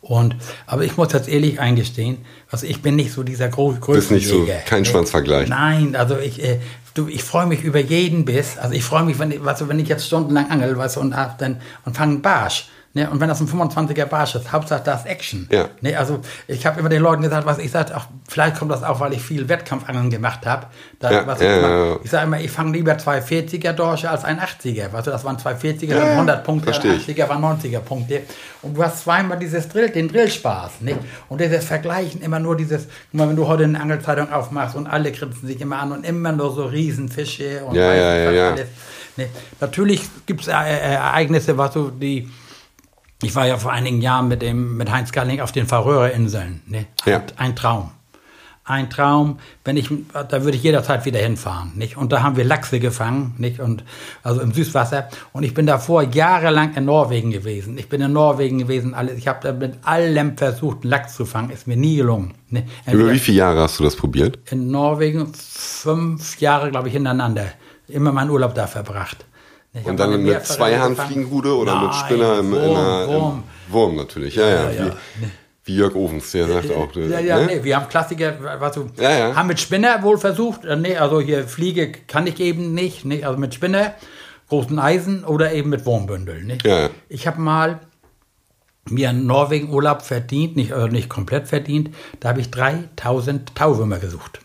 Und, 0.00 0.36
aber 0.66 0.84
ich 0.84 0.96
muss 0.96 1.12
jetzt 1.12 1.28
ehrlich 1.28 1.58
eingestehen, 1.58 2.18
also 2.50 2.66
ich 2.66 2.82
bin 2.82 2.94
nicht 2.96 3.12
so 3.12 3.24
dieser 3.24 3.48
Gro 3.48 3.72
Bist 3.72 4.12
nicht 4.12 4.28
so- 4.28 4.48
kein 4.66 4.84
Schwanzvergleich. 4.84 5.48
Nein, 5.48 5.96
also 5.96 6.16
ich, 6.18 6.42
äh, 6.42 6.60
du, 6.98 7.08
ich 7.08 7.24
freue 7.24 7.46
mich 7.46 7.62
über 7.62 7.78
jeden 7.78 8.24
Biss. 8.24 8.58
Also 8.58 8.74
ich 8.74 8.84
freue 8.84 9.04
mich, 9.04 9.18
wenn 9.18 9.30
ich, 9.30 9.44
weißt 9.44 9.62
du, 9.62 9.68
wenn 9.68 9.78
ich 9.78 9.88
jetzt 9.88 10.06
stundenlang 10.06 10.50
angel, 10.50 10.76
weißt 10.76 10.96
du, 10.96 11.00
und, 11.00 11.12
dann, 11.12 11.60
und 11.84 11.96
fange 11.96 12.12
einen 12.14 12.22
Barsch. 12.22 12.68
Ne? 12.94 13.08
Und 13.10 13.20
wenn 13.20 13.28
das 13.28 13.40
ein 13.40 13.46
25er 13.46 14.06
Barsch 14.06 14.34
ist, 14.34 14.50
Hauptsache 14.50 14.82
das 14.82 15.00
ist 15.00 15.06
Action. 15.06 15.46
Ja. 15.52 15.68
Ne? 15.82 15.96
Also 15.96 16.20
ich 16.46 16.64
habe 16.66 16.80
immer 16.80 16.88
den 16.88 17.02
Leuten 17.02 17.22
gesagt, 17.22 17.46
was 17.46 17.58
ich 17.58 17.70
sage, 17.70 17.94
vielleicht 18.26 18.56
kommt 18.56 18.70
das 18.70 18.82
auch, 18.82 18.98
weil 19.00 19.12
ich 19.12 19.22
viel 19.22 19.48
Wettkampfangeln 19.48 20.08
gemacht 20.08 20.46
habe. 20.46 20.66
Ja, 21.02 21.20
ich 21.20 21.40
ja, 21.40 21.96
ich 22.02 22.10
sage 22.10 22.26
immer, 22.26 22.40
ich 22.40 22.50
fange 22.50 22.72
lieber 22.72 22.96
zwei 22.96 23.18
40er 23.20 23.72
Dorsche 23.72 24.10
als 24.10 24.24
ein 24.24 24.40
80er. 24.40 24.92
Weißt 24.92 25.06
du, 25.06 25.10
das 25.10 25.24
waren 25.24 25.38
zwei 25.38 25.52
40er, 25.52 25.86
Ja, 25.86 25.98
dann 25.98 26.06
ja, 26.06 26.12
100 26.12 26.44
Punkte, 26.44 26.64
versteh 26.64 26.90
ein 26.90 26.96
ich. 26.96 27.08
80er 27.08 27.28
waren 27.28 27.42
90er 27.42 27.80
Punkte. 27.80 28.22
Und 28.62 28.76
du 28.76 28.82
hast 28.82 29.02
zweimal 29.04 29.38
dieses 29.38 29.68
Drill, 29.68 29.90
den 29.90 30.08
Drillspaß. 30.08 30.80
Nicht? 30.80 30.98
Und 31.28 31.40
dieses 31.40 31.66
Vergleichen, 31.66 32.22
immer 32.22 32.38
nur 32.38 32.56
dieses, 32.56 32.88
guck 33.10 33.20
mal, 33.20 33.28
wenn 33.28 33.36
du 33.36 33.46
heute 33.46 33.64
eine 33.64 33.80
Angelzeitung 33.80 34.32
aufmachst 34.32 34.76
und 34.76 34.86
alle 34.86 35.12
grinsen 35.12 35.46
sich 35.46 35.60
immer 35.60 35.78
an 35.78 35.92
und 35.92 36.06
immer 36.06 36.32
nur 36.32 36.52
so 36.54 36.64
Riesenfische 36.64 37.64
und 37.64 37.76
Ja, 37.76 37.90
alles. 37.90 38.66
Ne? 39.16 39.28
Natürlich 39.60 40.02
gibt 40.26 40.40
es 40.40 40.48
Ereignisse, 40.48 41.58
was 41.58 41.74
so 41.74 41.90
die. 41.90 42.28
Ich 43.22 43.34
war 43.34 43.46
ja 43.46 43.56
vor 43.58 43.72
einigen 43.72 44.00
Jahren 44.00 44.28
mit, 44.28 44.42
dem, 44.42 44.76
mit 44.76 44.90
Heinz 44.92 45.10
Galling 45.12 45.40
auf 45.40 45.50
den 45.52 45.66
Färöerinseln. 45.66 46.62
Ne? 46.66 46.86
Ein, 47.04 47.12
Ja. 47.12 47.22
ein 47.36 47.56
Traum. 47.56 47.90
Ein 48.64 48.90
Traum, 48.90 49.38
wenn 49.64 49.78
ich, 49.78 49.88
da 50.12 50.44
würde 50.44 50.54
ich 50.58 50.62
jederzeit 50.62 51.06
wieder 51.06 51.18
hinfahren, 51.20 51.72
nicht? 51.74 51.96
Und 51.96 52.12
da 52.12 52.22
haben 52.22 52.36
wir 52.36 52.44
Lachse 52.44 52.80
gefangen, 52.80 53.34
nicht? 53.38 53.60
Und, 53.60 53.82
also 54.22 54.42
im 54.42 54.52
Süßwasser. 54.52 55.08
Und 55.32 55.42
ich 55.42 55.54
bin 55.54 55.64
davor 55.64 56.02
jahrelang 56.02 56.74
in 56.74 56.84
Norwegen 56.84 57.30
gewesen. 57.30 57.78
Ich 57.78 57.88
bin 57.88 58.02
in 58.02 58.12
Norwegen 58.12 58.58
gewesen, 58.58 58.92
alles. 58.92 59.16
Ich 59.16 59.26
habe 59.26 59.38
da 59.42 59.52
mit 59.54 59.78
allem 59.86 60.36
versucht, 60.36 60.84
Lachs 60.84 61.16
zu 61.16 61.24
fangen. 61.24 61.48
Ist 61.48 61.66
mir 61.66 61.78
nie 61.78 61.96
gelungen. 61.96 62.34
Ne? 62.50 62.66
Über 62.92 63.10
wie 63.10 63.18
viele 63.18 63.38
Jahre 63.38 63.62
hast 63.62 63.80
du 63.80 63.84
das 63.84 63.96
probiert? 63.96 64.38
in 64.50 64.70
Norwegen 64.70 65.32
fünf 65.34 66.38
Jahre, 66.38 66.70
glaube 66.70 66.88
ich, 66.88 66.94
hintereinander. 66.94 67.46
Immer 67.88 68.12
meinen 68.12 68.28
Urlaub 68.28 68.54
da 68.54 68.66
verbracht. 68.66 69.24
Und 69.84 69.98
dann 69.98 70.10
mit 70.10 70.22
Meerforelle 70.22 70.44
Zweihandfliegenhude 70.44 71.56
oder 71.56 71.74
mit 71.80 71.90
Nein, 71.90 72.04
Spinner 72.04 72.38
im, 72.38 72.46
in 72.54 72.60
Wurm, 72.60 72.76
einer, 72.76 73.02
im 73.04 73.08
Wurm. 73.10 73.42
Wurm 73.68 73.96
natürlich, 73.96 74.34
ja, 74.36 74.48
ja. 74.48 74.70
Ja, 74.70 74.84
ja. 74.86 74.96
Wie, 75.20 75.26
wie 75.64 75.76
Jörg 75.76 75.94
Ovens, 75.94 76.30
der 76.32 76.48
sagt 76.48 76.70
auch. 76.72 76.94
äh, 76.96 77.08
Ja, 77.08 77.20
ja, 77.20 77.36
ne? 77.40 77.46
nee, 77.46 77.64
wir 77.64 77.76
haben 77.76 77.88
Klassiker, 77.88 78.34
was 78.58 78.72
du, 78.74 78.88
Ja, 78.96 79.10
ja. 79.10 79.34
haben 79.34 79.48
mit 79.48 79.60
Spinner 79.60 80.02
wohl 80.02 80.18
versucht, 80.18 80.64
äh, 80.64 80.76
nee, 80.76 80.96
also 80.96 81.20
hier 81.20 81.46
Fliege 81.46 81.92
kann 81.92 82.26
ich 82.26 82.40
eben 82.40 82.72
nicht, 82.74 83.04
nicht 83.04 83.24
also 83.26 83.38
mit 83.38 83.54
Spinner, 83.54 83.94
großen 84.48 84.78
Eisen 84.78 85.24
oder 85.24 85.52
eben 85.52 85.68
mit 85.70 85.84
Wurmbündeln. 85.84 86.46
Nicht? 86.46 86.66
Ja. 86.66 86.88
Ich 87.08 87.26
habe 87.26 87.40
mal 87.40 87.80
mir 88.90 89.10
einen 89.10 89.26
Norwegen-Urlaub 89.26 90.00
verdient, 90.00 90.56
nicht, 90.56 90.72
also 90.72 90.86
nicht 90.86 91.10
komplett 91.10 91.48
verdient, 91.48 91.94
da 92.20 92.30
habe 92.30 92.40
ich 92.40 92.50
3000 92.50 93.54
Tauwürmer 93.54 93.98
gesucht. 93.98 94.40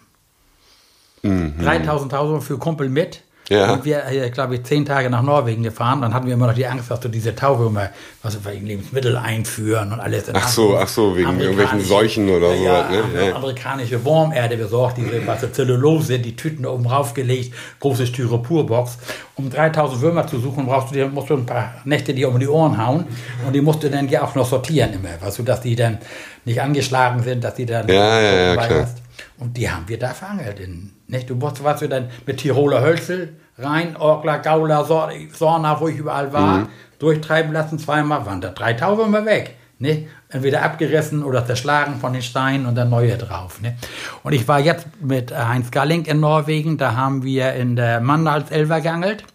3000 1.23 2.11
Tauwürmer 2.11 2.41
für 2.41 2.57
Kumpel 2.57 2.89
mit. 2.89 3.21
Ja. 3.49 3.73
Und 3.73 3.83
wir, 3.83 4.05
äh, 4.05 4.29
glaube 4.29 4.55
ich, 4.55 4.63
zehn 4.63 4.85
Tage 4.85 5.09
nach 5.09 5.21
Norwegen 5.21 5.63
gefahren. 5.63 6.01
Dann 6.01 6.13
hatten 6.13 6.27
wir 6.27 6.33
immer 6.33 6.47
noch 6.47 6.53
die 6.53 6.65
Angst, 6.65 6.89
dass 6.89 6.99
du 7.01 7.09
diese 7.09 7.35
Tauwürmer, 7.35 7.89
was 8.21 8.35
wir 8.35 8.53
wegen 8.53 8.65
Lebensmittel 8.65 9.17
einführen 9.17 9.91
und 9.91 9.99
alles. 9.99 10.25
Ach 10.33 10.47
so, 10.47 10.77
ach 10.77 10.87
so, 10.87 11.15
wegen 11.15 11.39
irgendwelchen 11.39 11.81
Seuchen 11.81 12.29
oder 12.29 12.53
ja, 12.55 12.87
sowas, 12.87 13.13
ne? 13.13 13.27
Ja, 13.27 13.35
amerikanische 13.35 14.03
Wurmerde 14.05 14.55
besorgt, 14.55 14.97
diese 14.97 15.25
was, 15.27 15.51
Zellulose, 15.51 16.19
die 16.19 16.35
Tüten 16.35 16.65
oben 16.65 16.85
raufgelegt, 16.85 17.53
große 17.81 18.07
Styroporbox. 18.07 18.97
Um 19.35 19.49
3000 19.49 20.01
Würmer 20.01 20.25
zu 20.25 20.39
suchen, 20.39 20.65
brauchst 20.65 20.91
du 20.91 20.95
dir, 20.95 21.07
musst 21.07 21.29
du 21.29 21.35
ein 21.35 21.45
paar 21.45 21.75
Nächte 21.83 22.13
dir 22.13 22.29
um 22.29 22.39
die 22.39 22.47
Ohren 22.47 22.77
hauen. 22.83 23.05
Und 23.45 23.53
die 23.53 23.61
musst 23.61 23.83
du 23.83 23.89
dann 23.89 24.07
ja 24.07 24.23
auch 24.23 24.35
noch 24.35 24.47
sortieren 24.47 24.93
immer, 24.93 25.09
weißt 25.19 25.39
du, 25.39 25.43
dass 25.43 25.61
die 25.61 25.75
dann 25.75 25.97
nicht 26.45 26.61
angeschlagen 26.61 27.21
sind, 27.23 27.43
dass 27.43 27.55
die 27.55 27.65
dann 27.65 27.87
Ja, 27.89 28.21
ja, 28.21 28.33
ja, 28.33 28.55
klar. 28.55 28.81
hast. 28.83 28.97
Und 29.37 29.57
die 29.57 29.69
haben 29.69 29.87
wir 29.87 29.99
da 29.99 30.13
verangelt. 30.13 30.59
In, 30.59 30.92
nicht? 31.07 31.29
Du 31.29 31.35
musst, 31.35 31.63
was 31.63 31.79
dann 31.81 32.09
mit 32.25 32.37
Tiroler 32.37 32.81
Hölzel 32.81 33.37
rein, 33.57 33.95
Orkler, 33.97 34.39
Gauler, 34.39 34.83
Sor 34.85 35.11
Sorna, 35.31 35.79
wo 35.79 35.87
ich 35.87 35.97
überall 35.97 36.33
war, 36.33 36.57
Mhm. 36.59 36.67
durchtreiben 36.99 37.51
lassen, 37.53 37.77
zweimal 37.79 38.25
waren 38.25 38.41
da 38.41 38.49
drei 38.49 38.73
Tauben 38.73 39.05
immer 39.05 39.25
weg. 39.25 39.55
Ne? 39.79 40.07
Entweder 40.29 40.63
abgerissen 40.63 41.23
oder 41.23 41.45
zerschlagen 41.45 41.95
von 41.99 42.13
den 42.13 42.21
Steinen 42.21 42.65
und 42.65 42.75
dann 42.75 42.89
neue 42.89 43.17
drauf. 43.17 43.59
Ne? 43.61 43.75
Und 44.23 44.33
ich 44.33 44.47
war 44.47 44.59
jetzt 44.59 44.87
mit 45.01 45.31
äh, 45.31 45.35
Heinz 45.35 45.71
Galling 45.71 46.05
in 46.05 46.19
Norwegen, 46.21 46.77
da 46.77 46.95
haben 46.95 47.23
wir 47.23 47.53
in 47.53 47.75
der 47.75 47.99
Mandalselver 47.99 48.79
geangelt, 48.81 49.25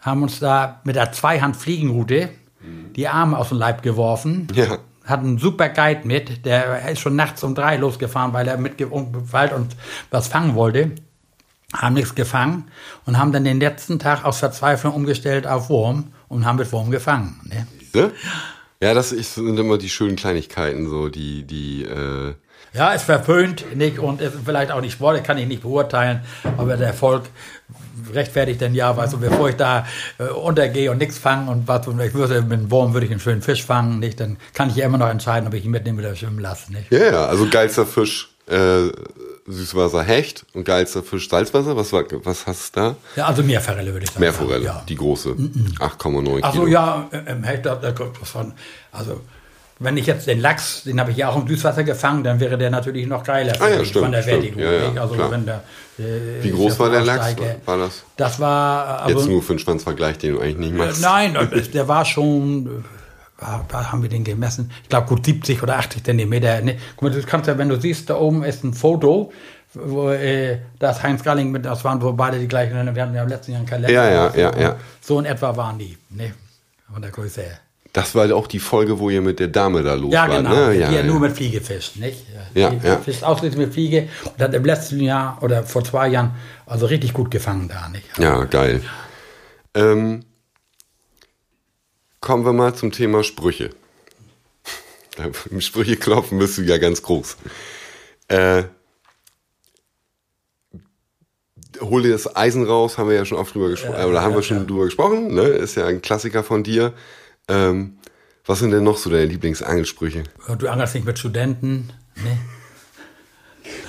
haben 0.00 0.22
uns 0.22 0.38
da 0.38 0.80
mit 0.84 0.96
der 0.96 1.12
Zweihand-Fliegenrute 1.12 2.28
die 2.96 3.08
Arme 3.08 3.36
aus 3.38 3.48
dem 3.50 3.58
Leib 3.58 3.82
geworfen 3.82 4.48
Ja. 4.54 4.78
Hat 5.04 5.20
einen 5.20 5.38
super 5.38 5.68
Guide 5.68 6.00
mit, 6.04 6.44
der 6.46 6.88
ist 6.90 7.00
schon 7.00 7.16
nachts 7.16 7.42
um 7.44 7.54
drei 7.54 7.76
losgefahren, 7.76 8.32
weil 8.32 8.48
er 8.48 8.56
mit 8.56 8.74
Wald 8.80 9.52
und 9.52 9.76
was 10.10 10.28
fangen 10.28 10.54
wollte. 10.54 10.92
Haben 11.74 11.94
nichts 11.94 12.14
gefangen 12.14 12.68
und 13.04 13.18
haben 13.18 13.32
dann 13.32 13.44
den 13.44 13.58
letzten 13.58 13.98
Tag 13.98 14.24
aus 14.24 14.38
Verzweiflung 14.38 14.94
umgestellt 14.94 15.46
auf 15.46 15.68
Wurm 15.68 16.12
und 16.28 16.44
haben 16.46 16.56
mit 16.58 16.70
Wurm 16.72 16.90
gefangen. 16.90 17.40
Ne? 17.44 17.66
Ne? 17.94 18.12
Ja, 18.80 18.94
das 18.94 19.12
ist- 19.12 19.34
sind 19.34 19.58
immer 19.58 19.76
die 19.78 19.88
schönen 19.90 20.14
Kleinigkeiten, 20.16 20.88
so 20.88 21.08
die, 21.08 21.42
die, 21.44 21.84
äh, 21.84 22.34
Ja, 22.74 22.92
ist 22.92 23.04
verpönt 23.04 23.76
nicht 23.76 23.98
und 23.98 24.20
vielleicht 24.44 24.70
auch 24.72 24.80
nicht 24.80 24.92
Sport, 24.94 25.22
kann 25.24 25.38
ich 25.38 25.46
nicht 25.46 25.62
beurteilen, 25.62 26.20
aber 26.56 26.76
der 26.76 26.88
Erfolg 26.88 27.24
rechtfertigt 28.14 28.60
dann 28.62 28.74
ja, 28.74 28.96
weißt 28.96 29.12
du, 29.14 29.18
bevor 29.18 29.48
ich 29.48 29.56
da 29.56 29.86
äh, 30.18 30.24
untergehe 30.24 30.90
und 30.90 30.98
nichts 30.98 31.18
fange 31.18 31.50
und 31.50 31.68
was, 31.68 31.86
und 31.88 32.00
ich 32.00 32.14
würde 32.14 32.42
mit 32.42 32.52
einem 32.52 32.70
Wurm 32.70 32.92
würde 32.92 33.06
ich 33.06 33.12
einen 33.12 33.20
schönen 33.20 33.42
Fisch 33.42 33.64
fangen, 33.64 33.98
nicht, 33.98 34.20
dann 34.20 34.36
kann 34.52 34.70
ich 34.70 34.76
ja 34.76 34.86
immer 34.86 34.98
noch 34.98 35.08
entscheiden, 35.08 35.46
ob 35.48 35.54
ich 35.54 35.64
ihn 35.64 35.70
mitnehme 35.70 36.00
oder 36.00 36.14
schwimmen 36.16 36.38
lasse, 36.40 36.72
nicht. 36.72 36.90
ja, 36.92 37.04
ja, 37.12 37.26
also 37.26 37.46
geilster 37.48 37.86
Fisch, 37.86 38.28
äh, 38.46 38.88
Süßwasser 39.46 40.02
Hecht 40.02 40.46
und 40.54 40.64
geilster 40.64 41.02
Fisch 41.02 41.28
Salzwasser. 41.28 41.76
Was 41.76 41.92
war, 41.92 42.04
was 42.24 42.46
hast 42.46 42.74
du 42.76 42.80
da? 42.80 42.96
Ja, 43.14 43.26
also 43.26 43.42
Meerforelle 43.42 43.92
würde 43.92 44.04
ich 44.04 44.10
sagen. 44.10 44.20
Meerforelle, 44.20 44.64
Ja. 44.64 44.82
die 44.88 44.96
große, 44.96 45.30
8,9 45.80 46.22
Kilo. 46.24 46.38
Ach 46.42 46.54
so, 46.54 46.66
ja, 46.66 47.08
im 47.26 47.42
Hektar, 47.44 47.76
da 47.78 47.92
kommt 47.92 48.20
was 48.22 48.30
von, 48.30 48.54
also 48.90 49.20
wenn 49.78 49.96
ich 49.96 50.06
jetzt 50.06 50.26
den 50.26 50.40
Lachs, 50.40 50.84
den 50.84 51.00
habe 51.00 51.10
ich 51.10 51.16
ja 51.16 51.28
auch 51.28 51.36
im 51.36 51.48
Süßwasser 51.48 51.82
gefangen, 51.82 52.22
dann 52.22 52.38
wäre 52.38 52.56
der 52.56 52.70
natürlich 52.70 53.06
noch 53.06 53.24
geiler 53.24 53.54
ah, 53.60 53.68
ja, 53.68 53.84
stimmt, 53.84 54.04
von 54.04 54.12
der. 54.12 54.24
Wertigung. 54.24 54.62
Ja, 54.62 54.72
ja, 54.72 55.02
also 55.02 55.14
der, 55.16 55.62
äh, 55.98 56.42
Wie 56.42 56.50
groß 56.50 56.78
war 56.78 56.90
der 56.90 57.02
Lachs? 57.02 57.36
War 57.64 57.78
das? 57.78 58.04
Das 58.16 58.38
war 58.38 59.00
also, 59.00 59.18
Jetzt 59.18 59.28
nur 59.28 59.42
für 59.42 59.52
einen 59.52 59.58
Schwanzvergleich, 59.58 60.18
den 60.18 60.34
du 60.34 60.40
eigentlich 60.40 60.58
nicht 60.58 60.74
machst. 60.74 61.02
Nein, 61.02 61.36
der 61.72 61.88
war 61.88 62.04
schon, 62.04 62.66
äh, 62.66 63.42
war, 63.42 63.64
war, 63.68 63.92
haben 63.92 64.02
wir 64.02 64.08
den 64.08 64.22
gemessen? 64.22 64.70
Ich 64.84 64.88
glaube 64.88 65.08
gut 65.08 65.24
70 65.24 65.62
oder 65.62 65.76
80 65.76 66.04
Zentimeter. 66.04 66.60
Ne? 66.60 66.78
Guck 66.96 67.02
mal, 67.02 67.10
du 67.10 67.26
kannst 67.26 67.48
ja, 67.48 67.58
wenn 67.58 67.68
du 67.68 67.80
siehst, 67.80 68.08
da 68.10 68.16
oben 68.16 68.44
ist 68.44 68.62
ein 68.62 68.74
Foto, 68.74 69.32
wo, 69.74 70.10
äh, 70.10 70.58
da 70.78 70.92
ist 70.92 71.02
Heinz 71.02 71.24
Galling 71.24 71.50
mit, 71.50 71.64
das 71.64 71.84
waren 71.84 72.00
wohl 72.00 72.14
beide 72.14 72.38
die 72.38 72.46
gleichen, 72.46 72.74
wir 72.94 73.02
hatten 73.02 73.14
ja 73.14 73.24
im 73.24 73.28
letzten 73.28 73.52
Jahr 73.52 73.58
einen 73.58 73.68
Kalender. 73.68 73.92
Ja, 73.92 74.08
ja, 74.08 74.30
so, 74.30 74.38
ja, 74.38 74.56
ja. 74.56 74.76
So 75.00 75.18
in 75.18 75.24
etwa 75.24 75.56
waren 75.56 75.78
die, 75.78 75.98
ne? 76.10 76.32
Von 76.92 77.02
der 77.02 77.10
Größe 77.10 77.42
her. 77.42 77.58
Das 77.94 78.16
war 78.16 78.34
auch 78.34 78.48
die 78.48 78.58
Folge, 78.58 78.98
wo 78.98 79.08
ihr 79.08 79.22
mit 79.22 79.38
der 79.38 79.46
Dame 79.46 79.84
da 79.84 79.94
los 79.94 80.12
Ja, 80.12 80.26
genau. 80.26 80.50
ne? 80.50 80.72
die 80.74 80.80
Ja, 80.80 80.90
ja, 80.90 80.96
ja. 80.98 81.02
nur 81.04 81.20
mit 81.20 81.32
Fliege 81.32 81.60
fischt, 81.60 81.94
nicht? 81.94 82.26
Ja, 82.52 82.70
die 82.70 82.84
ja. 82.84 82.98
fischt 82.98 83.22
ausschließlich 83.22 83.56
mit 83.56 83.72
Fliege 83.72 84.08
und 84.24 84.42
hat 84.42 84.52
im 84.52 84.64
letzten 84.64 84.98
Jahr 84.98 85.38
oder 85.42 85.62
vor 85.62 85.84
zwei 85.84 86.08
Jahren 86.08 86.32
also 86.66 86.86
richtig 86.86 87.12
gut 87.12 87.30
gefangen 87.30 87.68
da, 87.68 87.88
nicht? 87.88 88.04
Ja, 88.18 88.44
geil. 88.46 88.82
Ähm, 89.74 90.24
kommen 92.20 92.44
wir 92.44 92.52
mal 92.52 92.74
zum 92.74 92.90
Thema 92.90 93.22
Sprüche. 93.22 93.70
Im 95.50 95.60
Sprüche 95.60 95.96
klopfen 95.96 96.40
bist 96.40 96.58
du 96.58 96.62
ja 96.62 96.78
ganz 96.78 97.00
groß. 97.00 97.36
Äh, 98.26 98.64
hol 101.80 102.02
dir 102.02 102.10
das 102.10 102.34
Eisen 102.34 102.64
raus, 102.64 102.98
haben 102.98 103.08
wir 103.08 103.14
ja 103.14 103.24
schon 103.24 103.38
oft 103.38 103.54
drüber 103.54 103.68
gesprochen, 103.68 104.04
oder 104.04 104.20
haben 104.20 104.34
wir 104.34 104.42
schon 104.42 104.66
drüber 104.66 104.86
gesprochen, 104.86 105.32
ne? 105.32 105.42
Ist 105.42 105.76
ja 105.76 105.86
ein 105.86 106.02
Klassiker 106.02 106.42
von 106.42 106.64
dir. 106.64 106.92
Ähm, 107.48 107.98
was 108.46 108.58
sind 108.58 108.70
denn 108.70 108.84
noch 108.84 108.98
so 108.98 109.10
deine 109.10 109.26
Lieblingsangelsprüche? 109.26 110.24
Du 110.58 110.68
angelst 110.68 110.94
nicht 110.94 111.06
mit 111.06 111.18
Studenten, 111.18 111.92
ne? 112.16 112.38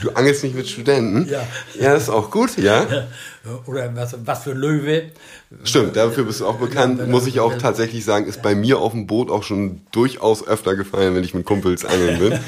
Du 0.01 0.11
angelst 0.11 0.43
nicht 0.43 0.55
mit 0.55 0.67
Studenten? 0.67 1.27
Ja. 1.29 1.41
Ja, 1.79 1.93
ist 1.95 2.09
auch 2.09 2.31
gut, 2.31 2.57
ja. 2.57 2.85
Oder 3.67 3.95
was, 3.95 4.15
was 4.25 4.43
für 4.43 4.53
Löwe. 4.53 5.03
Stimmt, 5.63 5.95
dafür 5.95 6.23
bist 6.23 6.41
du 6.41 6.47
auch 6.47 6.55
bekannt. 6.57 7.07
Muss 7.07 7.27
ich 7.27 7.39
auch 7.39 7.55
tatsächlich 7.57 8.03
sagen, 8.03 8.25
ist 8.25 8.41
bei 8.41 8.55
mir 8.55 8.79
auf 8.79 8.91
dem 8.93 9.05
Boot 9.05 9.29
auch 9.29 9.43
schon 9.43 9.81
durchaus 9.91 10.45
öfter 10.47 10.75
gefallen, 10.75 11.15
wenn 11.15 11.23
ich 11.23 11.35
mit 11.35 11.45
Kumpels 11.45 11.85
angeln 11.85 12.17
bin. 12.19 12.39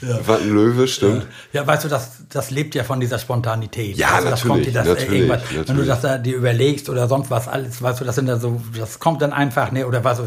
Was 0.26 0.40
ein 0.40 0.50
Löwe, 0.50 0.88
stimmt. 0.88 1.26
Ja, 1.52 1.66
weißt 1.66 1.84
du, 1.84 1.88
das, 1.88 2.12
das 2.30 2.50
lebt 2.50 2.74
ja 2.74 2.82
von 2.82 2.98
dieser 2.98 3.18
Spontanität. 3.18 3.96
Ja, 3.96 4.08
also, 4.14 4.30
das 4.30 4.44
natürlich, 4.44 4.48
kommt 4.48 4.66
dir 4.66 4.72
das, 4.72 4.86
natürlich, 4.88 5.10
äh, 5.10 5.16
irgendwas, 5.16 5.42
Wenn 5.50 5.54
du 5.56 5.60
natürlich. 5.60 5.88
das 5.88 6.00
da 6.00 6.18
dir 6.18 6.36
überlegst 6.36 6.88
oder 6.88 7.08
sonst 7.08 7.30
was 7.30 7.46
alles, 7.46 7.82
weißt 7.82 8.00
du, 8.00 8.04
das 8.06 8.14
sind 8.14 8.26
da 8.26 8.38
so, 8.38 8.60
das 8.78 8.98
kommt 8.98 9.20
dann 9.20 9.32
einfach, 9.34 9.70
ne, 9.70 9.86
oder 9.86 10.02
was, 10.02 10.20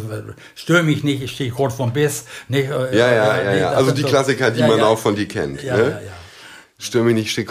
stör 0.54 0.84
mich 0.84 1.04
nicht, 1.04 1.24
ich 1.24 1.32
stehe 1.32 1.50
kurz 1.50 1.74
vorm 1.74 1.92
Biss, 1.94 2.26
nicht, 2.48 2.70
äh, 2.70 2.96
Ja, 2.98 3.12
ja, 3.12 3.36
äh, 3.38 3.46
ja, 3.46 3.52
nee, 3.52 3.60
ja. 3.60 3.70
Also 3.72 3.92
die 3.92 4.04
so- 4.04 4.08
Klassiker, 4.08 4.52
die 4.52 4.60
ja, 4.60 4.68
man 4.68 4.78
ja. 4.78 4.86
auch 4.86 5.00
von 5.00 5.16
dir 5.16 5.28
kennt. 5.28 5.64
Ja, 5.64 5.76
ne? 5.76 5.84
ja, 5.84 5.90
ja. 5.90 6.12
Stimme 6.78 7.14
nicht, 7.14 7.32
steh, 7.32 7.46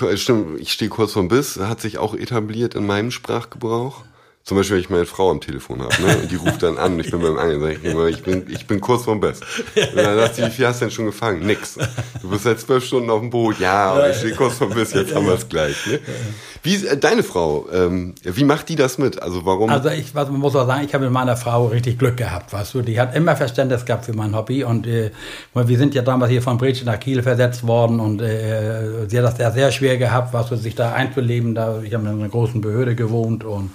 ich 0.58 0.72
stehe 0.72 0.90
kurz 0.90 1.12
vorm 1.12 1.28
Biss, 1.28 1.58
hat 1.58 1.80
sich 1.80 1.98
auch 1.98 2.14
etabliert 2.14 2.74
in 2.74 2.86
meinem 2.86 3.10
Sprachgebrauch. 3.10 4.04
Zum 4.44 4.58
Beispiel, 4.58 4.76
wenn 4.76 4.82
ich 4.82 4.90
meine 4.90 5.06
Frau 5.06 5.30
am 5.30 5.40
Telefon 5.40 5.80
habe, 5.80 6.02
ne? 6.02 6.18
Und 6.18 6.30
die 6.30 6.36
ruft 6.36 6.62
dann 6.62 6.76
an 6.76 6.92
und 6.92 7.00
ich 7.00 7.10
bin 7.10 7.22
beim 7.22 7.38
Angeln, 7.38 7.78
ich 7.82 7.82
ich 7.82 8.22
bin, 8.22 8.44
ich 8.50 8.66
bin 8.66 8.78
kurz 8.78 9.04
vorm 9.04 9.18
Biss. 9.18 9.40
Und 9.74 9.96
dann 9.96 10.18
sagt 10.18 10.34
sie, 10.34 10.42
wie 10.42 10.50
viel 10.50 10.66
hast 10.66 10.82
du 10.82 10.84
denn 10.84 10.92
schon 10.92 11.06
gefangen? 11.06 11.46
Nix. 11.46 11.78
Du 12.20 12.28
bist 12.28 12.44
seit 12.44 12.60
zwölf 12.60 12.84
Stunden 12.84 13.08
auf 13.08 13.20
dem 13.20 13.30
Boot. 13.30 13.58
Ja, 13.58 13.92
aber 13.92 14.10
ich 14.10 14.18
stehe 14.18 14.34
kurz 14.34 14.56
vorm 14.56 14.74
Biss, 14.74 14.92
jetzt 14.92 15.14
haben 15.14 15.24
wir 15.24 15.32
es 15.32 15.48
gleich. 15.48 15.86
Ne? 15.86 15.98
Wie 16.62 16.74
äh, 16.74 16.94
deine 16.98 17.22
Frau? 17.22 17.66
Ähm, 17.72 18.14
wie 18.22 18.44
macht 18.44 18.68
die 18.68 18.76
das 18.76 18.98
mit? 18.98 19.22
Also 19.22 19.46
warum? 19.46 19.70
Also 19.70 19.88
ich 19.88 20.14
was, 20.14 20.28
man 20.28 20.40
muss 20.40 20.54
auch 20.54 20.66
sagen, 20.66 20.84
ich 20.84 20.92
habe 20.92 21.04
mit 21.04 21.12
meiner 21.14 21.38
Frau 21.38 21.68
richtig 21.68 21.98
Glück 21.98 22.18
gehabt, 22.18 22.52
weißt 22.52 22.74
du. 22.74 22.82
Die 22.82 23.00
hat 23.00 23.16
immer 23.16 23.36
Verständnis 23.36 23.86
gehabt 23.86 24.04
für 24.04 24.12
mein 24.12 24.36
Hobby 24.36 24.62
und 24.62 24.86
äh, 24.86 25.10
wir 25.54 25.78
sind 25.78 25.94
ja 25.94 26.02
damals 26.02 26.30
hier 26.30 26.42
von 26.42 26.58
Brechen 26.58 26.84
nach 26.84 27.00
Kiel 27.00 27.22
versetzt 27.22 27.66
worden 27.66 27.98
und 27.98 28.20
äh, 28.20 29.08
sie 29.08 29.16
hat 29.16 29.24
das 29.24 29.36
sehr, 29.38 29.52
sehr 29.52 29.72
schwer 29.72 29.96
gehabt, 29.96 30.34
weißt 30.34 30.50
du, 30.50 30.56
sich 30.56 30.74
da 30.74 30.92
einzuleben. 30.92 31.54
Da, 31.54 31.80
ich 31.82 31.94
habe 31.94 32.06
in 32.06 32.10
einer 32.10 32.28
großen 32.28 32.60
Behörde 32.60 32.94
gewohnt 32.94 33.42
und 33.42 33.70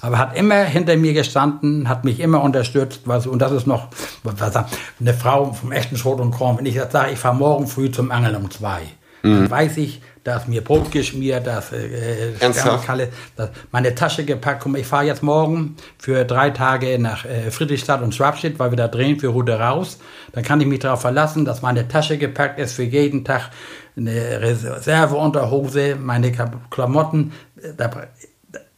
aber 0.00 0.18
hat 0.18 0.36
immer 0.36 0.62
hinter 0.64 0.96
mir 0.96 1.12
gestanden, 1.12 1.88
hat 1.88 2.04
mich 2.04 2.20
immer 2.20 2.42
unterstützt, 2.42 3.02
du, 3.06 3.30
und 3.30 3.38
das 3.40 3.52
ist 3.52 3.66
noch 3.66 3.88
was, 4.22 4.54
was, 4.54 4.64
eine 5.00 5.14
Frau 5.14 5.52
vom 5.52 5.72
echten 5.72 5.96
Schrot 5.96 6.20
und 6.20 6.30
Korn. 6.32 6.58
Wenn 6.58 6.66
ich 6.66 6.74
jetzt 6.74 6.92
sage, 6.92 7.12
ich 7.12 7.18
fahre 7.18 7.36
morgen 7.36 7.66
früh 7.66 7.90
zum 7.90 8.10
Angeln 8.10 8.36
um 8.36 8.50
zwei, 8.50 8.82
dann 9.22 9.50
weiß 9.50 9.76
ich, 9.78 10.02
da 10.26 10.38
ist 10.38 10.48
mir 10.48 10.62
Brot 10.62 10.90
geschmiert, 10.90 11.46
da 11.46 11.60
ist 11.60 11.72
äh, 11.72 12.32
Ernsthaft? 12.40 12.66
Spermkalle, 12.66 13.08
das, 13.36 13.50
meine 13.70 13.94
Tasche 13.94 14.24
gepackt. 14.24 14.66
Mal, 14.66 14.80
ich 14.80 14.86
fahre 14.86 15.04
jetzt 15.04 15.22
morgen 15.22 15.76
für 15.98 16.24
drei 16.24 16.50
Tage 16.50 16.98
nach 16.98 17.24
äh, 17.24 17.50
Friedrichstadt 17.52 18.02
und 18.02 18.12
Schwabstedt, 18.14 18.58
weil 18.58 18.70
wir 18.70 18.76
da 18.76 18.88
drehen 18.88 19.20
für 19.20 19.28
Rude 19.28 19.58
raus. 19.58 19.98
Dann 20.32 20.42
kann 20.42 20.60
ich 20.60 20.66
mich 20.66 20.80
darauf 20.80 21.00
verlassen, 21.00 21.44
dass 21.44 21.62
meine 21.62 21.86
Tasche 21.86 22.18
gepackt 22.18 22.58
ist 22.58 22.72
für 22.72 22.82
jeden 22.82 23.24
Tag 23.24 23.50
eine 23.96 24.40
Reserveunterhose, 24.40 25.96
meine 25.96 26.32
Klamotten. 26.70 27.32
äh, 27.62 27.72
Da, 27.76 27.90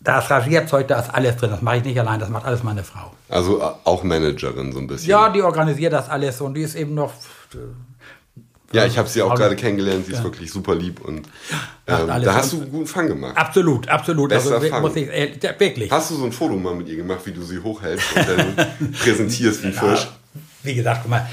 da 0.01 0.21
ist 0.21 0.31
Rasierzeug, 0.31 0.87
da 0.89 1.01
ist 1.01 1.11
alles 1.13 1.37
drin. 1.37 1.51
Das 1.51 1.63
mache 1.63 1.79
ich 1.79 1.85
nicht 1.85 1.99
allein, 1.99 2.21
das 2.21 2.29
macht 2.29 2.45
alles 2.47 2.63
meine 2.63 2.85
Frau. 2.85 3.13
also 3.29 3.61
äh, 3.61 3.65
auch 3.85 4.03
Managerin 4.05 4.73
so 4.73 4.79
ein 4.79 4.87
bisschen. 4.87 5.11
Ja, 5.11 5.29
die 5.29 5.43
organisiert 5.43 5.93
das 5.93 6.09
alles 6.09 6.41
und 6.41 6.55
die 6.55 6.63
ist 6.63 6.75
eben 6.77 6.95
noch. 6.95 7.13
äh, 7.55 7.59
Ja, 8.77 8.85
ich 8.87 8.99
habe 8.99 9.09
sie 9.09 9.23
auch 9.23 9.35
gerade 9.35 9.57
kennengelernt. 9.57 10.07
Sie 10.07 10.13
ist 10.13 10.23
wirklich 10.23 10.51
super 10.53 10.75
lieb 10.75 11.01
und 11.01 11.27
ähm, 11.87 12.07
da 12.07 12.35
hast 12.35 12.53
du 12.53 12.61
einen 12.61 12.71
guten 12.71 12.87
Fang 12.87 13.09
gemacht. 13.09 13.37
Absolut, 13.37 13.89
absolut. 13.89 14.29
Bester 14.29 14.57
also, 14.57 14.69
Fang. 14.69 14.83
muss 14.83 14.95
ich, 14.95 15.09
äh, 15.09 15.55
wirklich. 15.59 15.91
Hast 15.91 16.11
du 16.11 16.17
so 16.17 16.25
ein 16.27 16.33
Foto 16.33 16.55
mal 16.57 16.75
mit 16.75 16.87
ihr 16.89 16.97
gemacht, 16.97 17.21
wie 17.25 17.33
du 17.33 17.43
sie 17.43 17.59
hochhältst 17.59 18.15
und 18.15 18.29
dann 18.29 18.93
präsentierst 19.03 19.63
wie 19.63 19.69
ein 19.69 19.73
Fisch? 19.73 20.09
Wie 20.63 20.75
gesagt, 20.75 21.01
guck 21.03 21.11
mal, 21.11 21.27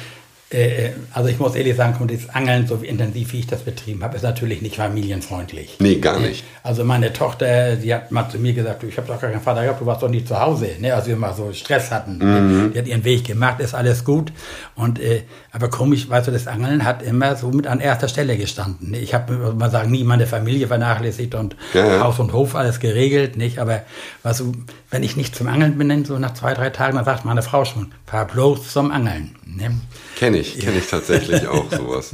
also 1.11 1.27
ich 1.27 1.39
muss 1.39 1.55
ehrlich 1.55 1.75
sagen, 1.75 1.95
das 2.07 2.29
Angeln, 2.33 2.67
so 2.67 2.75
intensiv 2.75 3.33
wie 3.33 3.39
ich 3.39 3.47
das 3.47 3.63
betrieben 3.63 4.03
habe, 4.03 4.15
ist 4.15 4.21
natürlich 4.21 4.61
nicht 4.61 4.75
familienfreundlich. 4.75 5.77
Nee, 5.79 5.95
gar 5.95 6.19
nicht. 6.19 6.43
Also 6.61 6.83
meine 6.83 7.11
Tochter, 7.13 7.75
die 7.75 7.93
hat 7.93 8.11
mal 8.11 8.29
zu 8.29 8.37
mir 8.37 8.53
gesagt, 8.53 8.83
du, 8.83 8.87
ich 8.87 8.95
habe 8.97 9.07
doch 9.07 9.19
gar 9.19 9.31
keinen 9.31 9.41
Vater 9.41 9.63
gehabt, 9.63 9.81
du 9.81 9.87
warst 9.87 10.03
doch 10.03 10.09
nicht 10.09 10.27
zu 10.27 10.39
Hause. 10.39 10.69
Ne? 10.79 10.93
Also 10.93 11.07
wir 11.07 11.15
mal 11.15 11.33
so 11.33 11.51
Stress 11.51 11.89
hatten. 11.89 12.19
Mhm. 12.19 12.73
Die 12.73 12.79
hat 12.79 12.87
ihren 12.87 13.03
Weg 13.03 13.25
gemacht, 13.25 13.59
ist 13.59 13.73
alles 13.73 14.05
gut. 14.05 14.31
Und 14.75 14.99
äh, 14.99 15.23
aber 15.51 15.69
komisch, 15.69 16.09
weißt 16.09 16.27
du, 16.27 16.31
das 16.31 16.47
Angeln 16.47 16.85
hat 16.85 17.01
immer 17.01 17.35
so 17.35 17.49
mit 17.49 17.65
an 17.65 17.79
erster 17.79 18.07
Stelle 18.07 18.37
gestanden. 18.37 18.91
Ne? 18.91 18.99
Ich 18.99 19.15
habe, 19.15 19.53
mal 19.57 19.71
sagen, 19.71 19.89
nie 19.89 20.03
meine 20.03 20.27
Familie 20.27 20.67
vernachlässigt 20.67 21.33
und 21.33 21.55
Ja. 21.73 22.01
Haus 22.01 22.19
und 22.19 22.33
Hof 22.33 22.55
alles 22.55 22.79
geregelt, 22.79 23.35
nicht? 23.35 23.57
Aber 23.57 23.81
weißt 24.21 24.41
du, 24.41 24.51
wenn 24.91 25.01
ich 25.01 25.17
nicht 25.17 25.35
zum 25.35 25.47
Angeln 25.47 25.77
bin, 25.77 26.05
so 26.05 26.19
nach 26.19 26.35
zwei, 26.35 26.53
drei 26.53 26.69
Tagen, 26.69 26.95
dann 26.97 27.05
sagt 27.05 27.25
meine 27.25 27.41
Frau 27.41 27.65
schon, 27.65 27.91
fahr 28.05 28.25
bloß 28.25 28.71
zum 28.71 28.91
Angeln. 28.91 29.35
Ne? 29.45 29.71
Kenne 30.35 30.47
ich, 30.47 30.59
kenne 30.59 30.77
ich 30.79 30.87
tatsächlich 30.87 31.47
auch 31.47 31.71
sowas. 31.71 32.13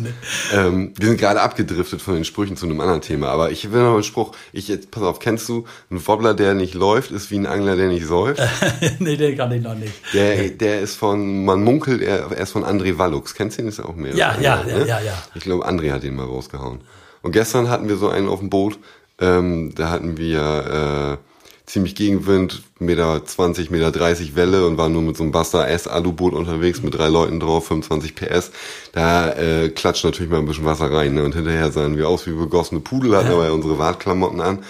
ähm, 0.53 0.93
wir 0.97 1.07
sind 1.07 1.19
gerade 1.19 1.41
abgedriftet 1.41 2.01
von 2.01 2.13
den 2.13 2.23
Sprüchen 2.23 2.55
zu 2.55 2.65
einem 2.65 2.79
anderen 2.79 3.01
Thema, 3.01 3.29
aber 3.29 3.51
ich 3.51 3.71
will 3.71 3.81
noch 3.81 3.95
einen 3.95 4.03
Spruch. 4.03 4.33
Ich 4.53 4.67
jetzt, 4.67 4.91
pass 4.91 5.03
auf, 5.03 5.19
kennst 5.19 5.49
du, 5.49 5.65
ein 5.89 6.05
Wobbler, 6.05 6.33
der 6.33 6.53
nicht 6.53 6.73
läuft, 6.73 7.11
ist 7.11 7.31
wie 7.31 7.39
ein 7.39 7.47
Angler, 7.47 7.75
der 7.75 7.87
nicht 7.87 8.05
säuft. 8.05 8.41
nee, 8.99 9.17
den 9.17 9.35
kann 9.35 9.51
ich 9.51 9.63
noch 9.63 9.75
nicht. 9.75 9.93
Der, 10.13 10.49
der 10.49 10.81
ist 10.81 10.95
von, 10.95 11.45
man 11.45 11.63
munkelt, 11.63 12.01
er, 12.01 12.31
er 12.31 12.43
ist 12.43 12.51
von 12.51 12.63
André 12.63 12.97
Wallux. 12.97 13.33
Kennst 13.33 13.57
du 13.57 13.63
den? 13.63 13.69
Ist 13.69 13.79
auch 13.79 13.95
mehr. 13.95 14.15
Ja, 14.15 14.35
ja, 14.39 14.63
ja, 14.67 14.77
ne? 14.77 14.87
ja, 14.87 14.99
ja. 14.99 15.23
Ich 15.33 15.43
glaube, 15.43 15.67
André 15.67 15.91
hat 15.91 16.03
den 16.03 16.15
mal 16.15 16.25
rausgehauen. 16.25 16.81
Und 17.23 17.31
gestern 17.31 17.69
hatten 17.69 17.87
wir 17.89 17.97
so 17.97 18.09
einen 18.09 18.27
auf 18.27 18.39
dem 18.39 18.49
Boot, 18.49 18.77
ähm, 19.19 19.73
da 19.75 19.89
hatten 19.89 20.17
wir 20.17 21.19
äh, 21.19 21.30
ziemlich 21.65 21.95
Gegenwind, 21.95 22.63
Meter 22.79 23.23
20, 23.23 23.71
Meter 23.71 23.91
30 23.91 24.35
Welle 24.35 24.65
und 24.65 24.77
waren 24.77 24.93
nur 24.93 25.01
mit 25.01 25.17
so 25.17 25.23
einem 25.23 25.31
Buster 25.31 25.67
S 25.67 25.87
Aluboot 25.87 26.33
unterwegs 26.33 26.81
mit 26.81 26.95
drei 26.95 27.07
Leuten 27.07 27.39
drauf, 27.39 27.67
25 27.67 28.15
PS. 28.15 28.51
Da 28.91 29.31
äh, 29.33 29.69
klatscht 29.69 30.03
natürlich 30.03 30.31
mal 30.31 30.39
ein 30.39 30.45
bisschen 30.45 30.65
Wasser 30.65 30.91
rein. 30.91 31.13
Ne? 31.13 31.23
Und 31.23 31.35
hinterher 31.35 31.71
sahen 31.71 31.97
wir 31.97 32.09
aus 32.09 32.27
wie 32.27 32.31
begossene 32.31 32.81
Pudel, 32.81 33.15
hatten 33.15 33.31
aber 33.31 33.53
unsere 33.53 33.77
Wartklamotten 33.77 34.41
an. 34.41 34.63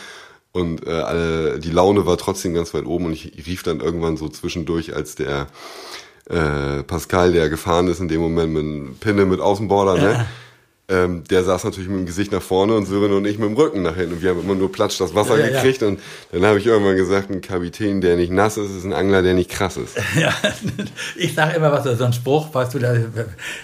Und 0.51 0.85
äh, 0.85 0.91
alle, 0.91 1.59
die 1.59 1.71
Laune 1.71 2.05
war 2.05 2.17
trotzdem 2.17 2.53
ganz 2.53 2.73
weit 2.73 2.85
oben 2.85 3.05
und 3.05 3.13
ich 3.13 3.47
rief 3.47 3.63
dann 3.63 3.79
irgendwann 3.79 4.17
so 4.17 4.27
zwischendurch, 4.27 4.93
als 4.93 5.15
der 5.15 5.47
äh, 6.29 6.83
Pascal, 6.83 7.31
der 7.31 7.49
gefahren 7.49 7.87
ist 7.87 7.99
in 7.99 8.09
dem 8.09 8.21
Moment 8.21 8.53
mit 8.53 8.63
einem 8.63 8.95
Pinne 8.99 9.25
mit 9.25 9.39
Außenborder, 9.39 9.95
ne? 9.95 10.27
Ähm, 10.91 11.23
der 11.29 11.43
saß 11.45 11.63
natürlich 11.63 11.89
mit 11.89 11.99
dem 11.99 12.05
Gesicht 12.05 12.33
nach 12.33 12.41
vorne 12.41 12.75
und 12.75 12.85
Sören 12.85 13.13
und 13.13 13.25
ich 13.25 13.37
mit 13.39 13.47
dem 13.47 13.55
Rücken 13.55 13.81
nach 13.81 13.95
hinten. 13.95 14.15
Und 14.15 14.21
wir 14.21 14.31
haben 14.31 14.41
immer 14.41 14.55
nur 14.55 14.71
platsch 14.71 14.99
das 14.99 15.15
Wasser 15.15 15.39
Ja, 15.39 15.45
ja, 15.45 15.51
ja. 15.51 15.61
gekriegt. 15.61 15.83
Und 15.83 16.01
dann 16.33 16.45
habe 16.45 16.59
ich 16.59 16.65
irgendwann 16.65 16.97
gesagt, 16.97 17.29
ein 17.29 17.39
Kapitän, 17.39 18.01
der 18.01 18.17
nicht 18.17 18.31
nass 18.31 18.57
ist, 18.57 18.75
ist 18.75 18.83
ein 18.83 18.91
Angler, 18.91 19.21
der 19.21 19.33
nicht 19.33 19.49
krass 19.49 19.77
ist. 19.77 19.97
Ja, 20.19 20.33
ich 21.15 21.33
sage 21.33 21.55
immer 21.55 21.71
was, 21.71 21.85
so 21.97 22.03
ein 22.03 22.11
Spruch, 22.11 22.53
weißt 22.53 22.73
du, 22.73 22.79
da, 22.79 22.93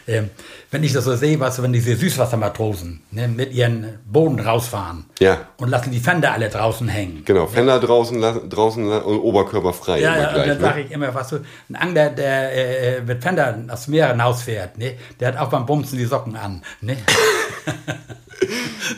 äh, 0.06 0.24
wenn 0.72 0.84
ich 0.84 0.94
das 0.94 1.06
so 1.06 1.16
sehe, 1.16 1.40
weißt 1.40 1.60
du, 1.60 1.64
wenn 1.64 1.74
diese 1.74 1.96
Süßwassermatrosen 1.96 3.02
ne, 3.12 3.28
mit 3.28 3.54
ihren 3.54 4.00
Boden 4.06 4.40
rausfahren 4.40 5.06
Ja. 5.20 5.48
und 5.58 5.70
lassen 5.70 5.92
die 5.92 6.00
Fender 6.00 6.34
alle 6.34 6.50
draußen 6.50 6.88
hängen. 6.90 7.24
Genau, 7.26 7.48
Fender 7.48 7.80
draußen, 7.80 8.20
la- 8.20 8.42
draußen 8.48 8.86
la- 8.86 8.98
und 8.98 9.20
Oberkörper 9.20 9.74
frei. 9.74 10.02
Ja, 10.02 10.18
ja, 10.18 10.28
und 10.28 10.34
gleich, 10.34 10.48
dann 10.48 10.58
ne? 10.58 10.62
sage 10.64 10.82
ich 10.82 10.92
immer, 10.92 11.14
was 11.16 11.30
du, 11.30 11.38
ein 11.70 11.76
Angler, 11.76 12.10
der 12.10 12.98
äh, 12.98 13.02
mit 13.02 13.24
Fender 13.24 13.58
aufs 13.70 13.88
Meer 13.88 14.10
hinausfährt, 14.10 14.78
ne, 14.78 14.98
der 15.20 15.30
hat 15.30 15.38
auch 15.38 15.50
beim 15.50 15.66
Bumsen 15.66 15.98
die 15.98 16.06
Socken 16.06 16.36
an. 16.36 16.62
Ne? 16.82 16.98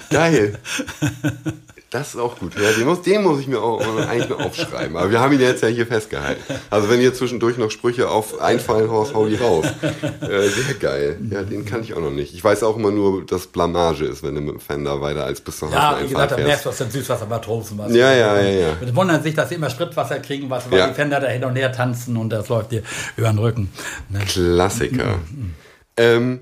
Geil. 0.09 0.57
Das 1.91 2.09
ist 2.09 2.19
auch 2.19 2.37
gut. 2.37 2.53
Ja, 2.55 2.71
den, 2.71 2.85
muss, 2.85 3.01
den 3.01 3.23
muss 3.23 3.39
ich 3.39 3.47
mir 3.47 3.59
auch 3.61 3.81
eigentlich 4.07 4.29
noch 4.29 4.39
aufschreiben. 4.39 4.95
Aber 4.95 5.09
wir 5.09 5.19
haben 5.19 5.33
ihn 5.33 5.39
jetzt 5.39 5.63
ja 5.63 5.69
hier 5.69 5.87
festgehalten. 5.87 6.41
Also 6.69 6.87
wenn 6.89 7.01
ihr 7.01 7.13
zwischendurch 7.15 7.57
noch 7.57 7.71
Sprüche 7.71 8.09
auf 8.09 8.39
einfallen, 8.39 8.91
Horst, 8.91 9.15
hau 9.15 9.25
die 9.27 9.35
raus. 9.35 9.65
Äh, 10.21 10.47
sehr 10.49 10.75
geil. 10.79 11.17
Ja, 11.31 11.41
den 11.41 11.65
kann 11.65 11.81
ich 11.81 11.95
auch 11.95 11.99
noch 12.01 12.11
nicht. 12.11 12.33
Ich 12.35 12.43
weiß 12.43 12.61
auch 12.63 12.75
immer 12.77 12.91
nur, 12.91 13.25
dass 13.25 13.47
Blamage 13.47 14.05
ist, 14.05 14.21
wenn 14.21 14.35
du 14.35 14.41
mit 14.41 14.53
dem 14.53 14.59
Fender 14.59 15.01
weiter 15.01 15.23
als 15.23 15.41
bis 15.41 15.57
zum 15.57 15.71
Ja, 15.71 15.97
wie 15.99 16.07
gesagt, 16.09 16.31
da 16.33 16.37
merkst 16.37 16.65
du 16.65 16.69
aus 16.69 16.77
dem 16.77 16.91
Süßwassermatrosen 16.91 17.77
was. 17.79 17.91
Ja, 17.93 18.13
ja, 18.13 18.39
ja, 18.39 18.49
ja. 18.49 18.67
Und 18.81 18.95
wundern 18.95 19.23
sich, 19.23 19.33
dass 19.33 19.49
sie 19.49 19.55
immer 19.55 19.71
Spritwasser 19.71 20.19
kriegen, 20.19 20.49
was, 20.49 20.69
weil 20.69 20.77
Ja. 20.77 20.87
die 20.89 20.93
Fender 20.93 21.19
da 21.19 21.27
hin 21.27 21.43
und 21.43 21.55
her 21.55 21.71
tanzen 21.71 22.17
und 22.17 22.29
das 22.29 22.49
läuft 22.49 22.71
dir 22.71 22.83
über 23.17 23.29
den 23.29 23.39
Rücken. 23.39 23.71
Ne? 24.09 24.19
Klassiker. 24.27 25.15
Ähm, 25.97 26.41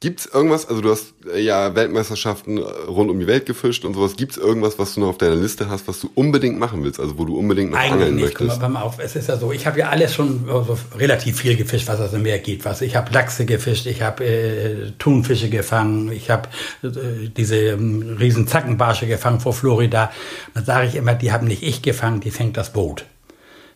Gibt's 0.00 0.26
irgendwas, 0.26 0.68
also 0.68 0.80
du 0.80 0.92
hast 0.92 1.12
äh, 1.34 1.40
ja 1.40 1.74
Weltmeisterschaften 1.74 2.58
äh, 2.58 2.60
rund 2.60 3.10
um 3.10 3.18
die 3.18 3.26
Welt 3.26 3.46
gefischt 3.46 3.84
und 3.84 3.94
sowas, 3.94 4.14
gibt's 4.14 4.36
irgendwas, 4.36 4.78
was 4.78 4.94
du 4.94 5.00
noch 5.00 5.08
auf 5.08 5.18
deiner 5.18 5.34
Liste 5.34 5.68
hast, 5.68 5.88
was 5.88 5.98
du 5.98 6.08
unbedingt 6.14 6.56
machen 6.56 6.84
willst, 6.84 7.00
also 7.00 7.18
wo 7.18 7.24
du 7.24 7.36
unbedingt 7.36 7.72
noch 7.72 7.78
Eigentlich 7.78 7.92
angeln 7.94 8.14
nicht. 8.14 8.38
Mal, 8.38 8.44
möchtest? 8.44 8.60
pass 8.60 8.70
mal 8.70 8.82
auf, 8.82 9.00
es 9.00 9.16
ist 9.16 9.28
ja 9.28 9.36
so, 9.36 9.50
ich 9.50 9.66
habe 9.66 9.80
ja 9.80 9.88
alles 9.88 10.14
schon 10.14 10.44
so 10.46 10.78
relativ 10.96 11.40
viel 11.40 11.56
gefischt, 11.56 11.88
was 11.88 11.98
aus 11.98 12.12
dem 12.12 12.22
Meer 12.22 12.38
geht. 12.38 12.64
Was 12.64 12.80
ich 12.80 12.94
habe 12.94 13.12
Lachse 13.12 13.44
gefischt, 13.44 13.86
ich 13.86 14.00
habe 14.00 14.24
äh, 14.24 14.92
Thunfische 15.00 15.50
gefangen, 15.50 16.12
ich 16.12 16.30
habe 16.30 16.48
äh, 16.84 17.28
diese 17.36 17.56
ähm, 17.56 18.18
riesen 18.20 18.46
Zackenbarsche 18.46 19.08
gefangen 19.08 19.40
vor 19.40 19.52
Florida. 19.52 20.12
Dann 20.54 20.64
sage 20.64 20.86
ich 20.86 20.94
immer, 20.94 21.16
die 21.16 21.32
haben 21.32 21.48
nicht 21.48 21.64
ich 21.64 21.82
gefangen, 21.82 22.20
die 22.20 22.30
fängt 22.30 22.56
das 22.56 22.72
Boot. 22.72 23.04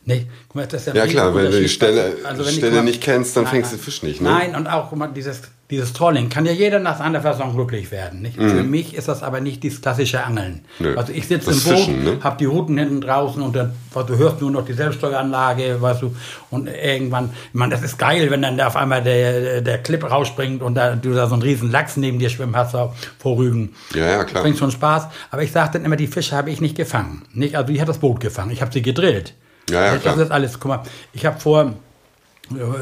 Nicht? 0.05 0.27
Guck 0.49 0.57
mal, 0.57 0.67
das 0.67 0.87
ist 0.89 0.95
Ja 0.97 1.05
ein 1.05 1.09
klar, 1.09 1.33
wenn 1.35 1.51
du 1.51 1.61
die. 1.61 1.69
Stelle, 1.69 2.17
Also 2.25 2.43
wenn 2.43 2.51
ich- 2.51 2.57
Stelle 2.57 2.73
guck 2.73 2.81
mal- 2.81 2.85
nicht 2.91 3.01
kennst, 3.03 3.37
dann 3.37 3.45
Nein, 3.45 3.53
fängst 3.53 3.73
du. 3.73 3.79
Fisch 3.79 4.03
nicht, 4.03 4.21
ne? 4.21 4.31
Nein, 4.31 4.57
und 4.57 4.67
auch 4.67 4.89
guck 4.91 4.99
mal, 4.99 5.07
dieses, 5.07 5.43
dieses 5.71 5.93
Trolling 5.93 6.29
kann 6.29 6.45
ja 6.45 6.51
jeder 6.51 6.81
nach 6.81 6.99
seiner 6.99 7.21
Fassung 7.21 7.55
glücklich 7.55 7.93
werden. 7.93 8.21
Nicht? 8.21 8.35
Für 8.37 8.65
mich 8.65 8.95
ist 8.97 9.07
das 9.07 9.23
aber 9.23 9.41
nicht 9.41 9.63
dieses 9.63 9.81
klassische 9.81 10.25
Angeln. 10.25 10.65
Mhm. 10.81 10.87
Nö. 10.87 10.97
Also 10.97 11.13
ich 11.13 11.29
sitze 11.29 11.47
Das 11.51 11.59
im 11.59 11.63
Boot, 11.63 11.79
Fischen, 11.79 12.05
ne? 12.05 12.19
hab 12.21 12.37
die 12.39 12.47
Routen 12.47 12.77
hinten 12.79 13.01
draußen 13.01 13.41
und 13.41 13.55
dann, 13.55 13.73
was 13.95 14.07
du 14.07 14.17
hörst 14.17 14.41
nur 14.41 14.51
noch 14.51 14.65
die 14.65 14.73
Selbststeueranlage, 14.73 15.81
weißt 15.81 16.03
du, 16.03 16.15
und 16.51 16.67
irgendwann, 16.67 17.31
ich 17.49 17.55
meine, 17.55 17.73
das 17.75 17.85
ist 17.85 17.97
geil, 17.97 18.29
wenn 18.31 18.43
dann 18.43 18.59
da 18.59 18.67
auf 18.67 18.77
einmal 18.77 19.03
der, 19.05 19.61
der 19.61 19.79
Clip 19.79 20.03
rausspringt 20.03 20.63
und 20.63 20.75
da, 20.75 20.97
du 20.97 21.15
da 21.15 21.29
so 21.29 21.35
einen 21.35 21.43
riesen 21.43 21.71
Lachs 21.71 21.97
neben 21.97 22.19
dir 22.19 22.29
schwimmen 22.29 22.57
hast, 22.57 22.73
vor 22.73 23.37
Rügen. 23.37 23.73
Ja, 23.95 24.07
ja, 24.07 24.25
klar. 24.25 24.43
Bringt 24.43 24.59
schon 24.59 24.73
Spaß. 24.73 25.07
Aber 25.31 25.43
ich 25.45 25.53
sage 25.53 25.71
dann 25.75 25.85
immer, 25.85 25.97
die 25.97 26.09
Fische 26.09 26.35
habe 26.37 26.51
ich 26.51 26.61
nicht 26.61 26.77
gefangen. 26.77 27.23
Nicht? 27.35 27.55
Also 27.57 27.73
ich 27.73 27.79
habe 27.81 27.89
das 27.89 27.99
Boot 27.99 28.19
gefangen, 28.21 28.51
ich 28.51 28.61
habe 28.63 28.73
sie 28.73 28.83
gedrillt. 28.83 29.35
Ja, 29.73 29.87
ja, 29.87 29.93
das 29.95 30.03
klar. 30.03 30.18
ist 30.20 30.31
alles, 30.31 30.61
guck 30.61 30.68
mal, 30.68 30.83
ich 31.12 31.25
habe 31.25 31.41
vor, 31.41 31.73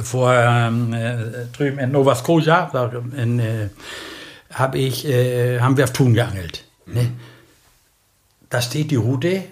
vor 0.03 0.35
ähm, 0.35 0.93
äh, 0.93 1.47
drüben 1.57 1.79
in 1.79 1.93
Nova 1.93 2.15
Scotia, 2.15 2.71
in, 3.17 3.39
äh, 3.39 3.69
hab 4.53 4.75
ich, 4.75 5.07
äh, 5.07 5.61
haben 5.61 5.77
wir 5.77 5.85
auf 5.85 5.93
Thun 5.93 6.15
geangelt. 6.15 6.65
Ne? 6.87 7.13
Da 8.49 8.61
steht 8.61 8.91
die 8.91 8.97
Route 8.97 9.45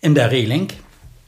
in 0.00 0.14
der 0.14 0.30
Reling, 0.30 0.68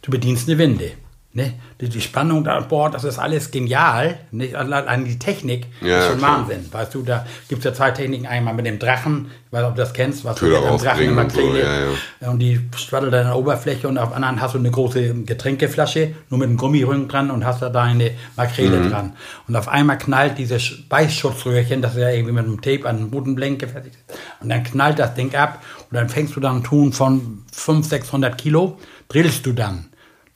du 0.03 0.11
bedienst 0.11 0.49
eine 0.49 0.59
Winde. 0.59 0.93
Ne? 1.39 1.53
Die, 1.81 1.89
die 1.89 2.01
Spannung 2.01 2.43
da 2.43 2.57
an 2.57 2.67
Bord, 2.67 2.95
das 2.95 3.05
ist 3.05 3.17
alles 3.21 3.53
genial. 3.53 4.19
Ne? 4.33 4.53
Allein 4.57 5.05
die 5.05 5.19
Technik 5.21 5.67
Ja, 5.81 6.01
ist 6.01 6.07
schon 6.09 6.19
klar. 6.19 6.41
Wahnsinn. 6.41 6.67
Weißt 6.73 6.93
du, 6.97 7.03
da 7.03 7.25
gibt 7.49 7.61
es 7.61 7.65
ja 7.65 7.73
zwei 7.73 7.93
Techniken. 7.93 8.27
Einmal 8.27 8.55
mit 8.55 8.67
dem 8.67 8.81
Drachen, 8.81 9.31
ich 9.47 9.53
weiß 9.53 9.61
nicht, 9.61 9.69
ob 9.71 9.77
du 9.77 9.81
das 9.83 9.93
kennst, 9.93 10.25
was 10.25 10.41
Köder 10.41 10.57
du 10.61 10.73
mit 10.73 10.81
dem 10.81 10.85
Drachen 10.85 11.05
immer 11.05 11.23
und 11.23 11.33
so, 11.33 11.55
ja, 11.55 11.81
ja. 12.21 12.31
Und 12.31 12.41
die 12.41 12.61
straddelt 12.77 13.15
an 13.15 13.27
der 13.27 13.37
Oberfläche 13.37 13.87
und 13.87 13.97
auf 13.99 14.13
anderen 14.13 14.41
hast 14.41 14.55
du 14.55 14.59
eine 14.59 14.71
große 14.73 15.15
Getränkeflasche, 15.25 16.15
nur 16.29 16.39
mit 16.41 16.49
einem 16.49 16.57
Gummirücken 16.57 17.07
dran 17.07 17.31
und 17.31 17.47
hast 17.47 17.63
da 17.63 17.69
deine 17.71 18.11
Makrele 18.37 18.81
Mhm. 18.81 18.91
dran. 18.91 19.13
Und 19.47 19.55
auf 19.55 19.69
einmal 19.69 19.97
knallt 19.99 20.37
dieses 20.39 20.61
Sch- 20.61 20.89
Beißschutzröhrchen, 20.89 21.81
das 21.83 21.93
ist 21.95 22.01
ja 22.01 22.11
irgendwie 22.11 22.33
mit 22.33 22.45
einem 22.45 22.61
Tape 22.61 22.89
an 22.89 22.97
einem 22.97 23.11
Bodenblenk 23.11 23.61
gefertigt 23.61 23.97
ist. 24.09 24.19
Und 24.41 24.49
dann 24.49 24.65
knallt 24.65 24.99
das 24.99 25.15
Ding 25.15 25.35
ab 25.35 25.63
und 25.91 25.95
dann 25.97 26.09
fängst 26.09 26.35
du 26.35 26.41
dann 26.41 26.57
einen 26.57 26.65
Tun 26.65 26.93
von 26.93 27.45
500, 27.53 27.85
600 27.91 28.37
Kilo, 28.39 28.79
drillst 29.09 29.47
du 29.47 29.53
dann. 29.53 29.87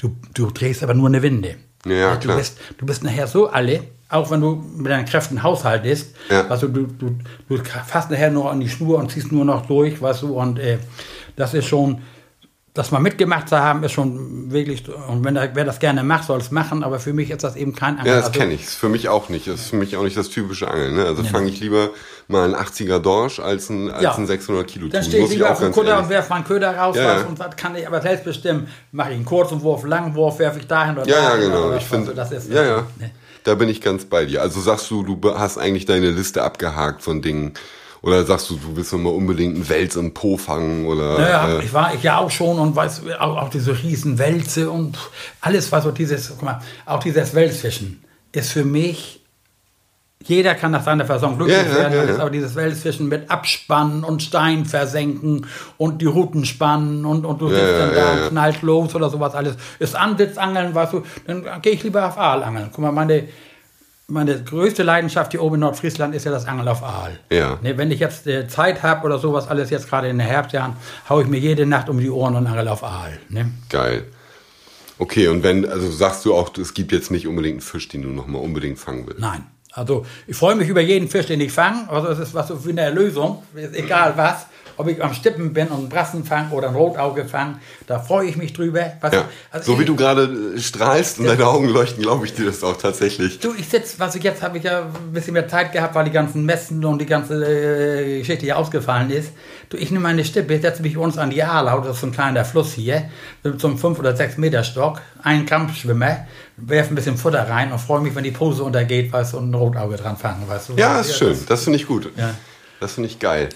Du, 0.03 0.17
du 0.35 0.51
drehst 0.51 0.83
aber 0.83 0.95
nur 0.95 1.07
eine 1.09 1.23
Winde. 1.23 1.55
Ja, 1.87 1.93
ja, 1.93 2.17
du, 2.17 2.37
bist, 2.37 2.59
du 2.77 2.85
bist 2.87 3.03
nachher 3.03 3.27
so 3.27 3.49
alle, 3.49 3.85
auch 4.09 4.31
wenn 4.31 4.41
du 4.41 4.57
mit 4.77 4.91
deinen 4.91 5.05
Kräften 5.05 5.43
haushaltest, 5.43 6.15
Ja. 6.29 6.43
du, 6.57 6.69
du, 6.69 6.87
du, 6.87 7.17
du 7.49 7.57
fasst 7.87 8.11
nachher 8.11 8.31
nur 8.31 8.51
an 8.51 8.61
die 8.61 8.69
Schnur 8.69 8.99
und 8.99 9.11
ziehst 9.11 9.33
nur 9.33 9.45
noch 9.45 9.65
durch, 9.67 10.03
weißt 10.03 10.23
du, 10.23 10.39
und 10.39 10.59
äh, 10.59 10.79
das 11.37 11.55
ist 11.55 11.67
schon, 11.67 12.03
das 12.75 12.91
mal 12.91 13.01
mitgemacht 13.01 13.51
zu 13.51 13.59
haben, 13.59 13.85
ist 13.85 13.93
schon 13.93 14.51
wirklich, 14.51 14.85
und 15.09 15.25
wenn 15.25 15.35
da, 15.35 15.47
wer 15.55 15.65
das 15.67 15.79
gerne 15.79 16.03
macht, 16.03 16.25
soll 16.25 16.41
es 16.41 16.51
machen, 16.51 16.83
aber 16.83 17.01
für 17.01 17.13
mich 17.13 17.31
ist 17.31 17.45
das 17.45 17.55
eben 17.55 17.75
kein 17.75 17.97
Ja, 17.97 18.01
Angel. 18.01 18.15
das 18.15 18.27
Also, 18.29 18.39
kenne 18.39 18.55
ich. 18.55 18.63
Ist 18.63 18.77
für 18.77 18.89
mich 18.89 19.11
auch 19.11 19.29
nicht. 19.29 19.47
Das 19.47 19.61
ist 19.61 19.71
für 19.71 19.77
mich 19.77 19.95
auch 19.97 20.03
nicht 20.03 20.17
das 20.17 20.31
typische 20.31 20.69
Angeln. 20.69 20.95
Ne? 20.97 21.05
Also 21.05 21.23
fange 21.23 21.51
ich 21.51 21.61
lieber 21.61 21.91
mal 22.29 22.45
einen 22.45 22.55
80er 22.55 22.99
Dorsch 22.99 23.41
als 23.41 23.69
ein, 23.69 23.91
als 23.91 24.03
Ja. 24.03 24.15
ein 24.15 24.27
600 24.27 24.67
Kilo 24.67 24.89
Dann 24.89 25.05
stehe 25.05 25.23
ich 25.25 25.31
lieber 25.33 25.51
auf 25.51 25.59
dem 25.61 25.71
Kutter 25.71 25.99
und 25.99 26.09
werfe 26.09 26.31
meinen 26.31 26.45
Köder 26.45 26.75
raus, 26.75 26.97
Ja, 26.97 27.05
was, 27.17 27.23
ja. 27.23 27.29
und 27.29 27.39
das 27.39 27.57
kann 27.57 27.77
ich 27.77 27.87
aber 27.87 28.01
selbst 28.01 28.25
bestimmen. 28.25 28.69
Mache 28.91 29.11
ich 29.11 29.17
einen 29.17 29.27
kurzen 29.27 29.61
Wurf, 29.61 29.85
langen 29.85 30.15
Wurf, 30.15 30.39
werfe 30.39 30.59
ich 30.59 30.67
dahin 30.67 30.97
oder 30.97 31.07
Ja, 31.07 31.17
ja, 31.17 31.29
dahin 31.31 31.51
genau. 31.51 31.67
oder 31.67 31.77
Ich 31.77 31.85
finde, 31.85 32.07
du, 32.07 32.15
das 32.15 32.33
ist, 32.33 32.51
ja, 32.51 32.63
ja. 32.65 32.77
ne. 32.99 33.11
Da 33.45 33.55
bin 33.55 33.69
ich 33.69 33.83
ganz 33.83 34.07
bei 34.07 34.25
dir. 34.25 34.41
Also 34.41 34.61
sagst 34.63 34.91
du, 34.91 35.03
du 35.03 35.35
hast 35.39 35.59
eigentlich 35.59 35.85
deine 35.85 36.11
Liste 36.11 36.43
abgehakt 36.43 37.03
von 37.03 37.21
Dingen. 37.21 37.53
Oder 38.03 38.25
sagst 38.25 38.51
du, 38.51 38.57
du 38.57 38.77
willst 38.77 38.93
noch 38.93 38.99
mal 38.99 39.11
unbedingt 39.11 39.55
einen 39.55 39.69
Wels 39.69 39.95
im 39.95 40.13
Po 40.13 40.37
fangen 40.37 40.87
oder. 40.87 41.21
Ja, 41.21 41.49
äh, 41.49 41.65
ich 41.65 41.73
war 41.73 41.95
ich 41.95 42.03
ja 42.03 42.19
auch 42.19 42.31
schon 42.31 42.59
und 42.59 42.75
weiß 42.75 43.03
auch, 43.21 43.37
auch 43.37 43.49
diese 43.49 43.81
Riesenwälze 43.81 44.71
und 44.71 44.99
alles, 45.41 45.71
was 45.71 45.85
so 45.85 45.93
dieses, 45.93 46.31
guck 46.31 46.43
mal, 46.43 46.61
auch 46.85 47.01
dieses 47.01 47.33
Welsfischen 47.35 48.03
ist 48.33 48.51
für 48.53 48.65
mich, 48.65 49.21
jeder 50.25 50.55
kann 50.55 50.71
nach 50.71 50.85
seiner 50.85 51.05
Fasson 51.05 51.37
glücklich 51.37 51.57
Ja, 51.57 51.75
werden, 51.75 51.93
ja, 51.95 52.05
ja. 52.05 52.21
aber 52.21 52.31
dieses 52.31 52.55
Welsfischen 52.55 53.09
mit 53.09 53.31
Abspannen 53.31 54.05
und 54.05 54.23
Stein 54.23 54.65
versenken 54.65 55.47
und 55.79 56.01
die 56.01 56.07
Routen 56.07 56.45
spannen 56.45 57.05
und, 57.05 57.25
und 57.25 57.41
du 57.41 57.49
sitzt 57.49 57.79
dann 57.79 57.95
da 57.95 58.13
und 58.13 58.29
knallt 58.31 58.63
los 58.63 58.95
oder 58.95 59.11
sowas 59.11 59.35
alles. 59.35 59.57
Ist 59.79 59.97
Ansitzangeln, 59.97 60.75
weißt 60.75 60.93
du, 60.93 61.03
dann 61.27 61.45
gehe 61.63 61.73
ich 61.73 61.83
lieber 61.83 62.07
auf 62.07 62.19
Aal 62.19 62.43
angeln. 62.43 62.71
Guck 62.73 62.81
mal, 62.85 62.93
meine, 62.93 63.29
meine 64.13 64.43
größte 64.43 64.83
Leidenschaft 64.83 65.33
hier 65.33 65.43
oben 65.43 65.55
in 65.55 65.61
Nordfriesland 65.63 66.15
ist 66.15 66.25
ja 66.25 66.31
das 66.31 66.47
Angeln 66.47 66.69
auf 66.69 66.83
Aal. 66.83 67.19
Ja. 67.31 67.59
Ne, 67.63 67.79
wenn 67.79 67.91
ich 67.91 67.99
jetzt 67.99 68.27
äh, 68.27 68.47
Zeit 68.47 68.83
habe 68.83 69.07
oder 69.07 69.19
sowas, 69.19 69.49
alles 69.49 69.71
jetzt 69.71 69.89
gerade 69.89 70.09
in 70.09 70.19
den 70.19 70.27
Herbstjahren, 70.27 70.75
haue 71.09 71.23
ich 71.23 71.29
mir 71.29 71.39
jede 71.39 71.65
Nacht 71.67 71.89
um 71.89 71.99
die 71.99 72.11
Ohren 72.11 72.37
und 72.37 72.47
angel 72.47 72.69
auf 72.69 72.85
Aal. 72.85 73.19
Ne? 73.31 73.51
Geil. 73.71 74.05
Okay, 74.99 75.29
und 75.29 75.43
wenn, 75.43 75.69
also 75.69 75.91
sagst 75.91 76.25
du 76.27 76.35
auch, 76.35 76.57
es 76.59 76.75
gibt 76.75 76.93
jetzt 76.93 77.11
nicht 77.11 77.27
unbedingt 77.27 77.55
einen 77.55 77.61
Fisch, 77.63 77.89
den 77.89 78.03
du 78.03 78.11
noch 78.11 78.27
mal 78.27 78.39
unbedingt 78.39 78.79
fangen 78.79 79.07
willst. 79.07 79.21
Nein. 79.21 79.47
Also 79.73 80.05
ich 80.27 80.37
freue 80.37 80.55
mich 80.55 80.69
über 80.69 80.83
jeden 80.83 81.09
Fisch, 81.09 81.27
den 81.27 81.41
ich 81.41 81.51
fange. 81.51 81.89
Also 81.89 82.09
es 82.09 82.19
ist 82.19 82.35
was 82.35 82.49
so 82.49 82.57
für 82.57 82.69
eine 82.69 82.83
Erlösung, 82.83 83.43
egal 83.73 84.13
was. 84.17 84.47
Ob 84.77 84.89
ich 84.89 85.03
am 85.03 85.13
Stippen 85.15 85.53
bin 85.53 85.69
und 85.69 85.79
einen 85.79 85.89
Brassen 85.89 86.25
fange 86.25 86.51
oder 86.51 86.69
ein 86.69 86.75
Rotauge 86.75 87.25
fange, 87.25 87.59
da 87.87 87.99
freue 87.99 88.27
ich 88.27 88.37
mich 88.37 88.53
drüber. 88.53 88.93
Weißt 89.01 89.15
Ja. 89.15 89.25
also 89.51 89.73
so 89.73 89.81
wie 89.81 89.85
du 89.85 89.97
gerade 89.97 90.55
äh, 90.57 90.61
strahlst 90.61 91.19
und 91.19 91.27
deine 91.27 91.47
Augen 91.47 91.69
leuchten, 91.69 92.03
glaube 92.03 92.27
ich 92.27 92.35
dir 92.35 92.47
das 92.47 92.63
auch 92.65 92.77
tatsächlich. 92.77 93.41
Du, 93.41 93.55
ich 93.57 93.69
sitze, 93.69 93.99
was 93.99 94.15
ich 94.15 94.23
jetzt 94.23 94.43
habe 94.43 94.59
ich 94.59 94.65
ja 94.65 94.81
ein 94.83 95.13
bisschen 95.13 95.35
mehr 95.35 95.49
Zeit 95.49 95.73
gehabt, 95.73 95.95
weil 95.95 96.05
die 96.05 96.11
ganzen 96.11 96.45
Messen 96.45 96.85
und 96.85 97.01
die 97.01 97.07
ganze 97.07 97.35
äh, 97.45 98.19
Geschichte 98.21 98.45
hier 98.45 98.59
ausgefallen 98.59 99.11
ist. 99.11 99.33
Du, 99.69 99.77
ich 99.77 99.91
nehme 99.91 100.03
meine 100.03 100.25
Stippe, 100.25 100.61
setze 100.61 100.83
mich 100.83 100.97
uns 100.97 101.19
an 101.19 101.31
die 101.31 101.43
Aalau, 101.43 101.81
das 101.81 101.95
ist 101.97 102.01
so 102.01 102.07
ein 102.07 102.13
kleiner 102.13 102.45
Fluss 102.45 102.73
hier, 102.73 103.05
mit 103.43 103.61
so 103.61 103.69
einem 103.69 103.79
5 103.79 103.99
oder 103.99 104.15
6 104.17 104.37
Meter 104.39 104.65
Stock, 104.65 105.01
einen 105.23 105.47
Kampfschwimmer, 105.47 106.27
werfe 106.57 106.93
ein 106.93 106.95
bisschen 106.95 107.17
Futter 107.17 107.49
rein 107.49 107.73
und 107.73 107.79
freue 107.79 108.01
mich, 108.01 108.15
wenn 108.15 108.25
die 108.25 108.31
Pose 108.31 108.63
untergeht, 108.63 109.13
weißt 109.13 109.33
du, 109.33 109.39
und 109.39 109.51
ein 109.51 109.55
Rotauge 109.55 109.97
dran 109.97 110.17
fangen, 110.17 110.47
weißt 110.47 110.71
du. 110.71 110.73
Ja, 110.77 111.01
ist 111.01 111.17
schön. 111.17 111.37
Das 111.49 111.65
finde 111.65 111.79
ich 111.79 111.87
gut. 111.87 112.11
Ja. 112.17 112.35
Das 112.81 112.95
finde 112.95 113.09
ich 113.09 113.19
geil. 113.19 113.49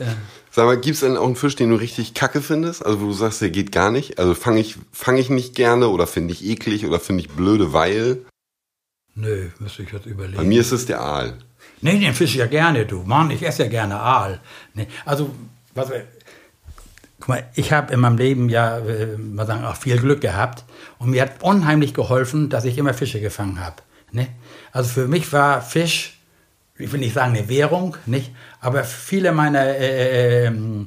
Sag 0.57 0.65
mal, 0.65 0.81
gibt 0.81 0.95
es 0.95 1.01
denn 1.01 1.19
auch 1.19 1.27
einen 1.27 1.37
Fisch, 1.37 1.55
den 1.55 1.69
du 1.69 1.77
richtig 1.77 2.15
kacke 2.15 2.41
findest? 2.41 2.83
Also 2.83 3.03
wo 3.03 3.05
du 3.09 3.13
sagst, 3.13 3.43
der 3.43 3.51
geht 3.51 3.73
gar 3.73 3.91
nicht? 3.91 4.19
Also 4.19 4.33
fange 4.35 4.59
ich, 4.59 4.77
fang 4.91 5.19
ich 5.19 5.29
nicht 5.29 5.55
gerne 5.55 5.89
oder 5.89 6.07
finde 6.07 6.33
ich 6.33 6.43
eklig 6.47 6.87
oder 6.87 6.99
finde 6.99 7.25
ich 7.25 7.29
blöde, 7.29 7.75
weil? 7.75 8.25
Nö, 9.15 9.51
müsste 9.59 9.83
ich 9.83 9.93
jetzt 9.93 10.07
überlegen. 10.07 10.39
Bei 10.39 10.45
mir 10.45 10.63
ist 10.63 10.73
es 10.73 10.87
der 10.87 11.03
Aal. 11.03 11.37
Nee, 11.83 11.99
den 11.99 12.15
Fisch 12.15 12.35
ja 12.37 12.47
gerne, 12.47 12.87
du. 12.87 13.03
Mann, 13.03 13.31
ich 13.31 13.43
esse 13.43 13.65
ja 13.65 13.69
gerne 13.69 14.01
Aal. 14.01 14.41
Nee, 14.73 14.87
also, 15.05 15.29
was, 15.75 15.91
guck 17.21 17.29
mal, 17.29 17.47
ich 17.55 17.73
habe 17.73 17.93
in 17.93 18.01
meinem 18.01 18.17
Leben 18.17 18.49
ja, 18.49 18.79
äh, 18.79 19.19
mal 19.19 19.47
sagen, 19.47 19.63
auch 19.63 19.77
viel 19.77 19.99
Glück 19.99 20.23
gehabt. 20.23 20.65
Und 20.99 21.11
mir 21.11 21.21
hat 21.21 21.43
unheimlich 21.43 21.93
geholfen, 21.93 22.49
dass 22.49 22.65
ich 22.65 22.79
immer 22.79 22.95
Fische 22.95 23.21
gefangen 23.21 23.61
habe. 23.61 23.83
Ne? 24.11 24.29
Also 24.73 24.89
für 24.89 25.07
mich 25.07 25.31
war 25.35 25.61
Fisch, 25.61 26.19
ich 26.79 26.91
will 26.93 27.01
nicht 27.01 27.13
sagen 27.13 27.37
eine 27.37 27.51
Währung, 27.51 27.99
nicht? 28.07 28.33
Aber 28.67 28.83
viele 28.83 29.31
meiner 29.31 29.65
äh, 29.65 30.43
äh, 30.43 30.47
ähm, 30.47 30.85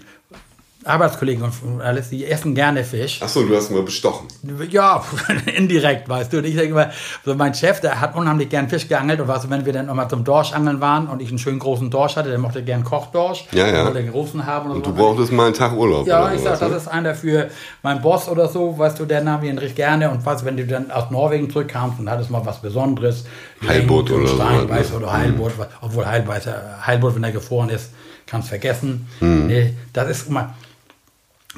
Arbeitskollegen 0.85 1.43
und 1.43 1.81
alles, 1.81 2.09
die 2.09 2.25
essen 2.25 2.55
gerne 2.55 2.85
Fisch. 2.85 3.21
Achso, 3.21 3.43
du 3.43 3.53
hast 3.53 3.69
mal 3.69 3.83
bestochen. 3.83 4.27
Ja, 4.69 5.03
indirekt, 5.57 6.07
weißt 6.07 6.31
du. 6.31 6.37
Und 6.37 6.45
ich 6.45 6.55
denke 6.55 6.73
mal, 6.73 6.91
so 7.25 7.35
mein 7.35 7.53
Chef, 7.53 7.81
der 7.81 7.99
hat 7.99 8.15
unheimlich 8.15 8.47
gern 8.47 8.69
Fisch 8.69 8.87
geangelt. 8.87 9.19
Und 9.19 9.27
weißt 9.27 9.43
du, 9.43 9.49
wenn 9.49 9.65
wir 9.65 9.73
dann 9.73 9.87
nochmal 9.87 10.09
zum 10.09 10.23
Dorschangeln 10.23 10.79
waren 10.79 11.07
und 11.07 11.21
ich 11.21 11.29
einen 11.29 11.37
schönen 11.37 11.59
großen 11.59 11.89
Dorsch 11.89 12.15
hatte, 12.15 12.29
der 12.29 12.37
mochte 12.37 12.63
gern 12.63 12.85
Kochdorsch. 12.85 13.45
Ja, 13.51 13.67
ja. 13.67 13.83
Wollte 13.83 14.01
den 14.01 14.11
großen 14.11 14.45
haben. 14.45 14.71
Und 14.71 14.85
du 14.85 14.93
brauchtest 14.93 15.33
mal 15.33 15.47
einen 15.47 15.53
Tag 15.53 15.75
Urlaub. 15.75 16.07
Ja, 16.07 16.31
ich 16.31 16.39
sag, 16.39 16.59
das 16.59 16.69
ne? 16.69 16.77
ist 16.77 16.87
einer 16.87 17.13
für 17.13 17.49
meinen 17.83 18.01
Boss 18.01 18.29
oder 18.29 18.47
so, 18.47 18.77
weißt 18.77 18.99
du, 18.99 19.05
der 19.05 19.21
nahm 19.21 19.43
ihn 19.43 19.57
richtig 19.57 19.75
gerne. 19.75 20.09
Und 20.09 20.25
weißt 20.25 20.43
du, 20.43 20.45
wenn 20.45 20.55
du 20.55 20.65
dann 20.65 20.91
aus 20.91 21.11
Norwegen 21.11 21.49
zurückkamst 21.49 21.99
und 21.99 22.09
hattest 22.09 22.29
mal 22.29 22.45
was 22.45 22.61
Besonderes. 22.61 23.25
Heilbutt 23.67 24.11
und 24.11 24.21
oder 24.21 24.29
so, 24.29 24.35
Stein, 24.37 24.61
ne? 24.61 24.69
weißt 24.69 24.93
oder 24.93 25.11
Heilbutt. 25.11 25.51
Obwohl 25.81 26.05
Heilbutt, 26.05 26.47
Heilbutt, 26.87 27.15
wenn 27.15 27.23
er 27.25 27.33
gefroren 27.33 27.67
ist, 27.67 27.91
kannst 28.25 28.47
vergessen. 28.47 29.07
Mhm. 29.19 29.47
Nee, 29.47 29.73
das 29.91 30.09
ist 30.09 30.29
immer 30.29 30.53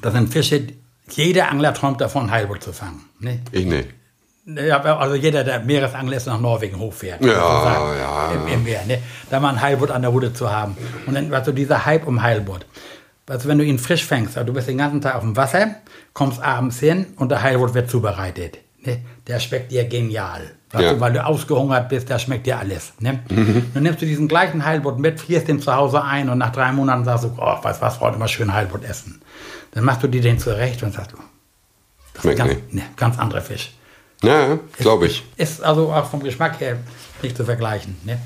Das 0.02 0.14
sind 0.14 0.32
Fische, 0.32 0.68
jeder 1.10 1.50
Angler 1.50 1.74
träumt 1.74 2.00
davon, 2.00 2.32
Heilbutt 2.32 2.64
zu 2.64 2.74
fangen. 2.74 3.02
Ne? 3.20 3.40
Ich 3.52 3.66
nicht. 3.66 3.90
Ja, 4.46 4.82
also 4.82 5.16
jeder, 5.16 5.44
der 5.44 5.60
Meeresangler 5.60 6.18
ist, 6.18 6.26
nach 6.26 6.40
Norwegen 6.40 6.80
hochfährt. 6.80 7.24
Ja, 7.24 7.34
sozusagen, 7.34 8.00
ja. 8.00 8.32
Im, 8.32 8.48
Im 8.48 8.64
Meer, 8.64 8.86
ne? 8.88 9.00
Da 9.30 9.40
mal 9.40 9.50
ein 9.50 9.62
Heilbutt 9.62 9.92
an 9.92 10.02
der 10.02 10.12
Hude 10.12 10.34
zu 10.34 10.50
haben. 10.52 10.76
Und 11.06 11.14
dann, 11.14 11.30
du, 11.30 11.52
dieser 11.52 11.86
Hype 11.86 12.08
um 12.08 12.22
Heilbutt. 12.22 12.66
Also 13.28 13.48
wenn 13.48 13.60
du 13.60 13.64
ihn 13.64 13.80
frisch 13.80 14.04
fängst, 14.04 14.38
also 14.38 14.48
du 14.48 14.54
bist 14.54 14.68
den 14.68 14.78
ganzen 14.80 15.00
Tag 15.00 15.16
auf 15.16 15.22
dem 15.22 15.38
Wasser, 15.38 15.76
kommst 16.14 16.42
abends 16.42 16.80
hin 16.80 17.06
und 17.18 17.30
der 17.30 17.42
Heilbutt 17.44 17.74
wird 17.74 17.90
zubereitet. 17.90 18.58
Ne? 18.84 19.00
Der 19.28 19.40
schmeckt 19.40 19.72
dir 19.72 19.86
genial. 19.86 20.42
Weißt 20.72 20.84
Ja. 20.86 21.00
weil 21.00 21.14
du 21.14 21.24
ausgehungert 21.24 21.90
bist, 21.90 22.10
da 22.10 22.18
schmeckt 22.18 22.46
dir 22.48 22.58
alles. 22.58 22.94
Ne? 23.00 23.20
Dann 23.74 23.84
nimmst 23.84 24.02
du 24.02 24.06
diesen 24.06 24.28
gleichen 24.28 24.66
Heilbutt 24.66 25.00
mit, 25.00 25.20
frierst 25.20 25.48
den 25.48 25.62
zu 25.62 25.74
Hause 25.76 26.04
ein 26.04 26.30
und 26.30 26.38
nach 26.40 26.52
drei 26.52 26.72
Monaten 26.72 27.06
sagst 27.06 27.26
du, 27.26 27.34
oh, 27.38 27.58
weißt 27.64 27.82
was, 27.82 28.00
heute 28.00 28.18
mal 28.18 28.28
schön 28.28 28.54
Heilbutt 28.54 28.84
essen. 28.86 29.22
Dann 29.72 29.84
machst 29.84 30.04
du 30.04 30.08
dir 30.08 30.22
den 30.22 30.38
zurecht 30.40 30.84
und 30.84 30.94
sagst 30.94 31.14
du, 31.14 31.18
das 32.14 32.26
ist 32.26 32.38
ganz, 32.38 32.54
nicht. 32.54 32.74
ne, 32.74 32.84
ganz 32.96 33.18
anderer 33.18 33.42
Fisch. 33.42 33.74
Ja, 34.22 34.48
ja 34.48 34.60
glaube 34.78 35.08
ich. 35.08 35.24
Ist 35.38 35.64
also 35.64 35.92
auch 35.92 36.10
vom 36.10 36.22
Geschmack 36.22 36.60
her 36.60 36.78
nicht 37.22 37.38
zu 37.38 37.46
vergleichen. 37.46 37.96
Ne? 38.04 38.20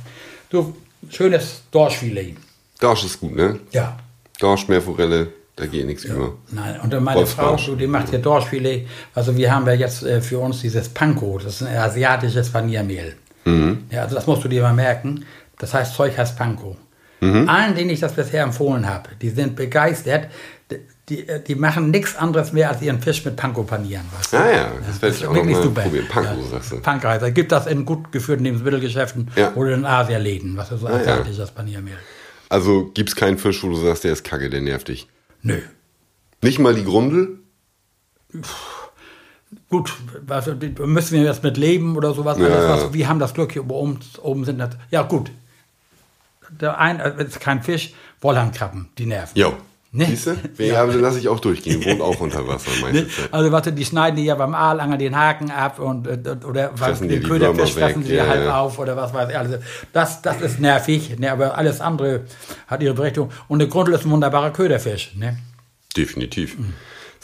Du, 0.50 0.76
schönes 1.10 1.64
Dorschfilet. 1.72 2.36
Dorsch 2.80 3.06
ist 3.06 3.20
gut, 3.20 3.36
ne? 3.36 3.60
Ja. 3.72 3.98
Dorsch, 4.40 4.68
Meerforelle, 4.68 5.30
da 5.56 5.66
geht 5.66 5.86
nichts 5.86 6.04
über. 6.04 6.34
Nein, 6.52 6.80
und 6.82 7.04
meine 7.04 7.26
Frau, 7.26 7.56
du, 7.56 7.76
die 7.76 7.88
macht 7.88 8.10
hier 8.10 8.20
Dorschfilet. 8.20 8.88
Also 9.14 9.38
wir 9.38 9.54
haben 9.54 9.66
ja 9.68 9.74
jetzt 9.74 10.04
äh, 10.04 10.20
für 10.22 10.40
uns 10.40 10.62
dieses 10.62 10.90
Panko, 10.90 11.40
das 11.42 11.62
ist 11.62 11.68
ein 11.68 11.78
asiatisches 11.78 12.50
Paniermehl. 12.50 13.16
Ja, 13.92 14.02
also 14.02 14.16
das 14.16 14.26
musst 14.26 14.44
du 14.44 14.48
dir 14.48 14.64
mal 14.64 14.74
merken. 14.74 15.24
Das 15.60 15.74
heißt, 15.74 15.94
Zeug 15.94 16.18
heißt 16.18 16.36
Panko. 16.36 16.76
Allen, 17.22 17.76
denen 17.76 17.90
ich 17.90 18.00
das 18.00 18.14
bisher 18.14 18.44
empfohlen 18.44 18.88
habe, 18.88 19.10
die 19.22 19.30
sind 19.30 19.56
begeistert. 19.56 20.28
Die, 21.10 21.26
die, 21.26 21.44
die 21.48 21.56
machen 21.56 21.92
nichts 21.92 22.16
anderes 22.16 22.52
mehr, 22.52 22.70
als 22.70 22.82
ihren 22.82 23.00
Fisch 23.02 23.24
mit 23.26 23.36
Panko 23.36 23.64
panieren. 23.64 24.06
Weißt 24.18 24.34
du? 24.34 24.38
Ah 24.38 24.52
ja, 24.52 24.72
das 24.88 25.02
werde 25.02 25.16
ich 25.16 25.28
auch 25.28 25.34
wirklich 25.36 25.56
mal 25.56 25.64
super. 25.64 25.82
probieren. 25.84 26.08
Panko, 26.08 26.42
Ja. 26.42 26.48
sagst 26.50 26.72
du. 26.72 26.80
Panko 26.80 27.08
heißt, 27.08 27.22
das. 27.22 27.34
gibt 27.34 27.52
das 27.52 27.68
in 27.68 27.86
gut 27.86 28.12
geführten 28.12 28.44
Lebensmittelgeschäften 28.44 29.30
Ja. 29.36 29.54
oder 29.54 29.76
in 29.76 29.86
Asialäden, 29.86 30.58
was 30.58 30.72
ist 30.72 30.82
so 30.82 30.88
Ah, 30.88 30.92
ja. 30.94 30.98
asiatisches 30.98 31.52
Paniermehl. 31.52 31.98
Also 32.50 32.86
gibt 32.94 33.10
es 33.10 33.16
keinen 33.16 33.38
Fisch, 33.38 33.64
wo 33.64 33.70
du 33.70 33.76
sagst, 33.76 34.04
der 34.04 34.14
ist 34.14 34.24
kacke, 34.24 34.50
der 34.50 34.62
nervt 34.62 34.88
dich. 34.88 35.08
Nö. 35.44 35.60
Nicht 36.42 36.58
mal 36.60 36.74
die 36.74 36.84
Grundel? 36.84 37.40
Gut, 39.70 39.94
was, 40.26 40.48
müssen 40.80 41.14
wir 41.20 41.24
jetzt 41.24 41.44
mit 41.44 41.58
leben 41.58 41.96
oder 41.96 42.14
sowas? 42.14 42.38
Ja, 42.38 42.46
alles, 42.48 42.84
was, 42.86 42.94
wir 42.94 43.08
haben 43.08 43.20
das 43.20 43.34
Glück, 43.34 43.52
hier 43.54 43.70
oben, 43.70 44.00
oben 44.22 44.44
sind 44.46 44.58
das. 44.60 44.72
Ja, 44.92 45.04
gut. 45.04 45.32
Der 46.50 46.78
ein, 46.80 47.00
äh, 47.00 47.24
ist 47.24 47.40
kein 47.40 47.64
Fisch, 47.64 47.94
Wollhandkrabben, 48.22 48.90
die 48.98 49.06
nerven. 49.06 49.38
Jo. 49.38 49.54
Ne? 49.96 50.06
Siehst 50.08 50.28
du? 50.28 50.36
Ja, 50.58 50.84
aber 50.84 50.94
lasse 50.96 51.20
ich 51.20 51.30
auch 51.30 51.40
durchgehen. 51.40 51.84
Wohnt 51.86 52.02
auch 52.02 52.20
unter 52.20 52.46
Wasser 52.48 52.72
meiste? 52.82 53.08
Zeit. 53.08 53.34
Also, 53.34 53.52
warte, 53.52 53.72
die 53.72 53.86
schneiden 53.86 54.18
die 54.18 54.26
ja 54.26 54.36
beim 54.36 54.54
Aalangeln 54.54 55.00
den 55.00 55.16
Haken 55.16 55.52
ab 55.52 55.80
und 55.80 56.08
äh, 56.08 56.20
oder 56.46 56.76
Fressen 56.76 57.08
den 57.08 57.22
die 57.22 57.28
Köderfisch 57.28 57.74
fressen 57.74 58.04
sie 58.04 58.16
ja, 58.16 58.28
halb 58.28 58.44
ja. 58.44 58.60
auf 58.60 58.78
oder 58.78 58.98
was 58.98 59.14
weiß 59.14 59.30
ich. 59.30 59.38
Also, 59.38 59.58
das, 59.94 60.22
das 60.22 60.42
ist 60.42 60.60
nervig, 60.60 61.18
ne? 61.18 61.32
aber 61.32 61.58
alles 61.58 61.80
andere 61.80 62.22
hat 62.68 62.84
ihre 62.84 62.94
Berechtigung. 62.94 63.32
Und 63.48 63.60
der 63.60 63.70
Grundel 63.70 63.96
ist 63.96 64.06
ein 64.06 64.12
wunderbarer 64.12 64.52
Köderfisch. 64.52 65.16
Ne? 65.16 65.38
Definitiv. 65.96 66.58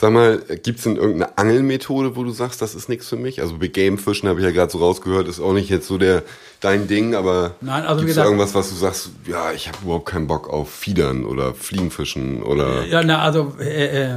Sag 0.02 0.14
mal, 0.14 0.39
gibt 0.64 0.80
es 0.80 0.86
denn 0.86 0.95
irgendeine 0.95 1.38
Angelmethode, 1.38 2.16
wo 2.16 2.24
du 2.24 2.32
sagst, 2.32 2.60
das 2.60 2.74
ist 2.74 2.89
nichts 2.89 3.08
für 3.08 3.18
mich? 3.18 3.39
Also 3.39 3.60
Big 3.60 3.74
Game 3.74 3.99
Fischen 3.99 4.28
habe 4.28 4.39
ich 4.39 4.45
ja 4.45 4.52
gerade 4.52 4.72
so 4.72 4.80
rausgehört, 4.80 5.28
ist 5.28 5.39
auch 5.39 5.54
nicht 5.54 5.70
jetzt 5.70 5.86
so 5.88 5.99
der 5.99 6.24
dein 6.60 6.88
Ding, 6.88 7.14
aber 7.14 7.54
Nein, 7.62 7.84
also 7.84 7.97
gibt's 7.97 8.16
gesagt- 8.16 8.26
irgendwas, 8.26 8.56
was 8.56 8.70
du 8.70 8.76
sagst, 8.78 9.12
ja, 9.28 9.52
ich 9.52 9.68
habe 9.68 9.78
überhaupt 9.84 10.08
keinen 10.08 10.26
Bock 10.26 10.49
auf 10.49 10.72
Fiedern 10.72 11.24
oder 11.24 11.54
Fliegenfischen 11.54 12.41
oder 12.41 12.84
Ja, 12.88 13.04
na, 13.04 13.22
also, 13.22 13.54
äh, 13.60 14.14
äh, 14.14 14.16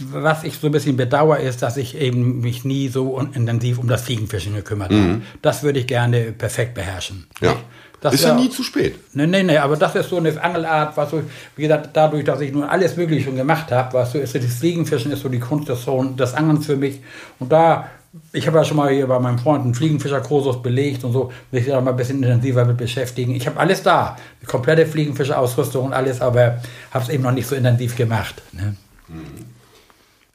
was 0.00 0.44
ich 0.44 0.54
so 0.58 0.66
ein 0.68 0.72
bisschen 0.72 0.96
bedauere, 0.96 1.40
ist, 1.42 1.60
dass 1.60 1.76
ich 1.76 1.98
eben 1.98 2.40
mich 2.40 2.64
nie 2.64 2.88
so 2.88 3.18
intensiv 3.20 3.76
um 3.78 3.86
das 3.86 4.00
Fliegenfischen 4.04 4.54
gekümmert 4.54 4.92
habe. 4.92 5.20
Das 5.42 5.62
würde 5.62 5.78
ich 5.80 5.86
gerne 5.86 6.32
perfekt 6.32 6.72
beherrschen. 6.72 7.26
Mhm. 7.40 7.46
ja. 7.46 7.56
Das 8.00 8.14
ist 8.14 8.24
ja 8.24 8.34
nie 8.34 8.48
zu 8.48 8.62
spät. 8.62 8.94
Nee, 9.12 9.26
nee, 9.26 9.42
nee, 9.42 9.58
aber 9.58 9.76
das 9.76 9.94
ist 9.96 10.08
so 10.10 10.18
eine 10.18 10.40
Angelart, 10.40 10.96
was 10.96 11.10
so, 11.10 11.22
wie 11.56 11.62
gesagt, 11.62 11.90
dadurch, 11.92 12.24
dass 12.24 12.40
ich 12.40 12.52
nun 12.52 12.62
alles 12.62 12.96
Mögliche 12.96 13.24
schon 13.24 13.36
gemacht 13.36 13.72
habe, 13.72 13.92
was 13.94 14.12
so 14.12 14.18
ist, 14.18 14.34
das 14.34 14.44
Fliegenfischen 14.44 15.10
ist 15.10 15.22
so 15.22 15.28
die 15.28 15.40
Kunst 15.40 15.68
des, 15.68 15.84
so- 15.84 16.04
des 16.04 16.32
Angelns 16.34 16.66
für 16.66 16.76
mich. 16.76 17.00
Und 17.40 17.50
da, 17.50 17.88
ich 18.32 18.46
habe 18.46 18.58
ja 18.58 18.64
schon 18.64 18.76
mal 18.76 18.90
hier 18.92 19.08
bei 19.08 19.18
meinem 19.18 19.38
Freund 19.40 19.64
einen 19.64 19.74
Fliegenfischerkursus 19.74 20.62
belegt 20.62 21.02
und 21.02 21.12
so, 21.12 21.32
will 21.50 21.60
ich 21.60 21.66
da 21.66 21.80
mal 21.80 21.90
ein 21.90 21.96
bisschen 21.96 22.22
intensiver 22.22 22.64
mit 22.64 22.76
beschäftigen. 22.76 23.34
Ich 23.34 23.46
habe 23.48 23.58
alles 23.58 23.82
da, 23.82 24.16
die 24.42 24.46
komplette 24.46 24.86
Fliegenfischerausrüstung 24.86 25.86
und 25.86 25.92
alles, 25.92 26.20
aber 26.20 26.62
habe 26.92 27.04
es 27.04 27.10
eben 27.10 27.24
noch 27.24 27.32
nicht 27.32 27.48
so 27.48 27.56
intensiv 27.56 27.96
gemacht. 27.96 28.42
Ne? 28.52 28.76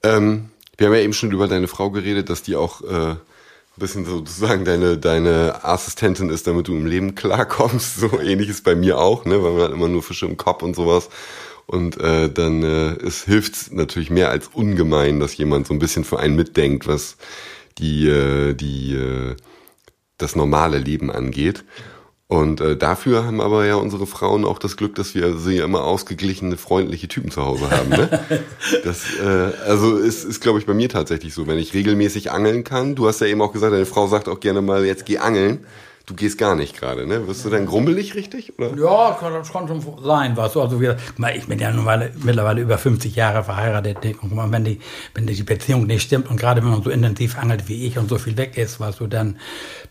Ähm, 0.03 0.49
wir 0.77 0.87
haben 0.87 0.93
ja 0.95 1.01
eben 1.01 1.13
schon 1.13 1.31
über 1.31 1.47
deine 1.47 1.67
Frau 1.67 1.89
geredet, 1.91 2.29
dass 2.29 2.43
die 2.43 2.55
auch 2.55 2.81
äh, 2.81 3.15
ein 3.75 3.79
bisschen 3.79 4.05
sozusagen 4.05 4.65
deine, 4.65 4.99
deine 4.99 5.65
Assistentin 5.65 6.29
ist, 6.29 6.45
damit 6.45 6.67
du 6.67 6.75
im 6.75 6.85
Leben 6.85 7.15
klarkommst. 7.15 7.97
So 7.97 8.19
ähnlich 8.19 8.49
ist 8.49 8.63
bei 8.63 8.75
mir 8.75 8.99
auch, 8.99 9.25
ne? 9.25 9.43
weil 9.43 9.53
man 9.53 9.63
hat 9.63 9.71
immer 9.71 9.87
nur 9.87 10.03
Fische 10.03 10.27
im 10.27 10.37
Kopf 10.37 10.61
und 10.61 10.75
sowas. 10.75 11.09
Und 11.65 11.99
äh, 11.99 12.29
dann 12.29 12.61
äh, 12.61 12.91
es 13.03 13.23
hilft 13.23 13.71
natürlich 13.71 14.11
mehr 14.11 14.29
als 14.29 14.49
ungemein, 14.53 15.19
dass 15.19 15.37
jemand 15.37 15.65
so 15.65 15.73
ein 15.73 15.79
bisschen 15.79 16.03
für 16.03 16.19
einen 16.19 16.35
mitdenkt, 16.35 16.87
was 16.87 17.17
die, 17.79 18.07
äh, 18.07 18.53
die 18.53 18.93
äh, 18.93 19.35
das 20.17 20.35
normale 20.35 20.77
Leben 20.77 21.09
angeht. 21.09 21.63
Und 22.33 22.61
äh, 22.61 22.75
dafür 22.75 23.25
haben 23.25 23.39
aber 23.41 23.63
ja 23.67 23.75
unsere 23.75 24.07
Frauen 24.07 24.43
auch 24.43 24.57
das 24.57 24.75
Glück, 24.75 24.95
dass 24.95 25.13
wir 25.13 25.37
sie 25.37 25.57
immer 25.57 25.83
ausgeglichene, 25.83 26.57
freundliche 26.57 27.07
Typen 27.07 27.29
zu 27.29 27.45
Hause 27.45 27.69
haben. 27.69 27.89
Ne? 27.89 28.09
Das, 28.83 29.03
äh, 29.19 29.51
also 29.67 29.97
ist, 29.97 30.23
ist 30.23 30.41
glaube 30.41 30.57
ich, 30.57 30.65
bei 30.65 30.73
mir 30.73 30.89
tatsächlich 30.89 31.35
so, 31.35 31.45
wenn 31.45 31.59
ich 31.59 31.75
regelmäßig 31.75 32.31
angeln 32.31 32.63
kann. 32.63 32.95
Du 32.95 33.07
hast 33.07 33.21
ja 33.21 33.27
eben 33.27 33.41
auch 33.41 33.53
gesagt, 33.53 33.71
deine 33.71 33.85
Frau 33.85 34.07
sagt 34.07 34.27
auch 34.27 34.39
gerne 34.39 34.63
mal, 34.63 34.83
jetzt 34.83 35.05
geh 35.05 35.19
angeln. 35.19 35.63
Du 36.05 36.15
gehst 36.15 36.37
gar 36.37 36.55
nicht 36.55 36.77
gerade, 36.77 37.07
ne? 37.07 37.27
Wirst 37.27 37.45
du 37.45 37.49
dann 37.49 37.65
grummelig 37.65 38.13
richtig? 38.13 38.59
Oder? 38.59 38.75
Ja, 38.77 39.17
das 39.21 39.53
kann 39.53 39.69
schon 39.69 39.81
sein, 40.03 40.35
weißt 40.35 40.55
du. 40.55 40.61
Also 40.61 40.77
mal, 41.15 41.37
ich 41.37 41.47
bin 41.47 41.59
ja 41.59 41.71
mal, 41.71 42.11
mittlerweile 42.23 42.59
über 42.59 42.77
50 42.77 43.15
Jahre 43.15 43.45
verheiratet. 43.45 44.21
Und 44.21 44.35
wenn 44.51 44.65
die, 44.65 44.81
wenn 45.13 45.25
die 45.25 45.43
Beziehung 45.43 45.85
nicht 45.85 46.03
stimmt 46.03 46.29
und 46.29 46.35
gerade 46.35 46.61
wenn 46.61 46.71
man 46.71 46.83
so 46.83 46.89
intensiv 46.89 47.37
angelt 47.37 47.69
wie 47.69 47.85
ich 47.87 47.97
und 47.97 48.09
so 48.09 48.17
viel 48.17 48.35
weg 48.35 48.57
ist, 48.57 48.81
weißt 48.81 48.99
du, 48.99 49.07
dann, 49.07 49.37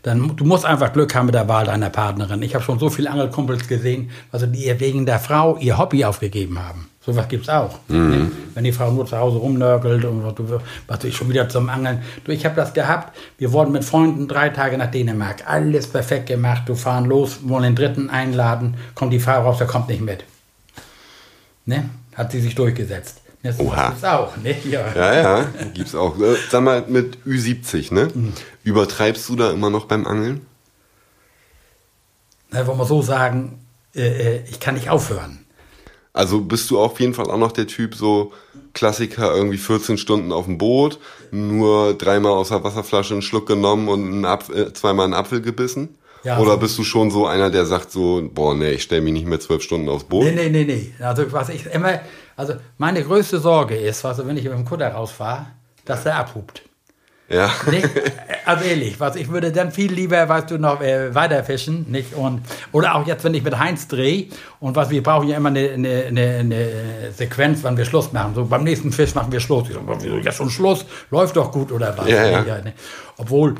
dann 0.03 0.35
du 0.35 0.45
musst 0.45 0.65
einfach 0.65 0.93
Glück 0.93 1.15
haben 1.15 1.25
mit 1.25 1.35
der 1.35 1.49
Wahl 1.49 1.65
deiner 1.65 1.89
Partnerin. 1.89 2.43
Ich 2.43 2.53
habe 2.53 2.63
schon 2.63 2.77
so 2.77 2.91
viele 2.91 3.09
Angelkumpels 3.09 3.67
gesehen, 3.67 4.11
also 4.31 4.45
die 4.45 4.65
ihr 4.67 4.79
wegen 4.79 5.07
der 5.07 5.19
Frau 5.19 5.57
ihr 5.57 5.79
Hobby 5.79 6.05
aufgegeben 6.05 6.63
haben. 6.63 6.89
Sowas 7.05 7.27
gibt's 7.27 7.49
auch. 7.49 7.79
Ne? 7.89 8.31
Wenn 8.53 8.63
die 8.63 8.71
Frau 8.71 8.89
nur 8.91 9.05
zu 9.05 9.17
Hause 9.17 9.37
rumnörgelt 9.37 10.05
und 10.05 10.23
was, 10.23 10.35
du- 10.35 10.61
was 10.87 11.03
ich 11.03 11.15
schon 11.17 11.29
wieder 11.29 11.49
zum 11.49 11.67
Angeln. 11.67 12.01
Du, 12.23 12.31
ich 12.31 12.45
habe 12.45 12.55
das 12.55 12.73
gehabt. 12.73 13.17
Wir 13.37 13.51
wurden 13.51 13.73
mit 13.73 13.83
Freunden 13.83 14.29
drei 14.29 14.47
Tage 14.49 14.77
nach 14.77 14.89
Dänemark. 14.89 15.43
Alles 15.45 15.87
perfekt 15.87 16.27
gemacht. 16.27 16.63
Du 16.67 16.75
fahren 16.75 17.03
los, 17.05 17.39
wollen 17.43 17.63
den 17.63 17.75
dritten 17.75 18.09
einladen. 18.09 18.77
Kommt 18.95 19.11
die 19.11 19.19
Frau 19.19 19.41
raus, 19.41 19.57
der 19.57 19.67
kommt 19.67 19.89
nicht 19.89 19.99
mit. 20.01 20.23
Ne? 21.65 21.89
Hat 22.15 22.31
sie 22.31 22.39
sich 22.39 22.55
durchgesetzt. 22.55 23.19
Ne, 23.41 23.49
Das 23.51 23.59
Oha. 23.59 23.89
gibt's 23.89 24.03
auch. 24.05 24.37
Ne? 24.37 24.55
Ja. 24.69 24.85
Ja, 24.95 25.13
ja, 25.41 25.45
gibt's 25.73 25.95
auch. 25.95 26.17
Äh, 26.17 26.35
Sag 26.49 26.63
mal, 26.63 26.85
mit 26.87 27.17
Ü70, 27.25 27.93
ne? 27.93 28.07
Übertreibst 28.63 29.27
du 29.27 29.35
da 29.35 29.51
immer 29.51 29.69
noch 29.69 29.85
beim 29.85 30.07
Angeln? 30.07 30.45
Ne, 32.51 32.65
wollen 32.65 32.77
wir 32.77 32.85
so 32.85 33.01
sagen, 33.01 33.59
äh, 33.93 34.37
äh, 34.37 34.43
ich 34.49 34.61
kann 34.61 34.75
nicht 34.75 34.89
aufhören. 34.89 35.39
Also 36.13 36.41
bist 36.41 36.69
du 36.69 36.79
auf 36.79 36.99
jeden 36.99 37.15
Fall 37.15 37.29
auch 37.29 37.37
noch 37.37 37.51
der 37.51 37.65
Typ, 37.65 37.95
so 37.95 38.31
Klassiker, 38.73 39.35
irgendwie 39.35 39.57
14 39.57 39.97
Stunden 39.97 40.31
auf 40.31 40.45
dem 40.45 40.59
Boot, 40.59 40.99
nur 41.31 41.95
dreimal 41.95 42.33
aus 42.33 42.49
der 42.49 42.63
Wasserflasche 42.63 43.13
einen 43.13 43.23
Schluck 43.23 43.47
genommen 43.47 43.87
und 43.87 44.05
einen 44.05 44.25
Apf 44.25 44.49
äh, 44.49 44.71
zweimal 44.73 45.05
einen 45.05 45.15
Apfel 45.15 45.41
gebissen? 45.41 45.97
Ja. 46.23 46.39
Oder 46.39 46.57
bist 46.57 46.77
du 46.77 46.83
schon 46.83 47.11
so 47.11 47.25
einer, 47.25 47.49
der 47.49 47.65
sagt 47.65 47.91
so, 47.91 48.29
boah, 48.31 48.55
nee, 48.55 48.73
ich 48.73 48.83
stelle 48.83 49.01
mich 49.01 49.13
nicht 49.13 49.27
mehr 49.27 49.39
zwölf 49.39 49.61
Stunden 49.63 49.89
aufs 49.89 50.05
Boot? 50.05 50.23
Nee, 50.23 50.49
nee, 50.49 50.49
nee, 50.49 50.63
nee. 50.63 50.93
Also 51.03 51.29
was 51.31 51.49
ich 51.49 51.65
immer, 51.65 51.99
also 52.37 52.53
meine 52.77 53.03
größte 53.03 53.39
Sorge 53.39 53.75
ist, 53.75 54.05
also 54.05 54.25
wenn 54.25 54.37
ich 54.37 54.43
mit 54.43 54.53
dem 54.53 54.65
Kutter 54.65 54.87
rausfahre, 54.89 55.47
dass 55.83 56.03
der 56.03 56.15
abhupt. 56.15 56.61
Ja. 57.33 57.51
Nicht? 57.69 57.89
Also 58.45 58.65
ehrlich, 58.65 58.99
was 58.99 59.15
ich 59.15 59.29
würde 59.29 59.51
dann 59.51 59.71
viel 59.71 59.91
lieber, 59.91 60.27
weißt 60.27 60.51
du, 60.51 60.57
noch 60.57 60.81
äh, 60.81 61.15
weiter 61.15 61.43
fischen, 61.43 61.85
nicht? 61.89 62.13
Und, 62.13 62.41
oder 62.73 62.95
auch 62.95 63.07
jetzt, 63.07 63.23
wenn 63.23 63.33
ich 63.33 63.43
mit 63.43 63.57
Heinz 63.57 63.87
drehe 63.87 64.27
und 64.59 64.75
was, 64.75 64.89
wir 64.89 65.01
brauchen 65.01 65.29
ja 65.29 65.37
immer 65.37 65.49
eine, 65.49 65.71
eine, 65.71 66.03
eine, 66.07 66.37
eine 66.39 66.67
Sequenz, 67.15 67.59
wann 67.63 67.77
wir 67.77 67.85
Schluss 67.85 68.11
machen. 68.11 68.35
So 68.35 68.45
beim 68.45 68.63
nächsten 68.63 68.91
Fisch 68.91 69.15
machen 69.15 69.31
wir 69.31 69.39
Schluss. 69.39 69.69
Ich 69.69 69.75
so, 69.75 69.81
wieso 69.85 70.17
jetzt 70.17 70.35
schon 70.35 70.49
Schluss? 70.49 70.85
Läuft 71.09 71.37
doch 71.37 71.51
gut 71.51 71.71
oder 71.71 71.97
was? 71.97 72.07
Ja, 72.09 72.25
ja. 72.25 72.61
ne? 72.61 72.73
Obwohl, 73.17 73.55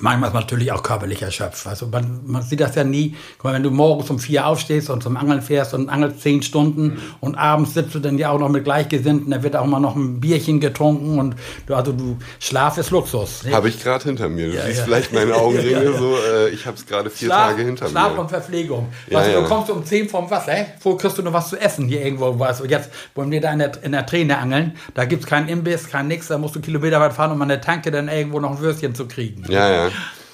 Manchmal 0.00 0.28
ist 0.28 0.34
man 0.34 0.42
natürlich 0.42 0.72
auch 0.72 0.82
körperlich 0.82 1.22
erschöpft. 1.22 1.66
Also 1.66 1.86
man, 1.86 2.20
man 2.26 2.42
sieht 2.42 2.60
das 2.60 2.74
ja 2.74 2.84
nie. 2.84 3.16
Mal, 3.42 3.54
wenn 3.54 3.62
du 3.62 3.70
morgens 3.70 4.10
um 4.10 4.18
vier 4.18 4.46
aufstehst 4.46 4.90
und 4.90 5.02
zum 5.02 5.16
Angeln 5.16 5.42
fährst 5.42 5.74
und 5.74 5.88
angelst 5.88 6.20
zehn 6.20 6.42
Stunden 6.42 7.00
und 7.20 7.34
abends 7.36 7.74
sitzt 7.74 7.94
du 7.94 7.98
dann 7.98 8.18
ja 8.18 8.30
auch 8.30 8.38
noch 8.38 8.48
mit 8.48 8.64
Gleichgesinnten, 8.64 9.30
da 9.30 9.42
wird 9.42 9.56
auch 9.56 9.66
mal 9.66 9.80
noch 9.80 9.96
ein 9.96 10.20
Bierchen 10.20 10.60
getrunken 10.60 11.18
und 11.18 11.36
du, 11.66 11.74
also 11.74 11.92
du 11.92 12.16
Schlaf 12.38 12.78
ist 12.78 12.90
Luxus. 12.90 13.44
Habe 13.50 13.68
ich 13.68 13.82
gerade 13.82 14.04
hinter 14.04 14.28
mir. 14.28 14.48
Du 14.50 14.56
Ja, 14.56 14.66
siehst 14.66 14.78
ja. 14.78 14.84
vielleicht 14.84 15.12
meine 15.12 15.34
Augenringe 15.34 15.84
Ja, 15.84 15.92
so. 15.98 16.16
Äh, 16.16 16.48
ich 16.50 16.66
habe 16.66 16.76
es 16.76 16.86
gerade 16.86 17.10
vier 17.10 17.28
Schlaf, 17.28 17.50
Tage 17.50 17.62
hinter 17.62 17.88
Schlaf 17.88 18.14
mir. 18.14 18.20
und 18.20 18.28
Verpflegung. 18.28 18.88
Weißt 19.10 19.28
du, 19.28 19.32
ja. 19.32 19.40
du 19.40 19.46
kommst 19.46 19.70
um 19.70 19.84
10 19.84 20.08
vom 20.08 20.30
Wasser, 20.30 20.66
wo 20.82 20.96
kriegst 20.96 21.18
du 21.18 21.22
noch 21.22 21.32
was 21.32 21.48
zu 21.50 21.56
essen 21.56 21.88
hier 21.88 22.04
irgendwo? 22.04 22.38
Weißt 22.38 22.60
du, 22.60 22.64
jetzt 22.64 22.90
wollen 23.14 23.30
wir 23.30 23.40
da 23.40 23.52
in 23.52 23.58
der, 23.58 23.72
in 23.82 23.92
der 23.92 24.06
Träne 24.06 24.38
angeln, 24.38 24.76
da 24.94 25.04
gibt's 25.04 25.26
keinen 25.26 25.48
Imbiss, 25.48 25.88
kein 25.88 26.08
nix, 26.08 26.28
da 26.28 26.38
musst 26.38 26.56
du 26.56 26.60
Kilometer 26.60 27.00
weit 27.00 27.12
fahren, 27.12 27.32
um 27.32 27.42
an 27.42 27.48
der 27.48 27.60
Tanke 27.60 27.90
dann 27.90 28.08
irgendwo 28.08 28.40
noch 28.40 28.52
ein 28.52 28.60
Würstchen 28.60 28.94
zu 28.94 29.06
kriegen. 29.06 29.44
Ja, 29.48 29.70
ja. 29.70 29.87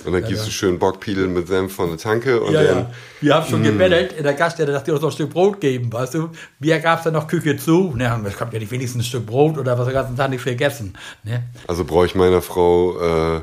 Und 0.04 0.12
dann 0.12 0.22
gibst 0.24 0.46
du 0.46 0.50
schön 0.50 0.78
Bockpiedeln 0.78 1.32
mit 1.32 1.48
Senf 1.48 1.74
von 1.74 1.88
der 1.88 1.96
Tanke 1.96 2.38
und 2.38 2.52
Ja, 2.52 2.62
dann. 2.62 2.78
ja. 2.78 2.90
Wir 3.22 3.34
haben 3.36 3.48
schon 3.48 3.62
gebettelt 3.62 4.12
in 4.12 4.22
der 4.22 4.34
Gaststätte, 4.34 4.70
dass 4.70 4.84
die 4.84 4.90
uns 4.90 5.00
noch 5.00 5.08
ein 5.08 5.12
Stück 5.12 5.30
Brot 5.30 5.62
geben, 5.62 5.90
weißt 5.90 6.12
du. 6.14 6.28
Mir 6.58 6.78
gab's 6.80 7.04
dann 7.04 7.14
noch 7.14 7.26
Küche 7.26 7.56
zu. 7.56 7.94
Ne, 7.96 8.22
es 8.26 8.36
kommt 8.36 8.52
ja 8.52 8.58
nicht 8.58 8.70
wenigstens 8.70 9.00
ein 9.00 9.04
Stück 9.06 9.24
Brot 9.24 9.56
oder 9.56 9.78
was 9.78 9.86
den 9.86 9.94
ganzen 9.94 10.14
Tag 10.14 10.28
nicht 10.28 10.42
vergessen. 10.42 10.92
Ne? 11.22 11.44
Also 11.66 11.84
brauche 11.84 12.04
ich 12.04 12.14
meiner 12.14 12.42
Frau 12.42 13.36
äh, 13.38 13.40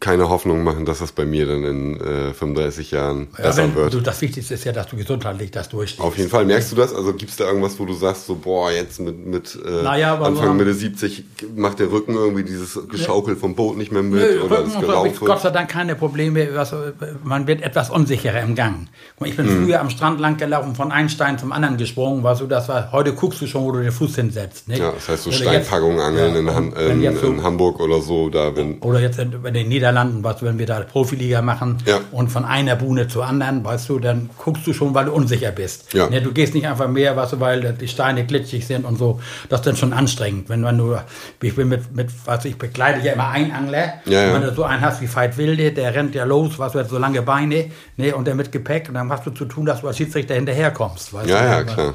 keine 0.00 0.30
Hoffnung 0.30 0.64
machen, 0.64 0.86
dass 0.86 1.00
das 1.00 1.12
bei 1.12 1.26
mir 1.26 1.46
dann 1.46 1.64
in 1.64 2.00
äh, 2.00 2.32
35 2.32 2.92
Jahren 2.92 3.28
Ja, 3.36 3.44
besser 3.44 3.64
wenn, 3.64 3.74
wird. 3.74 3.92
du, 3.94 4.00
das 4.00 4.20
Wichtigste 4.22 4.54
ist 4.54 4.64
ja, 4.64 4.72
dass 4.72 4.86
du 4.86 4.96
gesundheitlich 4.96 5.50
das 5.50 5.68
durchstehst. 5.68 6.00
Auf 6.02 6.16
jeden 6.16 6.30
Fall. 6.30 6.46
Merkst 6.46 6.72
du 6.72 6.76
das? 6.76 6.94
Also 6.94 7.12
gibt 7.12 7.30
es 7.30 7.36
da 7.36 7.44
irgendwas, 7.44 7.78
wo 7.78 7.84
du 7.84 7.92
sagst, 7.92 8.26
so, 8.26 8.36
boah, 8.36 8.70
jetzt 8.72 9.00
mit, 9.00 9.26
mit 9.26 9.58
äh, 9.62 9.82
Naja, 9.82 10.14
Anfang 10.18 10.46
so- 10.48 10.54
Mitte 10.54 10.72
70 10.72 11.24
macht 11.56 11.78
der 11.78 11.92
Rücken 11.92 12.14
irgendwie 12.14 12.42
dieses 12.44 12.78
Geschaukel 12.88 13.36
vom 13.36 13.54
Boot 13.54 13.76
nicht 13.76 13.92
mehr 13.92 14.02
mit 14.02 14.20
Nö, 14.20 14.40
oder 14.42 14.60
Rücken 14.60 14.72
das 14.72 14.94
und 15.04 15.16
so? 15.16 15.24
Gott 15.26 15.40
sei 15.42 15.50
Dank 15.50 15.68
keine 15.70 15.94
Probleme. 15.94 16.48
Was, 16.54 16.74
man 17.22 17.46
wird 17.46 17.60
etwas 17.62 17.90
unsicherer 17.90 18.40
im 18.40 18.54
Gang. 18.54 18.88
Ich 19.24 19.36
bin 19.36 19.46
Mhm. 19.46 19.64
früher 19.66 19.80
am 19.80 19.90
Strand 19.90 20.20
lang 20.20 20.38
gelaufen, 20.38 20.74
von 20.74 20.90
einem 20.90 21.10
Stein 21.10 21.38
zum 21.38 21.52
anderen 21.52 21.76
gesprungen. 21.76 22.22
Weißt 22.22 22.40
du, 22.40 22.46
das 22.46 22.68
war, 22.68 22.92
heute 22.92 23.12
guckst 23.12 23.40
du 23.42 23.46
schon, 23.46 23.62
wo 23.64 23.72
du 23.72 23.80
den 23.82 23.92
Fuß 23.92 24.14
hinsetzt. 24.16 24.68
Nicht? 24.68 24.78
Ja, 24.80 24.92
das 24.92 25.06
heißt 25.08 25.24
so 25.24 25.30
Steinpackungen 25.32 26.00
angeln 26.00 26.32
ja, 26.34 26.40
in, 26.40 26.54
Han 26.54 26.72
wenn 26.74 27.02
in, 27.02 27.16
so- 27.18 27.26
in 27.26 27.42
Hamburg 27.42 27.78
oder 27.80 28.00
so, 28.00 28.30
da 28.30 28.56
wenn. 28.56 28.78
Oder 28.78 29.00
jetzt 29.00 29.18
in, 29.18 29.32
in 29.50 29.54
den 29.54 29.68
Niederlanden, 29.68 30.22
du, 30.22 30.46
wenn 30.46 30.58
wir 30.58 30.66
da 30.66 30.80
Profiliga 30.80 31.42
machen 31.42 31.78
Ja. 31.86 32.00
und 32.10 32.28
von 32.30 32.44
einer 32.44 32.74
Buhne 32.76 33.06
zur 33.08 33.26
anderen, 33.26 33.64
weißt 33.64 33.88
du, 33.88 33.98
dann 33.98 34.30
guckst 34.38 34.66
du 34.66 34.72
schon, 34.72 34.94
weil 34.94 35.04
du 35.06 35.12
unsicher 35.12 35.52
bist. 35.52 35.92
Ja. 35.92 36.08
Ne, 36.08 36.22
du 36.22 36.32
gehst 36.32 36.54
nicht 36.54 36.66
einfach 36.66 36.88
mehr, 36.88 37.16
weißt 37.16 37.34
du, 37.34 37.40
weil 37.40 37.72
die 37.74 37.88
Steine 37.88 38.24
glitschig 38.24 38.66
sind 38.66 38.84
und 38.84 38.96
so. 38.98 39.20
Das 39.48 39.60
ist 39.60 39.66
dann 39.66 39.76
schon 39.76 39.92
anstrengend. 39.92 40.48
Wenn 40.48 40.62
man 40.62 40.76
nur, 40.76 41.02
ich 41.42 41.54
bin 41.54 41.68
mit, 41.68 41.94
mit 41.94 42.08
du, 42.44 42.48
ich 42.48 42.56
begleite 42.58 43.06
ja 43.06 43.12
immer 43.12 43.28
einen 43.28 43.52
Angler. 43.52 43.94
Ja, 44.06 44.26
ja. 44.28 44.34
Wenn 44.34 44.42
du 44.42 44.54
so 44.54 44.64
einen 44.64 44.80
hast 44.80 45.00
wie 45.00 45.14
Veit 45.14 45.36
Wilde, 45.36 45.72
der 45.72 45.94
rennt 45.94 46.14
ja 46.14 46.24
los, 46.24 46.58
weißt 46.58 46.74
du, 46.74 46.84
so 46.84 46.98
lange 46.98 47.22
Beine, 47.22 47.66
ne, 47.96 48.14
und 48.14 48.26
der 48.26 48.34
mit 48.34 48.50
Gepäck, 48.52 48.88
und 48.88 48.94
dann 48.94 49.10
hast 49.10 49.26
du 49.26 49.30
zu 49.30 49.44
tun, 49.44 49.66
dass 49.66 49.80
du 49.82 49.88
als 49.88 49.96
Schiedsrichter 49.98 50.34
hinterherkommst. 50.34 51.12
Weißt 51.12 51.28
Ja, 51.28 51.40
du, 51.40 51.46
ja, 51.46 51.52
Aber- 51.58 51.64
klar. 51.64 51.94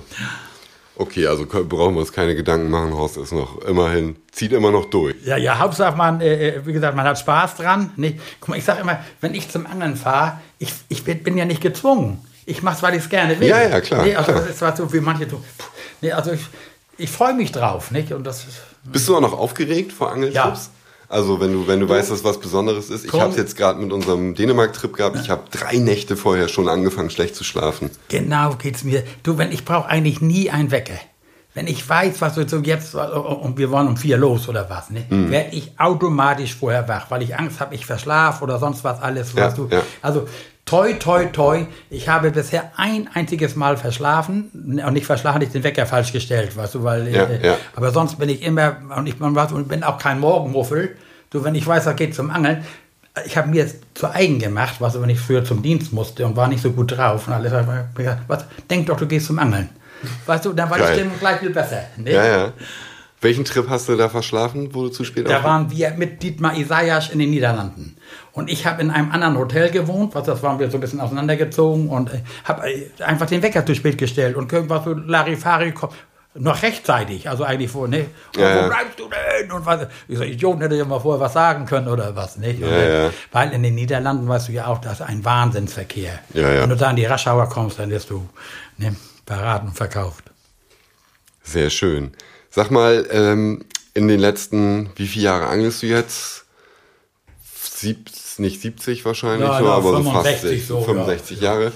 Okay, 0.97 1.27
also 1.27 1.45
brauchen 1.45 1.95
wir 1.95 1.99
uns 1.99 2.11
keine 2.13 2.35
Gedanken 2.35 2.69
machen. 2.69 2.93
Horst 2.93 3.17
ist 3.17 3.33
noch 3.33 3.61
immerhin, 3.63 4.15
zieht 4.31 4.53
immer 4.53 4.71
noch 4.71 4.85
durch. 4.85 5.15
Ja, 5.25 5.35
ja, 5.35 5.59
Hauptsache 5.59 5.97
man, 5.97 6.21
äh, 6.21 6.49
äh, 6.49 6.65
wie 6.65 6.71
gesagt, 6.71 6.95
man 6.95 7.05
hat 7.05 7.19
Spaß 7.19 7.55
dran. 7.55 7.91
Ne? 7.97 8.17
Guck 8.39 8.49
mal, 8.49 8.57
ich 8.57 8.63
sage 8.63 8.81
immer, 8.81 8.99
wenn 9.19 9.33
ich 9.33 9.49
zum 9.49 9.67
Angeln 9.67 9.97
fahre, 9.97 10.39
ich, 10.57 10.73
ich 10.87 11.03
bin, 11.03 11.37
ja 11.37 11.43
nicht 11.45 11.61
gezwungen. 11.61 12.25
Ich 12.45 12.61
mache 12.61 12.77
es, 12.77 12.83
weil 12.83 12.93
ich 12.93 13.03
es 13.03 13.09
gerne 13.09 13.37
will. 13.39 13.49
Ja, 13.49 13.67
ja, 13.67 13.81
klar, 13.81 14.05
Ne? 14.05 14.15
Also 14.15 14.31
klar. 14.31 14.43
das 14.43 14.55
ist 14.55 14.61
was 14.61 14.77
so 14.77 14.93
wie 14.93 14.99
manche 15.01 15.29
so. 15.29 15.37
pff, 15.37 15.69
Ne? 16.01 16.13
Also 16.13 16.31
ich, 16.31 16.45
ich 16.97 17.09
freue 17.09 17.33
mich 17.33 17.51
drauf, 17.51 17.91
nicht? 17.91 18.13
Und 18.13 18.23
das 18.23 18.45
ist, 18.45 18.61
Bist 18.83 19.07
du 19.09 19.17
auch 19.17 19.21
noch 19.21 19.33
aufgeregt 19.33 19.91
vor 19.91 20.11
Angeltrips? 20.11 20.69
Also 21.09 21.39
wenn 21.39 21.53
du, 21.53 21.67
wenn 21.67 21.79
du 21.79 21.87
weißt, 21.89 22.11
dass 22.11 22.23
was 22.23 22.39
Besonderes 22.39 22.89
ist. 22.89 23.05
Ich 23.05 23.13
habe 23.13 23.29
es 23.31 23.37
jetzt 23.37 23.55
gerade 23.55 23.79
mit 23.79 23.91
unserem 23.91 24.35
Dänemark-Trip 24.35 24.93
gehabt. 24.95 25.17
Ich 25.21 25.29
habe 25.29 25.43
drei 25.51 25.77
Nächte 25.77 26.17
vorher 26.17 26.47
schon 26.47 26.67
angefangen, 26.69 27.09
schlecht 27.09 27.35
zu 27.35 27.43
schlafen. 27.43 27.89
genau 28.09 28.55
geht's 28.55 28.83
mir. 28.83 29.03
Du, 29.23 29.37
wenn 29.37 29.51
ich 29.51 29.65
brauche 29.65 29.87
eigentlich 29.89 30.21
nie 30.21 30.49
einen 30.49 30.71
Wecker. 30.71 30.99
Wenn 31.53 31.67
ich 31.67 31.87
weiß, 31.87 32.19
was 32.19 32.35
wir 32.35 32.49
so 32.49 32.57
jetzt, 32.57 32.95
und 32.95 33.57
wir 33.57 33.71
wollen 33.71 33.87
um 33.87 33.95
vier 33.95 34.17
los 34.17 34.49
oder 34.49 34.69
was, 34.69 34.89
ne, 34.89 35.05
Mhm. 35.09 35.31
werde 35.31 35.55
ich 35.55 35.71
automatisch 35.79 36.53
vorher 36.53 36.85
wach, 36.89 37.09
weil 37.09 37.21
ich 37.21 37.37
Angst 37.37 37.61
habe, 37.61 37.73
ich 37.75 37.85
verschlafe 37.85 38.43
oder 38.43 38.59
sonst 38.59 38.83
was 38.83 39.01
alles, 39.01 39.31
Ja, 39.33 39.45
weißt 39.45 39.57
du. 39.59 39.67
ja. 39.71 39.81
Also, 40.01 40.27
toi, 40.65 40.93
toi, 40.93 41.25
toi, 41.25 41.65
ich 41.89 42.09
habe 42.09 42.31
bisher 42.31 42.71
ein 42.75 43.07
einziges 43.13 43.55
Mal 43.55 43.77
verschlafen 43.77 44.49
und 44.53 44.93
nicht 44.93 45.05
verschlafen, 45.05 45.41
ich 45.41 45.49
den 45.49 45.63
Wecker 45.63 45.85
falsch 45.85 46.11
gestellt, 46.11 46.57
weißt 46.57 46.75
du, 46.75 46.83
weil, 46.83 47.07
Ja, 47.13 47.23
äh, 47.25 47.45
ja. 47.47 47.57
aber 47.75 47.91
sonst 47.91 48.17
bin 48.17 48.29
ich 48.29 48.41
immer, 48.41 48.77
und 48.97 49.07
ich 49.07 49.17
bin, 49.17 49.35
was, 49.35 49.51
und 49.51 49.67
bin 49.67 49.83
auch 49.83 49.99
kein 49.99 50.19
Morgenmuffel, 50.19 50.95
du, 51.29 51.43
wenn 51.43 51.55
ich 51.55 51.65
weiß, 51.65 51.85
das 51.85 51.95
geht 51.95 52.15
zum 52.15 52.31
Angeln, 52.31 52.65
ich 53.25 53.37
habe 53.37 53.47
mir 53.47 53.57
jetzt 53.57 53.77
zu 53.93 54.11
eigen 54.11 54.39
gemacht, 54.39 54.75
was, 54.79 54.99
wenn 54.99 55.09
ich 55.09 55.19
früher 55.19 55.45
zum 55.45 55.61
Dienst 55.61 55.93
musste 55.93 56.25
und 56.25 56.35
war 56.35 56.47
nicht 56.47 56.61
so 56.61 56.71
gut 56.71 56.97
drauf 56.97 57.27
und 57.27 57.33
alles, 57.33 57.53
ich 57.97 58.07
was, 58.27 58.45
denk 58.69 58.87
doch, 58.87 58.97
du 58.97 59.05
gehst 59.07 59.27
zum 59.27 59.39
Angeln. 59.39 59.69
Weißt 60.25 60.45
du, 60.45 60.53
dann 60.53 60.69
war 60.69 60.77
Geil. 60.77 60.87
die 60.87 60.99
Stimmung 60.99 61.19
gleich 61.19 61.39
viel 61.39 61.51
besser. 61.51 61.83
Ne? 61.97 62.11
Ja, 62.11 62.25
ja. 62.25 62.53
Welchen 63.21 63.45
Trip 63.45 63.67
hast 63.69 63.87
du 63.87 63.95
da 63.95 64.09
verschlafen, 64.09 64.69
wo 64.73 64.83
du 64.83 64.89
zu 64.89 65.03
spät 65.03 65.27
Da 65.27 65.43
waren 65.43 65.71
wir 65.71 65.91
mit 65.91 66.21
Dietmar 66.21 66.55
Isaias 66.57 67.09
in 67.09 67.19
den 67.19 67.29
Niederlanden. 67.31 67.95
Und 68.35 68.49
ich 68.49 68.65
habe 68.65 68.81
in 68.81 68.91
einem 68.91 69.11
anderen 69.11 69.37
Hotel 69.37 69.71
gewohnt, 69.71 70.13
was 70.13 70.25
das 70.25 70.43
waren 70.43 70.59
wir 70.59 70.69
so 70.69 70.77
ein 70.77 70.81
bisschen 70.81 70.99
auseinandergezogen 70.99 71.89
und 71.89 72.13
äh, 72.13 72.19
habe 72.43 72.69
äh, 72.69 72.91
einfach 73.01 73.27
den 73.27 73.41
Wecker 73.41 73.65
zu 73.65 73.73
spät 73.73 73.97
gestellt 73.97 74.35
und 74.35 74.51
irgendwas 74.51 74.83
so 74.83 74.93
Larifari 74.93 75.71
kommt. 75.71 75.93
Noch 76.37 76.61
rechtzeitig, 76.63 77.29
also 77.29 77.45
eigentlich 77.45 77.71
vor, 77.71 77.87
ne? 77.87 78.07
Und 78.35 78.41
Ja, 78.41 78.55
wo 78.55 78.59
ja. 78.59 78.67
bleibst 78.67 78.99
du 78.99 79.07
denn? 79.07 79.49
Und 79.53 79.65
was, 79.65 79.87
ich 80.09 80.17
sag, 80.17 80.27
Idioten 80.27 80.61
hätte 80.61 80.75
ja 80.75 80.83
mal 80.83 80.99
vorher 80.99 81.21
was 81.21 81.31
sagen 81.31 81.65
können 81.65 81.87
oder 81.87 82.13
was, 82.17 82.35
nicht? 82.35 82.61
Und, 82.61 82.69
Ja, 82.69 83.05
ja. 83.05 83.11
Weil 83.31 83.53
in 83.53 83.63
den 83.63 83.73
Niederlanden 83.73 84.27
weißt 84.27 84.49
du 84.49 84.51
ja 84.51 84.67
auch, 84.67 84.79
das 84.79 84.99
ist 84.99 85.05
ein 85.05 85.23
Wahnsinnsverkehr. 85.23 86.19
Ja, 86.33 86.51
ja. 86.51 86.61
Wenn 86.63 86.69
du 86.69 86.75
da 86.75 86.89
in 86.89 86.97
die 86.97 87.05
Raschauer 87.05 87.47
kommst, 87.47 87.79
dann 87.79 87.89
wirst 87.89 88.09
du 88.09 88.27
ne, 88.77 88.97
beraten 89.25 89.67
und 89.67 89.77
verkauft. 89.77 90.25
Sehr 91.41 91.69
schön. 91.69 92.11
Sag 92.49 92.69
mal, 92.69 93.07
ähm, 93.11 93.63
in 93.93 94.09
den 94.09 94.19
letzten, 94.19 94.89
wie 94.97 95.07
viele 95.07 95.23
Jahre 95.23 95.47
angelst 95.47 95.83
du 95.83 95.87
jetzt? 95.87 96.44
Sieb, 97.75 98.09
nicht 98.37 98.61
70 98.61 99.05
wahrscheinlich, 99.05 99.47
Ja, 99.47 99.59
so, 99.59 99.65
ja, 99.65 99.71
aber 99.71 99.89
so 99.89 100.03
65 100.03 100.57
fast 100.59 100.67
so, 100.67 100.79
ja. 100.79 100.85
65 100.85 101.41
Jahre. 101.41 101.71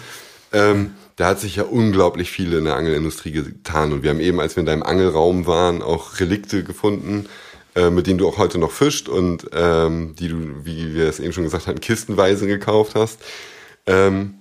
Ähm, 0.52 0.96
da 1.16 1.28
hat 1.28 1.40
sich 1.40 1.58
ja 1.58 1.64
unglaublich 1.64 2.32
viel 2.32 2.54
in 2.54 2.66
der 2.66 2.76
Angelindustrie 2.76 3.32
getan. 3.32 3.92
Und 3.92 4.04
wir 4.04 4.10
haben 4.10 4.22
eben, 4.22 4.40
als 4.40 4.56
wir 4.56 4.62
in 4.62 4.66
deinem 4.66 4.84
Angelraum 4.84 5.48
waren, 5.48 5.82
auch 5.82 6.20
Relikte 6.20 6.64
gefunden, 6.64 7.28
äh, 7.76 7.90
mit 7.90 8.08
denen 8.08 8.18
du 8.18 8.28
auch 8.28 8.38
heute 8.38 8.58
noch 8.58 8.72
fischt 8.72 9.10
und 9.10 9.50
ähm, 9.54 10.16
die 10.18 10.30
du, 10.30 10.38
wie 10.64 10.96
wir 10.96 11.08
es 11.08 11.20
eben 11.20 11.34
schon 11.34 11.44
gesagt 11.44 11.68
haben, 11.68 11.82
kistenweise 11.82 12.48
gekauft 12.48 12.96
hast. 12.96 13.20
Ähm, 13.86 14.39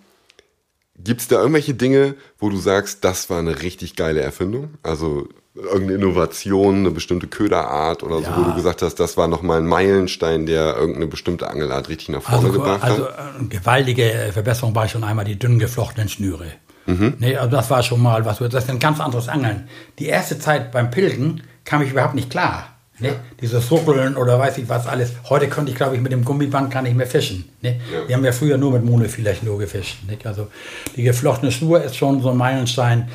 Gibt 1.02 1.20
es 1.20 1.28
da 1.28 1.36
irgendwelche 1.36 1.74
Dinge, 1.74 2.14
wo 2.38 2.50
du 2.50 2.56
sagst, 2.56 3.04
das 3.04 3.30
war 3.30 3.38
eine 3.38 3.62
richtig 3.62 3.94
geile 3.96 4.20
Erfindung? 4.20 4.74
Also 4.82 5.28
irgendeine 5.54 5.94
Innovation, 5.94 6.76
eine 6.76 6.90
bestimmte 6.90 7.26
Köderart 7.26 8.02
oder 8.02 8.16
so, 8.18 8.22
Ja. 8.24 8.36
wo 8.36 8.42
du 8.44 8.54
gesagt 8.54 8.82
hast, 8.82 8.96
das 8.96 9.16
war 9.16 9.26
nochmal 9.28 9.58
ein 9.58 9.66
Meilenstein, 9.66 10.46
der 10.46 10.76
irgendeine 10.76 11.06
bestimmte 11.06 11.48
Angelart 11.48 11.88
richtig 11.88 12.10
nach 12.10 12.22
vorne 12.22 12.46
Also, 12.46 12.52
gebracht 12.52 12.82
also 12.82 13.04
hat? 13.06 13.18
äh, 13.34 13.38
eine 13.38 13.48
gewaltige 13.48 14.30
Verbesserung 14.32 14.74
war 14.74 14.88
schon 14.88 15.04
einmal 15.04 15.24
die 15.24 15.38
dünn 15.38 15.58
geflochtenen 15.58 16.08
Schnüre. 16.08 16.46
Mhm. 16.86 17.14
Nee, 17.18 17.36
also 17.36 17.50
das 17.50 17.70
war 17.70 17.82
schon 17.82 18.00
mal 18.02 18.24
was, 18.24 18.38
das 18.38 18.64
ist 18.64 18.70
ein 18.70 18.78
ganz 18.78 18.98
anderes 19.00 19.28
Angeln. 19.28 19.68
Die 19.98 20.06
erste 20.06 20.38
Zeit 20.38 20.72
beim 20.72 20.90
Pilgen 20.90 21.42
kam 21.64 21.82
ich 21.82 21.90
überhaupt 21.90 22.14
nicht 22.14 22.30
klar. 22.30 22.77
Ne? 23.00 23.16
Dieses 23.40 23.70
Ruckeln 23.70 24.16
oder 24.16 24.38
weiß 24.38 24.58
ich 24.58 24.68
was 24.68 24.86
alles. 24.86 25.12
Heute 25.28 25.48
könnte 25.48 25.70
ich, 25.70 25.76
glaube 25.76 25.94
ich, 25.96 26.02
mit 26.02 26.10
dem 26.12 26.24
Gummiband 26.24 26.70
gar 26.72 26.82
nicht 26.82 26.96
mehr 26.96 27.06
fischen. 27.06 27.48
Ne? 27.62 27.80
Ja. 27.92 28.08
Wir 28.08 28.16
haben 28.16 28.24
ja 28.24 28.32
früher 28.32 28.58
nur 28.58 28.72
mit 28.72 28.84
Monofilech 28.84 29.42
nur 29.42 29.58
gefischt. 29.58 29.98
Nicht? 30.08 30.26
Also 30.26 30.48
die 30.96 31.02
geflochtene 31.04 31.52
Schnur 31.52 31.82
ist 31.82 31.96
schon 31.96 32.20
so 32.22 32.30
ein 32.30 32.36
Meilenstein. 32.36 33.08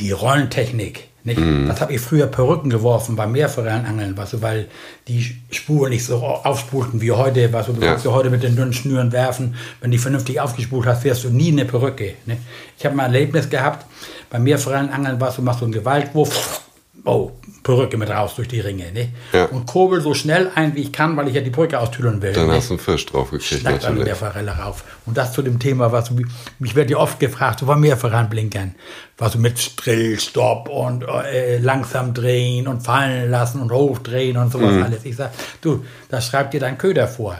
Die 0.00 0.10
Rollentechnik. 0.12 1.08
Nicht? 1.26 1.38
Mhm. 1.40 1.66
Das 1.68 1.80
habe 1.80 1.94
ich 1.94 2.00
früher 2.00 2.26
Perücken 2.26 2.68
geworfen 2.68 3.16
beim 3.16 3.32
Meerforellenangeln, 3.32 4.14
weißt 4.16 4.34
du, 4.34 4.42
weil 4.42 4.66
die 5.08 5.34
Spuren 5.50 5.90
nicht 5.90 6.04
so 6.04 6.16
aufspulten 6.22 7.00
wie 7.00 7.12
heute. 7.12 7.50
Weißt 7.52 7.68
du, 7.68 7.72
du 7.72 7.80
Ja. 7.80 7.92
kannst 7.92 8.04
ja 8.04 8.10
heute 8.12 8.28
mit 8.28 8.42
den 8.42 8.56
dünnen 8.56 8.72
Schnüren 8.74 9.10
werfen. 9.10 9.54
Wenn 9.80 9.90
die 9.90 9.98
vernünftig 9.98 10.38
aufgespult 10.40 10.86
hast, 10.86 11.02
fährst 11.02 11.24
du 11.24 11.30
nie 11.30 11.50
eine 11.50 11.64
Perücke. 11.64 12.12
Ne? 12.26 12.36
Ich 12.78 12.84
habe 12.84 12.94
mal 12.94 13.04
ein 13.06 13.14
Erlebnis 13.14 13.48
gehabt, 13.48 13.86
beim 14.30 14.42
Meerforellenangeln 14.44 15.18
warst 15.20 15.38
du, 15.38 15.42
machst 15.42 15.60
du 15.60 15.64
einen 15.64 15.72
Gewaltwurf, 15.72 16.60
oh, 17.04 17.32
Perücke 17.62 17.96
mit 17.96 18.10
raus 18.10 18.34
durch 18.36 18.48
die 18.48 18.60
Ringe. 18.60 18.92
Ne? 18.92 19.08
Ja. 19.32 19.46
Und 19.46 19.66
kurbel 19.66 20.00
so 20.00 20.12
schnell 20.12 20.50
ein, 20.54 20.74
wie 20.74 20.82
ich 20.82 20.92
kann, 20.92 21.16
weil 21.16 21.28
ich 21.28 21.34
ja 21.34 21.40
die 21.40 21.50
Brücke 21.50 21.80
austüdeln 21.80 22.20
will. 22.20 22.32
Dann 22.32 22.48
ne? 22.48 22.54
hast 22.54 22.68
du 22.68 22.74
einen 22.74 22.80
Fisch 22.80 23.06
draufgekriegt 23.06 23.62
Schnackt 23.62 23.84
an 23.84 23.96
der 23.96 24.04
natürlich. 24.04 24.18
Forelle 24.18 24.50
rauf. 24.50 24.84
Und 25.06 25.16
das 25.16 25.32
zu 25.32 25.40
dem 25.42 25.58
Thema, 25.58 25.90
was 25.90 26.10
du, 26.10 26.22
mich 26.58 26.74
wird 26.74 26.90
ja 26.90 26.98
oft 26.98 27.18
gefragt, 27.20 27.60
so 27.60 27.66
war 27.66 27.76
mehr 27.76 27.96
voranblinkern. 27.96 28.74
Was 29.16 29.32
du 29.32 29.38
mit 29.38 29.58
Strill, 29.58 30.20
Stopp 30.20 30.68
und 30.68 31.04
äh, 31.04 31.58
langsam 31.58 32.12
drehen 32.12 32.68
und 32.68 32.82
fallen 32.82 33.30
lassen 33.30 33.60
und 33.62 33.72
hochdrehen 33.72 34.36
und 34.36 34.52
sowas 34.52 34.74
Mhm. 34.74 34.82
alles. 34.82 35.04
Ich 35.04 35.16
sag, 35.16 35.32
du, 35.62 35.84
das 36.10 36.26
schreibt 36.26 36.52
dir 36.52 36.60
dein 36.60 36.76
Köder 36.76 37.08
vor. 37.08 37.38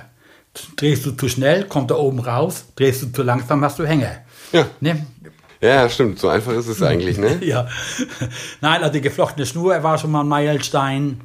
Drehst 0.77 1.05
du 1.05 1.11
zu 1.11 1.29
schnell, 1.29 1.65
kommt 1.65 1.91
er 1.91 1.99
oben 1.99 2.21
raus. 2.21 2.67
Drehst 2.77 3.03
du 3.03 3.13
zu 3.13 3.23
langsam, 3.23 3.63
hast 3.65 3.79
du 3.79 3.87
Hänger. 3.87 4.13
Ja. 4.53 4.67
Ne? 4.81 5.05
Ja, 5.61 5.89
stimmt. 5.89 6.19
So 6.19 6.29
einfach 6.29 6.53
ist 6.53 6.69
es 6.69 6.83
eigentlich, 6.83 7.19
ne? 7.19 7.39
Ja. 7.45 7.69
Nein, 8.61 8.83
also 8.83 8.93
die 8.93 9.01
geflochtene 9.01 9.47
Schnur 9.47 9.83
war 9.83 9.99
schon 9.99 10.11
mal 10.11 10.21
ein 10.21 10.29
Meilenstein. 10.29 11.21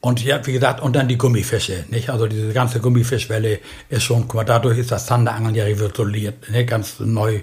Und 0.00 0.22
ja, 0.22 0.46
wie 0.46 0.52
gesagt, 0.52 0.82
und 0.82 0.94
dann 0.94 1.08
die 1.08 1.16
Gummifische, 1.16 1.86
nicht? 1.88 2.10
Also 2.10 2.26
diese 2.26 2.52
ganze 2.52 2.78
Gummifischwelle 2.80 3.60
ist 3.88 4.02
schon, 4.02 4.28
guck 4.28 4.34
mal, 4.34 4.44
dadurch 4.44 4.76
ist 4.76 4.92
das 4.92 5.06
Zanderangeln 5.06 5.54
ja 5.54 5.64
revolutioniert, 5.64 6.50
ne? 6.50 6.66
ganz 6.66 7.00
neu. 7.00 7.40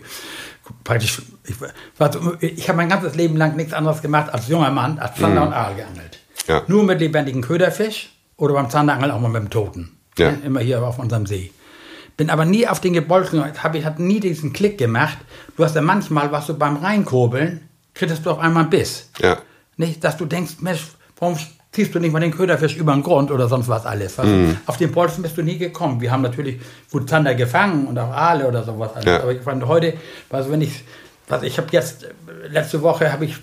Praktisch, 0.83 1.23
ich, 1.47 1.55
ich 2.39 2.69
habe 2.69 2.77
mein 2.77 2.87
ganzes 2.89 3.15
Leben 3.15 3.35
lang 3.35 3.55
nichts 3.55 3.73
anderes 3.73 4.03
gemacht 4.03 4.31
als 4.31 4.47
junger 4.47 4.69
Mann, 4.69 4.99
als 4.99 5.15
Zander 5.15 5.41
mhm. 5.41 5.47
und 5.47 5.53
Aal 5.53 5.73
geangelt. 5.73 6.19
Ja. 6.47 6.61
Nur 6.67 6.83
mit 6.83 6.99
lebendigen 6.99 7.41
Köderfisch 7.41 8.11
oder 8.37 8.53
beim 8.53 8.69
Zanderangeln 8.69 9.11
auch 9.11 9.19
mal 9.19 9.29
mit 9.29 9.41
dem 9.41 9.49
Toten. 9.49 9.97
Ja. 10.19 10.31
Ne? 10.31 10.41
Immer 10.45 10.59
hier 10.59 10.83
auf 10.83 10.99
unserem 10.99 11.25
See. 11.25 11.51
Bin 12.17 12.29
aber 12.29 12.45
nie 12.45 12.67
auf 12.67 12.79
den 12.79 12.93
Gebolzen, 12.93 13.43
habe 13.63 13.77
ich 13.77 13.85
hatte 13.85 14.01
nie 14.01 14.19
diesen 14.19 14.53
Klick 14.53 14.77
gemacht. 14.77 15.17
Du 15.57 15.63
hast 15.63 15.75
ja 15.75 15.81
manchmal, 15.81 16.31
was 16.31 16.47
du 16.47 16.53
beim 16.53 16.77
Reinkurbeln, 16.77 17.61
kriegst 17.93 18.25
du 18.25 18.31
auf 18.31 18.39
einmal 18.39 18.63
einen 18.63 18.69
Biss. 18.69 19.09
Ja. 19.19 19.37
Nicht, 19.77 20.03
dass 20.03 20.17
du 20.17 20.25
denkst, 20.25 20.55
Mensch, 20.59 20.81
warum 21.17 21.37
ziehst 21.71 21.95
du 21.95 21.99
nicht 21.99 22.11
mal 22.11 22.19
den 22.19 22.31
Köderfisch 22.31 22.75
über 22.75 22.93
den 22.93 23.03
Grund 23.03 23.31
oder 23.31 23.47
sonst 23.47 23.67
was 23.67 23.85
alles. 23.85 24.17
Was 24.17 24.27
mhm. 24.27 24.57
Auf 24.65 24.77
den 24.77 24.91
Bolzen 24.91 25.23
bist 25.23 25.37
du 25.37 25.41
nie 25.41 25.57
gekommen. 25.57 26.01
Wir 26.01 26.11
haben 26.11 26.21
natürlich 26.21 26.59
gut 26.91 27.09
Zander 27.09 27.33
gefangen 27.33 27.87
und 27.87 27.97
auch 27.97 28.11
Aale 28.11 28.47
oder 28.47 28.63
sowas 28.63 28.91
alles. 28.93 29.05
Ja. 29.05 29.21
Aber 29.21 29.31
ich 29.31 29.41
fand 29.41 29.65
heute, 29.65 29.93
also 30.29 30.51
wenn 30.51 30.61
ich, 30.61 30.83
was 31.27 31.43
ich 31.43 31.57
habe 31.57 31.69
jetzt, 31.71 32.07
letzte 32.49 32.81
Woche 32.81 33.11
habe 33.11 33.25
ich 33.25 33.37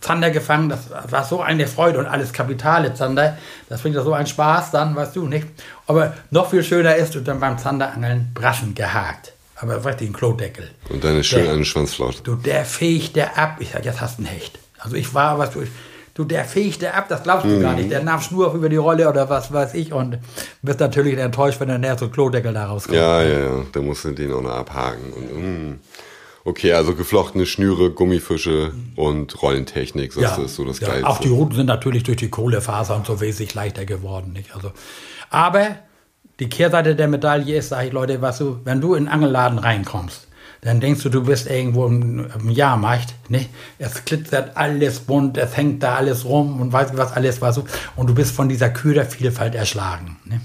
Zander 0.00 0.30
gefangen, 0.30 0.68
das 0.68 0.90
war 1.10 1.24
so 1.24 1.42
eine 1.42 1.66
Freude 1.66 1.98
und 1.98 2.06
alles 2.06 2.32
kapitale 2.32 2.94
Zander. 2.94 3.36
Das 3.68 3.82
bringt 3.82 3.96
ja 3.96 4.02
so 4.02 4.14
einen 4.14 4.26
Spaß 4.26 4.70
dann, 4.70 4.96
weißt 4.96 5.16
du 5.16 5.26
nicht. 5.26 5.46
Aber 5.86 6.14
noch 6.30 6.50
viel 6.50 6.62
schöner 6.62 6.96
ist, 6.96 7.14
du 7.14 7.20
dann 7.20 7.38
beim 7.38 7.58
Zanderangeln 7.58 8.30
Braschen 8.34 8.74
gehakt. 8.74 9.32
Aber 9.56 9.84
richtig 9.84 10.08
ein 10.08 10.12
Klodeckel. 10.14 10.70
Und 10.88 11.04
deine 11.04 11.22
schön 11.22 11.44
der, 11.44 11.52
eine 11.52 11.66
Schwanzflaute. 11.66 12.22
Du, 12.22 12.34
der 12.34 12.64
fegt 12.64 13.16
der 13.16 13.36
ab. 13.36 13.56
Ich 13.58 13.72
sag, 13.72 13.84
jetzt 13.84 14.00
hast 14.00 14.18
du 14.18 14.22
einen 14.22 14.32
Hecht. 14.32 14.58
Also 14.78 14.96
ich 14.96 15.12
war, 15.12 15.38
was 15.38 15.50
du, 15.50 15.64
du, 16.14 16.24
der 16.24 16.46
fegte 16.46 16.94
ab, 16.94 17.08
das 17.10 17.22
glaubst 17.22 17.44
du 17.44 17.50
mhm. 17.50 17.60
gar 17.60 17.74
nicht. 17.74 17.90
Der 17.90 18.02
nahm 18.02 18.22
Schnur 18.22 18.54
über 18.54 18.70
die 18.70 18.76
Rolle 18.76 19.06
oder 19.06 19.28
was 19.28 19.52
weiß 19.52 19.74
ich 19.74 19.92
und 19.92 20.18
bist 20.62 20.80
natürlich 20.80 21.18
enttäuscht, 21.18 21.60
wenn 21.60 21.68
der 21.68 21.76
näher 21.76 21.98
so 21.98 22.08
Klodeckel 22.08 22.54
da 22.54 22.66
rauskommt. 22.66 22.96
Ja, 22.96 23.22
ja, 23.22 23.38
ja. 23.38 23.64
Da 23.70 23.80
musst 23.80 24.04
du 24.04 24.12
den 24.12 24.32
auch 24.32 24.40
noch 24.40 24.54
abhaken. 24.54 25.12
Und, 25.12 25.70
mm. 25.70 25.78
Okay, 26.44 26.72
also 26.72 26.94
geflochtene 26.94 27.44
Schnüre, 27.44 27.90
Gummifische 27.90 28.72
und 28.96 29.42
Rollentechnik, 29.42 30.14
das 30.14 30.22
ja, 30.22 30.36
ist 30.36 30.54
so 30.54 30.64
das 30.64 30.80
ja, 30.80 30.88
Geilste. 30.88 31.06
Auch 31.06 31.18
die 31.18 31.28
Routen 31.28 31.54
sind 31.54 31.66
natürlich 31.66 32.04
durch 32.04 32.16
die 32.16 32.30
Kohlefaser 32.30 32.96
und 32.96 33.06
so 33.06 33.20
wesentlich 33.20 33.54
leichter 33.54 33.84
geworden. 33.84 34.32
Nicht? 34.32 34.54
Also, 34.54 34.72
aber 35.28 35.76
die 36.38 36.48
Kehrseite 36.48 36.96
der 36.96 37.08
Medaille 37.08 37.58
ist, 37.58 37.68
sage 37.68 37.88
ich 37.88 37.92
Leute, 37.92 38.22
was 38.22 38.38
du, 38.38 38.60
wenn 38.64 38.80
du 38.80 38.94
in 38.94 39.04
den 39.04 39.12
Angelladen 39.12 39.58
reinkommst, 39.58 40.28
dann 40.62 40.80
denkst 40.80 41.02
du, 41.02 41.08
du 41.08 41.24
bist 41.24 41.48
irgendwo 41.48 41.86
im, 41.86 42.26
im 42.38 42.50
Jahrmarkt, 42.50 43.14
ne? 43.28 43.46
Es 43.78 44.04
glitzert 44.04 44.56
alles 44.56 45.00
bunt, 45.00 45.38
es 45.38 45.56
hängt 45.56 45.82
da 45.82 45.94
alles 45.94 46.24
rum 46.24 46.60
und 46.60 46.72
weiß 46.72 46.90
was 46.94 47.12
alles 47.12 47.40
war 47.40 47.52
so. 47.52 47.64
Und 47.96 48.08
du 48.08 48.14
bist 48.14 48.34
von 48.34 48.48
dieser 48.48 48.68
Ködervielfalt 48.68 49.54
erschlagen. 49.54 50.16
Ne? 50.24 50.40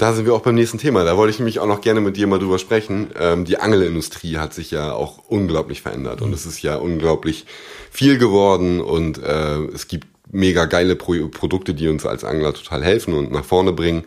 Da 0.00 0.14
sind 0.14 0.24
wir 0.24 0.32
auch 0.32 0.40
beim 0.40 0.54
nächsten 0.54 0.78
Thema. 0.78 1.04
Da 1.04 1.18
wollte 1.18 1.30
ich 1.30 1.38
nämlich 1.40 1.58
auch 1.58 1.66
noch 1.66 1.82
gerne 1.82 2.00
mit 2.00 2.16
dir 2.16 2.26
mal 2.26 2.38
drüber 2.38 2.58
sprechen. 2.58 3.10
Ähm, 3.20 3.44
die 3.44 3.58
Angelindustrie 3.58 4.38
hat 4.38 4.54
sich 4.54 4.70
ja 4.70 4.94
auch 4.94 5.18
unglaublich 5.28 5.82
verändert 5.82 6.22
und 6.22 6.32
es 6.32 6.46
ist 6.46 6.62
ja 6.62 6.76
unglaublich 6.76 7.44
viel 7.90 8.16
geworden 8.16 8.80
und 8.80 9.22
äh, 9.22 9.58
es 9.74 9.88
gibt 9.88 10.06
mega 10.32 10.64
geile 10.64 10.96
Pro 10.96 11.28
Produkte, 11.28 11.74
die 11.74 11.88
uns 11.88 12.06
als 12.06 12.24
Angler 12.24 12.54
total 12.54 12.82
helfen 12.82 13.12
und 13.12 13.30
nach 13.30 13.44
vorne 13.44 13.74
bringen. 13.74 14.04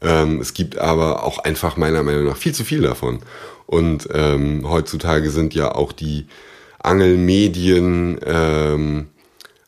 Ähm, 0.00 0.40
es 0.40 0.54
gibt 0.54 0.78
aber 0.78 1.24
auch 1.24 1.40
einfach 1.40 1.76
meiner 1.76 2.04
Meinung 2.04 2.26
nach 2.26 2.36
viel 2.36 2.54
zu 2.54 2.62
viel 2.62 2.82
davon. 2.82 3.18
Und 3.66 4.08
ähm, 4.14 4.70
heutzutage 4.70 5.28
sind 5.30 5.54
ja 5.54 5.74
auch 5.74 5.90
die 5.90 6.28
Angelmedien 6.78 8.20
ähm, 8.24 9.08
äh, 9.08 9.11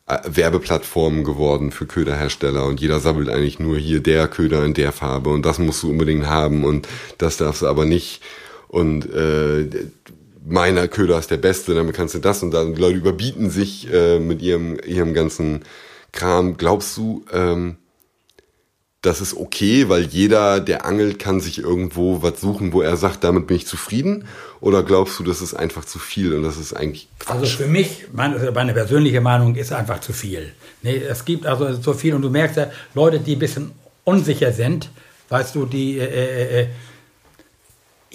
Werbeplattformen 0.07 1.23
geworden 1.23 1.71
für 1.71 1.87
Köderhersteller 1.87 2.65
und 2.65 2.79
jeder 2.79 2.99
sammelt 2.99 3.27
eigentlich 3.27 3.59
nur 3.59 3.77
hier 3.77 4.01
der 4.01 4.27
Köder 4.27 4.63
in 4.63 4.75
der 4.75 4.91
Farbe 4.91 5.31
und 5.31 5.43
das 5.43 5.57
musst 5.57 5.81
du 5.81 5.89
unbedingt 5.89 6.27
haben 6.27 6.63
und 6.63 6.87
das 7.17 7.37
darfst 7.37 7.63
du 7.63 7.67
aber 7.67 7.85
nicht 7.85 8.21
und 8.67 9.11
äh, 9.11 9.67
meiner 10.45 10.87
Köder 10.87 11.17
ist 11.17 11.31
der 11.31 11.37
beste, 11.37 11.73
damit 11.73 11.95
kannst 11.95 12.13
du 12.13 12.19
das 12.19 12.43
und 12.43 12.51
dann 12.51 12.75
die 12.75 12.81
Leute 12.81 12.97
überbieten 12.97 13.49
sich 13.49 13.91
äh, 13.91 14.19
mit 14.19 14.43
ihrem 14.43 14.77
ihrem 14.85 15.15
ganzen 15.15 15.63
Kram. 16.11 16.57
Glaubst 16.57 16.95
du, 16.97 17.25
ähm, 17.33 17.77
das 19.05 19.21
ist 19.21 19.35
okay, 19.35 19.87
weil 19.87 20.03
jeder, 20.03 20.59
der 20.59 20.85
angelt, 20.85 21.19
kann 21.19 21.39
sich 21.39 21.59
irgendwo 21.59 22.23
was 22.23 22.41
suchen, 22.41 22.73
wo 22.73 22.81
er 22.81 22.97
sagt, 22.97 23.23
damit 23.23 23.47
bin 23.47 23.57
ich 23.57 23.67
zufrieden? 23.67 24.27
Oder 24.61 24.83
glaubst 24.83 25.19
du, 25.19 25.23
das 25.23 25.41
ist 25.41 25.53
einfach 25.53 25.85
zu 25.85 25.99
viel 25.99 26.33
und 26.33 26.43
das 26.43 26.57
ist 26.57 26.73
eigentlich 26.73 27.07
Quatsch? 27.19 27.35
Also 27.35 27.57
für 27.57 27.67
mich, 27.67 28.05
meine, 28.13 28.73
persönliche 28.73 29.21
Meinung 29.21 29.55
ist 29.55 29.71
einfach 29.71 29.99
zu 29.99 30.11
viel. 30.11 30.51
Es 30.83 31.23
gibt 31.23 31.45
also 31.45 31.73
so 31.73 31.93
viel 31.93 32.15
und 32.15 32.23
du 32.23 32.29
merkst 32.29 32.57
ja, 32.57 32.71
Leute, 32.95 33.19
die 33.19 33.35
ein 33.35 33.39
bisschen 33.39 33.71
unsicher 34.03 34.51
sind, 34.51 34.89
weißt 35.29 35.55
du, 35.55 35.65
die 35.65 35.99
äh, 35.99 36.05
äh, 36.05 36.61
äh 36.61 36.67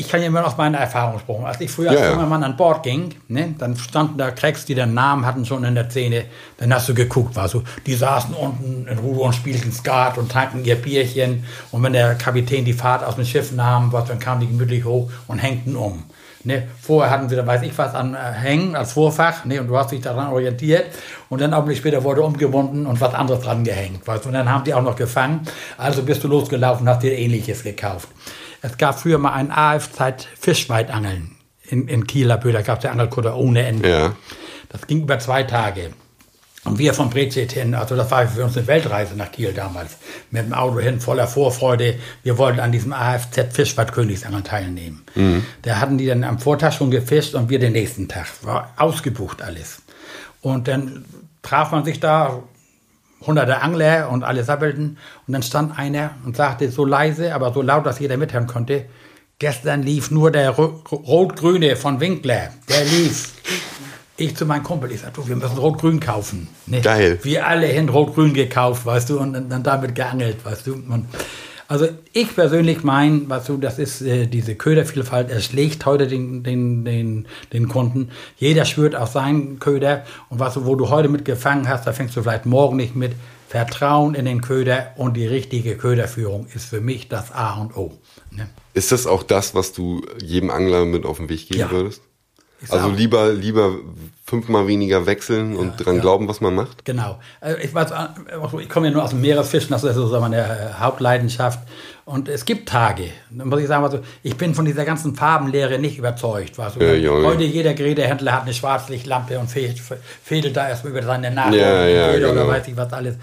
ich 0.01 0.09
kann 0.09 0.23
ja 0.23 0.29
immer 0.29 0.47
aus 0.47 0.57
meiner 0.57 0.79
Erfahrung 0.79 1.19
sprechen. 1.19 1.45
Als 1.45 1.61
ich 1.61 1.71
früher 1.71 1.93
ja, 1.93 2.01
als 2.01 2.11
junger 2.13 2.27
Mann 2.27 2.43
an 2.43 2.57
Bord 2.57 2.83
ging, 2.83 3.15
ne, 3.29 3.55
dann 3.59 3.77
standen 3.77 4.17
da 4.17 4.31
Cracks, 4.31 4.65
die 4.65 4.75
den 4.75 4.95
Namen 4.95 5.27
hatten 5.27 5.45
schon 5.45 5.63
in 5.63 5.75
der 5.75 5.91
Szene. 5.91 6.25
Dann 6.57 6.73
hast 6.73 6.89
du 6.89 6.95
geguckt, 6.95 7.37
war 7.37 7.49
so, 7.49 7.63
die 7.87 7.95
saßen 7.95 8.35
unten 8.35 8.89
in 8.89 8.99
Ruhe 8.99 9.21
und 9.21 9.35
spielten 9.35 9.71
Skat 9.73 10.17
und 10.17 10.33
tranken 10.33 10.65
ihr 10.65 10.77
Bierchen. 10.77 11.45
Und 11.71 11.83
wenn 11.83 11.93
der 11.93 12.15
Kapitän 12.15 12.65
die 12.65 12.73
Fahrt 12.73 13.05
aus 13.05 13.17
dem 13.17 13.27
Schiff 13.27 13.53
nahm, 13.53 13.93
was, 13.93 14.07
dann 14.07 14.19
kamen 14.19 14.41
die 14.41 14.49
gemütlich 14.49 14.85
hoch 14.85 15.11
und 15.29 15.39
hängten 15.39 15.77
um. 15.77 16.05
Ne, 16.43 16.69
vorher 16.81 17.11
hatten 17.11 17.29
sie 17.29 17.37
da 17.37 17.47
weiß 17.47 17.61
ich 17.63 17.77
was 17.77 17.95
an 17.95 18.15
äh, 18.15 18.17
Hängen 18.17 18.75
als 18.75 18.95
Vorfach, 18.95 19.45
ne, 19.45 19.61
und 19.61 19.69
du 19.69 19.77
hast 19.77 19.91
dich 19.91 20.01
daran 20.01 20.33
orientiert. 20.33 20.87
Und 21.29 21.43
dann 21.43 21.53
auch 21.53 21.71
später 21.73 22.03
wurde 22.03 22.23
umgebunden 22.23 22.87
und 22.87 22.99
was 23.03 23.13
anderes 23.13 23.43
dran 23.43 23.63
gehängt. 23.63 24.07
Weißt, 24.07 24.25
und 24.25 24.33
dann 24.33 24.49
haben 24.49 24.65
die 24.65 24.73
auch 24.73 24.83
noch 24.83 24.97
gefangen. 24.97 25.43
Also 25.77 26.03
bist 26.03 26.25
du 26.25 26.29
losgelaufen, 26.29 26.89
hast 26.89 27.03
dir 27.03 27.13
ähnliches 27.13 27.63
gekauft. 27.63 28.09
Es 28.63 28.77
gab 28.77 29.01
früher 29.01 29.19
mal 29.19 29.33
ein 29.33 29.51
AF-Zeit 29.51 30.29
Fischweitangeln 30.39 31.37
in, 31.69 31.89
in 31.89 32.07
Kieler 32.07 32.37
Bö, 32.37 32.53
da 32.53 32.63
gab 32.63 32.79
es 32.79 32.85
ja 32.85 32.91
Angelkutter 32.91 33.37
ohne 33.37 33.65
Ende. 33.65 33.89
Ja. 33.89 34.17
Das 34.69 34.87
ging 34.87 35.03
über 35.03 35.19
zwei 35.19 35.45
Tage. 35.45 35.91
Und 36.65 36.79
wir 36.79 36.93
Brezit 36.93 37.53
hin, 37.53 37.75
also 37.75 37.97
das 37.97 38.11
war 38.11 38.29
für 38.29 38.45
uns 38.45 38.57
eine 38.57 38.67
Weltreise 38.67 39.17
nach 39.17 39.33
Kiel 39.33 39.55
damals, 39.55 39.97
mit 40.31 40.45
dem 40.45 40.53
Auto 40.53 40.79
hin, 40.79 41.01
voller 41.01 41.27
Vorfreude. 41.27 41.99
Wir 42.23 42.37
wollten 42.37 42.61
an 42.61 42.71
diesem 42.71 42.93
AFZ 42.93 43.55
Fischwart 43.55 43.93
Königsangeln 43.93 44.45
teilnehmen. 44.45 45.03
Mhm. 45.15 45.47
Da 45.63 45.81
hatten 45.81 45.97
die 45.97 46.07
dann 46.07 46.23
am 46.23 46.39
Vortag 46.39 46.73
schon 46.73 46.91
gefischt 46.91 47.35
und 47.35 47.49
wir 47.49 47.59
den 47.59 47.73
nächsten 47.73 48.09
Tag. 48.09 48.27
War 48.43 48.75
ausgebucht 48.77 49.41
alles. 49.41 49.81
Und 50.43 50.69
dann 50.69 51.07
traf 51.41 51.73
man 51.73 51.85
sich 51.85 51.99
da, 51.99 52.43
hunderte 53.27 53.63
Angler 53.63 54.11
und 54.11 54.25
alle 54.25 54.45
sabbelten. 54.45 54.99
Und 55.27 55.33
dann 55.33 55.43
stand 55.43 55.79
einer 55.79 56.13
und 56.25 56.37
sagte 56.37 56.71
so 56.71 56.85
leise, 56.85 57.35
aber 57.35 57.53
so 57.53 57.63
laut, 57.63 57.87
dass 57.87 57.99
jeder 57.99 58.17
mithören 58.17 58.47
konnte, 58.47 58.87
gestern 59.39 59.83
lief 59.83 60.11
nur 60.11 60.31
der 60.31 60.51
Rot-Grüne 60.51 61.77
von 61.77 62.01
Winkler. 62.01 62.51
Der 62.69 62.85
lief. 62.85 63.35
Ich 64.17 64.37
zu 64.37 64.45
meinem 64.45 64.63
Kumpel, 64.63 64.93
ich 64.93 65.01
sagte, 65.01 65.27
wir 65.27 65.37
müssen 65.37 65.57
Rot-Grün 65.57 65.99
kaufen. 65.99 66.49
Ne? 66.67 66.83
Geil. 66.83 67.19
Wir 67.23 67.47
alle 67.47 67.67
hin 67.67 67.89
Rot-Grün 67.89 68.35
gekauft, 68.35 68.85
weißt 68.85 69.09
du, 69.09 69.19
und 69.19 69.33
dann 69.33 69.63
damit 69.63 69.95
geangelt, 69.95 70.45
weißt 70.45 70.67
du. 70.67 70.75
Und 70.75 71.07
also 71.71 71.87
ich 72.13 72.35
persönlich 72.35 72.83
meine, 72.83 73.23
was 73.29 73.47
du, 73.47 73.57
das 73.57 73.79
ist 73.79 74.03
äh, 74.03 74.27
diese 74.27 74.57
Ködervielfalt, 74.57 75.31
es 75.31 75.45
schlägt 75.45 75.87
heute 75.87 76.09
den, 76.09 76.43
den, 76.43 76.85
den, 76.85 77.29
den 77.53 77.69
Kunden. 77.69 78.11
Jeder 78.37 78.65
schwört 78.65 78.97
auf 78.97 79.11
seinen 79.11 79.61
Köder 79.61 80.05
und 80.31 80.41
was 80.41 80.55
du, 80.55 80.67
wo 80.67 80.75
du 80.75 80.89
heute 80.89 81.09
mit 81.09 81.25
gefangen 81.25 81.69
hast, 81.69 81.87
da 81.87 81.93
fängst 81.93 82.17
du 82.17 82.23
vielleicht 82.23 82.45
morgen 82.45 82.77
nicht 82.77 82.97
mit. 82.97 83.13
Vertrauen 83.47 84.15
in 84.15 84.27
den 84.27 84.43
Köder 84.43 84.93
und 84.97 85.17
die 85.17 85.27
richtige 85.27 85.77
Köderführung 85.77 86.47
ist 86.55 86.67
für 86.67 86.81
mich 86.81 87.09
das 87.09 87.33
A 87.33 87.55
und 87.61 87.77
O. 87.77 87.99
Ne? 88.31 88.49
Ist 88.75 88.93
das 88.93 89.09
auch 89.09 89.25
das, 89.25 89.57
was 89.57 89.73
du 89.73 90.03
jedem 90.23 90.51
Angler 90.51 90.85
mit 90.85 91.05
auf 91.05 91.17
den 91.17 91.29
Weg 91.29 91.49
geben 91.49 91.61
ja. 91.61 91.71
würdest? 91.73 92.03
Also 92.69 92.91
lieber, 92.91 93.33
lieber 93.33 93.77
fünfmal 94.31 94.69
weniger 94.69 95.07
wechseln 95.07 95.57
und 95.57 95.71
ja, 95.71 95.85
dran 95.85 95.97
ja. 95.97 96.01
glauben, 96.01 96.29
was 96.29 96.41
man 96.41 96.55
macht? 96.55 96.85
Genau. 96.85 97.19
Äh, 97.41 97.65
ich, 97.65 97.75
weiß, 97.75 97.91
ich 98.61 98.69
komme 98.69 98.87
ja 98.87 98.93
nur 98.93 99.03
aus 99.03 99.11
dem 99.11 99.21
Meeresfischen, 99.21 99.71
das 99.71 99.83
ist 99.83 99.97
so 99.97 100.21
meine 100.21 100.39
äh, 100.39 100.73
Hauptleidenschaft. 100.79 101.59
Und 102.05 102.29
es 102.29 102.45
gibt 102.45 102.69
Tage, 102.69 103.05
da 103.31 103.45
muss 103.45 103.61
ich 103.61 103.67
sagen, 103.67 103.85
also 103.85 104.01
ich 104.23 104.37
bin 104.37 104.55
von 104.55 104.65
dieser 104.65 104.85
ganzen 104.85 105.15
Farbenlehre 105.15 105.79
nicht 105.79 105.99
überzeugt. 105.99 106.59
Also 106.59 106.81
ja, 106.81 107.11
heute 107.11 107.45
jeder 107.45 107.75
Gerätehändler 107.75 108.33
hat 108.33 108.43
eine 108.43 108.55
Schwarzlichtlampe 108.55 109.39
und 109.39 109.49
fädelt 109.49 110.57
da 110.57 110.69
erstmal 110.69 110.93
über 110.93 111.03
seine 111.03 111.31
Nase 111.31 111.59
ja, 111.59 111.87
ja, 111.87 112.13
genau. 112.13 112.33
oder 112.33 112.49
weiß 112.49 112.69
ich 112.69 112.77
was 112.77 112.93
alles. 112.93 113.17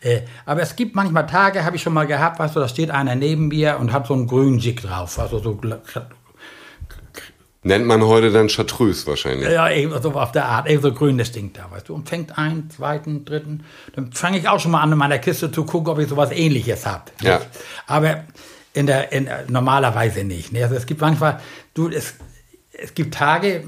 Äh, 0.00 0.20
aber 0.46 0.62
es 0.62 0.76
gibt 0.76 0.94
manchmal 0.94 1.26
Tage, 1.26 1.64
habe 1.64 1.76
ich 1.76 1.82
schon 1.82 1.94
mal 1.94 2.06
gehabt, 2.06 2.38
weißt 2.38 2.56
du, 2.56 2.60
da 2.60 2.68
steht 2.68 2.90
einer 2.90 3.14
neben 3.14 3.48
mir 3.48 3.78
und 3.78 3.92
hat 3.92 4.06
so 4.06 4.14
einen 4.14 4.26
grünen 4.26 4.58
Jig 4.58 4.80
drauf, 4.82 5.18
also 5.18 5.38
so 5.38 5.58
Nennt 7.66 7.86
man 7.86 8.02
heute 8.04 8.30
dann 8.30 8.48
Chartreuse 8.48 9.06
wahrscheinlich. 9.06 9.48
Ja, 9.48 9.70
eben 9.70 10.00
so 10.02 10.12
auf 10.12 10.32
der 10.32 10.44
Art, 10.44 10.68
eben 10.68 10.82
so 10.82 10.92
grünes 10.92 11.32
Ding 11.32 11.50
da, 11.54 11.70
weißt 11.70 11.88
du. 11.88 11.94
Und 11.94 12.06
fängt 12.08 12.36
einen, 12.36 12.68
zweiten, 12.68 13.24
dritten. 13.24 13.64
Dann 13.94 14.12
fange 14.12 14.38
ich 14.38 14.48
auch 14.48 14.60
schon 14.60 14.70
mal 14.70 14.82
an, 14.82 14.92
in 14.92 14.98
meiner 14.98 15.18
Kiste 15.18 15.50
zu 15.50 15.64
gucken, 15.64 15.90
ob 15.90 15.98
ich 15.98 16.08
sowas 16.08 16.30
ähnliches 16.30 16.84
habe. 16.84 17.04
Ja. 17.22 17.40
Aber 17.86 18.24
in 18.74 18.86
der, 18.86 19.12
in, 19.12 19.30
normalerweise 19.48 20.24
nicht. 20.24 20.52
Ne? 20.52 20.62
Also 20.62 20.74
es 20.74 20.84
gibt 20.84 21.00
manchmal, 21.00 21.40
du, 21.72 21.88
es, 21.88 22.14
es 22.70 22.92
gibt 22.92 23.14
Tage, 23.14 23.64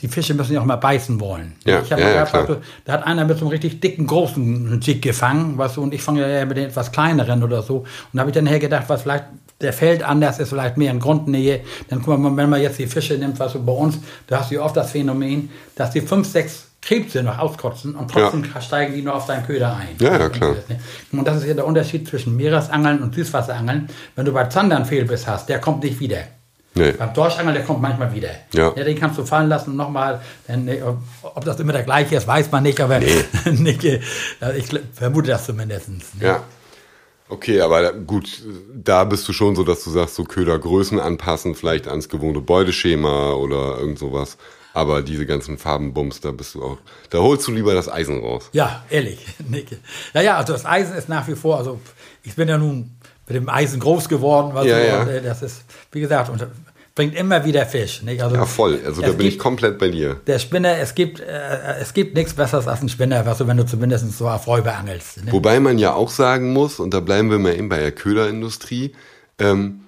die 0.00 0.08
Fische 0.08 0.34
müssen 0.34 0.52
ja 0.52 0.60
auch 0.60 0.64
mal 0.64 0.76
beißen 0.76 1.18
wollen. 1.20 1.54
Ja, 1.64 1.80
ich 1.80 1.90
habe 1.90 2.02
ja, 2.02 2.10
ja, 2.10 2.24
gehabt, 2.24 2.62
da 2.84 2.92
hat 2.92 3.04
einer 3.04 3.24
mit 3.24 3.38
so 3.38 3.44
einem 3.44 3.50
richtig 3.50 3.80
dicken, 3.80 4.06
großen 4.06 4.80
Jig 4.80 5.00
gefangen, 5.00 5.58
weißt 5.58 5.76
du, 5.76 5.82
und 5.82 5.94
ich 5.94 6.02
fange 6.02 6.20
ja 6.28 6.44
mit 6.44 6.56
den 6.56 6.66
etwas 6.66 6.92
kleineren 6.92 7.42
oder 7.42 7.62
so. 7.62 7.78
Und 7.78 7.88
da 8.12 8.20
habe 8.20 8.30
ich 8.30 8.34
dann 8.34 8.46
hergedacht, 8.46 8.88
was 8.88 9.02
vielleicht 9.02 9.24
der 9.62 9.72
Feld 9.72 10.02
anders 10.02 10.38
ist, 10.38 10.50
vielleicht 10.50 10.76
mehr 10.76 10.90
in 10.90 11.00
Grundnähe. 11.00 11.60
Dann 11.88 12.02
guck 12.02 12.18
mal, 12.18 12.36
wenn 12.36 12.50
man 12.50 12.60
jetzt 12.60 12.78
die 12.78 12.86
Fische 12.86 13.14
nimmt, 13.14 13.38
was 13.38 13.52
du 13.52 13.64
bei 13.64 13.72
uns, 13.72 13.98
da 14.26 14.40
hast 14.40 14.50
du 14.50 14.56
ja 14.56 14.62
oft 14.62 14.76
das 14.76 14.90
Phänomen, 14.90 15.50
dass 15.76 15.90
die 15.90 16.00
fünf, 16.00 16.28
sechs 16.28 16.66
Krebse 16.82 17.22
noch 17.22 17.38
auskotzen 17.38 17.94
und 17.94 18.10
trotzdem 18.10 18.44
steigen 18.60 18.94
die 18.94 19.02
noch 19.02 19.14
auf 19.14 19.26
deinen 19.26 19.46
Köder 19.46 19.76
ein. 19.76 19.96
Ja, 20.00 20.18
ja, 20.18 20.28
klar. 20.28 20.56
Und 21.12 21.26
das 21.26 21.38
ist 21.38 21.46
ja 21.46 21.54
der 21.54 21.66
Unterschied 21.66 22.08
zwischen 22.08 22.36
Meeresangeln 22.36 23.00
und 23.02 23.14
Süßwasserangeln. 23.14 23.88
Wenn 24.16 24.24
du 24.24 24.32
bei 24.32 24.44
Zander 24.46 24.76
einen 24.76 24.84
Fehlbiss 24.84 25.28
hast, 25.28 25.48
der 25.48 25.60
kommt 25.60 25.84
nicht 25.84 26.00
wieder. 26.00 26.24
Nee. 26.74 26.92
Beim 26.92 27.12
Dorschangel, 27.12 27.52
der 27.52 27.64
kommt 27.64 27.82
manchmal 27.82 28.12
wieder. 28.14 28.30
Ja. 28.54 28.70
den 28.70 28.98
kannst 28.98 29.18
du 29.18 29.24
fallen 29.24 29.48
lassen 29.48 29.70
und 29.70 29.76
nochmal. 29.76 30.20
Ob 31.22 31.44
das 31.44 31.60
immer 31.60 31.72
der 31.72 31.82
gleiche 31.82 32.16
ist, 32.16 32.26
weiß 32.26 32.50
man 32.50 32.62
nicht, 32.62 32.80
aber 32.80 32.98
nicht, 33.44 33.84
äh, 33.84 34.00
ich 34.56 34.66
vermute 34.92 35.30
das 35.30 35.44
zumindest. 35.44 35.88
Ne? 35.88 36.26
Ja. 36.26 36.42
Okay, 37.32 37.62
aber 37.62 37.94
gut, 37.94 38.42
da 38.74 39.04
bist 39.04 39.26
du 39.26 39.32
schon 39.32 39.56
so, 39.56 39.64
dass 39.64 39.82
du 39.84 39.90
sagst, 39.90 40.16
so 40.16 40.24
Ködergrößen 40.24 41.00
anpassen, 41.00 41.54
vielleicht 41.54 41.88
ans 41.88 42.10
gewohnte 42.10 42.42
Beuteschema 42.42 43.32
oder 43.32 43.78
irgend 43.78 43.98
sowas. 43.98 44.36
Aber 44.74 45.00
diese 45.00 45.24
ganzen 45.24 45.56
Farbenbums, 45.56 46.20
da 46.20 46.30
bist 46.30 46.54
du 46.54 46.62
auch, 46.62 46.78
da 47.08 47.18
holst 47.20 47.46
du 47.46 47.52
lieber 47.52 47.72
das 47.72 47.90
Eisen 47.90 48.20
raus. 48.20 48.50
Ja, 48.52 48.84
ehrlich. 48.90 49.24
Nick. 49.48 49.78
Ja, 50.12 50.20
ja, 50.20 50.36
also 50.36 50.52
das 50.52 50.66
Eisen 50.66 50.94
ist 50.94 51.08
nach 51.08 51.26
wie 51.26 51.34
vor, 51.34 51.56
also 51.56 51.80
ich 52.22 52.34
bin 52.36 52.48
ja 52.48 52.58
nun 52.58 52.90
mit 53.26 53.34
dem 53.36 53.48
Eisen 53.48 53.80
groß 53.80 54.10
geworden, 54.10 54.50
was 54.52 54.66
Ja, 54.66 54.78
so, 54.78 54.86
ja. 54.86 55.16
äh, 55.16 55.22
das 55.22 55.40
ist, 55.40 55.64
wie 55.90 56.00
gesagt, 56.00 56.28
und 56.28 56.46
bringt 56.94 57.14
immer 57.14 57.44
wieder 57.44 57.64
Fisch. 57.66 58.02
Nicht? 58.02 58.22
Also, 58.22 58.36
Ja, 58.36 58.44
voll. 58.44 58.80
Also 58.84 59.00
da 59.02 59.08
bin 59.12 59.26
ich 59.26 59.32
gibt- 59.34 59.42
komplett 59.42 59.78
bei 59.78 59.88
dir. 59.88 60.20
Der 60.26 60.38
Spinner, 60.38 60.76
es 60.78 60.94
gibt, 60.94 61.20
äh, 61.20 61.78
es 61.80 61.94
gibt 61.94 62.14
nichts 62.16 62.34
Besseres 62.34 62.66
als 62.68 62.82
ein 62.82 62.88
Spinner, 62.88 63.24
was 63.26 63.38
du, 63.38 63.46
wenn 63.46 63.56
du 63.56 63.64
zumindest 63.66 64.10
so 64.16 64.28
auf 64.28 64.46
Räuber 64.46 64.76
angelst. 64.76 65.24
Ne? 65.24 65.32
Wobei 65.32 65.58
man 65.60 65.78
ja 65.78 65.94
auch 65.94 66.10
sagen 66.10 66.52
muss, 66.52 66.80
und 66.80 66.92
da 66.92 67.00
bleiben 67.00 67.30
wir 67.30 67.38
mal 67.38 67.54
eben 67.54 67.68
bei 67.68 67.78
der 67.78 67.92
Köderindustrie, 67.92 68.92
ähm, 69.38 69.80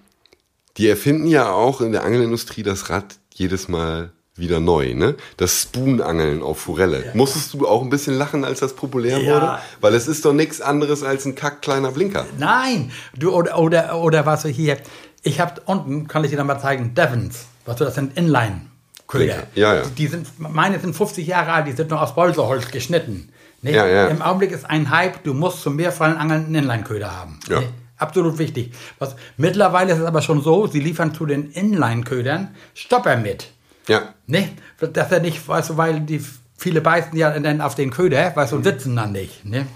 die 0.77 0.89
erfinden 0.89 1.27
ja 1.29 1.51
auch 1.53 1.81
in 1.81 1.93
der 1.93 2.05
Angelindustrie 2.05 2.63
das 2.63 2.91
Rad 2.91 3.17
jedes 3.33 3.69
Mal 3.69 4.11
wieder 4.37 4.59
neu, 4.59 4.95
ne? 4.95 5.15
Das 5.37 5.63
Spoon-Angeln 5.63 6.43
auf 6.43 6.59
Forelle. 6.59 7.13
Musstest 7.15 7.55
du 7.55 7.69
auch 7.69 7.83
ein 7.83 7.91
bisschen 7.91 8.15
lachen, 8.19 8.45
als 8.45 8.59
das 8.59 8.75
populär 8.75 9.19
Ja. 9.19 9.33
wurde? 9.35 9.59
Weil 9.81 9.95
es 9.95 10.09
ist 10.09 10.25
doch 10.25 10.33
nichts 10.33 10.61
anderes 10.61 11.05
als 11.05 11.25
ein 11.25 11.37
kack 11.37 11.63
kleiner 11.63 11.93
Blinker. 11.93 12.27
Nein, 12.37 12.91
du 13.17 13.33
oder 13.33 13.57
oder 13.61 13.97
oder 14.01 14.27
was 14.27 14.43
du 14.43 14.49
hier. 14.49 14.79
Ich 15.25 15.41
habe 15.41 15.61
unten, 15.65 16.07
kann 16.07 16.23
ich 16.23 16.31
dir 16.31 16.37
noch 16.37 16.45
mal 16.45 16.61
zeigen, 16.61 16.95
Devons. 16.95 17.47
Was 17.67 17.77
du 17.77 17.85
das 17.85 17.97
sind 17.97 18.17
Inline. 18.17 18.67
Köder. 19.07 19.47
Ja, 19.55 19.75
ja. 19.75 19.83
Die, 19.83 19.95
die 19.95 20.07
sind, 20.07 20.27
meine 20.39 20.79
sind 20.81 20.95
50 20.95 21.27
Jahre 21.27 21.53
alt, 21.53 21.67
die 21.67 21.73
sind 21.73 21.91
noch 21.91 22.01
aus 22.01 22.15
Bolseholz 22.15 22.71
geschnitten. 22.71 23.29
Ne? 23.63 23.73
Ja, 23.73 23.87
ja. 23.87 24.09
Im 24.09 24.23
Augenblick 24.23 24.51
ist 24.51 24.69
ein 24.69 24.91
Hype, 24.91 25.23
du 25.25 25.35
musst 25.35 25.63
zum 25.63 25.77
Meerfallenangeln 25.77 26.47
einen 26.47 26.55
Inline-Köder 26.55 27.15
haben. 27.15 27.39
Ja. 27.49 27.63
Absolut 27.97 28.39
wichtig. 28.39 28.75
Was, 28.99 29.15
mittlerweile 29.37 29.93
ist 29.93 29.99
es 29.99 30.05
aber 30.05 30.21
schon 30.21 30.43
so, 30.43 30.67
sie 30.67 30.81
liefern 30.81 31.15
zu 31.15 31.27
den 31.27 31.51
Inline-Ködern 31.51 32.55
Stopper 32.75 33.17
mit. 33.17 33.51
Ja. 33.89 34.15
Ne? 34.27 34.51
Dass 34.81 35.13
er 35.13 35.21
nicht, 35.21 35.47
weißt 35.47 35.71
du, 35.71 35.77
weil 35.77 36.01
die 36.01 36.25
viele 36.57 36.81
beißen 36.81 37.17
ja 37.17 37.39
dann 37.39 37.61
auf 37.61 37.75
den 37.75 37.91
Köder, 37.91 38.35
weißt 38.35 38.53
du, 38.53 38.57
und 38.57 38.65
sitzen 38.65 38.97
dann 38.97 39.13
nicht. 39.13 39.45
Ne? 39.45 39.67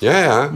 Ja, 0.00 0.18
ja. 0.18 0.52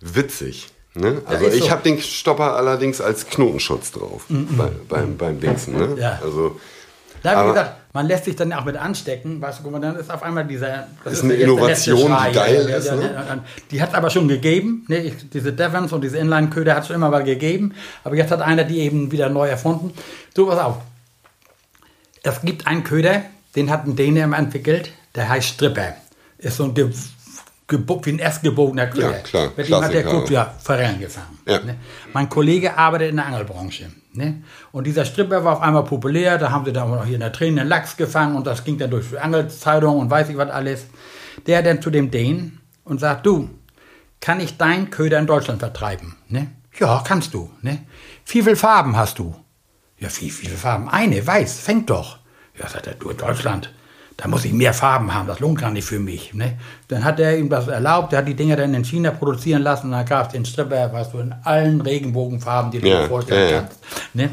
Witzig. 0.00 0.68
Ne? 0.98 1.22
Also 1.26 1.46
ist 1.46 1.54
ich 1.54 1.64
so. 1.64 1.70
habe 1.70 1.82
den 1.82 1.98
Stopper 2.00 2.54
allerdings 2.56 3.00
als 3.00 3.26
Knotenschutz 3.26 3.92
drauf 3.92 4.24
bei, 4.28 4.70
beim, 4.88 5.16
beim 5.16 5.40
Dingsen. 5.40 5.74
Ne? 5.76 5.96
Ja. 5.98 6.18
Also 6.22 6.58
Da, 7.22 7.30
wie 7.32 7.34
Aber- 7.36 7.48
gesagt, 7.52 7.74
man 7.94 8.06
lässt 8.06 8.26
sich 8.26 8.36
dann 8.36 8.52
auch 8.52 8.64
mit 8.64 8.76
anstecken, 8.76 9.40
weißt 9.40 9.58
du, 9.58 9.62
guck 9.64 9.72
mal, 9.72 9.80
dann 9.80 9.96
ist 9.96 10.10
auf 10.10 10.22
einmal 10.22 10.46
dieser. 10.46 10.86
Das 11.02 11.14
Ist 11.14 11.24
eine 11.24 11.34
der 11.36 11.44
Innovation, 11.44 12.16
die 12.28 12.32
geil 12.34 12.66
ja, 12.70 12.76
ist, 12.76 12.86
ja, 12.86 12.94
ne? 12.94 13.02
ja, 13.02 13.34
ja. 13.34 13.44
Die 13.70 13.82
hat 13.82 13.88
es 13.88 13.94
aber 13.94 14.10
schon 14.10 14.28
gegeben, 14.28 14.84
ne? 14.88 14.98
ich, 14.98 15.28
diese 15.30 15.52
Devons 15.52 15.92
und 15.92 16.02
diese 16.02 16.18
Inline-Köder 16.18 16.74
hat 16.74 16.82
es 16.82 16.88
schon 16.88 16.96
immer 16.96 17.08
mal 17.08 17.24
gegeben, 17.24 17.74
aber 18.04 18.14
jetzt 18.14 18.30
hat 18.30 18.40
einer 18.42 18.64
die 18.64 18.80
eben 18.80 19.10
wieder 19.10 19.30
neu 19.30 19.48
erfunden. 19.48 19.92
So, 20.36 20.46
pass 20.46 20.58
auf. 20.60 20.76
Es 22.22 22.40
gibt 22.42 22.66
einen 22.66 22.84
Köder, 22.84 23.22
den 23.56 23.70
hat 23.70 23.86
ein 23.86 23.96
Däne 23.96 24.20
immer 24.22 24.38
entwickelt, 24.38 24.90
der 25.14 25.28
heißt 25.28 25.48
Stripper. 25.48 25.94
Ist 26.38 26.56
so 26.58 26.64
ein 26.64 26.74
ge 27.68 27.78
gebo- 27.78 28.04
wie 28.04 28.12
ein 28.12 28.18
erst 28.18 28.42
gebogener 28.42 28.86
Köder. 28.86 29.12
Ja, 29.12 29.18
klar, 29.18 29.52
Mit 29.56 29.68
dem 29.68 29.74
hat 29.80 29.92
der 29.92 30.02
gut 30.02 30.30
ja, 30.30 30.54
Forellen 30.62 30.98
gefangen. 30.98 31.38
Ja. 31.46 31.60
Ne? 31.60 31.76
Mein 32.12 32.28
Kollege 32.28 32.76
arbeitet 32.76 33.10
in 33.10 33.16
der 33.16 33.26
Angelbranche. 33.26 33.90
Ne? 34.14 34.42
Und 34.72 34.86
dieser 34.86 35.04
Stripper 35.04 35.44
war 35.44 35.52
auf 35.56 35.60
einmal 35.62 35.84
populär. 35.84 36.38
Da 36.38 36.50
haben 36.50 36.64
sie 36.64 36.72
dann 36.72 36.92
auch 36.92 37.04
hier 37.04 37.14
in 37.14 37.20
der 37.20 37.32
Tränen 37.32 37.60
einen 37.60 37.68
Lachs 37.68 37.96
gefangen 37.96 38.36
und 38.36 38.46
das 38.46 38.64
ging 38.64 38.78
dann 38.78 38.90
durch 38.90 39.10
die 39.10 39.18
Angelzeitung 39.18 39.98
und 39.98 40.10
weiß 40.10 40.30
ich 40.30 40.36
was 40.36 40.50
alles. 40.50 40.86
Der 41.46 41.62
dann 41.62 41.80
zu 41.80 41.90
dem 41.90 42.10
Dänen 42.10 42.60
und 42.84 42.98
sagt, 42.98 43.26
du, 43.26 43.50
kann 44.20 44.40
ich 44.40 44.56
deinen 44.56 44.90
Köder 44.90 45.18
in 45.18 45.26
Deutschland 45.26 45.60
vertreiben? 45.60 46.16
Ne? 46.28 46.50
Ja, 46.78 47.02
kannst 47.06 47.34
du. 47.34 47.50
Ne? 47.62 47.86
Wie 48.26 48.42
viele 48.42 48.56
Farben 48.56 48.96
hast 48.96 49.18
du? 49.18 49.34
Ja, 49.98 50.08
wie 50.20 50.30
viele 50.30 50.56
Farben? 50.56 50.88
Eine, 50.88 51.24
weiß, 51.26 51.60
fängt 51.60 51.90
doch. 51.90 52.18
Ja, 52.58 52.68
sagt 52.68 52.86
er, 52.86 52.94
du 52.94 53.10
in 53.10 53.16
Deutschland, 53.16 53.72
da 54.18 54.26
muss 54.28 54.44
ich 54.44 54.52
mehr 54.52 54.74
Farben 54.74 55.14
haben, 55.14 55.28
das 55.28 55.38
lohnt 55.38 55.60
gar 55.60 55.70
nicht 55.70 55.84
für 55.86 56.00
mich. 56.00 56.34
Ne? 56.34 56.58
Dann 56.88 57.04
hat 57.04 57.20
er 57.20 57.38
ihm 57.38 57.48
das 57.48 57.68
erlaubt, 57.68 58.10
der 58.12 58.18
hat 58.18 58.28
die 58.28 58.34
Dinger 58.34 58.56
dann 58.56 58.74
in 58.74 58.84
China 58.84 59.12
produzieren 59.12 59.62
lassen 59.62 59.86
und 59.86 59.92
dann 59.92 60.04
gab 60.04 60.26
es 60.26 60.32
den 60.32 60.44
Stripper, 60.44 60.92
weißt 60.92 61.14
du, 61.14 61.18
in 61.20 61.32
allen 61.44 61.80
Regenbogenfarben, 61.80 62.72
die 62.72 62.80
du 62.80 62.88
Ja, 62.88 63.02
dir 63.02 63.08
vorstellen 63.08 63.48
ja, 63.48 63.54
ja. 63.54 63.60
kannst. 63.62 63.78
Ne? 64.14 64.30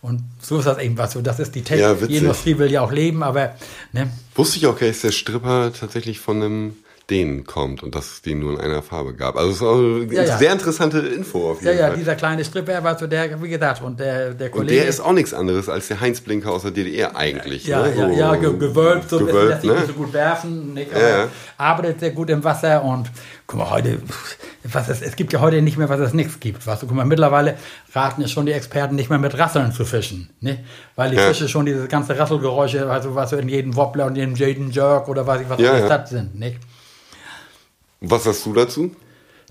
Und 0.00 0.22
so 0.40 0.58
ist 0.58 0.64
das 0.64 0.78
eben 0.78 0.96
was. 0.96 1.12
So, 1.12 1.20
das 1.20 1.40
ist 1.40 1.54
die 1.54 1.58
Ja, 1.60 1.64
Technik. 1.66 1.90
witzig. 1.96 2.08
die 2.08 2.16
Industrie 2.16 2.58
will 2.58 2.72
ja 2.72 2.80
auch 2.80 2.92
leben, 2.92 3.22
aber 3.22 3.54
ne? 3.92 4.08
wusste 4.34 4.56
ich 4.56 4.66
auch, 4.66 4.78
dass 4.78 5.00
der 5.02 5.12
Stripper 5.12 5.72
tatsächlich 5.78 6.20
von 6.20 6.42
einem 6.42 6.76
Dänen 7.10 7.44
kommt 7.44 7.82
und 7.82 7.94
dass 7.94 8.06
es 8.12 8.22
den 8.22 8.38
nur 8.40 8.52
in 8.52 8.60
einer 8.60 8.82
Farbe 8.82 9.14
gab. 9.14 9.36
Also 9.36 9.50
es 9.50 9.56
ist 9.56 9.62
auch 9.62 9.76
eine 9.78 10.14
Ja, 10.14 10.22
ja. 10.24 10.36
sehr 10.36 10.52
interessante 10.52 10.98
Info 10.98 11.50
auf 11.52 11.62
ja, 11.62 11.70
jeden 11.70 11.80
ja, 11.80 11.86
Fall. 11.88 11.96
dieser 11.96 12.14
kleine 12.16 12.44
Stripper, 12.44 12.84
weißt 12.84 13.00
du, 13.00 13.06
der, 13.06 13.42
wie 13.42 13.48
gesagt, 13.48 13.80
und 13.82 13.98
der, 13.98 14.34
der 14.34 14.48
und 14.48 14.52
Kollege. 14.58 14.80
der 14.80 14.88
ist 14.88 15.00
auch 15.00 15.12
nichts 15.12 15.32
anderes 15.32 15.68
als 15.70 15.88
der 15.88 16.00
Heinz 16.00 16.20
Blinker 16.20 16.50
aus 16.52 16.62
der 16.62 16.70
DDR 16.70 17.16
eigentlich. 17.16 17.64
Ja, 17.66 17.82
ne? 17.82 17.94
ja, 17.96 18.08
So 18.08 18.12
ja, 18.14 18.34
ge 18.36 18.58
gewölbt, 18.58 19.08
so 19.08 19.18
gewölbt, 19.24 19.62
sich 19.62 19.70
ne? 19.70 19.76
nicht 19.76 19.86
so 19.88 19.92
gut 19.94 20.12
werfen, 20.12 20.74
nicht, 20.74 20.92
Ja, 20.92 21.08
ja. 21.20 21.28
arbeitet 21.56 22.00
sehr 22.00 22.10
gut 22.10 22.28
im 22.28 22.44
Wasser 22.44 22.84
und 22.84 23.10
guck 23.46 23.60
mal, 23.60 23.70
heute, 23.70 24.02
was 24.64 24.90
es, 24.90 25.00
es 25.00 25.16
gibt 25.16 25.32
ja 25.32 25.40
heute 25.40 25.62
nicht 25.62 25.78
mehr, 25.78 25.88
was 25.88 26.00
es 26.00 26.12
nichts 26.12 26.38
gibt. 26.40 26.66
Weißt 26.66 26.82
du, 26.82 26.86
guck 26.88 26.96
mal, 26.96 27.06
mittlerweile 27.06 27.56
raten 27.94 28.20
ja 28.20 28.28
schon 28.28 28.44
die 28.44 28.52
Experten 28.52 28.96
nicht 28.96 29.08
mehr 29.08 29.18
mit 29.18 29.36
Rasseln 29.38 29.72
zu 29.72 29.86
fischen, 29.86 30.28
ne? 30.40 30.58
weil 30.94 31.10
die 31.10 31.16
Ja. 31.16 31.22
Fische 31.28 31.48
schon 31.48 31.64
diese 31.64 31.88
ganze 31.88 32.18
Rasselgeräusche, 32.18 32.90
also 32.90 33.14
was 33.14 33.30
so 33.30 33.36
in 33.36 33.48
jedem 33.48 33.76
Wobbler 33.76 34.04
und 34.06 34.16
jedem 34.16 34.34
Jaden 34.36 34.70
Jerk 34.72 35.08
oder 35.08 35.26
was 35.26 35.40
ich 35.40 35.48
was 35.48 35.58
Ja, 35.58 35.78
ja. 35.78 35.88
das 35.88 36.10
sind, 36.10 36.38
nicht? 36.38 36.58
Was 38.00 38.26
hast 38.26 38.46
du 38.46 38.52
dazu? 38.52 38.94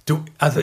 Du, 0.05 0.23
also 0.37 0.61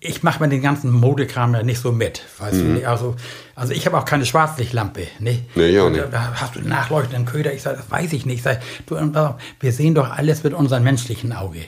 ich 0.00 0.22
mache 0.22 0.42
mir 0.42 0.48
den 0.48 0.62
ganzen 0.62 0.90
Modekram 0.90 1.52
ja 1.54 1.62
nicht 1.62 1.80
so 1.80 1.92
mit. 1.92 2.22
Weißt 2.38 2.54
du, 2.58 2.64
nicht? 2.64 2.86
also, 2.86 3.16
also 3.54 3.74
ich 3.74 3.84
habe 3.84 3.98
auch 3.98 4.06
keine 4.06 4.24
Schwarzlichtlampe. 4.24 5.08
Ne? 5.18 5.32
Mhm. 5.32 5.38
Nee, 5.54 5.78
Und 5.78 5.92
nicht. 5.92 6.04
Da, 6.10 6.32
hast 6.34 6.54
du 6.54 6.60
einen 6.60 6.70
nachleuchtenden 6.70 7.26
Köder. 7.26 7.52
Ich 7.52 7.60
sage, 7.60 7.76
das 7.76 7.90
weiß 7.90 8.14
ich 8.14 8.24
nicht. 8.24 8.36
Ich 8.36 8.42
sag, 8.42 8.60
du, 8.86 8.96
wir 9.60 9.72
sehen 9.72 9.94
doch 9.94 10.10
alles 10.10 10.42
mit 10.42 10.54
unserem 10.54 10.84
menschlichen 10.84 11.34
Auge. 11.34 11.60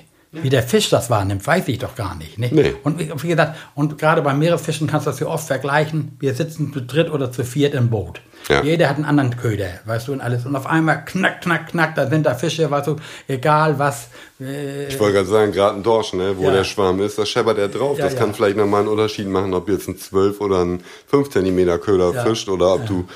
Wie 0.42 0.48
der 0.50 0.62
Fisch 0.62 0.90
das 0.90 1.10
wahrnimmt, 1.10 1.46
weiß 1.46 1.68
ich 1.68 1.78
doch 1.78 1.94
gar 1.94 2.14
nicht. 2.16 2.38
Ne? 2.38 2.48
Nee. 2.52 2.74
Und 2.82 3.22
wie 3.22 3.28
gesagt, 3.28 3.56
und 3.74 3.98
gerade 3.98 4.22
beim 4.22 4.38
Meeresfischen 4.38 4.86
kannst 4.86 5.06
du 5.06 5.10
das 5.10 5.20
ja 5.20 5.26
oft 5.26 5.46
vergleichen. 5.46 6.16
Wir 6.20 6.34
sitzen 6.34 6.72
zu 6.72 6.80
dritt 6.82 7.10
oder 7.10 7.30
zu 7.30 7.44
viert 7.44 7.74
im 7.74 7.90
Boot. 7.90 8.20
Ja. 8.48 8.62
Jeder 8.62 8.88
hat 8.90 8.96
einen 8.96 9.06
anderen 9.06 9.36
Köder, 9.36 9.68
weißt 9.86 10.08
du, 10.08 10.12
und 10.12 10.20
alles. 10.20 10.44
Und 10.44 10.54
auf 10.54 10.66
einmal 10.66 11.04
knack, 11.04 11.40
knack, 11.40 11.68
knack, 11.68 11.94
da 11.94 12.08
sind 12.08 12.26
da 12.26 12.34
Fische, 12.34 12.70
weißt 12.70 12.88
du, 12.88 12.96
egal 13.26 13.78
was. 13.78 14.08
Äh, 14.40 14.88
Ich 14.88 14.98
wollte 15.00 15.14
gerade 15.14 15.28
sagen, 15.28 15.52
gerade 15.52 15.76
ein 15.76 15.82
Dorsch, 15.82 16.12
ne? 16.12 16.34
wo 16.36 16.44
Ja. 16.44 16.52
der 16.52 16.64
Schwarm 16.64 17.00
ist, 17.00 17.18
da 17.18 17.24
scheppert 17.24 17.56
er 17.58 17.68
drauf. 17.68 17.96
Ja, 17.98 18.04
das 18.04 18.16
kann 18.16 18.34
vielleicht 18.34 18.56
nochmal 18.58 18.80
einen 18.80 18.88
Unterschied 18.90 19.28
machen, 19.28 19.54
ob 19.54 19.68
jetzt 19.70 19.88
ein 19.88 19.96
12 19.98 20.40
oder 20.40 20.62
ein 20.64 20.82
5 21.06 21.30
cm 21.30 21.80
Köder 21.80 22.12
fischt 22.24 22.48
oder 22.48 22.74
ob 22.74 22.86
du 22.86 23.06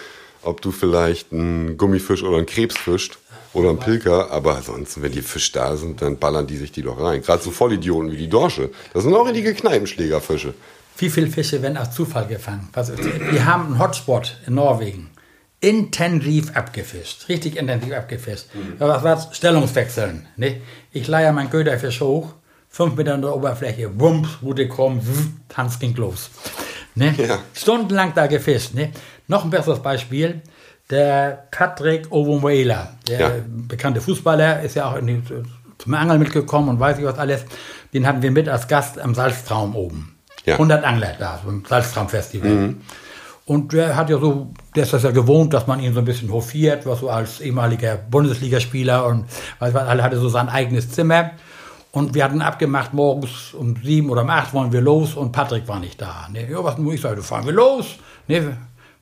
ob 0.44 0.62
du 0.62 0.70
vielleicht 0.70 1.32
einen 1.32 1.76
Gummifisch 1.76 2.22
oder 2.22 2.36
einen 2.38 2.46
Krebs 2.46 2.76
fischt 2.78 3.18
oder 3.52 3.70
einen 3.70 3.78
Pilker, 3.78 4.30
aber 4.30 4.56
ansonsten, 4.56 5.02
wenn 5.02 5.12
die 5.12 5.22
Fisch 5.22 5.52
da 5.52 5.76
sind, 5.76 6.02
dann 6.02 6.18
ballern 6.18 6.46
die 6.46 6.56
sich 6.56 6.72
die 6.72 6.82
doch 6.82 7.00
rein. 7.00 7.22
Gerade 7.22 7.42
so 7.42 7.50
Vollidioten 7.50 8.12
wie 8.12 8.16
die 8.16 8.28
Dorsche. 8.28 8.70
Das 8.92 9.04
sind 9.04 9.14
auch 9.14 9.26
richtige 9.26 9.54
Kneipenschlägerfische. 9.54 10.54
Wie 10.98 11.10
viele 11.10 11.28
Fische 11.28 11.62
werden 11.62 11.76
aus 11.76 11.92
Zufall 11.92 12.26
gefangen? 12.26 12.68
Was, 12.72 12.92
wir 12.96 13.46
haben 13.46 13.66
einen 13.66 13.78
Hotspot 13.78 14.36
in 14.46 14.54
Norwegen. 14.54 15.10
Intensiv 15.60 16.54
abgefischt. 16.56 17.28
Richtig 17.28 17.56
intensiv 17.56 17.92
abgefischt. 17.92 18.46
Aber 18.78 18.94
was 18.94 19.02
war's? 19.02 19.28
Stellungswechseln. 19.36 20.26
Ne? 20.36 20.60
Ich 20.92 21.06
leier 21.08 21.32
meinen 21.32 21.50
Köderfisch 21.50 22.00
hoch, 22.00 22.34
fünf 22.68 22.96
Meter 22.96 23.14
an 23.14 23.22
der 23.22 23.34
Oberfläche, 23.34 23.98
wumps, 23.98 24.28
Rute 24.42 24.68
krumm, 24.68 25.00
Tanz 25.48 25.78
ging 25.78 25.94
los. 25.96 26.30
Ne? 26.94 27.14
Ja. 27.16 27.38
Stundenlang 27.54 28.12
da 28.14 28.26
gefischt. 28.26 28.74
Ne? 28.74 28.90
Noch 29.28 29.44
ein 29.44 29.50
besseres 29.50 29.80
Beispiel. 29.80 30.42
Der 30.90 31.44
Patrick 31.50 32.10
Owenweiler, 32.10 32.92
der 33.06 33.20
Ja. 33.20 33.30
bekannte 33.46 34.00
Fußballer, 34.00 34.62
ist 34.62 34.74
ja 34.76 34.90
auch 34.90 34.98
die, 35.00 35.22
zum 35.78 35.94
Angeln 35.94 36.18
mitgekommen 36.18 36.68
und 36.70 36.80
weiß 36.80 36.98
ich 36.98 37.04
was 37.04 37.18
alles. 37.18 37.44
Den 37.92 38.06
hatten 38.06 38.22
wir 38.22 38.30
mit 38.30 38.48
als 38.48 38.68
Gast 38.68 38.98
am 38.98 39.14
Salztraum 39.14 39.76
oben. 39.76 40.14
Ja. 40.46 40.54
100 40.54 40.84
Angler 40.84 41.12
da, 41.18 41.40
so 41.42 41.50
im 41.50 41.64
Salztraumfestival. 41.64 42.74
Und 43.44 43.72
der 43.72 43.96
hat 43.96 44.10
ja 44.10 44.18
so, 44.18 44.50
der 44.76 44.82
ist 44.84 44.92
das 44.92 45.02
ja 45.02 45.10
gewohnt, 45.10 45.52
dass 45.54 45.66
man 45.66 45.80
ihn 45.80 45.92
so 45.94 46.00
ein 46.00 46.04
bisschen 46.04 46.30
hofiert, 46.30 46.84
was 46.86 47.00
so 47.00 47.08
als 47.10 47.40
ehemaliger 47.40 47.96
Bundesligaspieler 47.96 49.06
und 49.06 49.24
weiß 49.58 49.72
was, 49.74 49.88
alle 49.88 50.02
hatte 50.02 50.18
so 50.18 50.28
sein 50.28 50.48
eigenes 50.48 50.90
Zimmer. 50.90 51.30
Und 51.92 52.14
wir 52.14 52.24
hatten 52.24 52.42
abgemacht, 52.42 52.92
morgens 52.92 53.54
um 53.54 53.74
sieben 53.82 54.10
oder 54.10 54.22
um 54.22 54.30
acht 54.30 54.52
wollen 54.52 54.72
wir 54.72 54.82
los 54.82 55.14
und 55.14 55.32
Patrick 55.32 55.66
war 55.68 55.80
nicht 55.80 56.00
da. 56.00 56.28
Ne? 56.30 56.50
Ja, 56.50 56.62
was 56.62 56.76
muss 56.76 56.94
ich 56.94 57.00
sagen? 57.00 57.22
Fahren 57.22 57.46
wir 57.46 57.54
los. 57.54 57.96
Ne? 58.26 58.56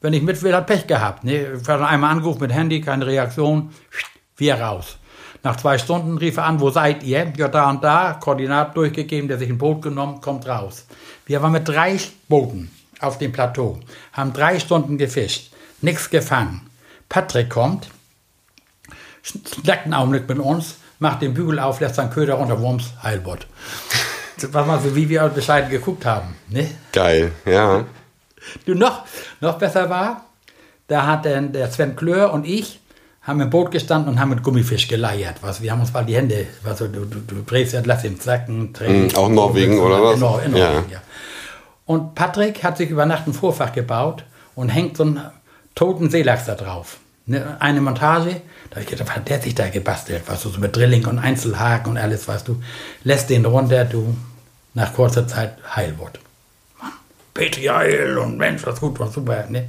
Wenn 0.06 0.12
ich 0.12 0.22
mit 0.22 0.40
will, 0.44 0.54
hat 0.54 0.68
Pech 0.68 0.86
gehabt. 0.86 1.24
Ne? 1.24 1.58
Ich 1.60 1.68
habe 1.68 1.84
einmal 1.84 2.12
angerufen 2.12 2.42
mit 2.42 2.52
Handy, 2.52 2.80
keine 2.80 3.08
Reaktion. 3.08 3.74
Wir 4.36 4.54
raus. 4.54 4.98
Nach 5.42 5.56
zwei 5.56 5.78
Stunden 5.78 6.16
rief 6.16 6.36
er 6.36 6.44
an, 6.44 6.60
wo 6.60 6.70
seid 6.70 7.02
ihr? 7.02 7.32
Ja, 7.36 7.48
da 7.48 7.68
und 7.68 7.82
da, 7.82 8.12
Koordinat 8.12 8.76
durchgegeben, 8.76 9.26
der 9.26 9.36
sich 9.36 9.48
ein 9.48 9.58
Boot 9.58 9.82
genommen, 9.82 10.20
kommt 10.20 10.46
raus. 10.46 10.86
Wir 11.26 11.42
waren 11.42 11.50
mit 11.50 11.66
drei 11.66 11.98
Booten 12.28 12.70
auf 13.00 13.18
dem 13.18 13.32
Plateau, 13.32 13.80
haben 14.12 14.32
drei 14.32 14.60
Stunden 14.60 14.96
gefischt, 14.96 15.50
nichts 15.80 16.08
gefangen. 16.08 16.60
Patrick 17.08 17.50
kommt, 17.50 17.88
snackt 19.24 19.86
einen 19.86 19.94
Augenblick 19.94 20.28
mit 20.28 20.38
uns, 20.38 20.76
macht 21.00 21.20
den 21.20 21.34
Bügel 21.34 21.58
auf, 21.58 21.80
lässt 21.80 21.96
seinen 21.96 22.10
Köder 22.10 22.34
runter, 22.34 22.60
Wurms, 22.60 22.92
Heilbott. 23.02 23.48
War 24.52 24.66
mal 24.66 24.80
so, 24.80 24.94
wie 24.94 25.08
wir 25.08 25.28
bescheiden 25.30 25.68
geguckt 25.68 26.06
haben. 26.06 26.36
Ne? 26.48 26.70
Geil, 26.92 27.32
ja. 27.44 27.86
Du, 28.64 28.74
noch, 28.74 29.05
noch 29.40 29.59
besser 29.59 29.90
war, 29.90 30.27
da 30.89 31.06
hat 31.06 31.27
dann 31.27 31.52
der 31.52 31.70
Sven 31.70 31.97
Klör 31.97 32.32
und 32.32 32.47
ich 32.47 32.81
haben 33.23 33.40
im 33.40 33.51
Boot 33.51 33.73
gestanden 33.73 34.12
und 34.12 34.20
haben 34.20 34.31
mit 34.31 34.43
Gummifisch 34.43 34.86
geleiert. 34.86 35.39
Was, 35.40 35.60
wir 35.60 35.73
haben 35.73 35.81
uns 35.81 35.93
mal 35.93 36.05
die 36.05 36.14
Hände, 36.14 36.47
was, 36.62 36.78
du, 36.78 36.89
du, 36.89 37.05
du 37.05 37.43
drehst 37.44 37.73
ja, 37.73 37.82
lass 37.85 38.05
ihn 38.05 38.20
zacken. 38.20 38.73
Mm, 38.73 39.16
auch 39.16 39.28
Norwegen 39.28 39.81
oder 39.81 40.01
was? 40.02 40.14
In, 40.14 40.20
Nor 40.20 40.43
in 40.43 40.52
Norwegen, 40.52 40.90
ja. 40.90 40.98
ja. 40.98 41.02
Und 41.86 42.14
Patrick 42.14 42.62
hat 42.62 42.77
sich 42.77 42.90
über 42.90 43.05
Nacht 43.05 43.27
ein 43.27 43.35
Vorfach 43.35 43.73
gebaut 43.73 44.24
und 44.55 44.68
hängt 44.68 44.97
so 44.97 45.02
einen 45.02 45.20
toten 45.74 46.09
Seelachs 46.09 46.47
da 46.47 46.55
drauf. 46.55 46.98
Ne, 47.27 47.56
eine 47.59 47.81
Montage, 47.81 48.43
da 48.70 48.77
habe 48.77 48.82
ich 48.82 48.86
gedacht, 48.86 49.09
was 49.09 49.16
hat 49.16 49.28
der 49.28 49.40
sich 49.40 49.56
da 49.56 49.68
gebastelt? 49.68 50.28
Weißt 50.28 50.44
du, 50.44 50.48
so 50.51 50.60
mit 50.60 50.77
Drilling 50.77 51.06
und 51.06 51.18
Einzelhaken 51.18 51.93
und 51.93 51.98
alles, 51.98 52.28
weißt 52.28 52.47
du. 52.47 52.62
Lässt 53.02 53.31
den 53.31 53.44
runter, 53.44 53.85
du, 53.85 54.16
nach 54.74 54.94
kurzer 54.94 55.27
Zeit 55.27 55.56
Heilwort. 55.74 56.20
Petri 57.36 57.64
Heil 57.64 58.16
und 58.16 58.38
Mensch, 58.38 58.64
was 58.64 58.80
gut, 58.80 58.98
was 58.98 59.12
super. 59.12 59.44
Ne? 59.48 59.68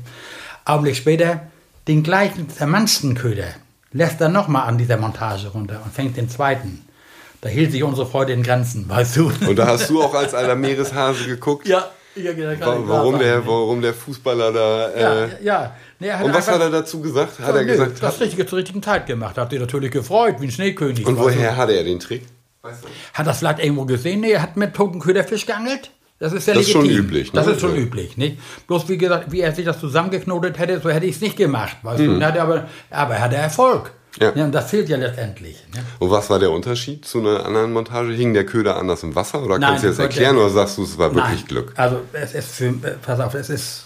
Augenblick 0.64 0.96
später 0.96 1.42
den 1.88 2.02
gleichen 2.02 2.50
zermanschten 2.50 3.14
Köder 3.14 3.48
lässt 3.92 4.22
er 4.22 4.30
nochmal 4.30 4.68
an 4.68 4.78
dieser 4.78 4.98
Montage 4.98 5.50
runter 5.50 5.82
und 5.84 5.94
fängt 5.94 6.18
den 6.18 6.30
zweiten. 6.30 6.86
Da 7.42 7.50
hielt 7.50 7.72
sich 7.72 7.84
unsere 7.84 8.08
Freude 8.08 8.34
in 8.34 8.44
Grenzen, 8.44 8.88
weißt 8.90 9.18
du. 9.18 9.32
Und 9.48 9.58
da 9.58 9.68
hast 9.68 9.90
du 9.90 10.02
auch 10.02 10.14
als 10.14 10.34
alter 10.34 10.56
Meereshase 10.56 11.26
geguckt? 11.26 11.68
Ja. 11.68 11.92
Ja, 12.16 12.32
warum, 12.66 13.20
der, 13.20 13.46
warum 13.46 13.80
der 13.80 13.94
Fußballer 13.94 14.52
da. 14.52 14.90
Äh 14.90 15.02
ja, 15.02 15.28
ja. 15.40 15.76
Nee, 16.00 16.26
und 16.26 16.34
was 16.34 16.48
hat 16.48 16.60
er 16.60 16.72
dazu 16.72 17.00
gesagt? 17.00 17.38
Hat 17.38 17.50
ja, 17.50 17.62
er 17.62 17.64
nö, 17.64 17.72
gesagt, 17.74 18.02
das 18.02 18.20
Richtige 18.20 18.48
zur 18.48 18.58
richtigen 18.58 18.82
Zeit 18.82 19.06
gemacht. 19.06 19.38
Hat 19.38 19.52
sich 19.52 19.60
natürlich 19.60 19.92
gefreut, 19.92 20.38
wie 20.40 20.46
ein 20.46 20.52
Schneekönig. 20.52 21.06
Und 21.06 21.20
woher 21.20 21.56
hatte 21.56 21.74
er 21.74 21.84
den 21.84 22.00
Trick? 22.00 22.24
Weißt 22.64 22.86
du? 22.86 22.88
Hat 23.14 23.28
das 23.28 23.38
vielleicht 23.38 23.60
irgendwo 23.60 23.86
gesehen? 23.86 24.22
Nee, 24.22 24.32
er 24.32 24.42
hat 24.42 24.58
mit 24.58 24.74
toten 24.74 25.00
Köderfisch 25.00 25.46
geangelt. 25.46 25.92
Das 26.20 26.34
ist 26.34 26.48
ja 26.48 26.56
das 26.56 26.68
legitim. 26.68 26.82
ist 26.82 26.88
schon 26.88 26.98
üblich. 26.98 27.34
Ne? 27.34 27.40
Das 27.40 27.48
ist 27.48 27.62
schon 27.62 27.76
ja. 27.76 27.82
üblich. 27.82 28.18
Nicht? 28.18 28.40
Bloß 28.68 28.90
wie 28.90 28.98
gesagt, 28.98 29.32
wie 29.32 29.42
er 29.42 29.54
sich 29.54 29.66
das 29.66 29.80
zusammengeknotet 29.80 30.58
hätte, 30.58 30.80
so 30.80 30.90
hätte 30.90 31.06
ich 31.06 31.16
es 31.16 31.22
nicht 31.22 31.38
gemacht. 31.38 31.78
Weißt 31.84 32.02
mhm. 32.02 32.20
du? 32.20 32.42
Aber, 32.42 32.68
aber 32.90 33.16
er 33.16 33.22
hatte 33.22 33.36
Erfolg. 33.36 33.92
Ja. 34.20 34.34
ja. 34.34 34.46
und 34.46 34.52
das 34.52 34.70
fehlt 34.72 34.90
ja 34.90 34.98
letztendlich. 34.98 35.64
Ne? 35.76 35.84
Und 36.00 36.10
was 36.10 36.30
war 36.30 36.40
der 36.40 36.52
Unterschied 36.52 37.06
zu 37.06 37.20
einer 37.20 37.46
anderen 37.46 37.72
Montage? 37.72 38.14
Hing 38.14 38.34
der 38.34 38.46
Köder 38.46 38.78
anders 38.78 39.04
im 39.04 39.16
Wasser? 39.16 39.44
Oder 39.44 39.60
Nein, 39.60 39.70
kannst 39.70 39.84
du 39.84 39.90
das 39.90 40.00
erklären 40.00 40.38
oder 40.38 40.50
sagst 40.50 40.78
du, 40.78 40.84
es 40.84 40.98
war 40.98 41.14
wirklich 41.14 41.42
Nein. 41.42 41.48
Glück? 41.48 41.74
Also 41.76 42.02
es 42.14 42.34
ist 42.34 42.52
für, 42.52 42.72
pass 42.72 43.20
auf, 43.20 43.36
es 43.36 43.50
ist 43.50 43.84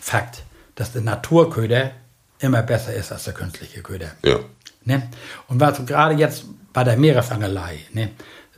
Fakt, 0.00 0.42
dass 0.74 0.92
der 0.92 1.02
Naturköder 1.02 1.92
immer 2.38 2.62
besser 2.62 2.92
ist 2.94 3.12
als 3.12 3.24
der 3.24 3.34
künstliche 3.34 3.82
Köder. 3.82 4.12
Ja. 4.24 4.38
Ne? 4.84 5.08
Und 5.48 5.60
was 5.60 5.84
gerade 5.86 6.14
jetzt 6.14 6.44
bei 6.72 6.84
der 6.84 6.96
Meeresangelei, 6.96 7.80
ne? 7.92 8.10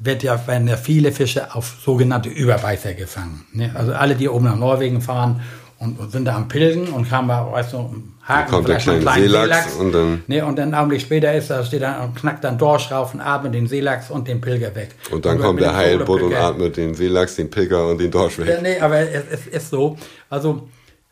Wird 0.04 0.22
ja, 0.22 0.46
werden 0.46 0.68
ja 0.68 0.76
viele 0.76 1.12
Fische 1.12 1.54
auf 1.54 1.76
sogenannte 1.84 2.28
Überbeißer 2.28 2.94
gefangen. 2.94 3.44
Ne? 3.52 3.72
Also 3.74 3.92
alle, 3.92 4.14
die 4.14 4.28
oben 4.28 4.44
nach 4.44 4.56
Norwegen 4.56 5.00
fahren 5.00 5.40
und, 5.78 5.98
und, 5.98 6.12
sind 6.12 6.26
da 6.26 6.36
am 6.36 6.48
Pilgen 6.48 6.88
und 6.88 7.10
haben 7.10 7.28
da, 7.28 7.50
weißt 7.50 7.72
du, 7.72 7.78
einen 7.78 8.14
Haken, 8.22 8.50
kommt 8.50 8.66
vielleicht 8.66 8.86
der 8.86 9.00
kleine 9.00 9.28
Seelachs, 9.28 9.48
Seelachs, 9.48 9.76
und 9.76 9.92
dann... 9.92 10.22
Ne? 10.26 10.44
Und 10.44 10.56
dann 10.56 10.64
einen 10.66 10.74
Augenblick 10.74 11.00
später 11.00 11.32
ist 11.34 11.50
da, 11.50 11.64
steht 11.64 11.82
da 11.82 12.04
und 12.04 12.14
knackt 12.16 12.44
dann 12.44 12.58
Dorsch 12.58 12.90
rauf 12.90 13.14
und 13.14 13.20
atmet 13.20 13.54
den 13.54 13.66
Seelachs 13.66 14.10
und 14.10 14.28
den 14.28 14.40
Pilger 14.40 14.74
weg. 14.74 14.94
Und 15.10 15.24
dann 15.24 15.36
und 15.36 15.42
kommt 15.42 15.60
der 15.60 15.74
Heilbutt 15.74 16.22
und 16.22 16.34
atmet 16.34 16.76
den 16.76 16.94
Seelachs, 16.94 17.36
den 17.36 17.50
Pilger 17.50 17.88
und 17.88 17.98
den 17.98 18.10
Dorsch 18.10 18.38
weg. 18.38 18.48
Ja, 18.48 18.60
nee, 18.60 18.78
aber 18.78 18.98
es, 18.98 19.24
es 19.30 19.46
ist 19.46 19.70
so. 19.70 19.96
Also 20.30 20.68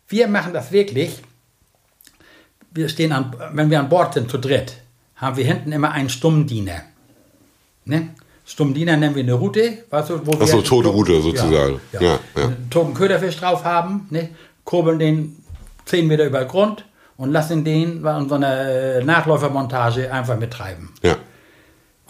wir 0.09 0.28
machen 0.28 0.52
das 0.52 0.70
wirklich. 0.70 1.23
Wir 2.70 2.89
stehen 2.89 3.12
an, 3.12 3.35
wenn 3.52 3.70
wir 3.70 3.81
an 3.81 3.89
Bord 3.89 4.14
sind 4.14 4.31
zu 4.31 4.39
dritt, 4.39 4.77
haben 5.16 5.36
wir 5.36 5.44
hinten 5.44 5.73
immer 5.73 5.93
einen 5.93 6.09
Stummdiener. 6.09 6.82
Ne? 7.85 8.09
Stummdiener 8.44 8.97
nennen 8.97 9.14
wir 9.14 9.23
eine 9.23 9.35
Route, 9.35 9.85
weißt 9.90 10.10
du, 10.10 10.27
wo 10.27 10.32
Achso, 10.32 10.62
tote 10.62 10.89
Route 10.89 11.20
sozusagen. 11.20 11.81
Ja, 11.93 12.01
ja. 12.01 12.09
ja, 12.36 12.43
ja. 12.43 12.52
Toten 12.70 12.94
Köderfisch 12.94 13.36
drauf 13.36 13.64
haben, 13.64 14.06
ne? 14.10 14.31
kurbeln 14.64 14.98
den 14.98 15.36
10 15.86 16.06
Meter 16.06 16.27
über 16.27 16.44
Grund 16.44 16.85
und 17.16 17.32
lassen 17.32 17.64
den 17.64 18.02
bei 18.02 18.16
unserer 18.16 18.98
äh, 18.98 19.05
Nachläufermontage 19.05 20.12
einfach 20.12 20.39
mittreiben. 20.39 20.90
Ja. 21.02 21.16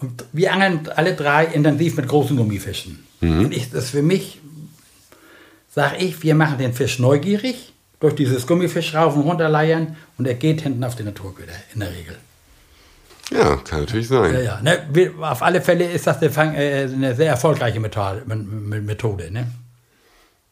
Und 0.00 0.24
wir 0.32 0.52
angeln 0.52 0.88
alle 0.96 1.14
drei 1.14 1.44
intensiv 1.44 1.96
mit 1.96 2.08
großen 2.08 2.36
Gummifischen. 2.36 3.06
Mhm. 3.20 3.46
Und 3.46 3.56
ich, 3.56 3.70
das 3.70 3.90
für 3.90 4.02
mich, 4.02 4.40
sage 5.70 5.96
ich, 5.98 6.22
wir 6.22 6.34
machen 6.34 6.58
den 6.58 6.72
Fisch 6.72 6.98
neugierig 6.98 7.72
durch 8.00 8.14
dieses 8.14 8.46
Gummifisch 8.46 8.94
rauf 8.94 9.14
und 9.16 9.22
runter 9.22 9.48
leiern 9.48 9.96
und 10.18 10.26
er 10.26 10.34
geht 10.34 10.62
hinten 10.62 10.82
auf 10.82 10.96
die 10.96 11.04
Naturköder 11.04 11.52
in 11.72 11.80
der 11.80 11.90
Regel. 11.90 12.16
Ja, 13.32 13.56
kann 13.56 13.80
natürlich 13.80 14.08
sein. 14.08 14.34
Ja, 14.34 14.40
ja. 14.40 14.60
Ne, 14.62 15.12
auf 15.20 15.42
alle 15.42 15.60
Fälle 15.60 15.90
ist 15.90 16.06
das 16.06 16.18
eine, 16.18 16.56
äh, 16.56 17.14
sehr 17.14 17.28
erfolgreiche 17.28 17.80
Methode. 17.80 19.30
Ne? 19.30 19.50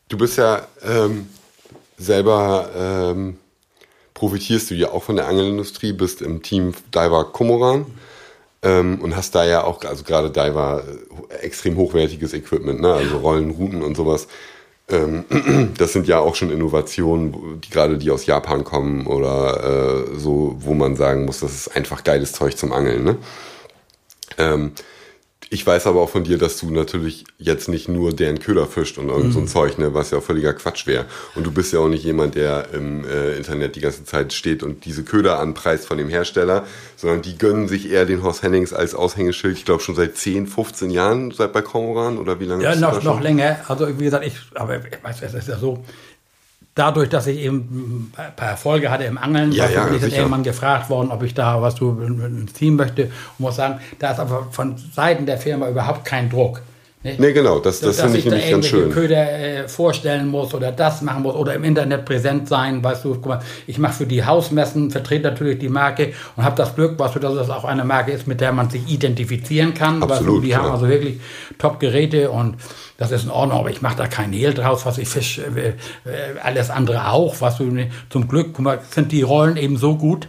Du 0.09 0.19
bist 0.19 0.39
ja 0.39 0.67
ähm, 0.83 1.29
selber, 1.99 2.69
ähm, 2.77 3.37
profitierst 4.15 4.71
du 4.71 4.75
ja 4.75 4.91
auch 4.91 5.03
von 5.03 5.17
der 5.17 5.29
Angelindustrie, 5.29 5.93
bist 5.93 6.23
im 6.23 6.43
Team 6.43 6.75
Diver 6.95 7.33
Komoran 7.33 7.87
ähm, 8.63 9.01
und 9.01 9.15
hast 9.15 9.35
da 9.35 9.45
ja 9.45 9.65
auch, 9.65 9.85
also 9.85 10.05
gerade 10.05 10.31
Diver, 10.31 10.83
äh, 11.29 11.35
extrem 11.37 11.77
hochwertiges 11.77 12.33
Equipment, 12.33 12.81
ne? 12.81 12.93
also 12.93 13.19
Rollen, 13.19 13.51
Routen 13.51 13.83
und 13.83 13.97
sowas. 13.97 14.27
Ähm, 14.91 15.25
das 15.79 15.93
sind 15.93 16.07
ja 16.07 16.19
auch 16.19 16.35
schon 16.35 16.51
Innovationen, 16.51 17.61
die 17.61 17.71
gerade 17.71 17.99
die 17.99 18.11
aus 18.11 18.27
Japan 18.27 18.65
kommen 18.65 19.07
oder 19.07 20.05
äh, 20.13 20.19
so, 20.19 20.57
wo 20.59 20.75
man 20.75 20.97
sagen 20.97 21.25
muss, 21.25 21.41
das 21.41 21.53
ist 21.53 21.77
einfach 21.77 22.05
geiles 22.05 22.33
Zeug 22.33 22.57
zum 22.57 22.73
Angeln. 22.73 23.05
Ne? 23.05 23.17
Ähm, 24.39 24.73
ich 25.53 25.67
weiß 25.67 25.89
aber 25.89 26.01
auch 26.01 26.09
von 26.09 26.23
dir, 26.23 26.39
dass 26.39 26.59
du 26.59 26.71
natürlich 26.71 27.25
jetzt 27.39 27.69
nicht 27.69 27.89
nur 27.89 28.13
deren 28.13 28.39
Köder 28.39 28.69
fischt 28.69 28.99
und 28.99 29.09
irgend 29.09 29.33
so 29.33 29.41
ein 29.41 29.47
mhm. 29.47 29.49
Zeug, 29.49 29.79
ne, 29.79 29.93
was 29.93 30.13
ja 30.13 30.19
auch 30.19 30.23
völliger 30.23 30.55
Quatsch 30.55 30.87
wäre. 30.87 31.07
Und 31.35 31.45
du 31.45 31.51
bist 31.51 31.73
ja 31.73 31.81
auch 31.81 31.89
nicht 31.89 32.05
jemand, 32.05 32.37
der 32.37 32.69
im 32.73 33.05
äh, 33.05 33.37
Internet 33.37 33.75
die 33.75 33.81
ganze 33.81 34.05
Zeit 34.05 34.33
steht 34.33 34.63
und 34.63 34.85
diese 34.85 35.03
Köder 35.03 35.41
anpreist 35.41 35.87
von 35.87 35.99
dem 35.99 36.09
Hersteller, 36.09 36.67
sondern 36.97 37.23
die 37.23 37.37
gönnen 37.37 37.67
sich 37.67 37.91
eher 37.91 38.07
den 38.07 38.23
Horst 38.23 38.45
Hennings 38.45 38.73
als 38.73 38.95
Aushängeschild, 38.95 39.59
ich 39.59 39.65
glaube 39.65 39.83
schon 39.83 39.97
seit 39.97 40.17
10, 40.17 40.47
15 40.47 40.89
Jahren, 40.89 41.33
seit 41.33 41.53
bei 41.53 41.63
Kormoran 41.63 42.19
oder 42.19 42.39
wie 42.39 42.45
lange? 42.45 42.63
Ja, 42.63 42.77
noch, 42.77 43.03
noch 43.03 43.21
länger. 43.21 43.59
Also 43.67 43.89
wie 43.99 44.05
gesagt, 44.05 44.25
ich, 44.25 44.37
aber 44.55 44.77
ich 44.77 45.03
weiß, 45.03 45.21
es 45.23 45.35
ist 45.35 45.49
ja 45.49 45.59
so, 45.59 45.83
dadurch, 46.81 47.11
dass 47.11 47.27
ich 47.27 47.39
eben 47.41 48.11
ein 48.17 48.33
paar 48.35 48.49
Erfolge 48.49 48.91
hatte 48.91 49.05
im 49.05 49.19
Angeln, 49.19 49.53
ja, 49.53 49.69
ja, 49.69 49.85
bin 49.85 49.97
ich 49.97 50.01
dann 50.01 50.11
irgendwann 50.11 50.43
gefragt 50.43 50.89
worden, 50.89 51.11
ob 51.11 51.23
ich 51.23 51.35
da 51.35 51.61
was 51.61 51.75
du 51.75 52.01
ins 52.01 52.55
Team 52.55 52.77
möchte. 52.77 53.05
Und 53.05 53.41
muss 53.41 53.57
sagen, 53.57 53.81
da 53.99 54.13
ist 54.13 54.19
aber 54.19 54.49
von 54.51 54.77
Seiten 54.79 55.27
der 55.27 55.37
Firma 55.37 55.69
überhaupt 55.69 56.07
kein 56.07 56.31
Druck. 56.31 56.63
Ne? 57.03 57.15
Nee, 57.17 57.33
genau, 57.33 57.61
das, 57.61 57.81
das 57.81 57.99
finde 57.99 58.19
ich 58.19 58.27
nämlich 58.27 58.45
da 58.45 58.51
ganz 58.51 58.67
schön. 58.67 58.91
Köder 58.91 59.33
äh, 59.33 59.69
vorstellen 59.69 60.29
muss 60.29 60.53
oder 60.53 60.71
das 60.71 61.01
machen 61.01 61.23
muss 61.23 61.35
oder 61.35 61.55
im 61.55 61.65
Internet 61.65 62.05
präsent 62.05 62.47
sein, 62.47 62.85
weißt 62.85 63.07
du, 63.07 63.15
guck 63.15 63.27
mal, 63.27 63.41
ich 63.67 63.79
mache 63.79 63.95
für 63.95 64.07
die 64.07 64.23
Hausmessen, 64.23 64.91
vertrete 64.91 65.31
natürlich 65.31 65.59
die 65.59 65.71
Marke 65.71 66.13
und 66.37 66.45
habe 66.45 66.57
das 66.57 66.75
Glück, 66.75 66.99
weißt 66.99 67.15
du, 67.15 67.19
dass 67.21 67.33
es 67.33 67.49
auch 67.49 67.65
eine 67.65 67.87
Marke 67.87 68.13
ist, 68.13 68.27
mit 68.27 68.43
der 68.43 68.53
man 68.53 68.69
sich 68.69 68.87
identifizieren 68.87 69.73
kann. 69.73 70.03
Absolut, 70.03 70.11
weißt 70.11 70.27
du, 70.27 70.41
die 70.41 70.49
klar. 70.49 70.63
haben 70.63 70.73
also 70.73 70.89
wirklich 70.89 71.21
Top-Geräte 71.57 72.31
und 72.31 72.57
das 72.99 73.13
ist 73.13 73.25
in 73.25 73.31
Ordnung, 73.31 73.61
aber 73.61 73.71
ich 73.71 73.81
mache 73.81 73.97
da 73.97 74.07
keinen 74.07 74.35
Hehl 74.35 74.53
draus, 74.53 74.85
was 74.85 74.99
ich 74.99 75.09
fisch, 75.09 75.39
äh, 75.39 75.69
äh, 75.69 75.75
alles 76.43 76.69
andere 76.69 77.11
auch, 77.11 77.41
was 77.41 77.57
du, 77.57 77.65
ne, 77.65 77.91
zum 78.11 78.29
Glück, 78.29 78.49
guck 78.53 78.65
mal, 78.65 78.79
sind 78.91 79.11
die 79.11 79.23
Rollen 79.23 79.57
eben 79.57 79.79
so 79.79 79.97
gut, 79.97 80.29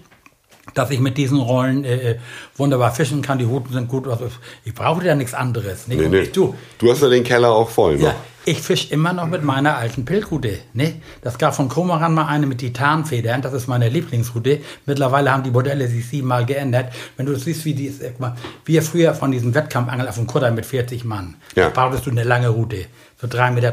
dass 0.73 0.89
ich 0.91 0.99
mit 0.99 1.17
diesen 1.17 1.39
Rollen 1.39 1.83
äh, 1.83 2.17
wunderbar 2.55 2.91
fischen 2.93 3.21
kann. 3.21 3.37
Die 3.37 3.45
Huten 3.45 3.73
sind 3.73 3.87
gut. 3.87 4.07
Also 4.07 4.27
ich 4.63 4.73
brauche 4.73 5.05
ja 5.05 5.15
nichts 5.15 5.33
anderes. 5.33 5.87
Nee, 5.87 5.95
nee. 5.95 6.27
du, 6.27 6.55
du 6.77 6.91
hast 6.91 7.01
ja 7.01 7.09
den 7.09 7.23
Keller 7.23 7.51
auch 7.51 7.69
voll. 7.69 7.97
Ne? 7.97 8.03
Ja, 8.03 8.15
ich 8.43 8.59
fische 8.59 8.91
immer 8.91 9.13
noch 9.13 9.27
mit 9.27 9.43
meiner 9.43 9.77
alten 9.77 10.03
Pilgrute. 10.03 10.59
Ne? 10.73 11.01
Das 11.21 11.37
gab 11.37 11.55
von 11.55 11.69
Komaran 11.69 12.13
mal 12.13 12.25
eine 12.25 12.47
mit 12.47 12.57
Titanfedern. 12.57 13.41
Das 13.41 13.53
ist 13.53 13.67
meine 13.67 13.87
Lieblingsroute. 13.89 14.61
Mittlerweile 14.85 15.31
haben 15.31 15.43
die 15.43 15.51
Modelle 15.51 15.87
sich 15.87 16.07
siebenmal 16.07 16.45
geändert. 16.45 16.91
Wenn 17.17 17.27
du 17.27 17.35
siehst, 17.35 17.65
wie 17.65 17.75
die 17.75 17.85
ist, 17.85 18.19
mal, 18.19 18.35
wir 18.65 18.81
früher 18.81 19.13
von 19.13 19.31
diesem 19.31 19.53
Wettkampfangel 19.53 20.07
auf 20.07 20.15
dem 20.15 20.25
Kutter 20.25 20.49
mit 20.51 20.65
40 20.65 21.05
Mann. 21.05 21.35
Ja. 21.55 21.65
Da 21.65 21.69
brauchtest 21.69 22.07
du 22.07 22.11
eine 22.11 22.23
lange 22.23 22.49
Route. 22.49 22.85
So 23.21 23.27
3,30 23.27 23.51
Meter. 23.53 23.71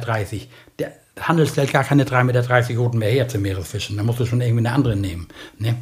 Handel 1.21 1.47
stellt 1.47 1.73
gar 1.73 1.85
keine 1.85 2.05
3,30 2.05 2.25
Meter 2.25 2.79
Routen 2.79 2.99
mehr 2.99 3.11
her 3.11 3.29
zum 3.29 3.43
Meeresfischen. 3.43 3.97
Da 3.97 4.03
musst 4.03 4.21
du 4.21 4.27
schon 4.27 4.41
irgendwie 4.41 4.67
eine 4.67 4.75
andere 4.75 4.97
nehmen. 4.97 5.29
Ne? 5.59 5.77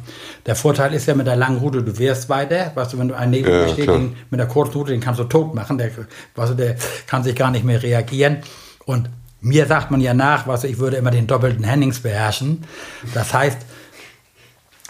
Der 0.45 0.55
Vorteil 0.55 0.93
ist 0.93 1.07
ja 1.07 1.15
mit 1.15 1.27
der 1.27 1.35
langen 1.35 1.57
Route, 1.57 1.83
du 1.83 1.97
wirst 1.97 2.29
weiter. 2.29 2.71
Weißt 2.75 2.93
du, 2.93 2.99
wenn 2.99 3.07
du 3.07 3.15
einen 3.15 3.31
neben 3.31 3.49
Ja, 3.49 3.65
dir 3.65 3.73
steht, 3.73 3.85
klar. 3.85 3.97
den, 3.97 4.15
mit 4.29 4.39
der 4.39 4.47
kurzen 4.47 4.73
Route, 4.73 4.91
den 4.91 5.01
kannst 5.01 5.19
du 5.19 5.25
tot 5.25 5.53
machen. 5.53 5.77
Der, 5.77 5.91
weißt 6.35 6.51
du, 6.51 6.55
der 6.55 6.75
kann 7.05 7.23
sich 7.23 7.35
gar 7.35 7.51
nicht 7.51 7.65
mehr 7.65 7.81
reagieren. 7.81 8.37
Und 8.85 9.09
mir 9.41 9.65
sagt 9.65 9.91
man 9.91 10.01
ja 10.01 10.13
nach, 10.13 10.47
weißt 10.47 10.63
du, 10.63 10.67
ich 10.67 10.77
würde 10.79 10.97
immer 10.97 11.11
den 11.11 11.27
doppelten 11.27 11.63
Hennings 11.63 11.99
beherrschen. 11.99 12.63
Das 13.13 13.33
heißt, 13.33 13.59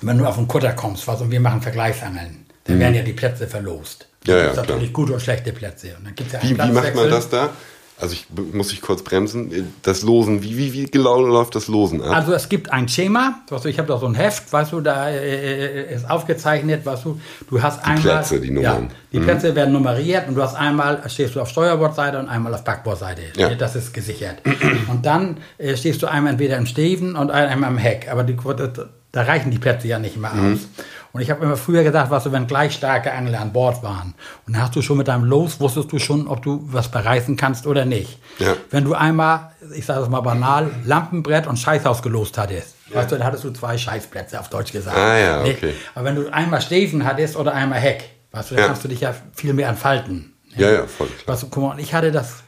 wenn 0.01 0.17
du 0.17 0.25
auf 0.25 0.35
den 0.35 0.47
Kutter 0.47 0.73
kommst, 0.73 1.07
was 1.07 1.21
und 1.21 1.31
wir 1.31 1.39
machen 1.39 1.61
Vergleichsangeln, 1.61 2.45
dann 2.65 2.79
werden 2.79 2.95
ja 2.95 3.01
die 3.01 3.13
Plätze 3.13 3.47
verlost. 3.47 4.07
Mhm. 4.25 4.31
Ja, 4.31 4.37
ja, 4.47 4.53
natürlich 4.53 4.93
gute 4.93 5.13
und 5.13 5.21
schlechte 5.21 5.53
Plätze. 5.53 5.95
Und 5.97 6.05
dann 6.05 6.15
gibt's 6.15 6.33
ja 6.33 6.39
einen 6.39 6.49
Wie, 6.57 6.57
wie 6.57 6.71
macht 6.71 6.95
man 6.95 7.09
das 7.09 7.29
da? 7.29 7.49
Also 7.99 8.13
ich 8.13 8.27
muss 8.53 8.71
ich 8.71 8.81
kurz 8.81 9.01
bremsen. 9.01 9.73
Das 9.81 10.03
Losen, 10.03 10.43
wie, 10.43 10.55
wie, 10.55 10.71
wie 10.73 10.85
genau 10.85 11.19
läuft 11.19 11.55
das 11.55 11.67
Losen 11.67 12.03
ab? 12.03 12.15
Also 12.15 12.33
es 12.33 12.47
gibt 12.47 12.71
ein 12.71 12.87
Schema, 12.87 13.39
du, 13.49 13.55
ich 13.67 13.79
habe 13.79 13.87
da 13.87 13.97
so 13.97 14.05
ein 14.05 14.13
Heft, 14.13 14.53
weißt 14.53 14.71
du, 14.71 14.81
da 14.81 15.09
äh, 15.09 15.95
ist 15.95 16.07
aufgezeichnet, 16.07 16.85
weißt 16.85 17.05
du, 17.05 17.19
du 17.49 17.61
hast 17.61 17.83
einmal... 17.83 18.17
Plätze, 18.17 18.39
die 18.39 18.51
Nummern. 18.51 18.83
Mhm. 18.83 18.89
Ja, 18.89 18.95
die 19.13 19.19
Plätze 19.19 19.55
werden 19.55 19.73
nummeriert 19.73 20.27
und 20.27 20.35
du 20.35 20.43
hast 20.43 20.53
einmal, 20.53 21.01
stehst 21.07 21.35
du 21.35 21.41
auf 21.41 21.49
Steuerbordseite 21.49 22.19
und 22.19 22.29
einmal 22.29 22.53
auf 22.53 22.63
Backbordseite. 22.63 23.21
Ja. 23.35 23.55
Das 23.55 23.75
ist 23.75 23.95
gesichert. 23.95 24.43
und 24.89 25.03
dann 25.05 25.37
äh, 25.57 25.75
stehst 25.75 26.03
du 26.03 26.07
einmal 26.07 26.33
entweder 26.33 26.57
im 26.57 26.67
Steven 26.67 27.15
und 27.15 27.31
einmal 27.31 27.71
im 27.71 27.77
Heck, 27.77 28.09
aber 28.11 28.23
die, 28.23 28.35
da 29.11 29.21
reichen 29.23 29.49
die 29.49 29.57
Plätze 29.57 29.87
ja 29.87 29.97
nicht 29.97 30.17
mehr 30.17 30.33
Mhm. 30.33 30.59
Und 31.13 31.21
ich 31.21 31.29
habe 31.31 31.43
immer 31.43 31.57
früher 31.57 31.84
gesagt, 31.84 32.11
was 32.11 32.25
du, 32.25 32.31
wenn 32.31 32.47
gleich 32.47 32.73
starke 32.73 33.11
Angler 33.11 33.39
an 33.41 33.53
Bord 33.53 33.81
waren. 33.81 34.13
Und 34.45 34.53
dann 34.53 34.61
hast 34.63 34.75
du 34.75 34.81
schon 34.81 34.97
mit 34.97 35.07
deinem 35.07 35.23
Los, 35.23 35.59
wusstest 35.59 35.91
du 35.91 35.99
schon, 35.99 36.27
ob 36.27 36.41
du 36.43 36.61
was 36.65 36.89
bereißen 36.91 37.35
kannst 37.38 37.65
oder 37.65 37.85
nicht. 37.85 38.19
Ja. 38.39 38.55
Wenn 38.69 38.84
du 38.84 38.93
einmal, 38.93 39.51
ich 39.73 39.85
sage 39.85 40.03
es 40.03 40.09
mal 40.09 40.21
banal, 40.21 40.69
Lampenbrett 40.84 41.47
und 41.47 41.57
Scheißhaus 41.57 42.01
gelost 42.01 42.38
hattest, 42.38 42.75
weißt 42.93 43.11
du, 43.11 43.15
dann 43.17 43.25
hattest 43.25 43.43
du 43.43 43.51
zwei 43.51 43.77
Scheißplätze, 43.77 44.39
auf 44.39 44.49
Deutsch 44.49 44.71
gesagt. 44.71 44.95
Ah 44.97 45.17
ja, 45.17 45.41
okay. 45.41 45.73
Aber 45.95 46.05
wenn 46.05 46.15
du 46.15 46.31
einmal 46.31 46.61
Steven 46.61 47.03
hattest 47.05 47.35
oder 47.35 47.53
einmal 47.53 47.79
Heck, 47.79 48.09
weißt 48.31 48.51
du, 48.51 48.55
dann 48.55 48.63
Ja. 48.63 48.67
kannst 48.67 48.84
du 48.84 48.88
dich 48.89 49.01
ja 49.01 49.15
viel 49.34 49.53
mehr 49.53 49.69
entfalten. 49.69 50.34
Ja, 50.55 50.71
ja, 50.71 50.85
voll 50.88 51.07
klar. 51.07 51.34
Weißt 51.34 51.43
du, 51.43 51.47
guck 51.49 51.63
mal, 51.63 51.71
und 51.71 51.79
ich 51.79 51.93
hatte 51.93 52.11
das, 52.11 52.43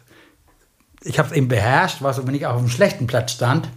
ich 1.03 1.17
habe 1.17 1.29
es 1.29 1.35
eben 1.35 1.47
beherrscht, 1.47 2.01
weißt 2.01 2.19
du, 2.19 2.27
wenn 2.27 2.35
ich 2.35 2.45
auf 2.45 2.57
einem 2.57 2.69
schlechten 2.69 3.07
Platz 3.07 3.31
stand, 3.31 3.69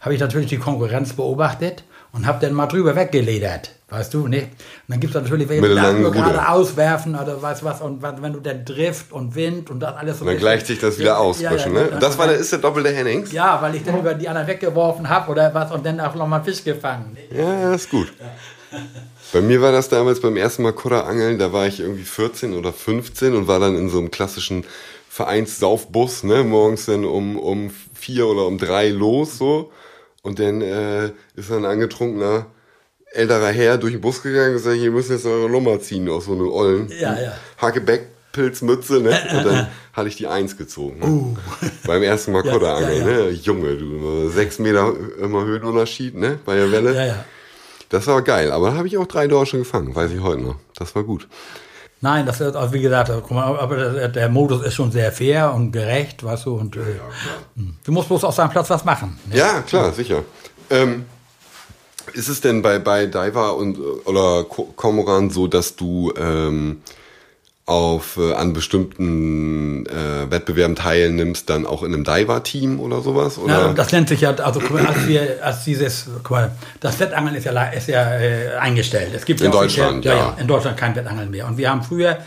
habe 0.00 0.14
ich 0.14 0.20
natürlich 0.20 0.48
die 0.48 0.58
Konkurrenz 0.58 1.12
beobachtet 1.12 1.84
und 2.12 2.26
habe 2.26 2.44
dann 2.44 2.54
mal 2.54 2.66
drüber 2.66 2.96
weggeledert, 2.96 3.70
weißt 3.88 4.14
du, 4.14 4.26
ne? 4.26 4.42
Und 4.42 4.48
dann 4.88 5.00
gibt 5.00 5.14
es 5.14 5.20
natürlich 5.20 5.48
welche, 5.48 5.62
die 5.62 6.00
nur 6.00 6.10
gerade 6.10 6.48
auswerfen 6.48 7.14
oder 7.14 7.40
weißt 7.40 7.62
du 7.62 7.66
was, 7.66 7.80
und 7.80 8.02
wenn 8.02 8.32
du 8.32 8.40
dann 8.40 8.64
Drift 8.64 9.12
und 9.12 9.34
Wind 9.34 9.70
und 9.70 9.80
das 9.80 9.96
alles 9.96 10.18
so 10.18 10.24
Und 10.24 10.32
dann 10.32 10.38
gleicht 10.38 10.66
sich 10.66 10.78
das 10.78 10.98
wieder 10.98 11.18
aus. 11.18 11.40
Ja, 11.40 11.54
ja, 11.54 11.68
ne? 11.68 11.90
Das 12.00 12.18
war 12.18 12.26
der, 12.26 12.36
ist 12.36 12.52
der 12.52 12.58
doppelte 12.58 12.90
Hennings? 12.90 13.32
ja, 13.32 13.60
weil 13.62 13.76
ich 13.76 13.84
dann 13.84 13.98
über 13.98 14.14
die 14.14 14.28
anderen 14.28 14.48
weggeworfen 14.48 15.08
habe 15.08 15.30
oder 15.30 15.54
was 15.54 15.70
und 15.72 15.84
dann 15.86 16.00
auch 16.00 16.14
nochmal 16.14 16.42
Fisch 16.42 16.64
gefangen. 16.64 17.16
Ja, 17.30 17.60
ja, 17.60 17.74
ist 17.74 17.90
gut. 17.90 18.12
Bei 19.32 19.40
mir 19.40 19.62
war 19.62 19.72
das 19.72 19.88
damals 19.88 20.20
beim 20.20 20.36
ersten 20.36 20.62
Mal 20.62 20.72
Kudderangeln, 20.72 21.38
da 21.38 21.52
war 21.52 21.66
ich 21.66 21.80
irgendwie 21.80 22.02
14 22.02 22.54
oder 22.54 22.72
15 22.72 23.34
und 23.34 23.46
war 23.46 23.60
dann 23.60 23.76
in 23.76 23.88
so 23.88 23.98
einem 23.98 24.10
klassischen 24.10 24.64
Vereinssaufbus, 25.08 26.24
ne, 26.24 26.42
morgens 26.44 26.86
dann 26.86 27.04
um, 27.04 27.38
um 27.38 27.70
vier 27.94 28.26
oder 28.26 28.46
um 28.46 28.58
drei 28.58 28.88
los, 28.88 29.38
so. 29.38 29.70
Und 30.22 30.38
dann 30.38 30.60
äh, 30.60 31.12
ist 31.34 31.50
ein 31.50 31.64
angetrunkener 31.64 32.46
älterer 33.12 33.48
Herr 33.48 33.78
durch 33.78 33.92
den 33.92 34.00
Bus 34.00 34.22
gegangen 34.22 34.50
und 34.50 34.52
gesagt, 34.54 34.76
ihr 34.76 34.90
müsst 34.90 35.10
jetzt 35.10 35.26
eure 35.26 35.50
Nummer 35.50 35.80
ziehen 35.80 36.08
aus 36.08 36.26
so 36.26 36.32
einem 36.32 36.48
ollen 36.48 36.88
Ja, 37.00 37.18
ja. 37.20 37.32
Hackebeck-Pilzmütze, 37.60 39.00
ne? 39.00 39.18
Und 39.36 39.46
dann 39.46 39.66
hatte 39.92 40.08
ich 40.08 40.16
die 40.16 40.28
Eins 40.28 40.56
gezogen. 40.56 41.00
Ne? 41.00 41.36
Beim 41.86 42.02
ersten 42.02 42.32
Mal 42.32 42.44
Uh. 42.44 42.60
Ja, 42.60 42.80
ne? 42.80 43.30
Junge, 43.30 43.76
du, 43.76 44.28
sechs 44.30 44.58
Meter 44.58 44.94
immer 45.20 45.44
Höhenunterschied, 45.44 46.14
ne? 46.14 46.38
Bei 46.44 46.54
der 46.54 46.70
Welle. 46.70 47.24
Das 47.88 48.06
war 48.06 48.22
geil, 48.22 48.52
aber 48.52 48.70
da 48.70 48.76
habe 48.76 48.86
ich 48.86 48.96
auch 48.96 49.06
drei 49.06 49.26
Dorsche 49.26 49.58
gefangen, 49.58 49.94
weiß 49.94 50.12
ich 50.12 50.20
heute 50.20 50.42
noch. 50.42 50.56
Das 50.76 50.94
war 50.94 51.02
gut. 51.02 51.26
Nein, 52.02 52.24
das 52.24 52.40
ist, 52.40 52.56
also 52.56 52.72
wie 52.72 52.80
gesagt, 52.80 53.30
mal, 53.30 53.58
aber 53.58 53.76
der, 53.76 54.08
der 54.08 54.28
Modus 54.30 54.62
ist 54.62 54.74
schon 54.74 54.90
sehr 54.90 55.12
fair 55.12 55.52
und 55.52 55.70
gerecht, 55.72 56.24
weißt 56.24 56.46
du, 56.46 56.54
und 56.54 56.76
äh, 56.76 56.80
du 57.84 57.92
musst 57.92 58.08
bloß 58.08 58.24
auf 58.24 58.34
seinem 58.34 58.50
Platz 58.50 58.70
was 58.70 58.84
machen. 58.86 59.18
Ne? 59.26 59.36
Ja, 59.36 59.60
klar, 59.60 59.92
sicher. 59.92 60.22
Ähm, 60.70 61.04
ist 62.14 62.28
es 62.28 62.40
denn 62.40 62.62
bei, 62.62 62.78
bei 62.78 63.04
Diver 63.06 63.54
und 63.56 63.76
äh, 63.76 63.80
oder 64.06 64.44
Ko- 64.44 64.72
Kormoran 64.76 65.28
so, 65.28 65.46
dass 65.46 65.76
du 65.76 66.12
ähm, 66.16 66.80
auf 67.70 68.16
äh, 68.16 68.32
an 68.32 68.52
bestimmten 68.52 69.86
äh, 69.86 70.30
Wettbewerben 70.30 70.74
teilnimmst, 70.74 71.48
dann 71.48 71.66
auch 71.66 71.84
in 71.84 71.94
einem 71.94 72.02
Diver-Team 72.02 72.80
oder 72.80 73.00
sowas? 73.00 73.38
Oder? 73.38 73.68
Ja, 73.68 73.72
das 73.72 73.92
nennt 73.92 74.08
sich 74.08 74.22
ja, 74.22 74.34
also 74.34 74.60
als 74.60 75.06
wir, 75.06 75.38
als 75.40 75.64
dieses, 75.64 76.08
mal, 76.28 76.50
das 76.80 76.98
Wettangeln 76.98 77.36
ist 77.36 77.44
ja, 77.44 77.62
ist 77.66 77.88
ja 77.88 78.18
äh, 78.18 78.56
eingestellt. 78.58 79.12
Es 79.14 79.24
gibt 79.24 79.40
In 79.40 79.46
ja 79.46 79.52
Deutschland, 79.52 80.04
ja. 80.04 80.14
ja. 80.14 80.36
In 80.40 80.48
Deutschland 80.48 80.76
kein 80.76 80.96
Wettangeln 80.96 81.30
mehr. 81.30 81.46
Und 81.46 81.58
wir 81.58 81.70
haben 81.70 81.82
früher, 81.84 82.18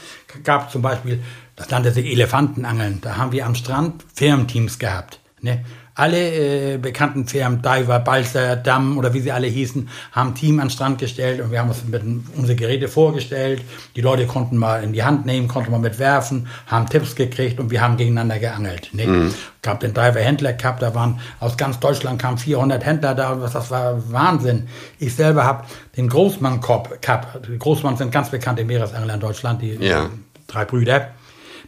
gab 0.46 0.72
zum 0.72 0.82
Beispiel, 0.82 1.22
das 1.58 1.70
nannte 1.70 1.92
sich 1.92 2.06
Elefantenangeln. 2.06 3.00
Da 3.02 3.18
haben 3.18 3.34
wir 3.34 3.46
am 3.46 3.56
Strand 3.56 4.04
Firmenteams 4.16 4.80
gehabt. 4.80 5.20
Ne? 5.42 5.66
Alle 5.96 6.74
äh, 6.74 6.78
bekannten 6.78 7.28
Firmen, 7.28 7.62
Diver, 7.62 8.00
Balzer, 8.00 8.56
Damm 8.56 8.98
oder 8.98 9.14
wie 9.14 9.20
sie 9.20 9.32
alle 9.32 9.46
hießen, 9.46 9.90
haben 10.12 10.30
ein 10.30 10.36
Team 10.36 10.60
an 10.60 10.68
den 10.68 10.72
Strand 10.72 10.98
gestellt 11.00 11.40
und 11.40 11.52
wir 11.52 11.60
haben 11.60 11.70
uns 11.70 11.84
mit 11.86 12.02
unsere 12.36 12.56
Geräte 12.56 12.88
vorgestellt. 12.88 13.62
Die 13.96 14.02
Leute 14.02 14.26
konnten 14.26 14.58
mal 14.58 14.84
in 14.84 14.94
die 14.94 15.04
Hand 15.04 15.28
nehmen, 15.28 15.48
konnten 15.48 15.72
mal 15.72 15.80
mitwerfen, 15.80 16.48
haben 16.66 16.90
Tipps 16.90 17.16
gekriegt 17.16 17.60
und 17.60 17.70
wir 17.70 17.82
haben 17.82 17.98
gegeneinander 17.98 18.40
geangelt. 18.40 18.90
Ne? 18.94 19.32
Gab 19.62 19.82
den 19.82 19.94
Diver 19.94 20.20
Händler 20.20 20.54
Cup, 20.54 20.80
da 20.80 20.96
waren 20.96 21.20
aus 21.40 21.58
ganz 21.58 21.80
Deutschland 21.80 22.20
kamen 22.20 22.40
400 22.40 22.84
Händler 22.84 23.14
da, 23.14 23.40
was 23.40 23.54
das 23.54 23.70
war 23.70 24.12
Wahnsinn. 24.12 24.68
Ich 24.98 25.16
selber 25.16 25.44
habe 25.44 25.66
den 25.96 26.10
Großmann 26.10 26.60
Cup. 26.60 27.02
Cup. 27.04 27.44
Die 27.48 27.60
Großmann 27.60 27.98
sind 27.98 28.12
ganz 28.12 28.30
bekannte 28.32 28.66
Meeresangler 28.66 29.14
in 29.14 29.20
Deutschland, 29.20 29.62
die 29.62 29.76
Ja. 29.76 30.10
drei 30.48 30.66
Brüder. 30.66 31.10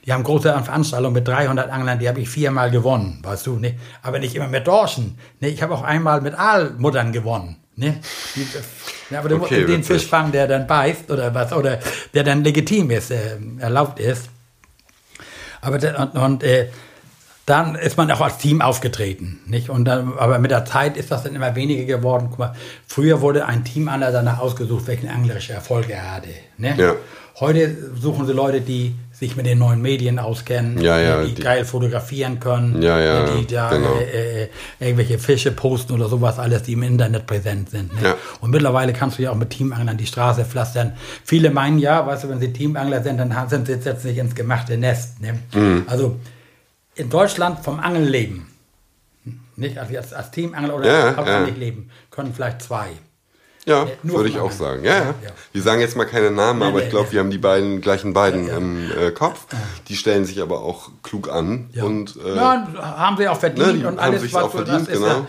Die 0.05 0.13
haben 0.13 0.23
große 0.23 0.53
Veranstaltungen 0.63 1.13
mit 1.13 1.27
300 1.27 1.69
Anglern, 1.71 1.97
die 1.97 2.07
habe 2.07 2.19
ich 2.21 2.29
viermal 2.29 2.69
gewonnen, 2.69 3.19
weißt 3.23 3.47
du, 3.47 3.57
ne? 3.57 3.75
Aber 4.03 4.19
nicht 4.19 4.35
immer 4.35 4.47
mit 4.47 4.67
Dorschen, 4.67 5.17
ne? 5.39 5.49
Ich 5.49 5.63
habe 5.63 5.73
auch 5.73 5.83
einmal 5.83 6.21
mit 6.21 6.37
Aalmuttern 6.37 7.11
gewonnen, 7.11 7.57
ne? 7.75 7.99
Die, 8.35 8.45
ja, 9.09 9.19
aber 9.19 9.29
du 9.29 9.37
musst 9.37 9.51
Okay, 9.51 9.65
den 9.65 9.79
witzig. 9.79 10.01
Fisch 10.01 10.07
fangen, 10.07 10.31
der 10.31 10.47
dann 10.47 10.67
beißt 10.67 11.09
oder 11.09 11.33
was, 11.33 11.51
oder 11.53 11.79
der 12.13 12.23
dann 12.23 12.43
legitim 12.43 12.91
ist, 12.91 13.09
äh, 13.11 13.37
erlaubt 13.59 13.99
ist. 13.99 14.29
Aber 15.61 15.77
und, 15.99 16.15
und 16.15 16.43
äh, 16.43 16.69
dann 17.47 17.75
ist 17.75 17.97
man 17.97 18.09
auch 18.11 18.21
als 18.21 18.37
Team 18.37 18.61
aufgetreten, 18.61 19.39
nicht? 19.47 19.69
Und 19.69 19.85
dann, 19.85 20.13
aber 20.17 20.37
mit 20.39 20.51
der 20.51 20.65
Zeit 20.65 20.97
ist 20.97 21.11
das 21.11 21.23
dann 21.23 21.35
immer 21.35 21.55
weniger 21.55 21.83
geworden. 21.85 22.27
Guck 22.29 22.39
mal, 22.39 22.55
früher 22.87 23.21
wurde 23.21 23.45
ein 23.45 23.63
Teamangler 23.63 24.11
danach 24.11 24.39
ausgesucht, 24.39 24.87
welchen 24.87 25.09
anglerische 25.09 25.53
Erfolg 25.53 25.89
er 25.89 26.15
hatte. 26.15 26.29
Ne? 26.57 26.75
Ja. 26.77 26.95
Heute 27.39 27.75
suchen 27.99 28.25
sie 28.25 28.33
Leute, 28.33 28.61
die 28.61 28.95
sich 29.17 29.37
mit 29.37 29.45
den 29.45 29.59
neuen 29.59 29.81
Medien 29.81 30.19
auskennen, 30.19 30.77
Ja, 30.81 30.99
ja, 30.99 31.23
die, 31.23 31.33
die- 31.35 31.41
geil 31.41 31.63
fotografieren 31.63 32.39
können, 32.39 32.81
Ja, 32.81 32.99
ja, 32.99 33.25
die 33.37 33.45
da 33.47 33.69
genau. 33.69 33.95
äh, 33.95 34.43
äh, 34.43 34.49
irgendwelche 34.79 35.19
Fische 35.19 35.51
posten 35.53 35.93
oder 35.93 36.09
sowas, 36.09 36.37
alles, 36.37 36.63
die 36.63 36.73
im 36.73 36.83
Internet 36.83 37.25
präsent 37.25 37.69
sind. 37.69 37.93
Ne? 38.01 38.15
Und 38.41 38.51
mittlerweile 38.51 38.91
kannst 38.91 39.17
du 39.17 39.23
ja 39.23 39.31
auch 39.31 39.35
mit 39.35 39.51
Teamanglern 39.51 39.97
die 39.97 40.05
Straße 40.05 40.43
pflastern. 40.43 40.93
Viele 41.23 41.49
meinen 41.49 41.79
ja, 41.79 42.05
weißt 42.05 42.25
du, 42.25 42.29
wenn 42.29 42.41
sie 42.41 42.51
Teamangler 42.51 43.01
sind, 43.03 43.17
dann 43.17 43.33
sind 43.49 43.67
sie 43.67 43.73
jetzt 43.73 44.03
nicht 44.03 44.17
ins 44.17 44.35
gemachte 44.35 44.77
Nest. 44.77 45.21
Ne? 45.21 45.39
Mhm. 45.53 45.83
Also 45.87 46.17
in 46.95 47.09
Deutschland 47.09 47.59
vom 47.63 47.79
Angeln 47.79 48.05
leben. 48.07 48.47
Nicht 49.55 49.77
also 49.77 49.95
als, 49.95 50.11
als 50.13 50.31
Teamangler 50.31 50.75
oder 50.75 50.85
Ja, 51.15 51.25
ja. 51.25 51.45
leben, 51.57 51.89
können 52.11 52.33
vielleicht 52.33 52.61
zwei. 52.61 52.87
Ja, 53.65 53.87
nur 54.03 54.17
würde 54.17 54.29
ich 54.29 54.39
auch 54.39 54.51
sagen. 54.51 54.83
Ja, 54.83 54.95
ja. 54.97 55.13
Wir 55.51 55.61
sagen 55.63 55.81
jetzt 55.81 55.97
mal 55.97 56.05
keine 56.05 56.29
Namen, 56.29 56.61
aber 56.61 56.83
ich 56.83 56.89
glaube, 56.91 57.11
wir 57.11 57.19
haben 57.19 57.31
die 57.31 57.39
beiden 57.39 57.81
gleichen 57.81 58.13
beiden 58.13 58.47
im 58.47 58.91
äh, 58.91 59.09
Kopf. 59.11 59.47
Die 59.87 59.95
stellen 59.95 60.25
sich 60.25 60.41
aber 60.41 60.61
auch 60.61 60.89
klug 61.01 61.29
an. 61.29 61.69
Ja. 61.73 61.83
Und, 61.83 62.15
äh, 62.23 62.35
ja, 62.35 62.67
haben 62.79 63.17
sie 63.17 63.27
auch 63.27 63.39
verdient 63.39 63.81
ne, 63.81 63.87
und 63.87 63.97
alles, 63.99 64.21
sich's 64.21 64.35
auch 64.35 64.51
so- 64.51 64.59
das 64.59 64.67
verdient, 64.69 64.87
ist 64.89 64.99
genau. 64.99 65.07
Ja, 65.07 65.25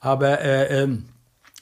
aber 0.00 0.40
äh, 0.40 0.82
ähm, 0.82 1.04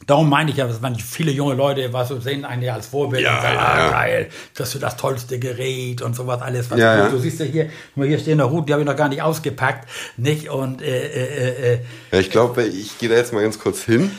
darum 0.06 0.28
meine 0.28 0.50
ich 0.50 0.56
ja, 0.56 0.66
dass 0.66 0.80
man 0.80 0.96
viele 0.96 1.30
junge 1.30 1.54
Leute, 1.54 1.92
was 1.92 2.08
so 2.08 2.20
sehen 2.20 2.44
einen 2.44 2.62
ja 2.62 2.74
als 2.74 2.86
Vorbild 2.88 3.22
Ja, 3.22 3.36
und 3.36 3.42
sagen, 3.42 3.54
ja, 3.54 3.60
ah, 3.60 3.90
geil, 3.90 4.28
kriegst 4.54 4.74
du 4.74 4.78
das 4.78 4.96
tollste 4.96 5.38
Gerät 5.38 6.02
und 6.02 6.16
sowas 6.16 6.42
alles. 6.42 6.70
Was 6.70 6.78
Ja, 6.78 6.96
du, 6.96 7.02
ja. 7.02 7.08
du 7.10 7.18
siehst 7.18 7.40
ja 7.40 7.46
hier, 7.46 7.70
hier 7.94 8.18
stehen 8.18 8.38
noch 8.38 8.50
Hut, 8.50 8.68
die 8.68 8.72
habe 8.72 8.82
ich 8.82 8.88
noch 8.88 8.96
gar 8.96 9.08
nicht 9.08 9.22
ausgepackt, 9.22 9.88
nicht? 10.16 10.48
Und 10.48 10.82
äh, 10.82 11.06
äh, 11.06 11.74
äh, 11.74 11.78
Ja, 12.12 12.18
ich 12.18 12.30
glaube, 12.30 12.62
ich 12.64 12.98
gehe 12.98 13.08
da 13.08 13.16
jetzt 13.16 13.32
mal 13.32 13.42
ganz 13.42 13.58
kurz 13.58 13.82
hin. 13.82 14.10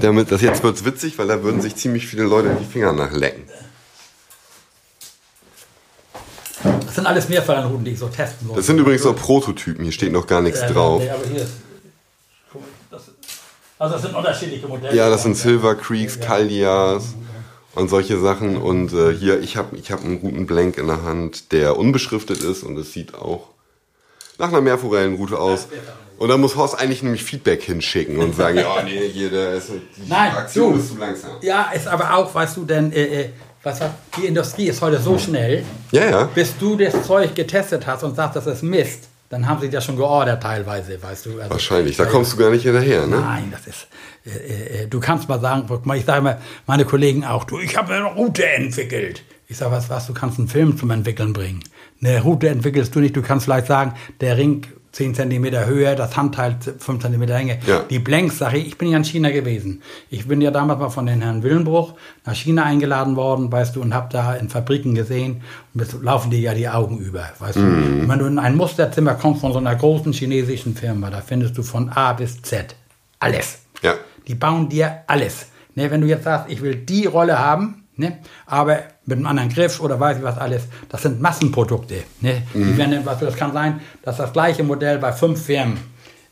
Damit, 0.00 0.30
das 0.30 0.40
jetzt 0.40 0.62
wird's 0.62 0.84
witzig, 0.84 1.18
weil 1.18 1.26
da 1.28 1.42
würden 1.42 1.60
sich 1.60 1.76
ziemlich 1.76 2.06
viele 2.06 2.24
Leute 2.24 2.56
die 2.60 2.64
Finger 2.64 2.92
nachlecken. 2.92 3.42
das 6.62 6.94
sind 6.94 7.06
alles 7.08 7.28
Mehrfachenhuten, 7.28 7.84
die 7.84 7.90
ich 7.90 7.98
so 7.98 8.06
testen 8.06 8.46
muss. 8.46 8.56
Das 8.56 8.66
sind 8.66 8.78
übrigens 8.78 9.04
noch 9.04 9.16
Prototypen, 9.16 9.82
hier 9.82 9.92
steht 9.92 10.12
noch 10.12 10.26
gar 10.28 10.40
nichts 10.40 10.60
Äh, 10.60 10.72
drauf. 10.72 11.02
Nee, 11.02 11.10
aber 11.10 11.26
hier 11.26 11.42
ist, 11.42 11.50
das, 11.50 11.73
also 13.78 13.94
das 13.94 14.02
sind 14.02 14.14
unterschiedliche 14.14 14.66
Modelle. 14.68 14.94
Ja, 14.96 15.08
das 15.10 15.22
sind 15.22 15.36
Silver 15.36 15.74
Creeks, 15.74 16.20
Caldias 16.20 17.14
und 17.74 17.88
solche 17.90 18.18
Sachen. 18.18 18.56
Und 18.56 18.92
äh, 18.92 19.12
hier, 19.12 19.40
ich 19.40 19.56
habe 19.56 19.76
ich 19.76 19.90
hab 19.92 20.04
einen 20.04 20.20
guten 20.20 20.46
Blank 20.46 20.78
in 20.78 20.86
der 20.86 21.02
Hand, 21.02 21.52
der 21.52 21.76
unbeschriftet 21.76 22.42
ist 22.42 22.62
und 22.62 22.76
es 22.78 22.92
sieht 22.92 23.14
auch 23.14 23.48
nach 24.38 24.48
einer 24.48 24.60
Meerforellenroute 24.60 25.38
aus. 25.38 25.68
Und 26.18 26.28
dann 26.28 26.40
muss 26.40 26.54
Horst 26.54 26.78
eigentlich 26.78 27.02
nämlich 27.02 27.24
Feedback 27.24 27.62
hinschicken 27.62 28.18
und 28.18 28.36
sagen, 28.36 28.58
ja, 28.58 28.82
nee, 28.84 29.08
hier, 29.12 29.30
der 29.30 29.54
ist, 29.54 29.68
die 29.70 30.08
Nein, 30.08 30.32
Aktion 30.36 30.74
du. 30.74 30.78
ist 30.78 30.88
zu 30.92 30.96
langsam. 30.98 31.30
Ja, 31.42 31.70
ist 31.72 31.88
aber 31.88 32.14
auch, 32.14 32.32
weißt 32.34 32.56
du, 32.56 32.64
denn 32.64 32.92
äh, 32.92 33.22
äh, 33.22 33.28
was, 33.64 33.80
hat- 33.80 33.94
die 34.16 34.26
Industrie 34.26 34.66
ist 34.68 34.80
heute 34.80 35.00
so 35.00 35.18
schnell, 35.18 35.64
Ja, 35.90 36.08
ja. 36.10 36.24
bis 36.32 36.56
du 36.58 36.76
das 36.76 37.04
Zeug 37.04 37.34
getestet 37.34 37.86
hast 37.86 38.04
und 38.04 38.14
sagst, 38.14 38.36
das 38.36 38.46
ist 38.46 38.62
Mist, 38.62 39.08
dann 39.28 39.48
haben 39.48 39.60
sie 39.60 39.70
das 39.70 39.84
schon 39.84 39.96
geordert 39.96 40.42
teilweise, 40.42 41.02
weißt 41.02 41.26
du. 41.26 41.38
Also, 41.38 41.50
Wahrscheinlich. 41.50 41.96
Da 41.96 42.04
kommst 42.04 42.32
du 42.32 42.36
gar 42.36 42.50
nicht 42.50 42.62
hinterher, 42.62 43.06
ne? 43.06 43.20
Nein, 43.20 43.52
das 43.52 43.66
ist. 43.66 43.88
Äh, 44.24 44.82
äh, 44.82 44.86
du 44.86 45.00
kannst 45.00 45.28
mal 45.28 45.40
sagen, 45.40 45.66
mal, 45.84 45.96
ich 45.96 46.04
sage 46.04 46.18
immer, 46.18 46.38
meine 46.66 46.84
Kollegen 46.84 47.24
auch, 47.24 47.44
du, 47.44 47.58
ich 47.58 47.76
habe 47.76 47.94
eine 47.94 48.04
Route 48.04 48.46
entwickelt. 48.46 49.22
Ich 49.46 49.58
sage, 49.58 49.72
was, 49.72 49.90
was, 49.90 50.06
du 50.06 50.14
kannst 50.14 50.38
einen 50.38 50.48
Film 50.48 50.76
zum 50.76 50.90
Entwickeln 50.90 51.32
bringen. 51.32 51.62
Eine 52.02 52.22
Route 52.22 52.48
entwickelst 52.48 52.94
du 52.94 53.00
nicht, 53.00 53.16
du 53.16 53.22
kannst 53.22 53.44
vielleicht 53.44 53.66
sagen, 53.66 53.94
der 54.20 54.36
Ring 54.36 54.66
10 54.94 55.14
cm 55.14 55.66
Höhe, 55.66 55.96
das 55.96 56.16
Handteil 56.16 56.56
5 56.78 57.02
cm 57.02 57.22
Länge. 57.22 57.58
Ja. 57.66 57.80
Die 57.80 57.98
Blanks, 57.98 58.38
sage 58.38 58.58
ich, 58.58 58.78
bin 58.78 58.88
ja 58.88 58.96
in 58.96 59.04
China 59.04 59.30
gewesen. 59.30 59.82
Ich 60.08 60.28
bin 60.28 60.40
ja 60.40 60.52
damals 60.52 60.78
mal 60.78 60.88
von 60.88 61.06
den 61.06 61.20
Herrn 61.20 61.42
Willenbruch 61.42 61.94
nach 62.24 62.34
China 62.34 62.62
eingeladen 62.62 63.16
worden, 63.16 63.50
weißt 63.50 63.74
du, 63.74 63.82
und 63.82 63.92
habe 63.92 64.08
da 64.12 64.34
in 64.34 64.48
Fabriken 64.48 64.94
gesehen, 64.94 65.42
und 65.74 65.80
jetzt 65.80 66.00
laufen 66.00 66.30
dir 66.30 66.38
ja 66.38 66.54
die 66.54 66.68
Augen 66.68 66.98
über, 66.98 67.28
weißt 67.40 67.56
du. 67.56 67.60
Und 67.60 68.08
wenn 68.08 68.18
du 68.20 68.26
in 68.26 68.38
ein 68.38 68.56
Musterzimmer 68.56 69.14
kommst 69.14 69.40
von 69.40 69.52
so 69.52 69.58
einer 69.58 69.74
großen 69.74 70.12
chinesischen 70.12 70.76
Firma, 70.76 71.10
da 71.10 71.20
findest 71.20 71.58
du 71.58 71.64
von 71.64 71.88
A 71.88 72.12
bis 72.12 72.40
Z 72.42 72.76
alles. 73.18 73.62
Ja. 73.82 73.94
Die 74.28 74.36
bauen 74.36 74.68
dir 74.68 75.02
alles. 75.08 75.48
Ne, 75.74 75.90
wenn 75.90 76.02
du 76.02 76.06
jetzt 76.06 76.22
sagst, 76.22 76.52
ich 76.52 76.62
will 76.62 76.76
die 76.76 77.06
Rolle 77.06 77.36
haben, 77.36 77.84
ne, 77.96 78.18
aber 78.46 78.84
mit 79.06 79.18
einem 79.18 79.26
anderen 79.26 79.48
Griff 79.50 79.80
oder 79.80 79.98
weiß 80.00 80.18
ich 80.18 80.22
was 80.22 80.38
alles, 80.38 80.62
das 80.88 81.02
sind 81.02 81.20
Massenprodukte. 81.20 82.04
Ne? 82.20 82.42
Mhm. 82.54 82.72
Die 82.72 82.78
werden, 82.78 83.00
was, 83.04 83.20
das 83.20 83.36
kann 83.36 83.52
sein, 83.52 83.80
dass 84.02 84.16
das 84.16 84.32
gleiche 84.32 84.62
Modell 84.62 84.98
bei 84.98 85.12
fünf 85.12 85.44
Firmen 85.44 85.78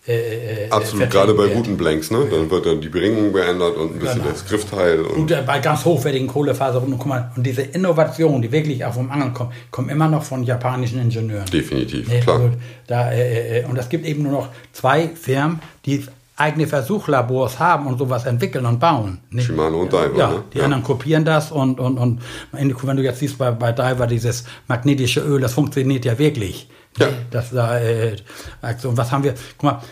äh, 0.09 0.65
äh, 0.67 0.71
Absolut, 0.71 1.03
vertreten 1.05 1.11
gerade 1.13 1.35
bei 1.35 1.55
guten 1.55 1.77
Blanks, 1.77 2.11
ne? 2.11 2.27
Dann 2.29 2.51
wird 2.51 2.67
dann 2.67 2.81
die 2.81 2.89
Beringung 2.89 3.33
geändert 3.33 3.77
und 3.77 3.93
ein 3.95 3.99
bisschen 4.01 4.19
Genau. 4.19 4.31
das 4.33 4.45
Griffteil. 4.45 5.01
Und 5.01 5.15
Und 5.17 5.31
äh, 5.31 5.45
bei 5.47 5.61
ganz 5.61 5.85
hochwertigen 5.85 6.27
Kohlefaserungen, 6.27 6.95
und 6.95 6.99
guck 6.99 7.07
mal, 7.09 7.31
und 7.37 7.47
diese 7.47 7.63
Innovation, 7.63 8.43
die 8.43 8.51
wirklich 8.51 8.85
auch 8.85 8.95
vom 8.95 9.09
Angeln 9.13 9.33
kommt, 9.33 9.53
kommen 9.71 9.91
immer 9.91 10.09
noch 10.09 10.25
von 10.25 10.43
japanischen 10.43 11.01
Ingenieuren. 11.01 11.47
definitiv, 11.47 12.09
Nee, 12.09 12.19
klar. 12.19 12.41
also 12.41 12.51
da, 12.89 13.13
äh, 13.13 13.61
äh, 13.61 13.65
und 13.67 13.79
es 13.79 13.89
gibt 13.89 14.05
eben 14.05 14.25
nur 14.25 14.33
noch 14.33 14.49
zwei 14.73 15.07
Firmen, 15.09 15.61
die 15.87 16.05
eigene 16.43 16.67
Versuchlabors 16.67 17.59
haben 17.59 17.87
und 17.87 17.99
sowas 17.99 18.27
entwickeln 18.27 18.67
und 18.67 18.79
bauen. 18.81 19.19
Ne? 19.31 19.43
Shimano 19.43 19.81
und 19.83 19.93
Diver, 19.93 20.11
Ja, 20.19 20.29
ne? 20.31 20.45
die 20.53 20.59
Ja. 20.59 20.65
anderen 20.65 20.83
kopieren 20.83 21.25
das 21.25 21.51
und, 21.53 21.81
und, 21.81 21.97
und 21.99 22.21
wenn 22.53 22.97
du 22.97 23.03
jetzt 23.03 23.21
siehst 23.21 23.39
bei, 23.39 23.51
bei 23.53 23.73
Diver 23.73 24.07
dieses 24.07 24.45
magnetische 24.69 25.21
Öl, 25.21 25.41
das 25.41 25.55
funktioniert 25.55 26.05
ja 26.05 26.19
wirklich. 26.19 26.69
Ja. 26.99 27.07
Ne? 27.07 27.13
Das 27.31 27.51
da, 27.51 27.79
äh, 27.81 28.17
Aktion, 28.61 28.97
was 28.97 29.11
haben 29.13 29.25
wir? 29.25 29.35
Guck 29.57 29.63
mal. 29.63 29.83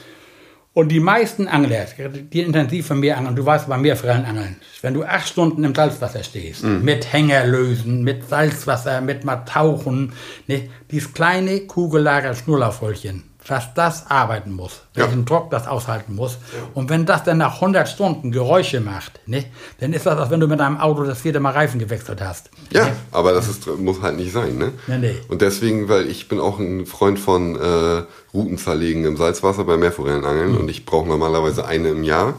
Und 0.72 0.88
die 0.90 1.00
meisten 1.00 1.48
Angler, 1.48 1.86
die 2.32 2.42
intensiv 2.42 2.86
vom 2.86 3.00
Meer 3.00 3.18
angeln, 3.18 3.34
du 3.34 3.44
weißt 3.44 3.68
beim 3.68 3.80
Meerforellenangeln, 3.82 4.54
wenn 4.82 4.94
du 4.94 5.02
acht 5.02 5.26
Stunden 5.28 5.64
im 5.64 5.74
Salzwasser 5.74 6.22
stehst, 6.22 6.62
Mhm. 6.62 6.84
mit 6.84 7.12
Hängerlösen, 7.12 8.04
mit 8.04 8.28
Salzwasser, 8.28 9.00
mit 9.00 9.24
mal 9.24 9.38
Tauchen, 9.44 10.12
ne, 10.46 10.68
dieses 10.90 11.12
kleine 11.12 11.60
Kugellager 11.62 12.34
Schnurlaufröllchen, 12.34 13.24
was 13.48 13.74
das 13.74 14.10
arbeiten 14.10 14.52
muss, 14.52 14.82
Ja. 14.94 15.04
welchen 15.04 15.24
Druck 15.24 15.50
das 15.50 15.66
aushalten 15.66 16.14
muss. 16.14 16.38
Und 16.74 16.90
wenn 16.90 17.06
das 17.06 17.24
dann 17.24 17.38
nach 17.38 17.60
100 17.60 17.88
Stunden 17.88 18.30
Geräusche 18.32 18.80
macht, 18.80 19.20
ne, 19.26 19.44
dann 19.80 19.92
ist 19.92 20.06
das, 20.06 20.18
als 20.18 20.30
wenn 20.30 20.40
du 20.40 20.46
mit 20.46 20.60
deinem 20.60 20.78
Auto 20.78 21.04
das 21.04 21.20
vierte 21.22 21.40
Mal 21.40 21.52
Reifen 21.52 21.78
gewechselt 21.80 22.20
hast. 22.20 22.50
Ja, 22.70 22.84
Ne? 22.86 22.92
aber 23.12 23.32
das 23.32 23.48
ist, 23.48 23.66
muss 23.78 24.02
halt 24.02 24.16
nicht 24.16 24.32
sein, 24.32 24.56
ne? 24.58 24.72
Nee, 24.86 24.98
nee. 24.98 25.14
Und 25.28 25.40
deswegen, 25.42 25.88
weil 25.88 26.08
ich 26.08 26.28
bin 26.28 26.38
auch 26.38 26.58
ein 26.58 26.86
Freund 26.86 27.18
von 27.18 27.56
äh, 27.56 28.02
Routen 28.34 28.58
zerlegen 28.58 29.04
im 29.04 29.16
Salzwasser 29.16 29.64
bei 29.64 29.76
Meerforellenangeln 29.76 30.52
Mhm. 30.52 30.58
und 30.58 30.68
ich 30.70 30.84
brauche 30.86 31.08
normalerweise 31.08 31.64
eine 31.66 31.88
im 31.88 32.04
Jahr. 32.04 32.34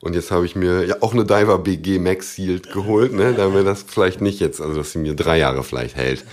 Und 0.00 0.14
jetzt 0.14 0.30
habe 0.30 0.46
ich 0.46 0.54
mir 0.54 0.84
ja 0.86 0.96
auch 1.00 1.12
eine 1.14 1.24
Diver 1.24 1.58
BG 1.58 1.98
Max 1.98 2.36
Sealed 2.36 2.72
geholt, 2.72 3.12
ne, 3.12 3.34
damit 3.34 3.66
das 3.66 3.82
vielleicht 3.86 4.20
nicht 4.20 4.38
jetzt, 4.38 4.60
also 4.60 4.74
dass 4.74 4.92
sie 4.92 4.98
mir 5.00 5.14
drei 5.16 5.38
Jahre 5.38 5.64
vielleicht 5.64 5.96
hält. 5.96 6.24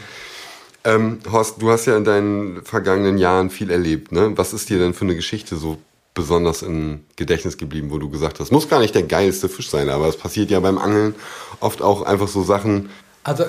Ähm, 0.85 1.19
Horst, 1.31 1.61
du 1.61 1.69
hast 1.71 1.85
ja 1.85 1.95
in 1.95 2.03
deinen 2.03 2.63
vergangenen 2.65 3.17
Jahren 3.17 3.49
viel 3.49 3.71
erlebt, 3.71 4.11
ne? 4.11 4.33
Was 4.35 4.53
ist 4.53 4.69
dir 4.69 4.79
denn 4.79 4.93
für 4.93 5.05
eine 5.05 5.15
Geschichte 5.15 5.55
so 5.55 5.77
besonders 6.13 6.61
im 6.61 7.05
Gedächtnis 7.15 7.57
geblieben, 7.57 7.89
wo 7.89 7.97
du 7.97 8.09
gesagt 8.09 8.39
hast, 8.39 8.51
muss 8.51 8.69
gar 8.69 8.79
nicht 8.79 8.93
der 8.93 9.03
geilste 9.03 9.49
Fisch 9.49 9.69
sein, 9.69 9.89
aber 9.89 10.07
es 10.07 10.17
passiert 10.17 10.51
ja 10.51 10.59
beim 10.59 10.77
Angeln 10.77 11.15
oft 11.59 11.81
auch 11.81 12.03
einfach 12.03 12.27
so 12.27 12.43
Sachen, 12.43 12.89
Also 13.23 13.43
äh, 13.43 13.47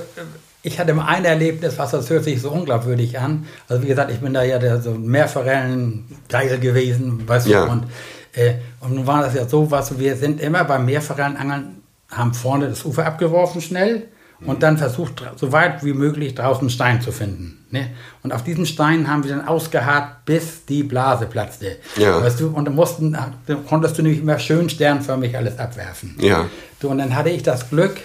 ich 0.62 0.78
hatte 0.78 0.94
mal 0.94 1.06
ein 1.06 1.24
Erlebnis, 1.26 1.76
was 1.76 1.90
das 1.90 2.08
hört 2.08 2.24
sich 2.24 2.40
so 2.40 2.50
unglaubwürdig 2.50 3.18
an. 3.18 3.46
Also 3.68 3.82
wie 3.82 3.88
gesagt, 3.88 4.10
ich 4.12 4.20
bin 4.20 4.32
da 4.32 4.42
ja 4.44 4.58
der 4.58 4.80
so 4.80 4.92
Meerforellen 4.92 6.04
geil 6.30 6.58
gewesen, 6.58 7.28
weißt 7.28 7.48
Ja. 7.48 7.66
du. 7.66 7.72
Und, 7.72 7.84
äh, 8.32 8.54
und 8.80 8.94
nun 8.94 9.06
war 9.06 9.20
das 9.22 9.34
ja 9.34 9.46
so, 9.46 9.70
was 9.70 9.98
wir 9.98 10.16
sind 10.16 10.40
immer 10.40 10.64
beim 10.64 10.86
Meerforellenangeln, 10.86 11.82
haben 12.10 12.32
vorne 12.32 12.68
das 12.68 12.84
Ufer 12.84 13.04
abgeworfen 13.04 13.60
schnell 13.60 14.06
und 14.40 14.62
dann 14.62 14.76
versucht, 14.78 15.22
so 15.36 15.52
weit 15.52 15.84
wie 15.84 15.92
möglich 15.92 16.34
draußen 16.34 16.68
Stein 16.70 17.00
zu 17.00 17.12
finden. 17.12 17.64
Ne? 17.70 17.90
Und 18.22 18.32
auf 18.32 18.44
diesen 18.44 18.66
Stein 18.66 19.08
haben 19.08 19.24
wir 19.24 19.30
dann 19.30 19.46
ausgeharrt, 19.48 20.24
bis 20.26 20.64
die 20.66 20.82
Blase 20.82 21.26
platzte. 21.26 21.76
Ja. 21.96 22.22
Weißt 22.22 22.40
du, 22.40 22.48
und 22.48 22.64
dann, 22.66 22.74
mussten, 22.74 23.12
dann 23.46 23.66
konntest 23.66 23.98
du 23.98 24.02
nämlich 24.02 24.20
immer 24.20 24.38
schön 24.38 24.68
sternförmig 24.68 25.36
alles 25.36 25.58
abwerfen. 25.58 26.16
Ja. 26.20 26.46
So, 26.80 26.88
und 26.90 26.98
dann 26.98 27.14
hatte 27.16 27.30
ich 27.30 27.42
das 27.42 27.70
Glück, 27.70 27.96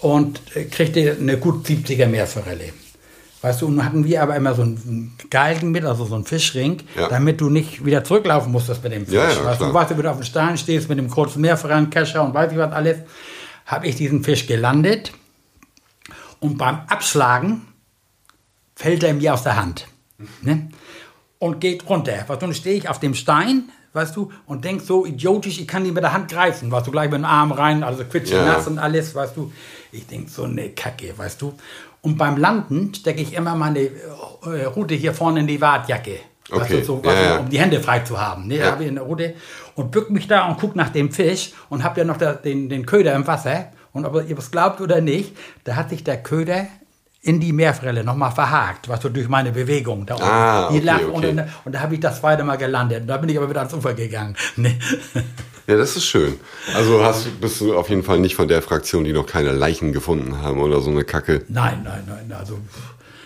und 0.00 0.40
äh, 0.54 0.64
kriegte 0.64 1.16
eine 1.20 1.36
gut 1.38 1.66
70er 1.66 2.06
Meerforelle. 2.06 2.72
Weißt 3.40 3.62
du, 3.62 3.66
und 3.66 3.84
hatten 3.84 4.04
wir 4.04 4.22
aber 4.22 4.34
immer 4.34 4.54
so 4.54 4.62
einen 4.62 5.16
Galgen 5.30 5.70
mit, 5.70 5.84
also 5.84 6.04
so 6.04 6.14
einen 6.16 6.24
Fischring, 6.24 6.82
Ja. 6.96 7.08
damit 7.08 7.40
du 7.40 7.50
nicht 7.50 7.84
wieder 7.84 8.02
zurücklaufen 8.02 8.50
musstest 8.50 8.82
mit 8.82 8.92
dem 8.92 9.06
Fisch. 9.06 9.14
Ja, 9.14 9.30
ja, 9.30 9.44
weißt 9.44 9.60
du, 9.60 9.64
klar. 9.64 9.68
du 9.68 9.74
weißt, 9.74 9.90
wenn 9.90 10.02
du 10.02 10.10
auf 10.10 10.16
dem 10.16 10.24
Stein 10.24 10.58
stehst 10.58 10.88
mit 10.88 10.98
dem 10.98 11.08
kurzen 11.08 11.40
Meerforellenkescher 11.40 12.24
und 12.24 12.34
weiß 12.34 12.50
ich 12.52 12.58
was 12.58 12.72
alles, 12.72 12.98
habe 13.66 13.86
ich 13.86 13.96
diesen 13.96 14.24
Fisch 14.24 14.46
gelandet 14.46 15.12
und 16.40 16.58
beim 16.58 16.80
Abschlagen 16.88 17.66
fällt 18.74 19.02
er 19.02 19.14
mir 19.14 19.34
aus 19.34 19.42
der 19.42 19.56
Hand. 19.56 19.86
Ne? 20.42 20.68
Und 21.38 21.60
geht 21.60 21.88
runter. 21.88 22.24
Weißt 22.26 22.42
du, 22.42 22.46
und 22.46 22.54
stehe 22.56 22.76
ich 22.76 22.88
auf 22.88 22.98
dem 23.00 23.14
Stein, 23.14 23.68
weißt 23.92 24.16
du, 24.16 24.30
und 24.46 24.64
denk 24.64 24.80
so 24.82 25.06
idiotisch, 25.06 25.60
ich 25.60 25.68
kann 25.68 25.84
ihn 25.84 25.94
mit 25.94 26.02
der 26.02 26.12
Hand 26.12 26.30
greifen, 26.30 26.70
weißt 26.70 26.86
du, 26.86 26.90
gleich 26.90 27.10
mit 27.10 27.18
dem 27.20 27.24
Arm 27.24 27.52
rein, 27.52 27.82
also 27.84 28.04
quitschig 28.04 28.34
Ja. 28.36 28.44
nass 28.44 28.66
und 28.66 28.78
alles, 28.78 29.14
weißt 29.14 29.36
du. 29.36 29.52
Ich 29.92 30.06
denk 30.06 30.28
so 30.28 30.44
eine 30.44 30.70
Kacke, 30.70 31.16
weißt 31.16 31.40
du. 31.42 31.54
Und 32.02 32.16
beim 32.18 32.36
Landen 32.36 32.92
stecke 32.94 33.20
ich 33.22 33.32
immer 33.34 33.54
meine 33.54 33.80
äh, 33.80 34.64
Rute 34.64 34.94
hier 34.94 35.14
vorne 35.14 35.40
in 35.40 35.46
die 35.46 35.60
Wartjacke. 35.60 36.18
Weißt 36.50 36.62
Okay. 36.62 36.78
du, 36.80 36.84
so, 36.84 37.02
Ja, 37.04 37.10
weißt 37.10 37.24
ja. 37.24 37.38
um 37.40 37.50
die 37.50 37.58
Hände 37.60 37.80
frei 37.80 38.00
zu 38.00 38.20
haben. 38.20 38.46
Ne? 38.46 38.56
Ja. 38.58 38.70
Habe 38.72 38.84
ich 38.84 38.90
eine 38.90 39.00
Rute 39.00 39.34
und 39.74 39.90
bück 39.90 40.10
mich 40.10 40.26
da 40.28 40.46
und 40.46 40.58
guck 40.58 40.74
nach 40.76 40.88
dem 40.90 41.10
Fisch 41.12 41.52
und 41.68 41.84
hab 41.84 41.96
ja 41.98 42.04
noch 42.04 42.16
da, 42.16 42.32
den, 42.34 42.68
den 42.68 42.86
Köder 42.86 43.14
im 43.14 43.26
Wasser. 43.26 43.66
Und 43.98 44.06
ob 44.06 44.28
ihr 44.28 44.38
es 44.38 44.50
glaubt 44.50 44.80
oder 44.80 45.00
nicht, 45.00 45.36
da 45.64 45.76
hat 45.76 45.90
sich 45.90 46.04
der 46.04 46.22
Köder 46.22 46.66
in 47.20 47.40
die 47.40 47.52
Meerforelle 47.52 48.04
nochmal 48.04 48.30
verhakt, 48.30 48.88
was 48.88 49.02
so 49.02 49.08
durch 49.08 49.28
meine 49.28 49.50
Bewegung 49.50 50.06
da 50.06 50.14
oben. 50.14 50.24
Ah, 50.24 50.68
die 50.70 50.76
okay, 50.76 50.84
lag 50.84 51.00
okay. 51.12 51.28
Und, 51.30 51.44
und 51.64 51.74
da 51.74 51.80
habe 51.80 51.94
ich 51.94 52.00
das 52.00 52.20
zweite 52.20 52.44
Mal 52.44 52.56
gelandet. 52.56 53.02
Und 53.02 53.08
da 53.08 53.16
bin 53.16 53.28
ich 53.28 53.36
aber 53.36 53.50
wieder 53.50 53.60
ans 53.60 53.74
Ufer 53.74 53.94
gegangen. 53.94 54.36
Ne? 54.56 54.78
Ja, 55.66 55.76
das 55.76 55.96
ist 55.96 56.06
schön. 56.06 56.40
Also 56.74 57.04
hast, 57.04 57.40
bist 57.42 57.60
du 57.60 57.76
auf 57.76 57.90
jeden 57.90 58.02
Fall 58.02 58.18
nicht 58.20 58.34
von 58.34 58.48
der 58.48 58.62
Fraktion, 58.62 59.04
die 59.04 59.12
noch 59.12 59.26
keine 59.26 59.52
Leichen 59.52 59.92
gefunden 59.92 60.40
haben 60.40 60.60
oder 60.60 60.80
so 60.80 60.90
eine 60.90 61.04
Kacke. 61.04 61.44
Nein, 61.48 61.82
nein, 61.84 62.04
nein. 62.06 62.32
Also, 62.38 62.58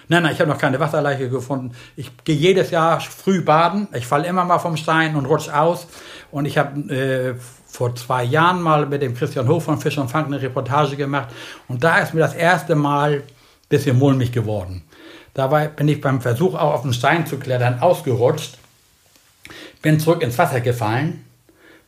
nein, 0.08 0.24
nein, 0.24 0.32
ich 0.32 0.40
habe 0.40 0.50
noch 0.50 0.58
keine 0.58 0.80
Wasserleiche 0.80 1.28
gefunden. 1.28 1.72
Ich 1.94 2.10
gehe 2.24 2.34
jedes 2.34 2.72
Jahr 2.72 3.00
früh 3.00 3.42
baden. 3.42 3.86
Ich 3.94 4.08
falle 4.08 4.26
immer 4.26 4.44
mal 4.44 4.58
vom 4.58 4.76
Stein 4.76 5.14
und 5.14 5.26
rutsch 5.26 5.50
aus. 5.50 5.86
Und 6.32 6.46
ich 6.46 6.58
habe 6.58 6.80
äh, 6.92 7.34
vor 7.72 7.96
zwei 7.96 8.22
Jahren 8.22 8.60
mal 8.60 8.84
mit 8.84 9.00
dem 9.00 9.14
Christian 9.14 9.48
Hoch 9.48 9.62
von 9.62 9.80
Fisch 9.80 9.96
und 9.96 10.10
Fang 10.10 10.26
eine 10.26 10.40
Reportage 10.40 10.94
gemacht. 10.94 11.28
Und 11.68 11.82
da 11.82 12.00
ist 12.00 12.12
mir 12.12 12.20
das 12.20 12.34
erste 12.34 12.74
Mal 12.74 13.14
ein 13.14 13.22
bisschen 13.70 13.98
mulmig 13.98 14.30
geworden. 14.30 14.82
Dabei 15.32 15.68
bin 15.68 15.88
ich 15.88 16.02
beim 16.02 16.20
Versuch, 16.20 16.54
auch 16.54 16.74
auf 16.74 16.82
den 16.82 16.92
Stein 16.92 17.26
zu 17.26 17.38
klettern, 17.38 17.80
ausgerutscht. 17.80 18.58
Bin 19.80 19.98
zurück 19.98 20.22
ins 20.22 20.36
Wasser 20.36 20.60
gefallen. 20.60 21.24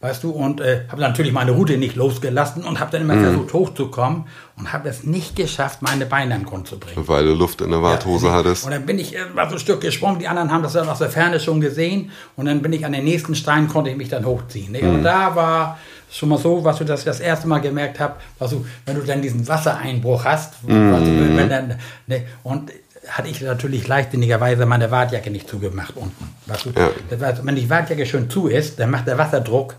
Weißt 0.05 0.22
du, 0.22 0.32
und 0.32 0.60
äh, 0.60 0.82
habe 0.90 1.01
natürlich 1.01 1.32
meine 1.32 1.52
Route 1.52 1.78
nicht 1.78 1.97
losgelassen 1.97 2.62
und 2.62 2.78
habe 2.78 2.90
dann 2.90 3.01
immer 3.01 3.18
versucht 3.18 3.55
hochzukommen 3.55 4.24
und 4.59 4.70
habe 4.70 4.90
es 4.90 5.05
nicht 5.05 5.35
geschafft, 5.35 5.81
meine 5.81 6.05
Beine 6.05 6.35
an 6.35 6.43
den 6.43 6.47
Grund 6.47 6.68
zu 6.68 6.78
bringen. 6.78 7.09
Weil 7.09 7.24
du 7.24 7.32
Luft 7.32 7.62
in 7.62 7.70
der 7.70 7.81
Warthose 7.82 8.26
Ja, 8.26 8.32
hattest. 8.35 8.66
Und 8.66 8.72
dann 8.72 8.85
bin 8.85 8.98
ich 8.98 9.16
äh, 9.16 9.20
mal 9.35 9.48
so 9.48 9.55
ein 9.55 9.59
Stück 9.59 9.81
gesprungen, 9.81 10.18
die 10.18 10.28
anderen 10.28 10.52
haben 10.52 10.62
das 10.62 10.74
dann 10.74 10.90
aus 10.90 10.98
der 10.98 11.09
Ferne 11.09 11.40
schon 11.40 11.59
gesehen 11.62 12.10
und 12.36 12.44
dann 12.44 12.60
bin 12.60 12.74
ich 12.74 12.85
an 12.85 12.93
den 12.93 13.05
nächsten 13.05 13.35
Stein, 13.35 13.66
konnte 13.66 13.89
ich 13.89 13.97
mich 13.97 14.10
dann 14.10 14.26
hochziehen. 14.26 14.72
Ne? 14.72 14.82
Mhm. 14.82 14.94
Und 14.97 15.05
da 15.05 15.35
war 15.35 15.78
schon 16.10 16.28
mal 16.28 16.39
so, 16.39 16.62
was 16.62 16.76
du 16.76 16.85
das, 16.85 17.02
das 17.05 17.20
erste 17.20 17.48
Mal 17.48 17.60
gemerkt 17.62 17.98
habe, 17.98 18.16
was 18.39 18.51
du, 18.51 18.62
wenn 18.85 18.97
du 18.97 19.01
dann 19.06 19.22
diesen 19.22 19.48
Wassereinbruch 19.48 20.22
hast, 20.26 20.62
Mhm. 20.68 20.93
was 20.93 21.01
du, 21.01 21.36
wenn 21.39 21.48
dann, 21.48 21.78
ne? 22.09 22.24
und 22.43 22.70
hatte 23.09 23.28
ich 23.28 23.40
natürlich 23.40 23.89
leichtsinnigerweise 23.89 24.66
meine 24.66 24.90
Wartjacke 24.90 25.31
nicht 25.31 25.48
zugemacht 25.48 25.94
unten. 25.97 26.28
Weißt 26.44 26.66
du? 26.66 26.70
Ja. 26.78 26.90
das 27.09 27.22
heißt, 27.22 27.47
wenn 27.47 27.56
die 27.56 27.70
Wartjacke 27.70 28.05
schön 28.05 28.28
zu 28.28 28.48
ist, 28.48 28.78
dann 28.78 28.90
macht 28.90 29.06
der 29.06 29.16
Wasserdruck 29.16 29.76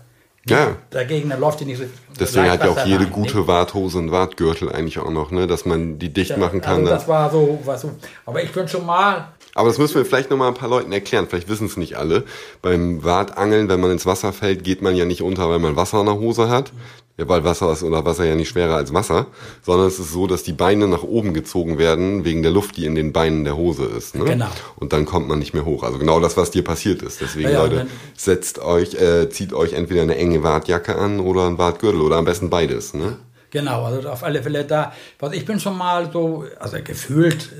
Ja. 0.48 0.76
dagegen, 0.90 1.28
dann 1.28 1.40
läuft 1.40 1.60
die 1.60 1.64
nicht 1.64 1.78
so. 1.78 1.84
Deswegen 2.18 2.50
hat 2.50 2.60
ja 2.62 2.70
auch 2.70 2.86
jede 2.86 3.04
ne? 3.04 3.10
gute 3.10 3.46
Warthose 3.46 3.98
einen 3.98 4.10
Wartgürtel 4.12 4.70
eigentlich 4.70 4.98
auch 4.98 5.10
noch, 5.10 5.30
ne? 5.30 5.46
Dass 5.46 5.66
man 5.66 5.98
die 5.98 6.12
dicht 6.12 6.36
machen 6.38 6.60
kann. 6.60 6.76
Also 6.78 6.84
dann- 6.86 6.98
das 6.98 7.08
war 7.08 7.30
so, 7.30 7.58
was 7.64 7.80
so. 7.82 7.90
Aber 8.24 8.42
ich 8.42 8.52
bin 8.52 8.66
schon 8.68 8.86
mal 8.86 9.28
Aber 9.54 9.68
das 9.68 9.78
müssen 9.78 9.94
wir 9.96 10.04
vielleicht 10.04 10.30
noch 10.30 10.36
mal 10.36 10.48
ein 10.48 10.54
paar 10.54 10.68
Leuten 10.68 10.92
erklären. 10.92 11.26
Vielleicht 11.28 11.48
wissen 11.48 11.66
es 11.66 11.76
nicht 11.76 11.96
alle. 11.96 12.24
Beim 12.62 13.02
Wartangeln, 13.04 13.68
wenn 13.68 13.80
man 13.80 13.90
ins 13.90 14.04
Wasser 14.06 14.32
fällt, 14.32 14.62
geht 14.64 14.82
man 14.82 14.94
ja 14.96 15.04
nicht 15.06 15.22
unter, 15.22 15.48
weil 15.48 15.58
man 15.58 15.76
Wasser 15.76 16.00
in 16.00 16.06
der 16.06 16.16
Hose 16.18 16.48
hat. 16.50 16.72
Ja, 17.18 17.26
weil 17.28 17.44
Wasser 17.44 17.72
ist 17.72 17.82
unter 17.82 18.04
Wasser 18.04 18.24
ja 18.24 18.34
nicht 18.34 18.50
schwerer 18.50 18.76
als 18.76 18.92
Wasser, 18.92 19.26
sondern 19.62 19.86
es 19.86 19.98
ist 19.98 20.12
so, 20.12 20.26
dass 20.26 20.42
die 20.42 20.52
Beine 20.52 20.86
nach 20.86 21.02
oben 21.02 21.32
gezogen 21.32 21.78
werden 21.78 22.26
wegen 22.26 22.42
der 22.42 22.52
Luft, 22.52 22.76
die 22.76 22.84
in 22.84 22.94
den 22.94 23.14
Beinen 23.14 23.44
der 23.44 23.56
Hose 23.56 23.84
ist. 23.84 24.16
Ne? 24.16 24.24
Genau. 24.24 24.48
Und 24.76 24.92
dann 24.92 25.06
kommt 25.06 25.26
man 25.26 25.38
nicht 25.38 25.54
mehr 25.54 25.64
hoch. 25.64 25.82
Also 25.82 25.98
genau 25.98 26.20
das, 26.20 26.36
was 26.36 26.50
dir 26.50 26.62
passiert 26.62 27.00
ist. 27.00 27.22
Deswegen, 27.22 27.48
Ja, 27.50 27.62
Leute, 27.62 27.86
setzt 28.16 28.58
euch, 28.58 28.94
äh, 28.94 29.30
zieht 29.30 29.54
euch 29.54 29.72
entweder 29.72 30.02
eine 30.02 30.16
enge 30.16 30.42
Wartjacke 30.42 30.94
an 30.96 31.20
oder 31.20 31.46
einen 31.46 31.56
Wartgürtel 31.56 32.02
oder 32.02 32.16
am 32.16 32.26
besten 32.26 32.50
beides. 32.50 32.92
Ne? 32.92 33.16
Genau, 33.50 33.84
also 33.84 34.06
auf 34.10 34.22
alle 34.22 34.42
Fälle 34.42 34.64
da. 34.64 34.92
Was 35.18 35.32
ich 35.32 35.46
bin 35.46 35.58
schon 35.58 35.78
mal 35.78 36.10
so, 36.12 36.44
also 36.58 36.76
gefühlt, 36.84 37.50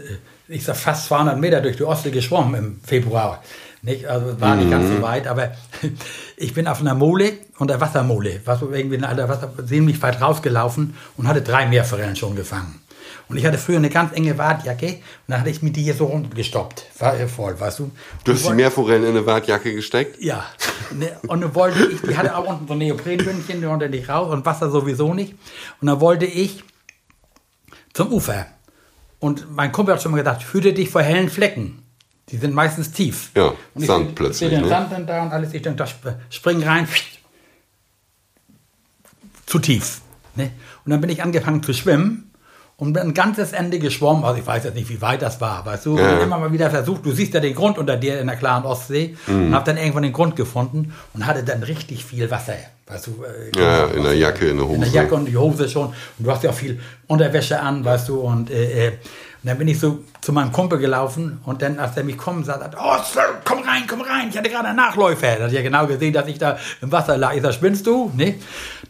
äh, 0.48 0.54
ich 0.54 0.64
sag 0.64 0.76
fast 0.76 1.06
200 1.06 1.40
Meter 1.40 1.62
durch 1.62 1.78
die 1.78 1.84
Ostsee 1.84 2.10
geschwommen 2.10 2.54
im 2.54 2.80
Februar. 2.84 3.42
Nicht, 3.86 4.04
also 4.06 4.30
es 4.30 4.40
war 4.40 4.56
nicht 4.56 4.68
ganz 4.68 4.88
so 4.88 5.00
weit, 5.00 5.28
aber 5.28 5.52
ich 6.36 6.54
bin 6.54 6.66
auf 6.66 6.80
einer 6.80 6.96
Mole, 6.96 7.34
unter 7.58 7.80
Wassermole, 7.80 8.40
was 8.44 8.58
so 8.58 8.72
irgendwie 8.72 8.96
in 8.96 9.02
der 9.02 9.28
Wasser, 9.28 9.52
ziemlich 9.64 10.02
weit 10.02 10.20
rausgelaufen 10.20 10.94
und 11.16 11.28
hatte 11.28 11.40
drei 11.40 11.66
Meerforellen 11.66 12.16
schon 12.16 12.34
gefangen. 12.34 12.80
Und 13.28 13.36
ich 13.36 13.46
hatte 13.46 13.58
früher 13.58 13.76
eine 13.76 13.88
ganz 13.88 14.12
enge 14.12 14.36
Wartjacke 14.38 14.86
und 14.86 14.98
dann 15.28 15.38
hatte 15.38 15.50
ich 15.50 15.62
mir 15.62 15.70
die 15.70 15.84
hier 15.84 15.94
so 15.94 16.06
rumgestoppt, 16.06 16.84
war 16.98 17.14
voll, 17.28 17.58
weißt 17.60 17.78
du. 17.78 17.92
Du 18.24 18.32
hast 18.32 18.42
die 18.44 18.48
Und 18.48 18.56
Meerforellen 18.56 19.04
in 19.04 19.10
eine 19.10 19.24
Wartjacke 19.24 19.72
gesteckt? 19.72 20.20
ja, 20.20 20.44
ne, 20.92 21.12
und 21.28 21.40
dann 21.42 21.54
wollte 21.54 21.86
ich, 21.86 22.00
die 22.02 22.16
hatte 22.16 22.36
auch 22.36 22.46
unten 22.48 22.66
so 22.66 22.72
ein 22.72 22.78
Neoprenbündchen, 22.78 23.60
die 23.60 23.66
konnte 23.68 23.88
nicht 23.88 24.08
raus 24.08 24.32
und 24.32 24.44
Wasser 24.44 24.68
sowieso 24.68 25.14
nicht. 25.14 25.34
Und 25.80 25.86
dann 25.86 26.00
wollte 26.00 26.26
ich 26.26 26.64
zum 27.94 28.12
Ufer. 28.12 28.46
Und 29.20 29.54
mein 29.54 29.70
Kumpel 29.70 29.94
hat 29.94 30.02
schon 30.02 30.10
mal 30.10 30.18
gesagt, 30.18 30.52
hüte 30.52 30.72
dich 30.72 30.90
vor 30.90 31.02
hellen 31.02 31.30
Flecken. 31.30 31.85
Die 32.30 32.36
sind 32.38 32.54
meistens 32.54 32.90
tief. 32.90 33.30
Ja, 33.36 33.48
und 33.74 33.82
ich 33.82 33.86
Sand 33.86 34.14
plötzlich, 34.16 34.38
sehe 34.38 34.50
den 34.50 34.62
ne? 34.62 34.68
Sand 34.68 34.90
dann 34.92 35.06
da 35.06 35.22
und 35.22 35.32
alles. 35.32 35.54
Ich 35.54 35.62
denke, 35.62 35.78
da 35.78 35.84
sp- 35.86 36.18
spring 36.30 36.62
rein. 36.62 36.88
Zu 39.46 39.58
tief. 39.60 40.00
Ne? 40.34 40.50
Und 40.84 40.90
dann 40.90 41.00
bin 41.00 41.10
ich 41.10 41.22
angefangen 41.22 41.62
zu 41.62 41.72
schwimmen 41.72 42.30
und 42.76 42.92
bin 42.92 43.02
ein 43.02 43.14
ganzes 43.14 43.52
Ende 43.52 43.78
geschwommen. 43.78 44.24
Also 44.24 44.40
ich 44.40 44.46
weiß 44.46 44.64
jetzt 44.64 44.74
nicht, 44.74 44.88
wie 44.88 45.00
weit 45.00 45.22
das 45.22 45.40
war, 45.40 45.64
weißt 45.64 45.86
du. 45.86 45.98
Ja. 45.98 46.18
Immer 46.18 46.38
mal 46.38 46.52
wieder 46.52 46.68
versucht, 46.70 47.06
du 47.06 47.12
siehst 47.12 47.32
ja 47.32 47.40
den 47.40 47.54
Grund 47.54 47.78
unter 47.78 47.96
dir 47.96 48.20
in 48.20 48.26
der 48.26 48.36
klaren 48.36 48.64
Ostsee 48.64 49.16
Mhm. 49.28 49.46
und 49.48 49.54
habe 49.54 49.64
dann 49.64 49.76
irgendwann 49.76 50.02
den 50.02 50.12
Grund 50.12 50.34
gefunden 50.36 50.92
und 51.14 51.26
hatte 51.26 51.44
dann 51.44 51.62
richtig 51.62 52.04
viel 52.04 52.28
Wasser. 52.30 52.54
Weißt 52.88 53.06
du, 53.06 53.24
äh, 53.24 53.58
Ja, 53.58 53.86
in 53.86 54.02
der 54.02 54.14
Jacke, 54.14 54.48
in 54.48 54.58
der 54.58 54.66
In 54.68 54.80
der 54.80 54.88
Hose. 54.88 54.96
Jacke 54.96 55.14
und 55.14 55.26
die 55.26 55.36
Hose 55.36 55.68
schon. 55.68 55.86
Und 55.88 55.94
du 56.26 56.30
hast 56.30 56.42
ja 56.42 56.50
auch 56.50 56.54
viel 56.54 56.78
Unterwäsche 57.06 57.58
an, 57.60 57.84
weißt 57.84 58.08
du. 58.08 58.20
Und, 58.20 58.50
äh, 58.50 58.88
äh, 58.88 58.92
und 59.46 59.50
dann 59.50 59.58
bin 59.58 59.68
ich 59.68 59.78
so 59.78 60.00
zu 60.22 60.32
meinem 60.32 60.50
Kumpel 60.50 60.76
gelaufen 60.80 61.38
und 61.44 61.62
dann, 61.62 61.78
als 61.78 61.96
er 61.96 62.02
mich 62.02 62.18
kommen 62.18 62.42
sah, 62.42 62.58
sagt, 62.58 62.74
oh, 62.76 62.96
Sir, 63.04 63.40
komm 63.44 63.60
rein, 63.60 63.84
komm 63.86 64.00
rein, 64.00 64.28
ich 64.28 64.36
hatte 64.36 64.50
gerade 64.50 64.66
einen 64.66 64.76
Nachläufer. 64.76 65.36
Da 65.36 65.44
hat 65.44 65.52
ja 65.52 65.62
genau 65.62 65.86
gesehen, 65.86 66.12
dass 66.12 66.26
ich 66.26 66.36
da 66.36 66.58
im 66.82 66.90
Wasser 66.90 67.16
lag. 67.16 67.32
Ich 67.32 67.42
sag, 67.42 67.54
spinnst 67.54 67.86
du? 67.86 68.10
Nee. 68.16 68.40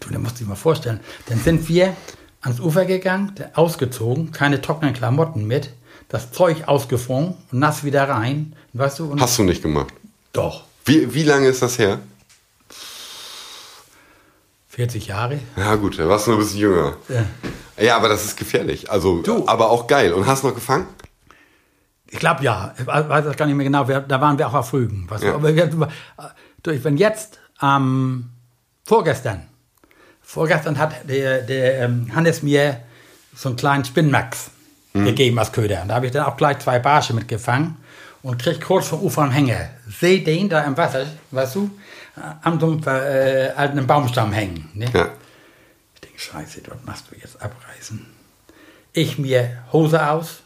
Du, 0.01 0.09
da 0.09 0.19
musst 0.19 0.41
du 0.41 0.45
dir 0.45 0.49
mal 0.49 0.57
vorstellen. 0.57 1.01
Dann 1.29 1.41
sind 1.41 1.69
wir 1.69 1.95
ans 2.41 2.59
Ufer 2.59 2.87
gegangen, 2.87 3.35
ausgezogen, 3.53 4.33
keine 4.33 4.63
trockenen 4.63 4.95
Klamotten 4.95 5.47
mit, 5.47 5.75
das 6.09 6.33
Zeug 6.33 6.67
ausgefroren 6.67 7.35
und 7.53 7.59
nass 7.59 7.85
wieder 7.85 8.09
rein. 8.09 8.55
Weißt 8.73 8.99
du? 8.99 9.15
Hast 9.21 9.39
du 9.39 9.43
nicht 9.43 9.61
gemacht. 9.61 9.93
Doch. 10.33 10.65
Wie, 10.87 11.13
wie 11.13 11.25
lange 11.25 11.49
ist 11.49 11.61
das 11.61 11.79
her? 11.79 11.99
40 14.77 15.07
Jahre. 15.07 15.41
Ja 15.57 15.75
gut, 15.77 15.99
da 15.99 16.07
warst 16.07 16.27
du 16.27 16.33
noch 16.33 16.39
ein 16.39 16.45
bisschen 16.45 16.61
jünger. 16.61 16.97
Ja. 17.09 17.25
Ja, 17.83 17.97
aber 17.97 18.09
das 18.11 18.25
ist 18.27 18.37
gefährlich. 18.37 18.91
Also, 18.91 19.23
Du. 19.23 19.49
aber 19.49 19.71
auch 19.71 19.87
geil. 19.87 20.13
Und 20.13 20.27
hast 20.27 20.45
noch 20.45 20.55
gefangen? 20.55 20.87
Ich 22.09 22.19
glaube 22.19 22.45
ja, 22.45 22.75
ich 22.79 22.87
weiß 22.87 23.25
das 23.25 23.37
gar 23.37 23.47
nicht 23.47 23.55
mehr 23.57 23.65
genau. 23.65 23.85
Da 23.85 24.21
waren 24.21 24.39
wir 24.39 24.47
auch 24.47 24.53
auf 24.55 24.73
Rügen. 24.75 25.09
Ja. 25.23 25.35
aber 25.35 25.51
du, 25.53 26.71
ich 26.71 26.83
bin 26.83 26.97
jetzt 26.99 27.39
ähm, 27.63 28.29
vorgestern, 28.85 29.47
vorgestern 30.23 30.79
hat 30.79 31.09
der, 31.09 31.41
der 31.43 31.81
ähm, 31.85 32.11
Hannes 32.15 32.43
mir 32.43 32.81
so 33.35 33.49
einen 33.49 33.57
kleinen 33.57 33.85
Spinnmax 33.85 34.51
gegeben 34.93 35.39
als 35.39 35.53
Köder. 35.53 35.83
Und 35.83 35.89
da 35.89 35.95
habe 35.97 36.07
ich 36.07 36.13
dann 36.13 36.25
auch 36.27 36.37
gleich 36.39 36.59
zwei 36.61 36.79
Barsche 36.79 37.13
mitgefangen 37.15 37.77
und 38.23 38.41
krieg 38.43 38.61
kurz 38.65 38.89
vom 38.89 39.01
Ufer 39.03 39.23
am 39.23 39.31
Hänger. 39.31 39.69
Seh 39.89 40.21
den 40.23 40.49
da 40.49 40.63
im 40.65 40.77
Wasser, 40.77 41.05
weißt 41.33 41.55
du, 41.57 41.71
an 42.17 42.59
so 42.59 42.67
einem 42.67 42.83
äh, 42.87 43.51
alten 43.51 43.87
Baumstamm 43.87 44.33
hängen. 44.33 44.71
Ne? 44.75 44.87
Ja. 44.93 45.11
Ich 45.95 46.01
denke, 46.01 46.19
scheiße, 46.19 46.63
dort 46.63 46.85
machst 46.87 47.07
du 47.11 47.17
jetzt 47.17 47.41
abreißen. 47.41 48.07
Ich 48.93 49.19
mir 49.19 49.63
Hose 49.73 50.09
aus, 50.09 50.43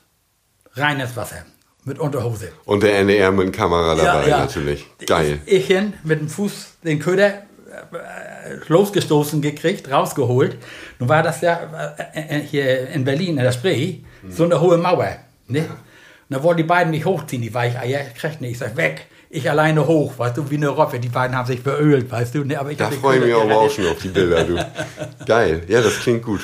reines 0.74 1.16
Wasser 1.16 1.44
mit 1.84 1.98
Unterhose. 1.98 2.52
Und 2.64 2.82
der 2.82 2.98
NDR 2.98 3.30
mit 3.30 3.52
Kamera 3.52 3.94
dabei, 3.94 4.28
natürlich. 4.28 4.86
Geil. 5.06 5.40
Ich, 5.46 5.54
ich 5.54 5.66
hin 5.66 5.94
mit 6.02 6.20
dem 6.20 6.28
Fuß 6.28 6.78
den 6.82 6.98
Köder 6.98 7.28
äh, 7.70 8.56
losgestoßen 8.66 9.40
gekriegt, 9.40 9.90
rausgeholt. 9.90 10.58
Nun 10.98 11.08
war 11.08 11.22
das 11.22 11.40
ja 11.40 11.96
äh, 12.14 12.38
äh, 12.38 12.40
hier 12.40 12.88
in 12.88 13.04
Berlin, 13.04 13.38
in 13.38 13.44
der 13.44 13.52
Spree, 13.52 13.98
so 14.28 14.44
eine 14.44 14.60
hohe 14.60 14.76
Mauer. 14.76 15.16
Ne? 15.46 15.60
Und 15.60 15.68
da 16.36 16.42
wollten 16.42 16.58
die 16.58 16.64
beiden 16.64 16.90
mich 16.90 17.04
hochziehen, 17.04 17.42
die 17.42 17.54
Weicheier. 17.54 18.06
Ich 18.08 18.14
krieg 18.14 18.40
nicht, 18.40 18.52
ich 18.52 18.58
sag, 18.58 18.76
weg. 18.76 19.06
Ich 19.32 19.48
alleine 19.48 19.86
hoch, 19.86 20.18
weißt 20.18 20.36
du, 20.38 20.50
wie 20.50 20.56
eine 20.56 20.68
Robbe. 20.68 20.98
Die 20.98 21.08
beiden 21.08 21.36
haben 21.36 21.46
sich 21.46 21.62
beölt, 21.62 22.10
weißt 22.10 22.34
du. 22.34 22.44
Ne, 22.44 22.58
aber 22.58 22.72
ich 22.72 22.78
Da 22.78 22.90
freue 22.90 23.18
ich 23.18 23.24
mich 23.26 23.34
auch 23.34 23.46
gerettet. 23.46 23.72
schon 23.72 23.86
auf 23.86 23.98
die 24.02 24.08
Bilder, 24.08 24.42
du. 24.44 24.56
Geil. 25.26 25.62
Ja, 25.68 25.80
das 25.82 26.00
klingt 26.00 26.24
gut. 26.24 26.40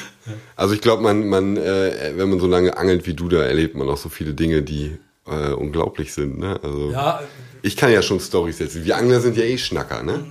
Also 0.55 0.73
ich 0.75 0.81
glaube, 0.81 1.03
man, 1.03 1.29
man, 1.29 1.57
äh, 1.57 2.13
wenn 2.15 2.31
man 2.31 2.39
so 2.39 2.47
lange 2.47 2.77
angelt 2.79 3.05
wie 3.07 3.15
du, 3.15 3.29
da 3.29 3.43
erlebt 3.43 3.75
man 3.75 3.89
auch 3.89 3.97
so 3.97 4.09
viele 4.09 4.35
Dinge, 4.35 4.63
die 4.63 4.99
äh, 5.29 5.51
unglaublich 5.53 6.15
sind. 6.15 6.39
Ne? 6.39 6.61
Also 6.63 6.93
Ja, 6.93 7.21
ich 7.63 7.77
kann 7.77 7.91
ja 7.93 8.03
schon 8.03 8.21
Storys 8.21 8.61
erzählen. 8.61 8.85
Wir 8.85 8.97
Angler 8.97 9.19
sind 9.21 9.37
ja 9.37 9.43
eh 9.43 9.59
Schnacker, 9.59 10.05
ne? 10.05 10.25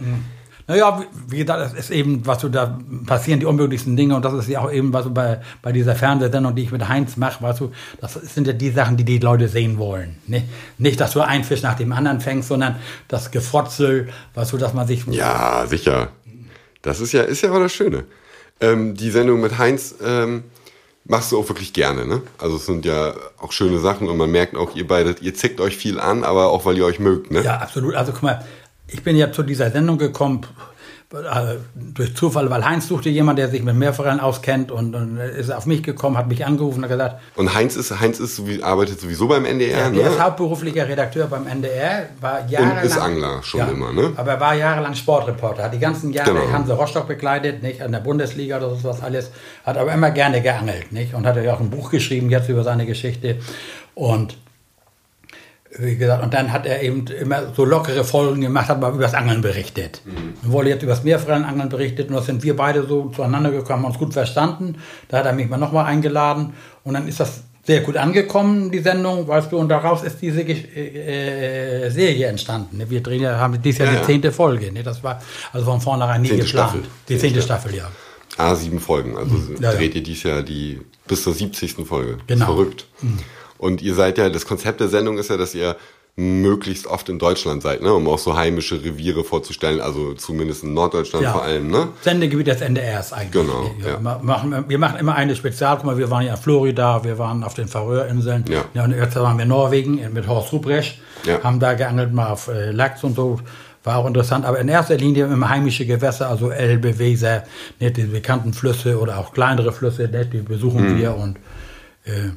Naja, 0.67 1.03
wie- 1.27 1.37
gesagt, 1.37 1.61
das 1.61 1.73
ist 1.73 1.91
eben, 1.91 2.25
was 2.25 2.39
du 2.39 2.49
da 2.49 2.79
passieren, 3.05 3.39
die 3.39 3.45
unmöglichsten 3.45 3.95
Dinge 3.95 4.15
und 4.15 4.25
das 4.25 4.33
ist 4.33 4.47
ja 4.47 4.61
auch 4.61 4.71
eben, 4.71 4.91
was 4.93 5.03
du 5.03 5.11
bei, 5.13 5.41
bei 5.61 5.71
dieser 5.71 5.95
Fernsehsendung, 5.95 6.55
die 6.55 6.63
ich 6.63 6.71
mit 6.71 6.87
Heinz 6.87 7.17
mache, 7.17 7.43
weißt 7.43 7.59
du, 7.59 7.71
das 8.01 8.13
sind 8.13 8.47
ja 8.47 8.53
die 8.53 8.71
Sachen, 8.71 8.97
die 8.97 9.03
die 9.03 9.19
Leute 9.19 9.47
sehen 9.47 9.77
wollen. 9.77 10.15
Ne? 10.25 10.43
Nicht, 10.79 10.99
dass 10.99 11.11
du 11.11 11.21
einen 11.21 11.43
Fisch 11.43 11.61
nach 11.61 11.75
dem 11.75 11.91
anderen 11.91 12.19
fängst, 12.19 12.47
sondern 12.49 12.77
das 13.07 13.29
Gefrotzel, 13.29 14.09
weißt 14.33 14.53
du, 14.53 14.57
dass 14.57 14.73
man 14.73 14.87
sich. 14.87 15.05
Ja, 15.07 15.65
sicher. 15.67 16.09
Das 16.81 16.99
ist 16.99 17.11
ja, 17.11 17.21
ist 17.21 17.41
ja 17.41 17.51
auch 17.51 17.59
das 17.59 17.71
Schöne. 17.73 18.05
Ähm, 18.59 18.95
die 18.95 19.11
Sendung 19.11 19.41
mit 19.41 19.57
Heinz 19.59 19.95
ähm, 20.03 20.45
machst 21.03 21.31
du 21.31 21.39
auch 21.39 21.47
wirklich 21.49 21.73
gerne, 21.73 22.07
ne? 22.07 22.21
Also 22.39 22.55
es 22.55 22.65
sind 22.65 22.85
ja 22.85 23.13
auch 23.37 23.51
schöne 23.51 23.79
Sachen 23.79 24.07
und 24.09 24.17
man 24.17 24.31
merkt 24.31 24.55
auch, 24.55 24.75
ihr 24.75 24.87
beide, 24.87 25.15
ihr 25.21 25.35
zickt 25.35 25.59
euch 25.61 25.77
viel 25.77 25.99
an, 25.99 26.23
aber 26.23 26.49
auch 26.49 26.65
weil 26.65 26.77
ihr 26.77 26.85
euch 26.85 26.99
mögt, 26.99 27.31
ne? 27.31 27.41
Ja, 27.43 27.57
absolut. 27.57 27.95
Also 27.95 28.11
guck 28.13 28.23
mal, 28.23 28.43
ich 28.87 29.03
bin 29.03 29.15
ja 29.15 29.31
zu 29.31 29.43
dieser 29.43 29.71
Sendung 29.71 29.97
gekommen 29.97 30.45
äh, 31.13 31.55
durch 31.75 32.15
Zufall, 32.15 32.49
weil 32.49 32.65
Heinz 32.65 32.87
suchte 32.87 33.09
jemanden, 33.09 33.37
der 33.37 33.49
sich 33.49 33.63
mit 33.63 33.75
Meerforellen 33.75 34.19
auskennt 34.19 34.71
und, 34.71 34.95
und 34.95 35.17
ist 35.17 35.51
auf 35.51 35.65
mich 35.65 35.83
gekommen, 35.83 36.17
hat 36.17 36.27
mich 36.27 36.45
angerufen 36.45 36.83
und 36.83 36.89
gesagt, 36.89 37.21
Und 37.35 37.53
Heinz 37.53 37.75
ist, 37.75 37.99
Heinz 37.99 38.19
ist, 38.19 38.41
arbeitet 38.63 38.99
sowieso 38.99 39.27
beim 39.27 39.45
NDR, 39.45 39.77
Ja, 39.77 39.89
ne? 39.91 40.01
er 40.01 40.09
ist 40.09 40.19
hauptberuflicher 40.19 40.87
Redakteur 40.87 41.27
beim 41.27 41.47
NDR, 41.47 42.09
war 42.19 42.47
jahrelang... 42.49 42.83
ist 42.83 42.97
Angler 42.97 43.41
schon 43.43 43.69
immer, 43.69 43.93
ne? 43.93 44.13
Aber 44.17 44.31
er 44.31 44.39
war 44.39 44.55
jahrelang 44.55 44.95
Sportreporter, 44.95 45.63
hat 45.63 45.73
die 45.73 45.79
ganzen 45.79 46.11
Jahre 46.11 46.31
Genau. 46.33 46.51
Hanse 46.51 46.73
Rostock 46.73 47.07
begleitet, 47.07 47.61
nicht, 47.61 47.81
an 47.81 47.91
der 47.91 47.99
Bundesliga 47.99 48.57
oder 48.57 48.75
sowas 48.75 49.01
alles, 49.01 49.31
hat 49.63 49.77
aber 49.77 49.93
immer 49.93 50.11
gerne 50.11 50.41
geangelt, 50.41 50.91
nicht, 50.91 51.13
und 51.13 51.25
hat 51.25 51.37
ja 51.37 51.53
auch 51.53 51.59
ein 51.59 51.69
Buch 51.69 51.91
geschrieben 51.91 52.29
jetzt 52.29 52.49
über 52.49 52.63
seine 52.63 52.85
Geschichte 52.85 53.37
und 53.93 54.37
wie 55.77 55.97
gesagt, 55.97 56.23
und 56.23 56.33
dann 56.33 56.51
hat 56.51 56.65
er 56.65 56.81
eben 56.81 57.05
immer 57.07 57.53
so 57.53 57.65
lockere 57.65 58.03
Folgen 58.03 58.41
gemacht, 58.41 58.69
hat 58.69 58.79
mal 58.79 58.93
über 58.93 59.03
das 59.03 59.13
Angeln 59.13 59.41
berichtet. 59.41 60.01
Und 60.43 60.51
wurde 60.51 60.69
jetzt 60.69 60.83
über 60.83 60.93
das 60.93 61.03
Meerforellenangeln 61.03 61.69
berichtet 61.69 62.09
und 62.09 62.15
da 62.15 62.21
sind 62.21 62.43
wir 62.43 62.55
beide 62.55 62.87
so 62.87 63.09
zueinander 63.09 63.51
gekommen, 63.51 63.83
haben 63.83 63.91
uns 63.91 63.97
gut 63.97 64.13
verstanden. 64.13 64.77
Da 65.09 65.19
hat 65.19 65.25
er 65.25 65.33
mich 65.33 65.49
mal 65.49 65.57
nochmal 65.57 65.85
eingeladen 65.85 66.53
und 66.83 66.93
dann 66.93 67.07
ist 67.07 67.19
das 67.19 67.43
sehr 67.65 67.81
gut 67.81 67.97
angekommen, 67.97 68.71
die 68.71 68.79
Sendung, 68.79 69.27
weißt 69.27 69.51
du, 69.51 69.57
und 69.57 69.69
daraus 69.69 70.03
ist 70.03 70.21
diese 70.21 70.41
äh, 70.41 71.85
äh, 71.85 71.89
Serie 71.89 72.27
entstanden. 72.27 72.83
Wir 72.87 73.01
drehen 73.01 73.21
ja, 73.23 73.39
haben 73.39 73.59
dieses 73.61 73.79
Jahr 73.79 73.87
Ja, 73.87 73.93
die 73.95 73.99
ja. 74.01 74.05
zehnte 74.05 74.31
Folge, 74.31 74.71
ne? 74.71 74.83
das 74.83 75.03
war 75.03 75.19
also 75.51 75.65
von 75.65 75.81
vornherein 75.81 76.21
nie 76.21 76.29
geplant. 76.29 76.49
Staffel. 76.49 76.83
Die 77.09 77.17
zehnte 77.17 77.41
Staffel, 77.41 77.75
ja. 77.75 77.89
Ah, 78.37 78.53
sieben 78.55 78.79
Folgen. 78.79 79.17
Also 79.17 79.35
Ja, 79.59 79.71
ja. 79.71 79.77
dreht 79.77 79.95
ihr 79.95 80.03
dies 80.03 80.23
Jahr 80.23 80.43
die 80.43 80.81
bis 81.07 81.23
zur 81.23 81.33
70. 81.33 81.75
Folge. 81.87 82.17
Genau. 82.27 82.45
Verrückt. 82.45 82.85
Und 83.57 83.81
ihr 83.81 83.93
seid 83.95 84.17
ja, 84.17 84.29
das 84.29 84.45
Konzept 84.45 84.79
der 84.79 84.87
Sendung 84.89 85.17
ist 85.17 85.29
ja, 85.29 85.37
dass 85.37 85.55
ihr 85.55 85.75
möglichst 86.17 86.87
oft 86.87 87.09
in 87.09 87.19
Deutschland 87.19 87.61
seid, 87.61 87.81
ne? 87.81 87.93
um 87.93 88.07
auch 88.07 88.17
so 88.19 88.37
heimische 88.37 88.81
Reviere 88.81 89.25
vorzustellen, 89.25 89.81
also 89.81 90.13
zumindest 90.13 90.63
in 90.63 90.73
Norddeutschland 90.73 91.25
Ja. 91.25 91.33
vor 91.33 91.43
allem. 91.43 91.69
Ne? 91.69 91.89
Sendegebiet 92.01 92.47
des 92.47 92.61
NDRs 92.61 93.11
eigentlich. 93.11 93.31
Genau, 93.33 93.69
Wir, 93.79 93.89
ja. 93.91 93.99
ma- 93.99 94.19
machen, 94.23 94.63
wir 94.67 94.77
machen 94.79 94.97
immer 94.97 95.15
eine 95.15 95.35
Spezial. 95.35 95.75
Guck 95.75 95.85
mal, 95.87 95.97
wir 95.97 96.09
waren 96.09 96.25
ja 96.25 96.35
in 96.35 96.39
Florida, 96.39 97.03
wir 97.03 97.17
waren 97.19 97.43
auf 97.43 97.53
den 97.53 97.67
Färöerinseln. 97.67 98.45
Ja. 98.47 98.83
und 98.85 98.91
jetzt 98.91 99.15
waren 99.17 99.35
wir 99.37 99.43
in 99.43 99.49
Norwegen 99.49 99.99
mit 100.13 100.25
Horst 100.25 100.53
Ruprecht. 100.53 100.99
Ja. 101.25 101.43
Haben 101.43 101.59
da 101.59 101.73
geangelt 101.73 102.13
mal 102.13 102.29
auf 102.29 102.47
äh, 102.47 102.71
Lachs 102.71 103.03
und 103.03 103.15
so. 103.17 103.41
War 103.83 103.97
auch 103.97 104.07
interessant. 104.07 104.45
Aber 104.45 104.57
in 104.59 104.69
erster 104.69 104.95
Linie 104.95 105.25
immer 105.25 105.49
heimische 105.49 105.85
Gewässer, 105.85 106.29
also 106.29 106.49
Elbe, 106.49 106.97
Weser, 106.97 107.43
ne, 107.81 107.91
die 107.91 108.03
bekannten 108.03 108.53
Flüsse 108.53 108.97
oder 108.99 109.17
auch 109.19 109.33
kleinere 109.33 109.73
Flüsse, 109.73 110.07
ne, 110.07 110.25
die 110.25 110.37
besuchen 110.39 110.93
Mhm. 110.93 110.97
wir 110.97 111.15
und, 111.15 111.37
äh, 112.05 112.31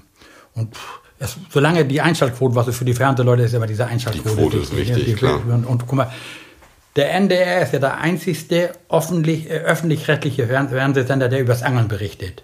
und 0.54 0.74
pff, 0.74 1.00
es, 1.18 1.36
solange 1.50 1.84
die 1.84 2.00
Einschaltquote, 2.00 2.54
was 2.54 2.74
für 2.76 2.84
die 2.84 2.94
Fernsehleute 2.94 3.42
ist, 3.42 3.54
immer 3.54 3.66
diese 3.66 3.86
Einschaltquote. 3.86 4.34
Die 4.34 4.40
Quote 4.40 4.56
ist 4.58 4.76
wichtig, 4.76 5.04
die, 5.04 5.14
klar. 5.14 5.40
Und, 5.48 5.64
und, 5.64 5.86
guck 5.86 5.96
mal, 5.96 6.12
der 6.96 7.14
NDR 7.14 7.62
ist 7.62 7.72
ja 7.72 7.78
der 7.78 7.98
einzigste 7.98 8.72
öffentlich, 8.88 9.50
äh, 9.50 9.58
öffentlich-rechtliche 9.58 10.46
Fernsehsender, 10.46 11.28
der 11.28 11.40
übers 11.40 11.62
Angeln 11.62 11.88
berichtet. 11.88 12.42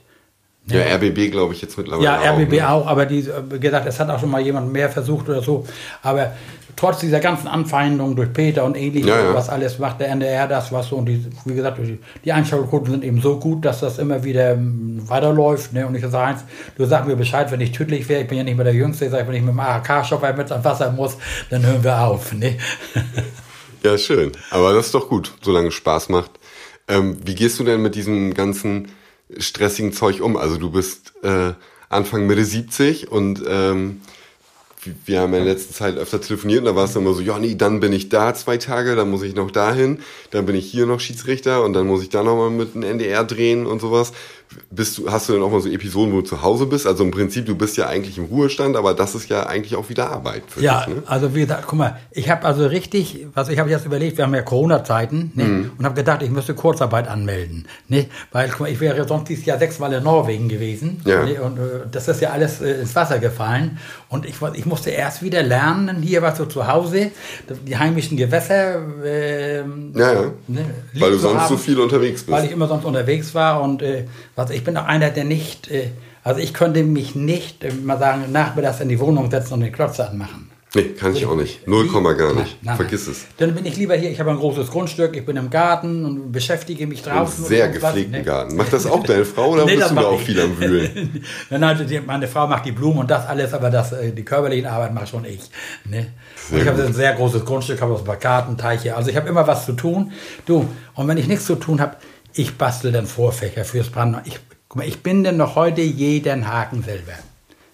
Ja, 0.67 0.81
ja 0.81 0.97
RBB 0.97 1.31
glaube 1.31 1.53
ich 1.53 1.61
jetzt 1.61 1.77
mittlerweile. 1.77 2.05
Ja, 2.05 2.33
RBB 2.33 2.53
auch, 2.55 2.57
ne? 2.57 2.69
auch 2.69 2.87
aber 2.87 3.07
die, 3.07 3.21
äh, 3.21 3.59
gesagt, 3.59 3.87
es 3.87 4.01
hat 4.01 4.09
auch 4.09 4.19
schon 4.19 4.31
mal 4.31 4.41
jemand 4.41 4.73
mehr 4.73 4.89
versucht 4.89 5.29
oder 5.29 5.43
so. 5.43 5.67
Aber 6.03 6.33
trotz 6.75 7.01
dieser 7.01 7.21
ganzen 7.21 7.49
Anfeindungen 7.49 8.17
durch 8.17 8.33
Peter 8.33 8.65
und 8.65 8.77
ähnliches, 8.77 9.09
ja, 9.09 9.25
ja. 9.25 9.35
was 9.35 9.51
alles 9.51 9.79
macht 9.79 10.01
der 10.01 10.09
NDR 10.09 10.49
das, 10.49 10.73
was 10.73 10.89
so, 10.89 10.97
und 10.97 11.07
die, 11.07 11.25
wie 11.45 11.55
gesagt, 11.55 11.79
die 12.25 12.33
Einschaltquoten 12.33 12.91
sind 12.93 13.05
eben 13.05 13.21
so 13.21 13.39
gut, 13.39 13.65
dass 13.65 13.81
das 13.81 13.99
immer 13.99 14.25
wieder 14.25 14.53
ähm, 14.53 15.03
weiterläuft. 15.07 15.75
Ne? 15.75 15.87
Und 15.87 15.95
ich 15.95 16.03
sage 16.03 16.19
eins, 16.19 16.45
du 16.77 16.87
sagst 16.87 17.09
mir 17.09 17.17
Bescheid, 17.17 17.51
wenn 17.53 17.61
ich 17.61 17.73
tödlich 17.73 18.09
wäre, 18.09 18.23
ich 18.23 18.29
bin 18.29 18.39
ja 18.39 18.45
nicht 18.45 18.57
mehr 18.57 18.65
der 18.65 18.75
Jüngste, 18.75 19.05
ich 19.05 19.11
sage, 19.11 19.29
wenn 19.29 19.35
ich 19.35 19.43
mit 19.43 19.53
dem 19.53 19.61
AHK-Shopper 19.61 20.33
mit 20.33 20.51
ans 20.51 20.65
Wasser 20.65 20.91
muss, 20.93 21.19
dann 21.51 21.65
hören 21.65 21.85
wir 21.85 22.01
auf. 22.01 22.33
Ne? 22.33 22.57
ja, 23.83 23.99
schön. 23.99 24.33
Aber 24.51 24.73
das 24.73 24.87
ist 24.87 24.95
doch 24.95 25.09
gut, 25.11 25.33
solange 25.43 25.69
es 25.69 25.75
Spaß 25.75 26.09
macht. 26.09 26.31
Ähm, 26.89 27.19
wie 27.25 27.35
gehst 27.35 27.59
du 27.59 27.65
denn 27.65 27.83
mit 27.83 27.95
diesem 27.95 28.33
ganzen 28.35 28.89
stressigen 29.39 29.93
Zeug 29.93 30.21
um? 30.21 30.37
Also 30.37 30.57
du 30.57 30.71
bist 30.71 31.13
äh, 31.23 31.53
Anfang 31.89 32.27
Mitte 32.27 32.45
70 32.45 33.11
und 33.11 33.43
ähm, 33.47 34.01
wir 35.07 35.21
haben 35.21 35.33
in 35.35 35.45
der 35.45 35.55
letzten 35.55 35.75
Zeit 35.75 35.97
öfter 35.97 36.21
telefoniert 36.21 36.61
und 36.61 36.67
da 36.67 36.77
war 36.77 36.85
es 36.85 36.97
immer 36.97 37.15
so, 37.15 37.23
ja 37.23 37.39
nee, 37.39 37.55
dann 37.55 37.81
bin 37.81 37.93
ich 37.93 38.09
da 38.09 38.35
zwei 38.35 38.59
Tage, 38.59 38.97
dann 38.97 39.11
muss 39.11 39.23
ich 39.23 39.35
noch 39.35 39.51
dahin, 39.51 40.01
dann 40.31 40.47
bin 40.47 40.57
ich 40.57 40.71
hier 40.71 40.87
noch 40.87 41.01
Schiedsrichter 41.01 41.65
und 41.65 41.73
dann 41.73 41.87
muss 41.87 42.03
ich 42.03 42.11
da 42.11 42.23
nochmal 42.23 42.51
mit 42.51 42.75
einem 42.75 42.85
NDR 42.85 43.25
drehen 43.25 43.67
und 43.67 43.81
sowas. 43.81 44.13
Bist 44.71 44.99
du, 44.99 45.11
hast 45.11 45.29
du 45.29 45.33
denn 45.33 45.43
auch 45.43 45.51
mal 45.51 45.61
so 45.61 45.69
Episoden, 45.69 46.13
wo 46.13 46.21
du 46.21 46.27
zu 46.27 46.43
Hause 46.43 46.67
bist? 46.67 46.87
Also 46.87 47.05
im 47.05 47.11
Prinzip, 47.11 47.47
du 47.47 47.55
bist 47.55 47.77
ja 47.77 47.89
eigentlich 47.89 48.19
im 48.19 48.25
Ruhestand, 48.25 48.77
aber 48.77 48.95
das 48.95 49.15
ist 49.15 49.29
ja 49.29 49.47
eigentlich 49.47 49.75
auch 49.77 49.89
wieder 49.89 50.11
Arbeit 50.11 50.43
für 50.49 50.61
ja, 50.61 50.81
dich. 50.81 50.95
Ja, 50.95 51.01
ne? 51.01 51.03
also 51.07 51.35
wie 51.35 51.41
gesagt, 51.41 51.65
guck 51.67 51.79
mal, 51.79 51.99
ich 52.11 52.31
habe 52.31 52.45
also 52.45 52.67
richtig, 52.67 53.27
was 53.35 53.49
ich 53.49 53.59
habe 53.59 53.71
jetzt 53.71 53.87
überlegt, 53.87 54.17
wir 54.17 54.25
haben 54.25 54.35
ja 54.35 54.43
Corona-Zeiten 54.43 55.33
ne? 55.35 55.45
mhm. 55.45 55.71
und 55.79 55.85
habe 55.85 55.95
gedacht, 55.95 56.23
ich 56.23 56.31
müsste 56.31 56.55
Kurzarbeit 56.55 57.09
anmelden, 57.09 57.67
ne? 57.89 58.07
weil 58.33 58.49
guck 58.49 58.61
mal, 58.61 58.71
ich 58.71 58.81
wäre 58.81 59.07
sonst 59.09 59.29
dieses 59.29 59.45
Jahr 59.45 59.59
sechsmal 59.59 59.93
in 59.93 60.05
Norwegen 60.05 60.49
gewesen 60.49 61.01
ja. 61.05 61.25
ne? 61.25 61.43
und 61.43 61.59
äh, 61.59 61.63
das 61.91 62.09
ist 62.09 62.21
ja 62.21 62.31
alles 62.31 62.61
äh, 62.61 62.81
ins 62.81 62.95
Wasser 62.95 63.19
gefallen 63.19 63.79
und 64.09 64.27
ich, 64.27 64.37
ich 64.55 64.67
musste 64.67 64.91
erst 64.91 65.23
wieder 65.23 65.43
lernen, 65.43 66.03
hier 66.03 66.23
was 66.23 66.39
so 66.39 66.47
zu 66.47 66.69
Hause, 66.69 67.11
die 67.67 67.77
heimischen 67.77 68.17
Gewässer. 68.17 68.81
Äh, 69.05 69.59
ja, 69.59 69.65
ja. 69.95 70.33
Ne, 70.47 70.65
weil 70.95 71.11
du 71.11 71.19
sonst 71.19 71.41
haben, 71.41 71.49
so 71.49 71.57
viel 71.57 71.81
unterwegs 71.81 72.23
bist. 72.23 72.31
Weil 72.31 72.45
ich 72.45 72.53
immer 72.53 72.69
sonst 72.69 72.85
unterwegs 72.85 73.35
war 73.35 73.61
und 73.63 73.83
äh, 73.83 74.05
was, 74.37 74.51
ich 74.51 74.65
bin 74.65 74.77
auch 74.77 74.87
einer, 74.87 75.11
der 75.11 75.25
nicht, 75.25 75.71
äh, 75.71 75.91
also 76.23 76.41
ich 76.41 76.55
könnte 76.55 76.83
mich 76.83 77.15
nicht, 77.15 77.65
äh, 77.65 77.73
mal 77.73 77.99
sagen, 77.99 78.33
nachmittags 78.33 78.81
in 78.81 78.89
die 78.89 79.01
Wohnung 79.01 79.31
setzen 79.31 79.55
und 79.55 79.61
den 79.61 79.73
Klotzer 79.73 80.11
anmachen. 80.11 80.51
Nee, 80.77 80.89
kann 80.99 81.15
ich 81.15 81.25
auch 81.25 81.37
nicht. 81.37 81.69
Null 81.69 81.87
Komma 81.87 82.15
gar 82.15 82.35
nicht. 82.35 82.37
Nein, 82.37 82.59
nein, 82.63 82.77
Vergiss 82.77 83.07
es. 83.07 83.27
Dann 83.37 83.55
bin 83.55 83.65
ich 83.65 83.77
lieber 83.77 83.95
hier, 83.95 84.11
ich 84.11 84.19
habe 84.19 84.31
ein 84.31 84.39
großes 84.39 84.71
Grundstück, 84.71 85.17
ich 85.17 85.25
bin 85.25 85.37
im 85.37 85.49
Garten 85.49 86.05
und 86.05 86.33
beschäftige 86.33 86.89
mich 86.89 87.03
draußen. 87.03 87.45
Einen 87.45 87.49
sehr 87.49 87.69
gepflegten 87.69 88.11
nee. 88.11 88.23
Garten. 88.23 88.57
Macht 88.57 88.73
das 88.73 88.85
auch 88.87 89.03
deine 89.07 89.25
Frau 89.25 89.51
oder 89.51 89.67
nee, 89.67 89.77
bist 89.77 89.91
du 89.91 89.95
da 89.95 90.03
auch 90.03 90.21
viel 90.21 90.41
am 90.41 90.59
Wühlen? 90.59 91.25
Nein, 91.51 91.63
also 91.63 91.85
meine 92.05 92.27
Frau 92.27 92.49
macht 92.49 92.67
die 92.67 92.73
Blumen 92.73 92.99
und 92.99 93.11
das 93.11 93.27
alles, 93.27 93.55
aber 93.55 93.71
das, 93.71 93.93
äh, 93.93 94.13
die 94.13 94.25
körperliche 94.25 94.69
Arbeit 94.69 94.95
mache 94.95 95.07
schon 95.07 95.25
ich. 95.25 95.49
Ne? 95.85 96.09
ich 96.51 96.67
habe 96.67 96.83
ein 96.83 96.93
sehr 96.93 97.13
großes 97.15 97.45
Grundstück, 97.45 97.81
habe 97.81 97.95
auch 97.95 98.01
ein 98.01 98.05
paar 98.05 98.17
Gartenteiche. 98.17 98.97
Also 98.97 99.11
ich 99.11 99.17
habe 99.17 99.29
immer 99.29 99.47
was 99.47 99.67
zu 99.67 99.75
tun. 99.75 100.11
Du, 100.45 100.69
und 100.95 101.07
wenn 101.07 101.19
ich 101.19 101.29
nichts 101.29 101.45
zu 101.45 101.55
tun 101.55 101.81
habe, 101.81 101.97
ich 102.35 102.57
bastel 102.59 102.93
dann 102.93 103.07
Vorfächer 103.07 103.65
fürs 103.65 103.91
Brand. 103.91 104.27
Ich, 104.27 104.39
guck 104.69 104.79
mal, 104.79 104.89
ich 104.89 105.03
binde 105.03 105.33
noch 105.33 105.55
heute 105.55 105.81
jeden 105.81 106.49
Haken 106.49 106.83
selber. 106.83 107.13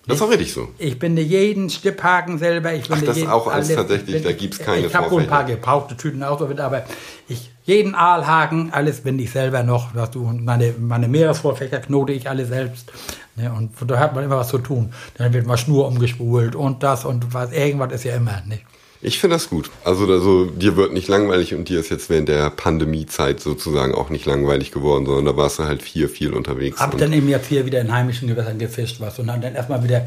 Das 0.07 0.17
ist 0.17 0.23
auch 0.23 0.31
richtig 0.31 0.53
so. 0.53 0.69
Ich 0.79 0.99
binde 0.99 1.23
jeden 1.23 1.71
Stipphaken 1.71 2.39
selber. 2.39 2.73
Ich 2.75 2.89
binde 2.89 3.03
Ach, 3.03 3.07
das 3.09 3.17
jeden, 3.17 3.31
auch 3.31 3.47
alles 3.47 3.75
tatsächlich, 3.75 4.23
da 4.23 4.33
gibt 4.33 4.55
es 4.55 4.61
keine 4.61 4.87
Ich 4.87 4.95
habe 4.95 5.11
wohl 5.11 5.23
ein 5.23 5.29
paar 5.29 5.45
gebrauchte 5.45 5.97
Tüten 5.97 6.23
auch, 6.23 6.41
aber 6.41 6.85
ich, 7.29 7.51
jeden 7.65 7.95
Aalhaken, 7.95 8.73
alles 8.73 9.03
binde 9.03 9.25
ich 9.25 9.31
selber 9.31 9.63
noch. 9.63 9.95
Was 9.95 10.11
du, 10.11 10.23
meine, 10.25 10.75
meine 10.79 11.07
Meeresvorfächer 11.07 11.81
knote 11.81 12.13
ich 12.13 12.29
alle 12.29 12.45
selbst. 12.47 12.91
Ne, 13.37 13.53
und 13.53 13.73
da 13.87 13.99
hat 13.99 14.15
man 14.15 14.25
immer 14.25 14.39
was 14.39 14.49
zu 14.49 14.59
tun. 14.59 14.93
Dann 15.17 15.33
wird 15.33 15.47
mal 15.47 15.57
Schnur 15.57 15.87
umgespult 15.87 16.57
und 16.57 16.83
das 16.83 17.05
und 17.05 17.33
was. 17.33 17.53
Irgendwas 17.53 17.93
ist 17.93 18.05
ja 18.05 18.17
immer. 18.17 18.43
Nicht? 18.47 18.65
Ich 19.03 19.19
finde 19.19 19.37
das 19.37 19.49
gut. 19.49 19.71
Also, 19.83 20.07
also 20.07 20.45
dir 20.45 20.77
wird 20.77 20.93
nicht 20.93 21.09
langweilig 21.09 21.55
und 21.55 21.71
dir 21.71 21.81
ist 21.81 21.91
jetzt 21.91 22.11
während 22.11 22.29
der 22.29 22.51
Pandemiezeit 22.51 23.41
sozusagen 23.41 23.95
auch 23.95 24.11
nicht 24.11 24.27
langweilig 24.27 24.73
geworden, 24.73 25.07
sondern 25.07 25.25
da 25.25 25.37
warst 25.39 25.59
du 25.59 25.65
halt 25.65 25.83
viel, 25.83 26.07
viel 26.07 26.35
unterwegs. 26.35 26.79
Hab 26.79 26.99
dann 26.99 27.13
eben 27.15 27.29
jetzt 27.29 27.47
hier 27.47 27.65
wieder 27.65 27.81
in 27.81 27.93
heimischen 27.93 28.29
Gewässern 28.29 28.59
gefischt 28.59 29.01
was 29.01 29.19
und 29.19 29.29
dann, 29.29 29.41
dann 29.41 29.55
erstmal 29.55 29.83
wieder 29.83 30.07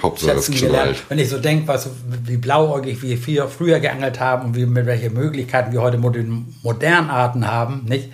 Hauptsache 0.00 0.36
das 0.36 0.50
gelernt. 0.52 1.02
Wenn 1.08 1.18
ich 1.18 1.30
so 1.30 1.38
denke, 1.38 1.66
was, 1.66 1.90
wie 2.24 2.36
blauäugig 2.36 3.02
wir 3.02 3.18
viel 3.18 3.44
früher 3.48 3.80
geangelt 3.80 4.20
haben 4.20 4.46
und 4.46 4.56
wie, 4.56 4.66
mit 4.66 4.86
welchen 4.86 5.14
Möglichkeiten 5.14 5.72
wir 5.72 5.82
heute 5.82 5.98
modernen 5.98 7.10
Arten 7.10 7.44
haben, 7.44 7.86
nicht? 7.86 8.10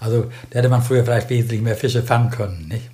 Also 0.00 0.26
da 0.50 0.58
hätte 0.58 0.70
man 0.70 0.82
früher 0.82 1.04
vielleicht 1.04 1.30
wesentlich 1.30 1.60
mehr 1.60 1.76
Fische 1.76 2.02
fangen 2.02 2.30
können, 2.30 2.66
nicht? 2.68 2.90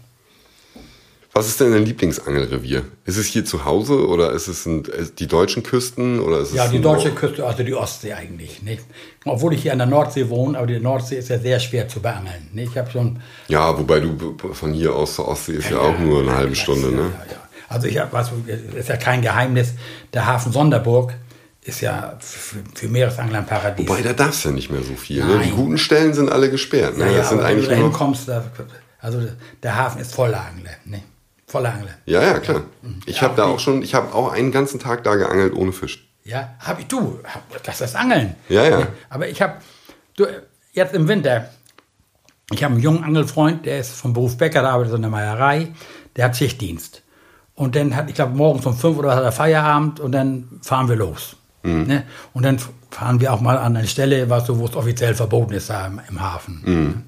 Was 1.36 1.48
ist 1.48 1.58
denn 1.58 1.72
dein 1.72 1.84
Lieblingsangelrevier? 1.84 2.84
Ist 3.04 3.16
es 3.16 3.26
hier 3.26 3.44
zu 3.44 3.64
Hause 3.64 4.06
oder 4.06 4.30
ist 4.30 4.46
es 4.46 4.66
ein, 4.66 4.84
äh, 4.84 5.06
die 5.18 5.26
deutschen 5.26 5.64
Küsten 5.64 6.20
oder 6.20 6.38
ist 6.38 6.50
es 6.50 6.54
Ja, 6.54 6.68
die 6.68 6.80
deutsche 6.80 7.10
Küste, 7.10 7.44
also 7.44 7.64
die 7.64 7.74
Ostsee 7.74 8.12
eigentlich. 8.12 8.62
Nicht? 8.62 8.84
Obwohl 9.24 9.52
ich 9.52 9.62
hier 9.62 9.72
an 9.72 9.78
der 9.78 9.88
Nordsee 9.88 10.28
wohne, 10.28 10.56
aber 10.56 10.68
die 10.68 10.78
Nordsee 10.78 11.16
ist 11.16 11.30
ja 11.30 11.40
sehr 11.40 11.58
schwer 11.58 11.88
zu 11.88 12.00
beangeln. 12.00 12.50
Nicht? 12.52 12.70
Ich 12.70 12.78
habe 12.78 12.88
schon. 12.88 13.18
Ja, 13.48 13.76
wobei 13.76 13.98
du 13.98 14.36
von 14.52 14.72
hier 14.72 14.94
aus 14.94 15.16
zur 15.16 15.26
Ostsee 15.26 15.54
ist 15.54 15.70
ja, 15.70 15.76
ja 15.76 15.82
auch 15.82 15.98
nur 15.98 16.22
eine 16.22 16.36
halbe 16.36 16.54
Stunde, 16.54 16.90
ne? 16.90 17.02
Ja, 17.02 17.32
ja. 17.32 17.48
Also 17.68 17.88
ich 17.88 17.98
habe, 17.98 18.16
ist 18.76 18.88
ja 18.88 18.96
kein 18.96 19.20
Geheimnis, 19.20 19.72
der 20.12 20.26
Hafen 20.26 20.52
Sonderburg 20.52 21.14
ist 21.64 21.80
ja 21.80 22.16
für, 22.20 22.58
für 22.74 22.88
Meeresangler 22.88 23.38
ein 23.38 23.46
Paradies. 23.46 23.88
Wobei 23.88 24.02
da 24.02 24.12
darfst 24.12 24.44
du 24.44 24.50
ja 24.50 24.54
nicht 24.54 24.70
mehr 24.70 24.82
so 24.82 24.94
viel. 24.94 25.24
Ne? 25.24 25.40
Die 25.44 25.50
guten 25.50 25.78
Stellen 25.78 26.14
sind 26.14 26.30
alle 26.30 26.50
gesperrt. 26.50 26.96
Ne? 26.96 27.10
Ja, 27.10 27.18
das 27.18 27.30
sind 27.30 27.40
eigentlich 27.40 27.68
wenn 27.68 27.78
du 27.78 27.82
da 27.84 27.88
hinkommst, 27.88 28.30
also 29.00 29.22
der 29.62 29.76
Hafen 29.76 30.00
ist 30.00 30.14
voller 30.14 30.44
Angler. 30.44 30.70
Ne? 30.84 31.02
Voller 31.54 31.72
Angler. 31.72 31.94
Ja, 32.06 32.20
ja, 32.20 32.40
klar. 32.40 32.62
Ich 33.06 33.18
ja, 33.18 33.22
habe 33.22 33.36
da 33.36 33.44
auch 33.44 33.60
schon, 33.60 33.80
ich 33.82 33.94
habe 33.94 34.12
auch 34.12 34.32
einen 34.32 34.50
ganzen 34.50 34.80
Tag 34.80 35.04
da 35.04 35.14
geangelt 35.14 35.54
ohne 35.54 35.70
Fisch. 35.70 36.04
Ja, 36.24 36.56
habe 36.58 36.80
ich, 36.80 36.88
du, 36.88 37.20
das 37.62 37.80
ist 37.80 37.94
Angeln. 37.94 38.34
Ja, 38.48 38.64
ja. 38.64 38.88
Aber 39.08 39.28
ich 39.28 39.40
habe, 39.40 39.58
du, 40.16 40.26
jetzt 40.72 40.94
im 40.94 41.06
Winter, 41.06 41.48
ich 42.50 42.64
habe 42.64 42.74
einen 42.74 42.82
jungen 42.82 43.04
Angelfreund, 43.04 43.66
der 43.66 43.78
ist 43.78 43.92
vom 43.92 44.12
Beruf 44.12 44.36
Bäcker, 44.36 44.62
der 44.62 44.70
arbeitet 44.72 44.96
in 44.96 45.02
der 45.02 45.12
Meierei, 45.12 45.68
der 46.16 46.24
hat 46.24 46.36
Schichtdienst. 46.36 47.02
Und 47.54 47.76
dann 47.76 47.94
hat, 47.94 48.08
ich 48.08 48.16
glaube, 48.16 48.34
morgens 48.34 48.66
um 48.66 48.76
fünf 48.76 48.98
oder 48.98 49.10
was 49.10 49.16
hat 49.18 49.22
er 49.22 49.30
Feierabend 49.30 50.00
und 50.00 50.10
dann 50.10 50.58
fahren 50.60 50.88
wir 50.88 50.96
los. 50.96 51.36
Mhm. 51.62 51.84
Ne? 51.84 52.02
Und 52.32 52.42
dann 52.42 52.58
fahren 52.90 53.20
wir 53.20 53.32
auch 53.32 53.40
mal 53.40 53.58
an 53.58 53.76
eine 53.76 53.86
Stelle, 53.86 54.28
was 54.28 54.48
so, 54.48 54.58
wo 54.58 54.64
es 54.64 54.74
offiziell 54.74 55.14
verboten 55.14 55.52
ist, 55.52 55.70
da 55.70 55.86
im, 55.86 56.00
im 56.08 56.20
Hafen. 56.20 56.62
Mhm. 56.64 57.02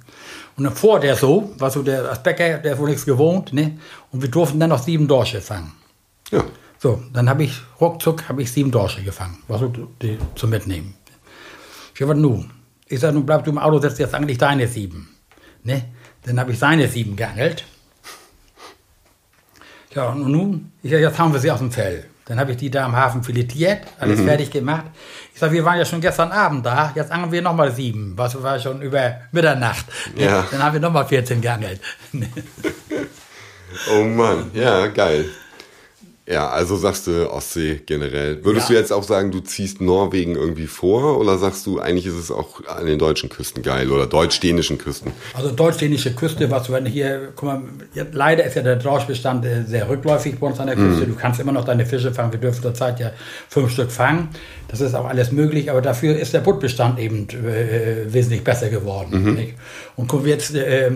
Und 0.57 0.65
dann 0.65 0.75
vor 0.75 1.01
der 1.01 1.17
so, 1.17 1.53
war 1.59 1.71
so 1.71 1.83
der 1.83 2.09
als 2.09 2.23
Bäcker, 2.23 2.59
der 2.59 2.79
wohl 2.79 2.89
nichts 2.89 3.05
gewohnt, 3.05 3.53
ne? 3.53 3.79
Und 4.11 4.23
wir 4.23 4.31
durften 4.31 4.59
dann 4.59 4.71
noch 4.71 4.83
sieben 4.83 5.07
Dorsche 5.07 5.41
fangen. 5.41 5.73
Ja. 6.31 6.45
So, 6.79 7.03
dann 7.13 7.29
habe 7.29 7.45
ich 7.45 7.61
ruckzuck 7.81 8.29
habe 8.29 8.43
ich 8.43 8.53
sieben 8.53 8.71
Dorsche 8.71 9.03
gefangen, 9.03 9.39
was 9.49 9.61
so 9.61 9.69
die, 10.01 10.19
zum 10.35 10.51
Mitnehmen. 10.51 10.95
Ich 11.95 12.01
sage, 12.01 12.15
nun? 12.15 12.51
Ich 12.87 13.01
sage, 13.01 13.15
nun 13.15 13.27
bleib 13.27 13.45
du 13.45 13.51
im 13.51 13.59
Auto, 13.59 13.81
setzt 13.81 13.99
jetzt 13.99 14.15
eigentlich 14.15 14.39
deine 14.39 14.69
sieben. 14.69 15.09
Ne? 15.63 15.85
Dann 16.25 16.39
habe 16.39 16.53
ich 16.53 16.59
seine 16.59 16.89
sieben 16.89 17.17
geangelt. 17.17 17.65
Ja, 19.95 20.11
und 20.11 20.31
nun, 20.31 20.73
ich 20.83 20.91
sage, 20.91 21.03
jetzt 21.03 21.19
haben 21.19 21.33
wir 21.33 21.41
sie 21.41 21.51
aus 21.51 21.59
dem 21.59 21.73
Fell. 21.73 22.07
Dann 22.27 22.41
habe 22.41 22.51
ich 22.51 22.57
die 22.57 22.71
da 22.71 22.85
am 22.85 22.97
Hafen 22.97 23.23
filetiert, 23.23 23.83
alles 24.01 24.19
mhm. 24.19 24.27
fertig 24.27 24.51
gemacht. 24.51 24.87
Ich 25.33 25.39
sage, 25.39 25.53
wir 25.53 25.65
waren 25.65 25.79
ja 25.79 25.85
schon 25.85 26.01
gestern 26.01 26.33
Abend 26.33 26.67
da, 26.67 26.93
jetzt 26.95 27.13
angeln 27.13 27.31
wir 27.31 27.41
nochmal 27.41 27.71
sieben. 27.71 28.15
Was 28.17 28.41
war 28.43 28.59
schon 28.59 28.83
über 28.83 29.21
Mitternacht. 29.31 29.87
Ja. 30.17 30.45
Dann 30.51 30.63
haben 30.63 30.73
wir 30.73 30.81
nochmal 30.81 31.07
14 31.07 31.41
geangelt. 31.41 31.81
oh 33.93 34.03
Mann, 34.03 34.51
ja, 34.55 34.89
geil. 34.89 35.27
Ja, 36.29 36.49
also 36.49 36.75
sagst 36.77 37.07
du 37.07 37.31
Ostsee 37.31 37.83
generell. 37.87 38.45
Würdest 38.45 38.69
ja. 38.69 38.75
du 38.75 38.81
jetzt 38.81 38.93
auch 38.93 39.05
sagen, 39.05 39.31
du 39.31 39.39
ziehst 39.39 39.81
Norwegen 39.81 40.35
irgendwie 40.35 40.67
vor 40.67 41.21
oder 41.21 41.39
sagst 41.39 41.65
du, 41.67 41.79
eigentlich 41.79 42.07
ist 42.07 42.17
es 42.17 42.33
auch 42.33 42.65
an 42.67 42.85
den 42.87 42.99
deutschen 42.99 43.29
Küsten 43.29 43.63
geil 43.63 43.93
oder 43.93 44.09
deutsch-dänischen 44.09 44.77
Küsten? 44.77 45.13
Also 45.35 45.53
deutsch-dänische 45.53 46.15
Küste, 46.15 46.51
was 46.51 46.69
wenn 46.73 46.85
hier, 46.85 47.29
guck 47.37 47.45
mal, 47.45 47.63
leider 48.11 48.43
ist 48.43 48.57
ja 48.57 48.63
der 48.63 48.85
Rauschbestand 48.85 49.45
äh, 49.45 49.63
sehr 49.67 49.89
rückläufig 49.89 50.41
bei 50.41 50.49
uns 50.49 50.59
an 50.59 50.67
der 50.67 50.75
Küste. 50.75 51.07
Mm. 51.07 51.11
Du 51.11 51.15
kannst 51.15 51.39
immer 51.39 51.53
noch 51.53 51.65
deine 51.65 51.87
Fische 51.87 52.13
fangen. 52.13 52.33
Wir 52.33 52.41
dürfen 52.41 52.61
zurzeit 52.61 52.99
ja 52.99 53.13
fünf 53.49 53.71
Stück 53.71 53.93
fangen. 53.93 54.31
Das 54.67 54.81
ist 54.81 54.95
auch 54.95 55.07
alles 55.07 55.31
möglich, 55.31 55.71
aber 55.71 55.81
dafür 55.81 56.17
ist 56.17 56.35
der 56.35 56.41
Buttbestand 56.41 56.99
eben 56.99 57.29
äh, 57.29 58.13
wesentlich 58.13 58.43
besser 58.43 58.69
geworden. 58.69 59.11
Mm 59.11 59.29
-hmm. 59.29 59.49
Und 59.95 60.09
gucken 60.09 60.27
wir 60.27 60.33
jetzt, 60.33 60.57
äh, 60.57 60.91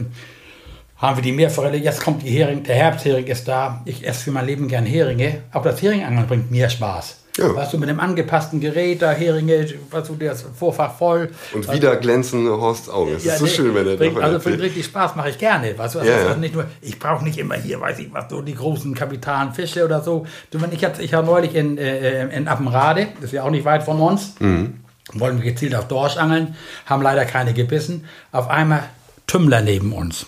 haben 1.01 1.17
wir 1.17 1.23
die 1.23 1.33
Meerforelle. 1.33 1.79
Jetzt 1.79 2.03
kommt 2.03 2.23
die 2.23 2.31
Hering, 2.31 2.63
der 2.63 2.77
Herbsthering 2.77 3.27
ist 3.27 3.49
da. 3.49 3.81
Ich 3.87 4.07
esse 4.07 4.25
für 4.25 4.33
mein 4.33 4.47
Leben 4.47 4.69
gern 4.69 4.85
Heringe. 4.85 5.43
Auch 5.53 5.63
das 5.63 5.81
Heringangeln 5.81 6.27
bringt 6.27 6.51
mir 6.51 6.69
Spaß. 6.69 7.17
Ja. 7.39 7.55
Weißt 7.55 7.73
du, 7.73 7.79
mit 7.79 7.89
dem 7.89 8.01
angepassten 8.01 8.61
Gerät, 8.61 9.01
da 9.01 9.13
Heringe, 9.13 9.67
weißt 9.91 10.11
du, 10.11 10.17
das 10.17 10.45
Vorfach 10.59 10.95
voll. 10.99 11.31
Und 11.55 11.67
weißt 11.67 11.77
wieder 11.77 11.97
glänzende 11.97 12.51
Horst 12.51 12.91
Augen. 12.91 13.15
Es 13.17 13.25
ja, 13.25 13.33
ist 13.33 13.39
so 13.39 13.45
nee, 13.47 13.51
schön, 13.51 13.75
wenn 13.75 13.87
er 13.87 13.97
bringt, 13.97 14.21
Also 14.21 14.41
bringt 14.41 14.61
richtig 14.61 14.85
Spaß, 14.85 15.17
mache 15.17 15.31
ich 15.31 15.39
gerne. 15.39 15.79
Weißt 15.79 15.95
du, 15.95 16.01
also 16.01 16.11
ja, 16.11 16.37
nicht 16.37 16.55
nur, 16.55 16.67
ich 16.83 16.99
brauche 16.99 17.25
nicht 17.25 17.39
immer 17.39 17.55
hier, 17.55 17.81
weiß 17.81 18.01
ich 18.01 18.13
was, 18.13 18.29
so 18.29 18.43
die 18.43 18.55
großen 18.55 18.95
kapitalen 18.95 19.53
Fische 19.53 19.85
oder 19.85 20.03
so. 20.03 20.27
Du, 20.51 20.61
wenn 20.61 20.73
ich 20.73 20.81
jetzt, 20.81 21.01
ich 21.01 21.15
habe 21.15 21.27
neulich 21.27 21.55
in, 21.55 21.79
äh, 21.79 22.29
in 22.37 22.47
Appenrade, 22.47 23.09
das 23.17 23.27
ist 23.27 23.33
ja 23.33 23.45
auch 23.45 23.51
nicht 23.51 23.65
weit 23.65 23.85
von 23.85 24.01
uns, 24.01 24.35
mhm. 24.41 24.81
wollen 25.15 25.41
wir 25.41 25.51
gezielt 25.51 25.75
auf 25.77 25.87
Dorsch 25.89 26.17
angeln, 26.17 26.57
haben 26.85 27.01
leider 27.01 27.25
keine 27.25 27.55
gebissen. 27.55 28.05
Auf 28.33 28.51
einmal 28.51 28.83
Tümmler 29.27 29.63
neben 29.63 29.93
uns. 29.93 30.27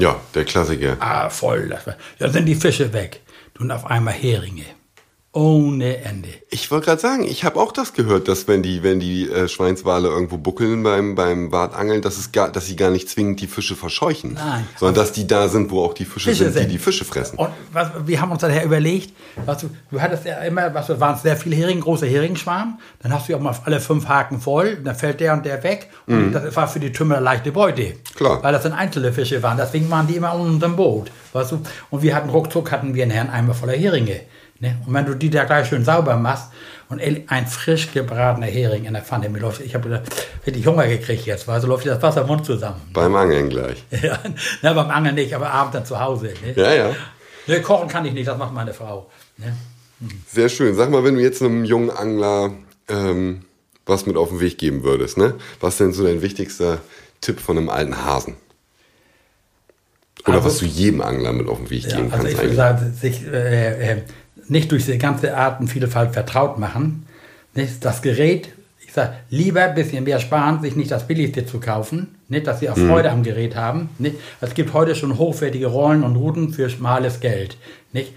Ja, 0.00 0.20
der 0.34 0.44
Klassiker. 0.44 0.96
Ah, 1.00 1.28
voll. 1.30 1.76
Da 2.18 2.28
sind 2.28 2.46
die 2.46 2.54
Fische 2.54 2.92
weg. 2.92 3.20
Und 3.58 3.70
auf 3.70 3.84
einmal 3.84 4.14
Heringe. 4.14 4.64
Ohne 5.32 5.98
Ende. 5.98 6.28
Ich 6.50 6.72
wollte 6.72 6.86
gerade 6.86 7.00
sagen, 7.00 7.22
ich 7.22 7.44
habe 7.44 7.60
auch 7.60 7.70
das 7.70 7.92
gehört, 7.92 8.26
dass 8.26 8.48
wenn 8.48 8.64
die, 8.64 8.82
wenn 8.82 8.98
die 8.98 9.30
äh, 9.30 9.46
Schweinswale 9.46 10.08
irgendwo 10.08 10.38
buckeln 10.38 10.82
beim, 10.82 11.14
beim 11.14 11.52
Wartangeln, 11.52 12.02
dass, 12.02 12.18
es 12.18 12.32
gar, 12.32 12.50
dass 12.50 12.66
sie 12.66 12.74
gar 12.74 12.90
nicht 12.90 13.08
zwingend 13.08 13.40
die 13.40 13.46
Fische 13.46 13.76
verscheuchen. 13.76 14.34
Nein. 14.34 14.66
Sondern 14.76 14.96
dass 14.96 15.12
die 15.12 15.28
da 15.28 15.46
sind, 15.46 15.70
wo 15.70 15.84
auch 15.84 15.94
die 15.94 16.04
Fische, 16.04 16.30
Fische 16.30 16.44
sind, 16.44 16.54
sind, 16.54 16.64
die 16.64 16.72
die 16.72 16.78
Fische 16.78 17.04
fressen. 17.04 17.38
Und 17.38 17.50
was, 17.72 17.90
wir 18.04 18.20
haben 18.20 18.32
uns 18.32 18.40
daher 18.40 18.64
überlegt, 18.64 19.14
was 19.46 19.58
du, 19.58 19.70
du 19.92 20.00
hattest 20.00 20.24
ja 20.24 20.38
immer, 20.38 20.74
was 20.74 20.98
waren 20.98 21.16
sehr 21.16 21.36
viele 21.36 21.54
Heringe, 21.54 21.80
große 21.80 22.06
Heringsschwarm, 22.06 22.80
dann 23.00 23.14
hast 23.14 23.28
du 23.28 23.32
ja 23.32 23.38
auch 23.38 23.42
mal 23.42 23.54
alle 23.64 23.78
fünf 23.78 24.08
Haken 24.08 24.40
voll, 24.40 24.78
dann 24.82 24.96
fällt 24.96 25.20
der 25.20 25.32
und 25.34 25.46
der 25.46 25.62
weg 25.62 25.90
und 26.08 26.30
mhm. 26.30 26.32
das 26.32 26.56
war 26.56 26.66
für 26.66 26.80
die 26.80 26.90
Tümmer 26.90 27.20
leichte 27.20 27.52
Beute. 27.52 27.94
Klar. 28.16 28.42
Weil 28.42 28.52
das 28.52 28.64
dann 28.64 28.72
einzelne 28.72 29.12
Fische 29.12 29.40
waren, 29.44 29.56
deswegen 29.56 29.88
waren 29.90 30.08
die 30.08 30.16
immer 30.16 30.34
unter 30.34 30.66
dem 30.66 30.74
Boot. 30.74 31.12
Weißt 31.32 31.52
du? 31.52 31.60
Und 31.90 32.02
wir 32.02 32.16
hatten 32.16 32.30
ruckzuck 32.30 32.72
hatten 32.72 32.96
wir 32.96 33.04
einen 33.04 33.12
Herrn 33.12 33.30
Eimer 33.30 33.54
voller 33.54 33.74
Heringe. 33.74 34.22
Ne? 34.60 34.76
Und 34.86 34.94
wenn 34.94 35.06
du 35.06 35.14
die 35.14 35.30
da 35.30 35.44
gleich 35.44 35.68
schön 35.68 35.84
sauber 35.84 36.16
machst 36.16 36.50
und 36.88 37.00
ein 37.00 37.46
frisch 37.46 37.92
gebratener 37.92 38.46
Hering 38.46 38.84
in 38.84 38.92
der 38.92 39.02
Pfanne, 39.02 39.28
mir 39.28 39.38
läuft, 39.38 39.60
ich 39.62 39.74
habe 39.74 40.02
richtig 40.46 40.66
Hunger 40.66 40.86
gekriegt 40.86 41.26
jetzt, 41.26 41.48
weil 41.48 41.60
so 41.60 41.66
läuft 41.66 41.86
das 41.86 42.02
Wasser 42.02 42.22
im 42.22 42.26
Mund 42.26 42.44
zusammen. 42.44 42.80
Beim 42.92 43.14
Angeln 43.16 43.48
gleich. 43.48 43.82
ja, 44.02 44.18
na, 44.62 44.72
beim 44.74 44.90
Angeln 44.90 45.14
nicht, 45.14 45.34
aber 45.34 45.50
abends 45.50 45.72
dann 45.72 45.86
zu 45.86 45.98
Hause. 45.98 46.34
Ne? 46.44 46.52
Ja, 46.54 46.74
ja. 46.74 46.96
Ne, 47.46 47.62
kochen 47.62 47.88
kann 47.88 48.04
ich 48.04 48.12
nicht, 48.12 48.28
das 48.28 48.36
macht 48.36 48.52
meine 48.52 48.74
Frau. 48.74 49.10
Ne? 49.38 49.56
Hm. 50.00 50.22
Sehr 50.28 50.48
schön. 50.48 50.74
Sag 50.74 50.90
mal, 50.90 51.04
wenn 51.04 51.14
du 51.14 51.22
jetzt 51.22 51.42
einem 51.42 51.64
jungen 51.64 51.90
Angler 51.90 52.52
ähm, 52.88 53.44
was 53.86 54.06
mit 54.06 54.16
auf 54.16 54.28
den 54.28 54.40
Weg 54.40 54.58
geben 54.58 54.82
würdest, 54.82 55.16
ne? 55.16 55.34
was 55.60 55.74
ist 55.74 55.80
denn 55.80 55.92
so 55.92 56.04
dein 56.04 56.22
wichtigster 56.22 56.80
Tipp 57.20 57.40
von 57.40 57.56
einem 57.56 57.68
alten 57.70 58.04
Hasen? 58.04 58.36
Oder 60.26 60.34
also, 60.34 60.46
was 60.46 60.58
du 60.58 60.66
jedem 60.66 61.00
Angler 61.00 61.32
mit 61.32 61.48
auf 61.48 61.58
den 61.58 61.70
Weg 61.70 61.84
geben 61.84 62.08
ja, 62.08 62.14
also 62.14 62.16
kannst. 62.16 62.32
Ich 62.32 62.38
würde 62.38 62.54
sagen, 62.54 62.92
sich 62.92 63.26
äh, 63.26 63.92
äh, 63.92 64.02
nicht 64.50 64.70
durch 64.72 64.84
die 64.84 64.98
ganze 64.98 65.36
Artenvielfalt 65.36 66.12
vertraut 66.12 66.58
machen. 66.58 67.06
Nicht? 67.54 67.84
Das 67.84 68.02
Gerät, 68.02 68.50
ich 68.80 68.92
sage, 68.92 69.14
lieber 69.30 69.62
ein 69.62 69.74
bisschen 69.74 70.04
mehr 70.04 70.20
sparen, 70.20 70.60
sich 70.60 70.76
nicht 70.76 70.90
das 70.90 71.06
Billigste 71.06 71.46
zu 71.46 71.60
kaufen, 71.60 72.16
nicht, 72.28 72.46
dass 72.46 72.60
sie 72.60 72.68
auch 72.68 72.76
mhm. 72.76 72.88
Freude 72.88 73.08
mhm. 73.08 73.14
am 73.14 73.22
Gerät 73.22 73.56
haben. 73.56 73.88
Nicht? 73.98 74.16
Es 74.40 74.54
gibt 74.54 74.72
heute 74.72 74.94
schon 74.94 75.18
hochwertige 75.18 75.68
Rollen 75.68 76.02
und 76.02 76.16
Routen 76.16 76.52
für 76.52 76.68
schmales 76.68 77.20
Geld. 77.20 77.56
Nicht? 77.92 78.12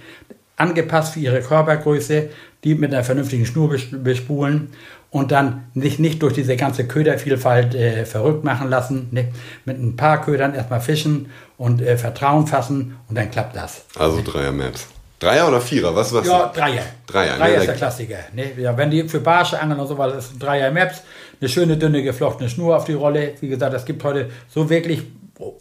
Angepasst 0.57 1.13
für 1.13 1.19
ihre 1.19 1.41
Körpergröße, 1.41 2.29
die 2.63 2.75
mit 2.75 2.93
einer 2.93 3.03
vernünftigen 3.03 3.45
Schnur 3.45 3.75
bespulen 4.03 4.69
und 5.09 5.31
dann 5.31 5.65
sich 5.75 5.99
nicht 5.99 6.21
durch 6.23 6.33
diese 6.33 6.55
ganze 6.55 6.87
Ködervielfalt 6.87 7.75
äh, 7.75 8.05
verrückt 8.05 8.43
machen 8.43 8.69
lassen. 8.69 9.09
Nicht? 9.11 9.29
Mit 9.65 9.77
ein 9.77 9.95
paar 9.95 10.21
Ködern 10.21 10.55
erstmal 10.55 10.81
fischen 10.81 11.29
und 11.57 11.81
äh, 11.81 11.97
Vertrauen 11.97 12.47
fassen 12.47 12.95
und 13.07 13.17
dann 13.17 13.29
klappt 13.29 13.55
das. 13.55 13.85
Also 13.95 14.21
Dreier 14.23 14.51
Maps. 14.51 14.87
Dreier 15.23 15.47
oder 15.47 15.61
Vierer? 15.61 15.95
Was 15.95 16.13
was? 16.13 16.27
Ja, 16.27 16.51
Dreier. 16.53 16.83
Dreier, 17.07 17.37
Dreier 17.37 17.49
ne? 17.49 17.55
ist 17.55 17.67
der 17.67 17.75
Klassiker. 17.75 18.17
Ne? 18.33 18.51
Ja, 18.57 18.75
wenn 18.77 18.91
die 18.91 19.07
für 19.07 19.19
Barsche 19.19 19.59
angeln 19.59 19.79
und 19.79 19.87
so 19.87 19.97
was, 19.97 20.15
ist 20.15 20.33
ein 20.33 20.39
Dreier 20.39 20.71
Maps, 20.71 21.01
eine 21.39 21.49
schöne 21.49 21.77
dünne 21.77 22.03
geflochtene 22.03 22.49
Schnur 22.49 22.75
auf 22.77 22.85
die 22.85 22.93
Rolle. 22.93 23.33
Wie 23.39 23.47
gesagt, 23.47 23.73
es 23.73 23.85
gibt 23.85 24.03
heute 24.03 24.29
so 24.49 24.69
wirklich 24.69 25.03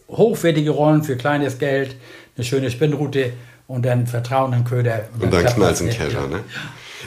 hochwertige 0.09 0.71
Rollen 0.71 1.03
für 1.03 1.17
kleines 1.17 1.59
Geld, 1.59 1.97
eine 2.37 2.45
schöne 2.45 2.71
Spinnroute 2.71 3.33
und 3.67 3.85
dann 3.87 4.07
Vertrauen 4.07 4.53
im 4.53 4.65
Köder. 4.65 5.09
Und, 5.15 5.25
und 5.25 5.33
dann, 5.33 5.45
dann 5.45 5.55
knallt 5.55 5.81
ein 5.81 5.91
Kescher, 5.91 6.27
ne? 6.27 6.41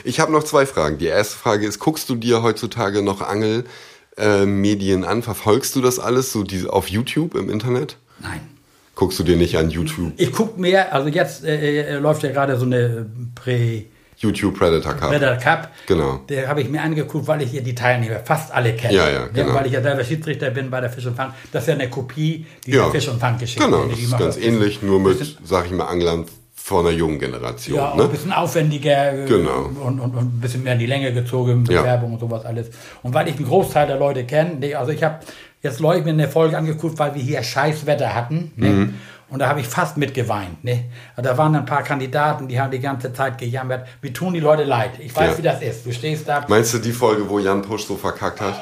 Ich 0.04 0.20
habe 0.20 0.30
noch 0.30 0.44
zwei 0.44 0.66
Fragen. 0.66 0.98
Die 0.98 1.06
erste 1.06 1.36
Frage 1.36 1.66
ist, 1.66 1.78
guckst 1.78 2.08
du 2.08 2.14
dir 2.14 2.42
heutzutage 2.42 3.02
noch 3.02 3.22
Angelmedien 3.22 5.04
an? 5.04 5.22
Verfolgst 5.22 5.74
du 5.74 5.80
das 5.80 5.98
alles 5.98 6.32
so 6.32 6.44
die, 6.44 6.66
auf 6.66 6.88
YouTube 6.88 7.34
im 7.34 7.50
Internet? 7.50 7.96
Nein. 8.20 8.55
Guckst 8.96 9.18
du 9.18 9.24
dir 9.24 9.36
nicht 9.36 9.56
an 9.58 9.68
YouTube? 9.68 10.14
Ich 10.16 10.32
gucke 10.32 10.58
mehr, 10.58 10.92
also 10.92 11.08
jetzt 11.08 11.44
äh, 11.44 11.82
äh, 11.82 11.98
läuft 11.98 12.22
ja 12.22 12.32
gerade 12.32 12.56
so 12.56 12.64
eine 12.64 13.06
Prä... 13.34 13.84
YouTube 14.16 14.58
Predator 14.58 14.94
Cup. 14.94 15.10
Predator 15.10 15.36
Cup. 15.36 15.70
Genau. 15.86 16.20
Der 16.30 16.48
habe 16.48 16.62
ich 16.62 16.70
mir 16.70 16.80
angeguckt, 16.80 17.28
weil 17.28 17.42
ich 17.42 17.50
hier 17.50 17.62
die 17.62 17.74
Teilnehmer 17.74 18.20
fast 18.24 18.50
alle 18.50 18.72
kenne. 18.72 18.94
Ja, 18.94 19.10
ja, 19.10 19.26
genau. 19.26 19.48
Ja, 19.48 19.54
weil 19.54 19.66
ich 19.66 19.72
ja 19.72 19.82
selber 19.82 20.02
Schiedsrichter 20.02 20.48
bin 20.48 20.70
bei 20.70 20.80
der 20.80 20.88
Fisch 20.88 21.04
und 21.04 21.14
Fang. 21.14 21.34
Das 21.52 21.64
ist 21.64 21.68
ja 21.68 21.74
eine 21.74 21.90
Kopie 21.90 22.46
dieser 22.64 22.78
ja. 22.78 22.90
Fisch- 22.90 23.08
und 23.08 23.20
Fang-Geschichte. 23.20 23.62
Genau, 23.62 23.84
das 23.84 23.98
ist 23.98 24.18
ganz 24.18 24.38
ähnlich, 24.38 24.80
nur 24.80 24.98
mit, 24.98 25.36
sag 25.44 25.66
ich 25.66 25.72
mal, 25.72 25.84
Anglern 25.84 26.24
von 26.66 26.84
der 26.86 26.94
jungen 26.94 27.18
Generation. 27.18 27.76
Ja, 27.76 27.94
ne? 27.94 28.04
ein 28.04 28.10
bisschen 28.10 28.32
aufwendiger 28.32 29.12
äh, 29.12 29.26
genau. 29.26 29.70
und, 29.84 30.00
und, 30.00 30.16
und, 30.16 30.16
ein 30.16 30.40
bisschen 30.40 30.64
mehr 30.64 30.72
in 30.72 30.78
die 30.78 30.86
Länge 30.86 31.12
gezogen, 31.12 31.62
Bewerbung 31.62 32.08
ja. 32.08 32.14
und 32.14 32.18
sowas 32.18 32.44
alles. 32.44 32.70
Und 33.02 33.14
weil 33.14 33.28
ich 33.28 33.36
einen 33.36 33.44
Großteil 33.44 33.86
der 33.86 33.98
Leute 33.98 34.24
kenne, 34.24 34.76
also 34.76 34.90
ich 34.90 35.02
habe 35.04 35.20
jetzt 35.62 35.80
Leute 35.80 36.04
mir 36.04 36.10
eine 36.10 36.28
Folge 36.28 36.56
angeguckt, 36.56 36.98
weil 36.98 37.14
wir 37.14 37.22
hier 37.22 37.42
scheiß 37.42 37.86
Wetter 37.86 38.14
hatten. 38.14 38.52
Ne? 38.56 38.68
Mhm. 38.68 38.94
Und 39.28 39.40
da 39.40 39.48
habe 39.48 39.60
ich 39.60 39.66
fast 39.66 39.96
mitgeweint. 39.96 40.62
Ne? 40.62 40.84
Da 41.16 41.36
waren 41.36 41.56
ein 41.56 41.66
paar 41.66 41.82
Kandidaten, 41.82 42.46
die 42.46 42.60
haben 42.60 42.70
die 42.70 42.78
ganze 42.78 43.12
Zeit 43.12 43.38
gejammert. 43.38 43.88
Wie 44.00 44.12
tun 44.12 44.34
die 44.34 44.40
Leute 44.40 44.62
leid? 44.62 44.92
Ich 45.00 45.14
weiß, 45.16 45.32
ja. 45.32 45.38
wie 45.38 45.42
das 45.42 45.62
ist. 45.62 45.84
Du 45.84 45.92
stehst 45.92 46.28
da. 46.28 46.44
Meinst 46.48 46.72
du 46.74 46.78
die 46.78 46.92
Folge, 46.92 47.28
wo 47.28 47.38
Jan 47.38 47.62
Pusch 47.62 47.84
so 47.84 47.96
verkackt 47.96 48.40
hat? 48.40 48.54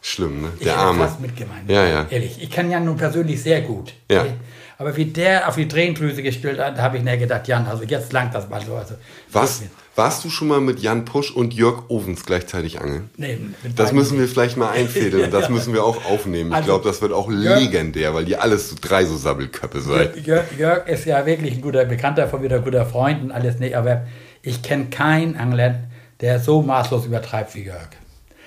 Schlimm, 0.00 0.42
ne? 0.42 0.48
Der 0.60 0.74
ich 0.74 0.78
Arme. 0.78 1.04
fast 1.04 1.20
mitgeweint. 1.20 1.68
Ja, 1.68 1.84
ja. 1.84 2.06
Ehrlich. 2.10 2.42
Ich 2.42 2.50
kenne 2.50 2.72
Jan 2.72 2.84
nun 2.84 2.96
persönlich 2.96 3.42
sehr 3.42 3.62
gut. 3.62 3.94
Ja. 4.10 4.24
Ne? 4.24 4.34
Aber 4.78 4.96
wie 4.96 5.06
der 5.06 5.48
auf 5.48 5.56
die 5.56 5.66
Tränendrüse 5.66 6.22
gestellt 6.22 6.60
hat, 6.60 6.78
habe 6.78 6.98
ich 6.98 7.02
mir 7.02 7.16
gedacht, 7.16 7.48
Jan, 7.48 7.66
also 7.66 7.82
jetzt 7.82 8.12
langt 8.12 8.32
das 8.34 8.48
mal 8.48 8.64
so. 8.64 8.76
Also, 8.76 8.94
Was? 9.32 9.62
Warst 9.98 10.24
du 10.24 10.30
schon 10.30 10.46
mal 10.46 10.60
mit 10.60 10.78
Jan 10.78 11.04
Pusch 11.04 11.32
und 11.32 11.52
Jörg 11.54 11.88
Ovens 11.88 12.24
gleichzeitig 12.24 12.80
angeln? 12.80 13.10
Nee, 13.16 13.36
das 13.74 13.90
müssen 13.90 14.16
wir 14.16 14.28
vielleicht 14.28 14.56
mal 14.56 14.70
einfädeln. 14.70 15.28
Das 15.38 15.48
müssen 15.48 15.74
wir 15.74 15.82
auch 15.82 16.04
aufnehmen. 16.04 16.50
Ich 16.50 16.56
also, 16.56 16.66
glaube, 16.66 16.84
das 16.84 17.02
wird 17.02 17.12
auch 17.12 17.28
Jörg, 17.28 17.58
legendär, 17.58 18.14
weil 18.14 18.28
ihr 18.28 18.40
alles 18.40 18.70
so 18.70 18.76
drei 18.80 19.04
so 19.04 19.16
Sabbelköppe 19.16 19.80
seid. 19.80 20.24
Jörg, 20.24 20.44
Jörg, 20.56 20.86
ist 20.86 21.04
ja 21.04 21.26
wirklich 21.26 21.54
ein 21.54 21.62
guter 21.62 21.84
Bekannter 21.84 22.28
von 22.28 22.40
mir, 22.40 22.52
ein 22.52 22.62
guter 22.62 22.86
Freund 22.86 23.24
und 23.24 23.32
alles. 23.32 23.58
Nee, 23.58 23.74
aber 23.74 24.06
ich 24.40 24.62
kenne 24.62 24.86
keinen 24.86 25.36
Angler, 25.36 25.80
der 26.20 26.38
so 26.38 26.62
maßlos 26.62 27.04
übertreibt 27.04 27.56
wie 27.56 27.64
Jörg. 27.64 27.88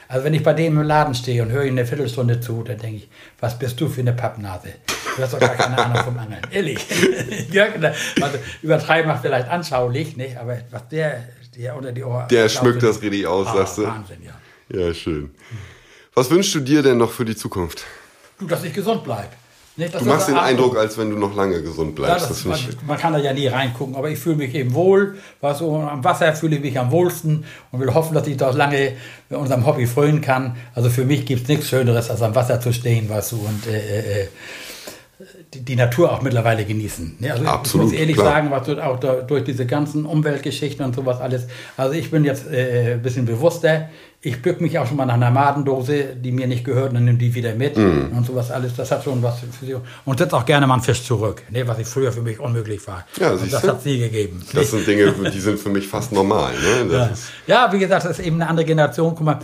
Also 0.08 0.24
wenn 0.24 0.34
ich 0.34 0.44
bei 0.44 0.54
dem 0.54 0.78
im 0.78 0.84
Laden 0.84 1.16
stehe 1.16 1.44
und 1.44 1.52
höre 1.52 1.66
ihn 1.66 1.78
eine 1.78 1.86
Viertelstunde 1.86 2.40
zu, 2.40 2.64
dann 2.64 2.78
denke 2.78 2.96
ich, 2.96 3.10
was 3.42 3.60
bist 3.60 3.80
du 3.82 3.90
für 3.90 4.00
eine 4.00 4.14
Pappnase? 4.14 4.70
Du 5.18 5.22
hast 5.22 5.34
doch 5.34 5.40
gar 5.40 5.56
keine 5.56 5.78
Ahnung 5.78 6.04
vom 6.04 6.18
Angeln. 6.18 6.42
Ehrlich. 6.50 6.86
Jörg, 7.52 7.72
also 8.22 8.38
übertreiben 8.62 9.12
macht 9.12 9.22
vielleicht 9.22 9.50
anschaulich, 9.50 10.16
nicht? 10.16 10.38
aber 10.38 10.60
was 10.72 10.88
der 10.88 11.24
der 11.62 11.76
unter 11.76 11.92
die 11.92 12.04
Ohren. 12.04 12.28
Der 12.30 12.50
schmückt 12.50 12.84
das 12.84 13.02
richtig 13.02 13.28
aus, 13.28 13.48
ah, 13.48 13.58
sagst 13.58 13.78
du. 13.78 13.84
Wahnsinn, 13.84 14.18
ja. 14.24 14.80
Ja, 14.80 14.94
schön. 14.94 15.32
Was 16.14 16.30
wünschst 16.30 16.56
du 16.56 16.60
dir 16.60 16.82
denn 16.82 16.98
noch 16.98 17.12
für 17.12 17.26
die 17.26 17.36
Zukunft? 17.36 17.84
Du, 18.40 18.48
dass 18.48 18.64
ich 18.64 18.74
gesund 18.74 19.04
bleibe. 19.04 19.30
Nicht, 19.78 19.98
du 19.98 20.04
machst 20.04 20.28
den 20.28 20.38
Eindruck, 20.38 20.78
als 20.78 20.98
wenn 20.98 21.10
du 21.10 21.18
noch 21.18 21.34
lange 21.34 21.62
gesund 21.62 21.96
bleibst. 21.96 22.24
Ja, 22.24 22.28
das, 22.28 22.46
man, 22.46 22.60
man, 22.86 22.98
kann 22.98 23.14
da 23.14 23.20
ja 23.20 23.32
nie 23.32 23.48
reingucken, 23.48 23.96
aber 23.96 24.10
ich 24.10 24.20
fühle 24.20 24.36
mich 24.36 24.54
eben 24.54 24.74
wohl. 24.74 25.18
Was, 25.40 25.62
am 25.62 26.04
Wasser 26.04 26.36
fühle 26.36 26.58
ich 26.58 26.62
mich 26.62 26.78
am 26.78 26.92
wohlsten 26.92 27.46
und 27.72 27.80
will 27.80 27.94
hoffen, 27.94 28.14
dass 28.14 28.28
ich 28.28 28.36
dort 28.36 28.56
lange 28.56 28.98
unserem 29.30 29.66
Hobby 29.66 29.88
frönen 29.88 30.20
kann. 30.20 30.58
Also 30.76 30.90
für 30.90 31.06
mich 31.06 31.26
gibt 31.26 31.44
es 31.44 31.48
nichts 31.48 31.70
Schöneres, 31.70 32.10
als 32.10 32.22
am 32.22 32.36
Wasser 32.36 32.60
zu 32.60 32.74
stehen, 32.74 33.08
weißt 33.08 33.32
du, 33.32 33.38
und 33.38 33.68
äh, 33.68 34.24
äh, 34.24 34.28
die, 35.54 35.62
die, 35.62 35.76
Natur 35.76 36.12
auch 36.12 36.22
mittlerweile 36.22 36.64
genießen. 36.64 37.18
Ja, 37.20 37.34
also 37.34 37.46
Absolut, 37.46 37.88
ich 37.88 37.92
muss 37.92 38.00
ehrlich 38.00 38.16
klar. 38.16 38.28
sagen, 38.28 38.52
was 38.52 38.70
auch 38.80 39.00
da, 39.00 39.16
durch 39.16 39.44
diese 39.44 39.66
ganzen 39.66 40.06
Umweltgeschichten 40.06 40.86
und 40.86 40.96
sowas 40.96 41.20
alles. 41.20 41.48
Also 41.76 41.94
ich 41.94 42.10
bin 42.10 42.24
jetzt 42.24 42.50
äh, 42.50 42.94
ein 42.94 43.02
bisschen 43.02 43.26
bewusster. 43.26 43.90
Ich 44.22 44.42
bück 44.42 44.62
mich 44.62 44.78
auch 44.78 44.86
schon 44.86 44.98
mal 44.98 45.08
nach 45.08 45.16
einer 45.16 45.32
Madendose, 45.32 46.16
die 46.16 46.32
mir 46.32 46.48
nicht 46.48 46.64
gehört, 46.64 46.90
und 46.90 46.96
dann 46.96 47.06
nehme 47.06 47.18
die 47.18 47.34
wieder 47.34 47.56
mit 47.56 47.76
mm. 47.76 48.16
und 48.16 48.26
sowas 48.26 48.52
alles. 48.52 48.76
Das 48.76 48.92
hat 48.92 49.04
schon 49.04 49.24
was 49.24 49.40
für 49.40 49.66
sie. 49.66 49.76
Und 50.06 50.20
setze 50.20 50.38
auch 50.38 50.46
gerne 50.46 50.68
mal 50.68 50.76
einen 50.76 50.84
Fisch 50.84 51.04
zurück, 51.04 51.42
ne, 51.50 51.68
was 51.68 51.80
ich 51.80 51.88
früher 51.88 52.12
für 52.12 52.22
mich 52.22 52.40
unmöglich 52.40 52.86
war. 52.88 53.06
Ja, 53.20 53.32
und 53.32 53.52
das 53.52 53.64
hat 53.64 53.80
es 53.80 53.86
nie 53.86 53.98
gegeben. 53.98 54.46
Das 54.54 54.70
sind 54.70 54.86
Dinge, 54.86 55.12
die 55.34 55.40
sind 55.40 55.60
für 55.60 55.70
mich 55.70 55.88
fast 55.88 56.12
normal. 56.12 56.54
Ne? 56.54 56.92
Ja. 56.92 57.10
ja. 57.48 57.74
wie 57.74 57.80
gesagt, 57.80 58.06
das 58.06 58.20
ist 58.20 58.26
eben 58.26 58.36
eine 58.36 58.50
andere 58.50 58.66
Generation. 58.66 59.16
Guck 59.16 59.26
mal, 59.26 59.40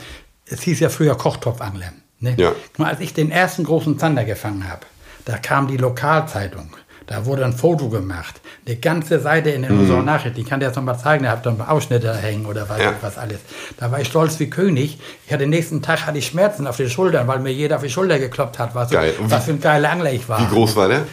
es 0.46 0.62
hieß 0.62 0.80
ja 0.80 0.90
früher 0.90 1.16
Kochtopfangler. 1.16 1.92
Ne? 2.20 2.36
Ja. 2.38 2.52
Guck 2.52 2.80
mal, 2.80 2.90
als 2.90 3.00
ich 3.00 3.14
den 3.14 3.32
ersten 3.32 3.64
großen 3.64 3.98
Zander 3.98 4.26
gefangen 4.26 4.70
habe, 4.70 4.82
da 5.28 5.38
kam 5.38 5.68
die 5.68 5.76
Lokalzeitung. 5.76 6.70
Da 7.06 7.26
wurde 7.26 7.44
ein 7.44 7.54
Foto 7.54 7.90
gemacht. 7.90 8.41
Eine 8.66 8.78
ganze 8.78 9.20
Seite 9.20 9.49
in 9.49 9.62
den 9.62 9.88
mhm. 9.88 10.06
Nachrichten. 10.06 10.40
Ich 10.40 10.45
kann 10.45 10.60
dir 10.60 10.68
das 10.68 10.76
nochmal 10.76 10.98
zeigen. 10.98 11.24
Da 11.24 11.32
habt 11.32 11.45
ihr 11.45 11.70
Ausschnitte 11.70 12.14
hängen 12.16 12.45
oder 12.45 12.68
was, 12.68 12.82
ja. 12.82 12.94
was 13.02 13.18
alles. 13.18 13.40
Da 13.78 13.91
war 13.91 13.99
ich 13.99 14.08
stolz 14.08 14.40
wie 14.40 14.49
König. 14.49 14.99
Ich 15.26 15.32
hatte 15.32 15.44
den 15.44 15.49
nächsten 15.49 15.82
Tag 15.82 16.06
hatte 16.06 16.18
ich 16.18 16.28
Schmerzen 16.28 16.66
auf 16.66 16.78
den 16.78 16.90
Schultern, 16.90 17.28
weil 17.28 17.40
mir 17.40 17.52
jeder 17.52 17.78
auf 17.78 17.84
die 17.84 17.90
Schulter 17.90 18.20
gekloppt 18.20 18.58
hat. 18.58 18.74
Was, 18.74 18.90
Geil. 18.90 19.14
was 19.20 19.45
für 19.45 19.52
ein 19.52 19.62
geiler 19.62 19.91
Angler 19.91 20.12
ich 20.12 20.28
war. 20.28 20.40
Wie 20.40 20.54
groß 20.54 20.76
war 20.76 20.88
der? 20.88 21.06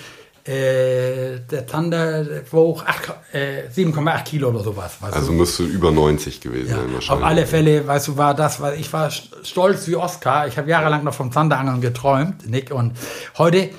Äh, 0.45 1.41
der 1.51 1.67
Zander 1.67 2.27
wog 2.51 2.85
äh, 3.33 3.69
7,8 3.75 4.25
Kilo 4.25 4.49
oder 4.51 4.61
sowas. 4.61 4.99
also 5.01 5.29
du? 5.29 5.33
müsste 5.33 5.63
über 5.63 5.91
90 5.91 6.41
gewesen 6.41 6.71
ja. 6.71 6.77
sein 6.77 6.95
wahrscheinlich. 6.95 7.11
Auf 7.11 7.31
alle 7.31 7.47
Fälle, 7.47 7.87
weißt 7.87 8.09
du, 8.09 8.17
war 8.17 8.35
das, 8.35 8.61
weil 8.61 8.79
ich 8.79 8.93
war 8.93 9.11
stolz 9.11 9.89
wie 9.89 9.97
Oscar. 9.97 10.47
Ich 10.47 10.59
habe 10.59 10.69
jahrelang 10.69 11.03
noch 11.03 11.15
vom 11.15 11.33
Zanderangeln 11.33 11.81
geträumt, 11.81 12.49
Nick. 12.49 12.73
Und 12.73 12.93
heute 13.39 13.71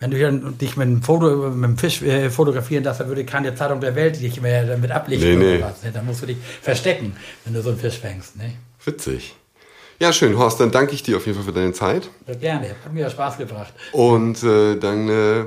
wenn 0.00 0.10
du 0.10 0.50
dich 0.52 0.76
mit 0.76 0.88
einem, 0.88 1.02
Foto, 1.02 1.50
mit 1.50 1.64
einem 1.64 1.78
Fisch 1.78 2.02
äh, 2.02 2.30
fotografieren 2.30 2.82
darfst, 2.82 3.02
dann 3.02 3.08
würde 3.08 3.24
keine 3.24 3.54
Zeitung 3.54 3.80
der 3.80 3.94
Welt 3.94 4.20
dich 4.20 4.40
mehr 4.40 4.64
damit 4.64 4.90
ablichten 4.90 5.38
nee, 5.38 5.58
nee. 5.58 5.62
Was, 5.62 5.82
ne? 5.82 5.92
Dann 5.92 6.06
musst 6.06 6.22
du 6.22 6.26
dich 6.26 6.38
verstecken, 6.62 7.14
wenn 7.44 7.52
du 7.52 7.62
so 7.62 7.68
einen 7.68 7.78
Fisch 7.78 7.98
fängst. 7.98 8.36
Ne? 8.36 8.54
Witzig. 8.82 9.34
Ja, 10.00 10.14
schön, 10.14 10.38
Horst, 10.38 10.58
dann 10.58 10.70
danke 10.70 10.94
ich 10.94 11.02
dir 11.02 11.18
auf 11.18 11.26
jeden 11.26 11.36
Fall 11.36 11.44
für 11.44 11.52
deine 11.52 11.74
Zeit. 11.74 12.08
Gerne, 12.40 12.70
hat 12.82 12.92
mir 12.94 13.10
Spaß 13.10 13.36
gebracht. 13.36 13.74
Und 13.92 14.42
äh, 14.42 14.76
dann 14.76 15.08
äh, 15.10 15.44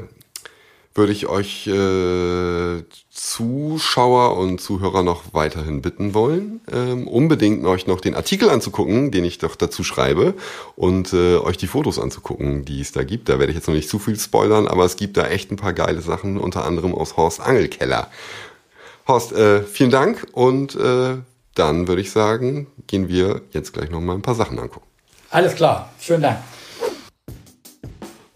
würde 0.95 1.11
ich 1.11 1.27
euch 1.27 1.67
äh, 1.67 2.83
Zuschauer 3.09 4.37
und 4.37 4.61
Zuhörer 4.61 5.01
noch 5.01 5.33
weiterhin 5.33 5.81
bitten 5.81 6.13
wollen, 6.13 6.61
ähm, 6.71 7.07
unbedingt 7.07 7.65
euch 7.65 7.87
noch 7.87 7.99
den 7.99 8.15
Artikel 8.15 8.49
anzugucken, 8.49 9.11
den 9.11 9.25
ich 9.25 9.39
doch 9.39 9.55
dazu 9.55 9.83
schreibe 9.83 10.35
und 10.75 11.13
äh, 11.13 11.37
euch 11.37 11.57
die 11.57 11.67
Fotos 11.67 11.99
anzugucken, 11.99 12.63
die 12.65 12.81
es 12.81 12.91
da 12.91 13.03
gibt. 13.03 13.29
Da 13.29 13.39
werde 13.39 13.51
ich 13.51 13.57
jetzt 13.57 13.67
noch 13.67 13.73
nicht 13.73 13.89
zu 13.89 13.97
viel 13.97 14.19
spoilern, 14.19 14.67
aber 14.67 14.85
es 14.85 14.95
gibt 14.95 15.17
da 15.17 15.25
echt 15.27 15.51
ein 15.51 15.57
paar 15.57 15.73
geile 15.73 16.01
Sachen, 16.01 16.37
unter 16.37 16.65
anderem 16.65 16.93
aus 16.93 17.17
Horst 17.17 17.41
Angelkeller. 17.41 18.09
Horst, 19.07 19.33
äh, 19.33 19.63
vielen 19.63 19.91
Dank 19.91 20.27
und 20.33 20.75
äh, 20.75 21.17
dann 21.55 21.87
würde 21.87 22.01
ich 22.01 22.11
sagen, 22.11 22.67
gehen 22.87 23.07
wir 23.07 23.41
jetzt 23.51 23.73
gleich 23.73 23.89
noch 23.89 23.99
mal 23.99 24.13
ein 24.13 24.21
paar 24.21 24.35
Sachen 24.35 24.59
angucken. 24.59 24.87
Alles 25.29 25.55
klar, 25.55 25.91
schönen 25.99 26.21
Dank. 26.21 26.37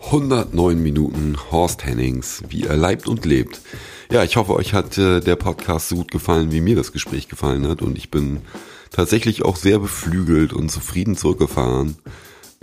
109 0.07 0.81
Minuten 0.81 1.35
Horst 1.51 1.85
Hennings, 1.85 2.41
wie 2.47 2.63
er 2.63 2.77
leibt 2.77 3.09
und 3.09 3.25
lebt. 3.25 3.59
Ja, 4.09 4.23
ich 4.23 4.37
hoffe, 4.37 4.55
euch 4.55 4.73
hat 4.73 4.97
äh, 4.97 5.19
der 5.19 5.35
Podcast 5.35 5.89
so 5.89 5.97
gut 5.97 6.11
gefallen, 6.11 6.53
wie 6.53 6.61
mir 6.61 6.77
das 6.77 6.93
Gespräch 6.93 7.27
gefallen 7.27 7.67
hat. 7.67 7.81
Und 7.81 7.97
ich 7.97 8.09
bin 8.09 8.39
tatsächlich 8.89 9.43
auch 9.43 9.57
sehr 9.57 9.79
beflügelt 9.79 10.53
und 10.53 10.71
zufrieden 10.71 11.17
zurückgefahren, 11.17 11.97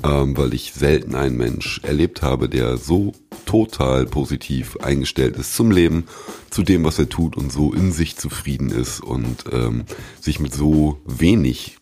ähm, 0.02 0.34
weil 0.38 0.54
ich 0.54 0.72
selten 0.72 1.14
einen 1.14 1.36
Mensch 1.36 1.82
erlebt 1.82 2.22
habe, 2.22 2.48
der 2.48 2.78
so 2.78 3.12
total 3.44 4.06
positiv 4.06 4.78
eingestellt 4.78 5.36
ist 5.36 5.54
zum 5.54 5.70
Leben, 5.70 6.04
zu 6.48 6.62
dem, 6.62 6.82
was 6.82 6.98
er 6.98 7.10
tut 7.10 7.36
und 7.36 7.52
so 7.52 7.74
in 7.74 7.92
sich 7.92 8.16
zufrieden 8.16 8.70
ist 8.70 9.00
und 9.02 9.44
ähm, 9.52 9.84
sich 10.18 10.40
mit 10.40 10.54
so 10.54 10.98
wenig 11.04 11.76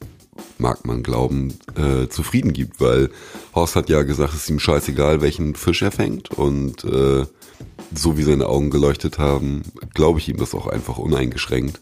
mag 0.59 0.86
man 0.86 1.02
glauben, 1.02 1.59
äh, 1.76 2.09
zufrieden 2.09 2.52
gibt, 2.52 2.80
weil 2.80 3.10
Horst 3.54 3.76
hat 3.76 3.88
ja 3.88 4.02
gesagt, 4.02 4.32
es 4.34 4.42
ist 4.42 4.50
ihm 4.50 4.60
scheißegal, 4.60 5.20
welchen 5.20 5.54
Fisch 5.54 5.82
er 5.82 5.92
fängt 5.92 6.30
und 6.30 6.84
äh, 6.84 7.26
so 7.94 8.16
wie 8.16 8.22
seine 8.22 8.46
Augen 8.46 8.70
geleuchtet 8.70 9.18
haben, 9.18 9.62
glaube 9.94 10.18
ich 10.18 10.28
ihm 10.28 10.38
das 10.38 10.54
auch 10.54 10.66
einfach 10.66 10.98
uneingeschränkt. 10.98 11.80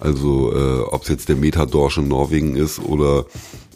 Also 0.00 0.52
äh, 0.54 0.80
ob 0.80 1.02
es 1.02 1.08
jetzt 1.08 1.28
der 1.28 1.36
Metadorsch 1.36 1.98
in 1.98 2.08
Norwegen 2.08 2.56
ist 2.56 2.80
oder 2.80 3.26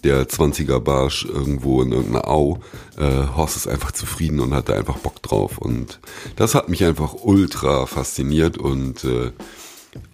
der 0.02 0.28
20er 0.28 0.80
Barsch 0.80 1.24
irgendwo 1.24 1.82
in 1.82 1.92
irgendeiner 1.92 2.28
Au, 2.28 2.60
äh, 2.96 3.26
Horst 3.36 3.56
ist 3.56 3.68
einfach 3.68 3.92
zufrieden 3.92 4.40
und 4.40 4.54
hat 4.54 4.68
da 4.68 4.74
einfach 4.74 4.98
Bock 4.98 5.22
drauf. 5.22 5.58
Und 5.58 6.00
das 6.36 6.54
hat 6.54 6.68
mich 6.68 6.84
einfach 6.84 7.14
ultra 7.22 7.86
fasziniert 7.86 8.58
und 8.58 9.04
äh, 9.04 9.32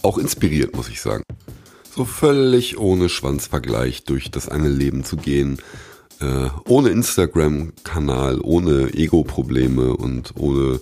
auch 0.02 0.18
inspiriert, 0.18 0.76
muss 0.76 0.88
ich 0.88 1.00
sagen 1.00 1.24
so 1.94 2.04
völlig 2.04 2.78
ohne 2.78 3.08
Schwanzvergleich 3.08 4.04
durch 4.04 4.30
das 4.30 4.48
Angelleben 4.48 5.04
zu 5.04 5.16
gehen, 5.16 5.58
äh, 6.20 6.48
ohne 6.66 6.90
Instagram-Kanal, 6.90 8.40
ohne 8.40 8.94
Ego-Probleme 8.94 9.96
und 9.96 10.32
ohne 10.36 10.80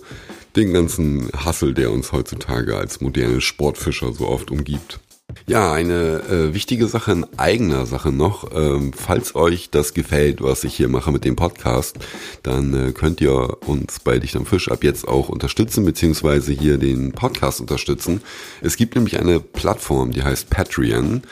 den 0.55 0.73
ganzen 0.73 1.29
Hassel, 1.33 1.73
der 1.73 1.91
uns 1.91 2.11
heutzutage 2.11 2.77
als 2.77 3.01
moderne 3.01 3.41
Sportfischer 3.41 4.13
so 4.13 4.27
oft 4.27 4.51
umgibt. 4.51 4.99
Ja, 5.47 5.73
eine 5.73 6.21
äh, 6.29 6.53
wichtige 6.53 6.87
Sache 6.87 7.11
in 7.11 7.25
eigener 7.37 7.85
Sache 7.85 8.11
noch. 8.11 8.51
Ähm, 8.55 8.93
falls 8.93 9.35
euch 9.35 9.69
das 9.71 9.93
gefällt, 9.93 10.41
was 10.41 10.63
ich 10.63 10.75
hier 10.75 10.87
mache 10.87 11.11
mit 11.11 11.25
dem 11.25 11.35
Podcast, 11.35 11.97
dann 12.43 12.73
äh, 12.73 12.91
könnt 12.91 13.21
ihr 13.21 13.57
uns 13.67 13.99
bei 13.99 14.19
Dicht 14.19 14.35
am 14.35 14.45
Fisch 14.45 14.69
ab 14.69 14.83
jetzt 14.83 15.07
auch 15.07 15.29
unterstützen, 15.29 15.83
beziehungsweise 15.83 16.51
hier 16.51 16.77
den 16.77 17.11
Podcast 17.11 17.59
unterstützen. 17.59 18.21
Es 18.61 18.77
gibt 18.77 18.95
nämlich 18.95 19.19
eine 19.19 19.39
Plattform, 19.39 20.11
die 20.11 20.23
heißt 20.23 20.49
Patreon. 20.49 21.23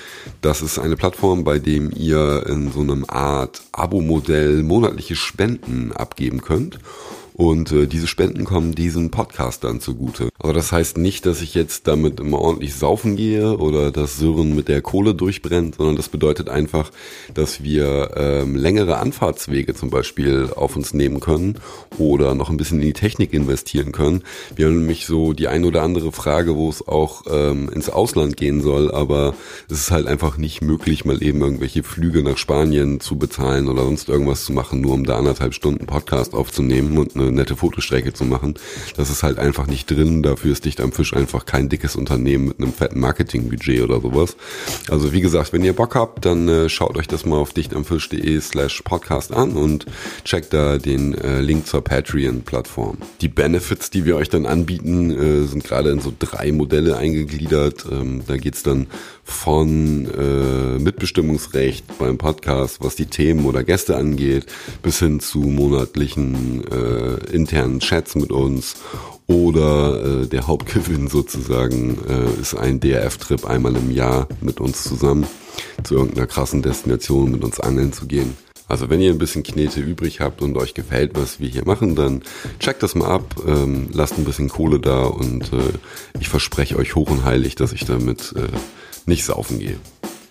Das 0.41 0.61
ist 0.61 0.79
eine 0.79 0.95
Plattform, 0.95 1.43
bei 1.43 1.59
dem 1.59 1.91
ihr 1.95 2.45
in 2.47 2.71
so 2.71 2.81
einem 2.81 3.05
Art 3.07 3.61
Abo-Modell 3.71 4.63
monatliche 4.63 5.15
Spenden 5.15 5.91
abgeben 5.91 6.41
könnt. 6.41 6.79
Und 7.39 7.71
äh, 7.71 7.87
diese 7.87 8.07
Spenden 8.07 8.43
kommen 8.43 8.75
diesen 8.75 9.11
Podcastern 9.11 9.79
zugute. 9.79 10.27
Aber 10.39 10.51
das 10.51 10.73
heißt 10.73 10.97
nicht, 10.97 11.25
dass 11.25 11.41
ich 11.41 11.55
jetzt 11.55 11.87
damit 11.87 12.19
immer 12.19 12.39
ordentlich 12.39 12.75
saufen 12.75 13.15
gehe 13.15 13.57
oder 13.57 13.91
dass 13.91 14.17
Sören 14.17 14.57
mit 14.57 14.67
der 14.67 14.81
Kohle 14.81 15.15
durchbrennt, 15.15 15.75
sondern 15.75 15.95
das 15.95 16.09
bedeutet 16.09 16.49
einfach, 16.49 16.91
dass 17.33 17.63
wir 17.63 18.11
ähm, 18.17 18.57
längere 18.57 18.97
Anfahrtswege 18.97 19.73
zum 19.73 19.89
Beispiel 19.89 20.49
auf 20.53 20.75
uns 20.75 20.93
nehmen 20.93 21.21
können 21.21 21.55
oder 21.97 22.35
noch 22.35 22.49
ein 22.49 22.57
bisschen 22.57 22.81
in 22.81 22.87
die 22.87 22.93
Technik 22.93 23.33
investieren 23.33 23.93
können. 23.93 24.23
Wir 24.57 24.65
haben 24.65 24.79
nämlich 24.79 25.05
so 25.05 25.31
die 25.31 25.47
ein 25.47 25.63
oder 25.63 25.81
andere 25.83 26.11
Frage, 26.11 26.57
wo 26.57 26.67
es 26.67 26.85
auch 26.85 27.23
ähm, 27.31 27.69
ins 27.69 27.89
Ausland 27.89 28.35
gehen 28.35 28.59
soll, 28.59 28.91
aber 28.91 29.33
es 29.69 29.79
ist 29.79 29.91
halt 29.91 30.07
einfach 30.07 30.35
nicht 30.35 30.61
möglich, 30.61 31.05
mal 31.05 31.23
eben 31.23 31.39
irgendwelche 31.39 31.83
Flüge 31.83 32.21
nach 32.21 32.37
Spanien 32.37 32.99
zu 32.99 33.17
bezahlen 33.17 33.69
oder 33.69 33.85
sonst 33.85 34.09
irgendwas 34.09 34.43
zu 34.43 34.51
machen, 34.51 34.81
nur 34.81 34.93
um 34.93 35.05
da 35.05 35.17
anderthalb 35.17 35.53
Stunden 35.53 35.85
Podcast 35.85 36.33
aufzunehmen 36.33 36.97
und 36.97 37.15
eine 37.15 37.28
nette 37.35 37.55
Fotostrecke 37.55 38.13
zu 38.13 38.25
machen. 38.25 38.55
Das 38.95 39.09
ist 39.09 39.23
halt 39.23 39.39
einfach 39.39 39.67
nicht 39.67 39.89
drin. 39.89 40.23
Dafür 40.23 40.51
ist 40.51 40.65
Dicht 40.65 40.81
am 40.81 40.91
Fisch 40.91 41.13
einfach 41.13 41.45
kein 41.45 41.69
dickes 41.69 41.95
Unternehmen 41.95 42.47
mit 42.47 42.59
einem 42.59 42.73
fetten 42.73 42.99
Marketingbudget 42.99 43.81
oder 43.81 44.01
sowas. 44.01 44.35
Also 44.89 45.13
wie 45.13 45.21
gesagt, 45.21 45.53
wenn 45.53 45.63
ihr 45.63 45.73
Bock 45.73 45.95
habt, 45.95 46.25
dann 46.25 46.47
äh, 46.47 46.69
schaut 46.69 46.97
euch 46.97 47.07
das 47.07 47.25
mal 47.25 47.37
auf 47.37 47.53
dichtamfisch.de 47.53 48.39
slash 48.41 48.81
podcast 48.83 49.33
an 49.33 49.51
und 49.51 49.85
checkt 50.23 50.53
da 50.53 50.77
den 50.77 51.13
äh, 51.15 51.41
Link 51.41 51.67
zur 51.67 51.83
Patreon-Plattform. 51.83 52.97
Die 53.21 53.27
Benefits, 53.27 53.89
die 53.89 54.05
wir 54.05 54.15
euch 54.15 54.29
dann 54.29 54.45
anbieten, 54.45 55.11
äh, 55.11 55.45
sind 55.45 55.63
gerade 55.63 55.91
in 55.91 55.99
so 55.99 56.13
drei 56.17 56.51
Modelle 56.51 56.97
eingegliedert. 56.97 57.85
Ähm, 57.91 58.23
da 58.27 58.37
geht's 58.37 58.63
dann 58.63 58.87
von 59.29 60.07
äh, 60.07 60.79
Mitbestimmungsrecht 60.79 61.85
beim 61.97 62.17
Podcast, 62.17 62.79
was 62.81 62.95
die 62.95 63.05
Themen 63.05 63.45
oder 63.45 63.63
Gäste 63.63 63.95
angeht, 63.95 64.47
bis 64.81 64.99
hin 64.99 65.19
zu 65.19 65.39
monatlichen 65.39 66.63
äh, 66.69 67.33
internen 67.33 67.79
Chats 67.79 68.15
mit 68.15 68.31
uns 68.31 68.75
oder 69.27 70.23
äh, 70.23 70.27
der 70.27 70.47
Hauptgewinn 70.47 71.07
sozusagen 71.09 71.99
äh, 72.09 72.41
ist 72.41 72.55
ein 72.55 72.79
DRF-Trip 72.79 73.45
einmal 73.45 73.75
im 73.75 73.91
Jahr 73.91 74.27
mit 74.41 74.59
uns 74.59 74.83
zusammen 74.83 75.27
zu 75.83 75.95
irgendeiner 75.95 76.27
krassen 76.27 76.61
Destination 76.61 77.31
mit 77.31 77.43
uns 77.43 77.59
angeln 77.59 77.93
zu 77.93 78.07
gehen. 78.07 78.35
Also 78.67 78.89
wenn 78.91 79.01
ihr 79.01 79.11
ein 79.11 79.17
bisschen 79.17 79.41
Knete 79.41 79.81
übrig 79.81 80.19
habt 80.19 80.43
und 80.43 80.55
euch 80.55 80.75
gefällt, 80.75 81.11
was 81.15 81.39
wir 81.39 81.49
hier 81.49 81.65
machen, 81.65 81.95
dann 81.95 82.21
checkt 82.59 82.83
das 82.83 82.93
mal 82.93 83.09
ab, 83.09 83.35
ähm, 83.47 83.89
lasst 83.91 84.17
ein 84.17 84.25
bisschen 84.25 84.47
Kohle 84.47 84.79
da 84.79 85.05
und 85.05 85.51
äh, 85.51 85.73
ich 86.19 86.29
verspreche 86.29 86.77
euch 86.77 86.95
hoch 86.95 87.09
und 87.09 87.25
heilig, 87.25 87.55
dass 87.55 87.73
ich 87.73 87.85
damit 87.85 88.33
äh, 88.35 88.47
nicht 89.09 89.25
saufen 89.25 89.59
gehe. 89.59 89.75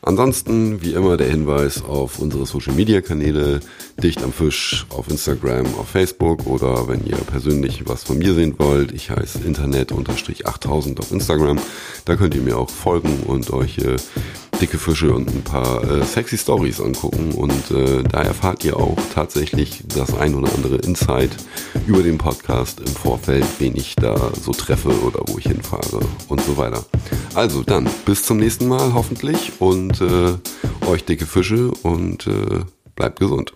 Ansonsten, 0.00 0.80
wie 0.80 0.94
immer, 0.94 1.18
der 1.18 1.28
Hinweis 1.28 1.82
auf 1.82 2.18
unsere 2.18 2.46
Social 2.46 2.72
Media 2.72 3.02
Kanäle, 3.02 3.60
Dicht 4.02 4.22
am 4.22 4.32
Fisch 4.32 4.86
auf 4.88 5.10
Instagram, 5.10 5.66
auf 5.74 5.88
Facebook 5.88 6.46
oder 6.46 6.88
wenn 6.88 7.04
ihr 7.04 7.16
persönlich 7.16 7.86
was 7.86 8.04
von 8.04 8.16
mir 8.16 8.32
sehen 8.32 8.54
wollt, 8.58 8.92
ich 8.92 9.10
heiße 9.10 9.40
Internet-8000 9.40 11.00
auf 11.00 11.12
Instagram. 11.12 11.58
Da 12.06 12.16
könnt 12.16 12.34
ihr 12.34 12.40
mir 12.40 12.56
auch 12.56 12.70
folgen 12.70 13.24
und 13.26 13.50
euch 13.50 13.78
äh, 13.78 13.96
dicke 14.60 14.78
Fische 14.78 15.12
und 15.12 15.28
ein 15.28 15.42
paar 15.42 15.82
äh, 15.84 16.04
sexy 16.04 16.36
Stories 16.36 16.80
angucken. 16.80 17.32
Und 17.32 17.70
äh, 17.70 18.02
da 18.02 18.22
erfahrt 18.22 18.64
ihr 18.64 18.76
auch 18.76 18.96
tatsächlich 19.14 19.82
das 19.86 20.14
ein 20.14 20.34
oder 20.34 20.52
andere 20.54 20.76
Insight 20.76 21.30
über 21.86 22.02
den 22.02 22.18
Podcast 22.18 22.80
im 22.80 22.86
Vorfeld, 22.86 23.46
wen 23.58 23.76
ich 23.76 23.94
da 23.96 24.32
so 24.40 24.52
treffe 24.52 24.90
oder 25.02 25.20
wo 25.26 25.38
ich 25.38 25.44
hinfahre 25.46 26.00
und 26.28 26.40
so 26.40 26.56
weiter. 26.56 26.84
Also 27.34 27.62
dann, 27.62 27.88
bis 28.04 28.22
zum 28.22 28.38
nächsten 28.38 28.68
Mal 28.68 28.94
hoffentlich 28.94 29.52
und 29.60 30.00
äh, 30.00 30.34
euch 30.86 31.04
dicke 31.04 31.26
Fische 31.26 31.70
und 31.82 32.26
äh, 32.26 32.64
bleibt 32.96 33.20
gesund. 33.20 33.54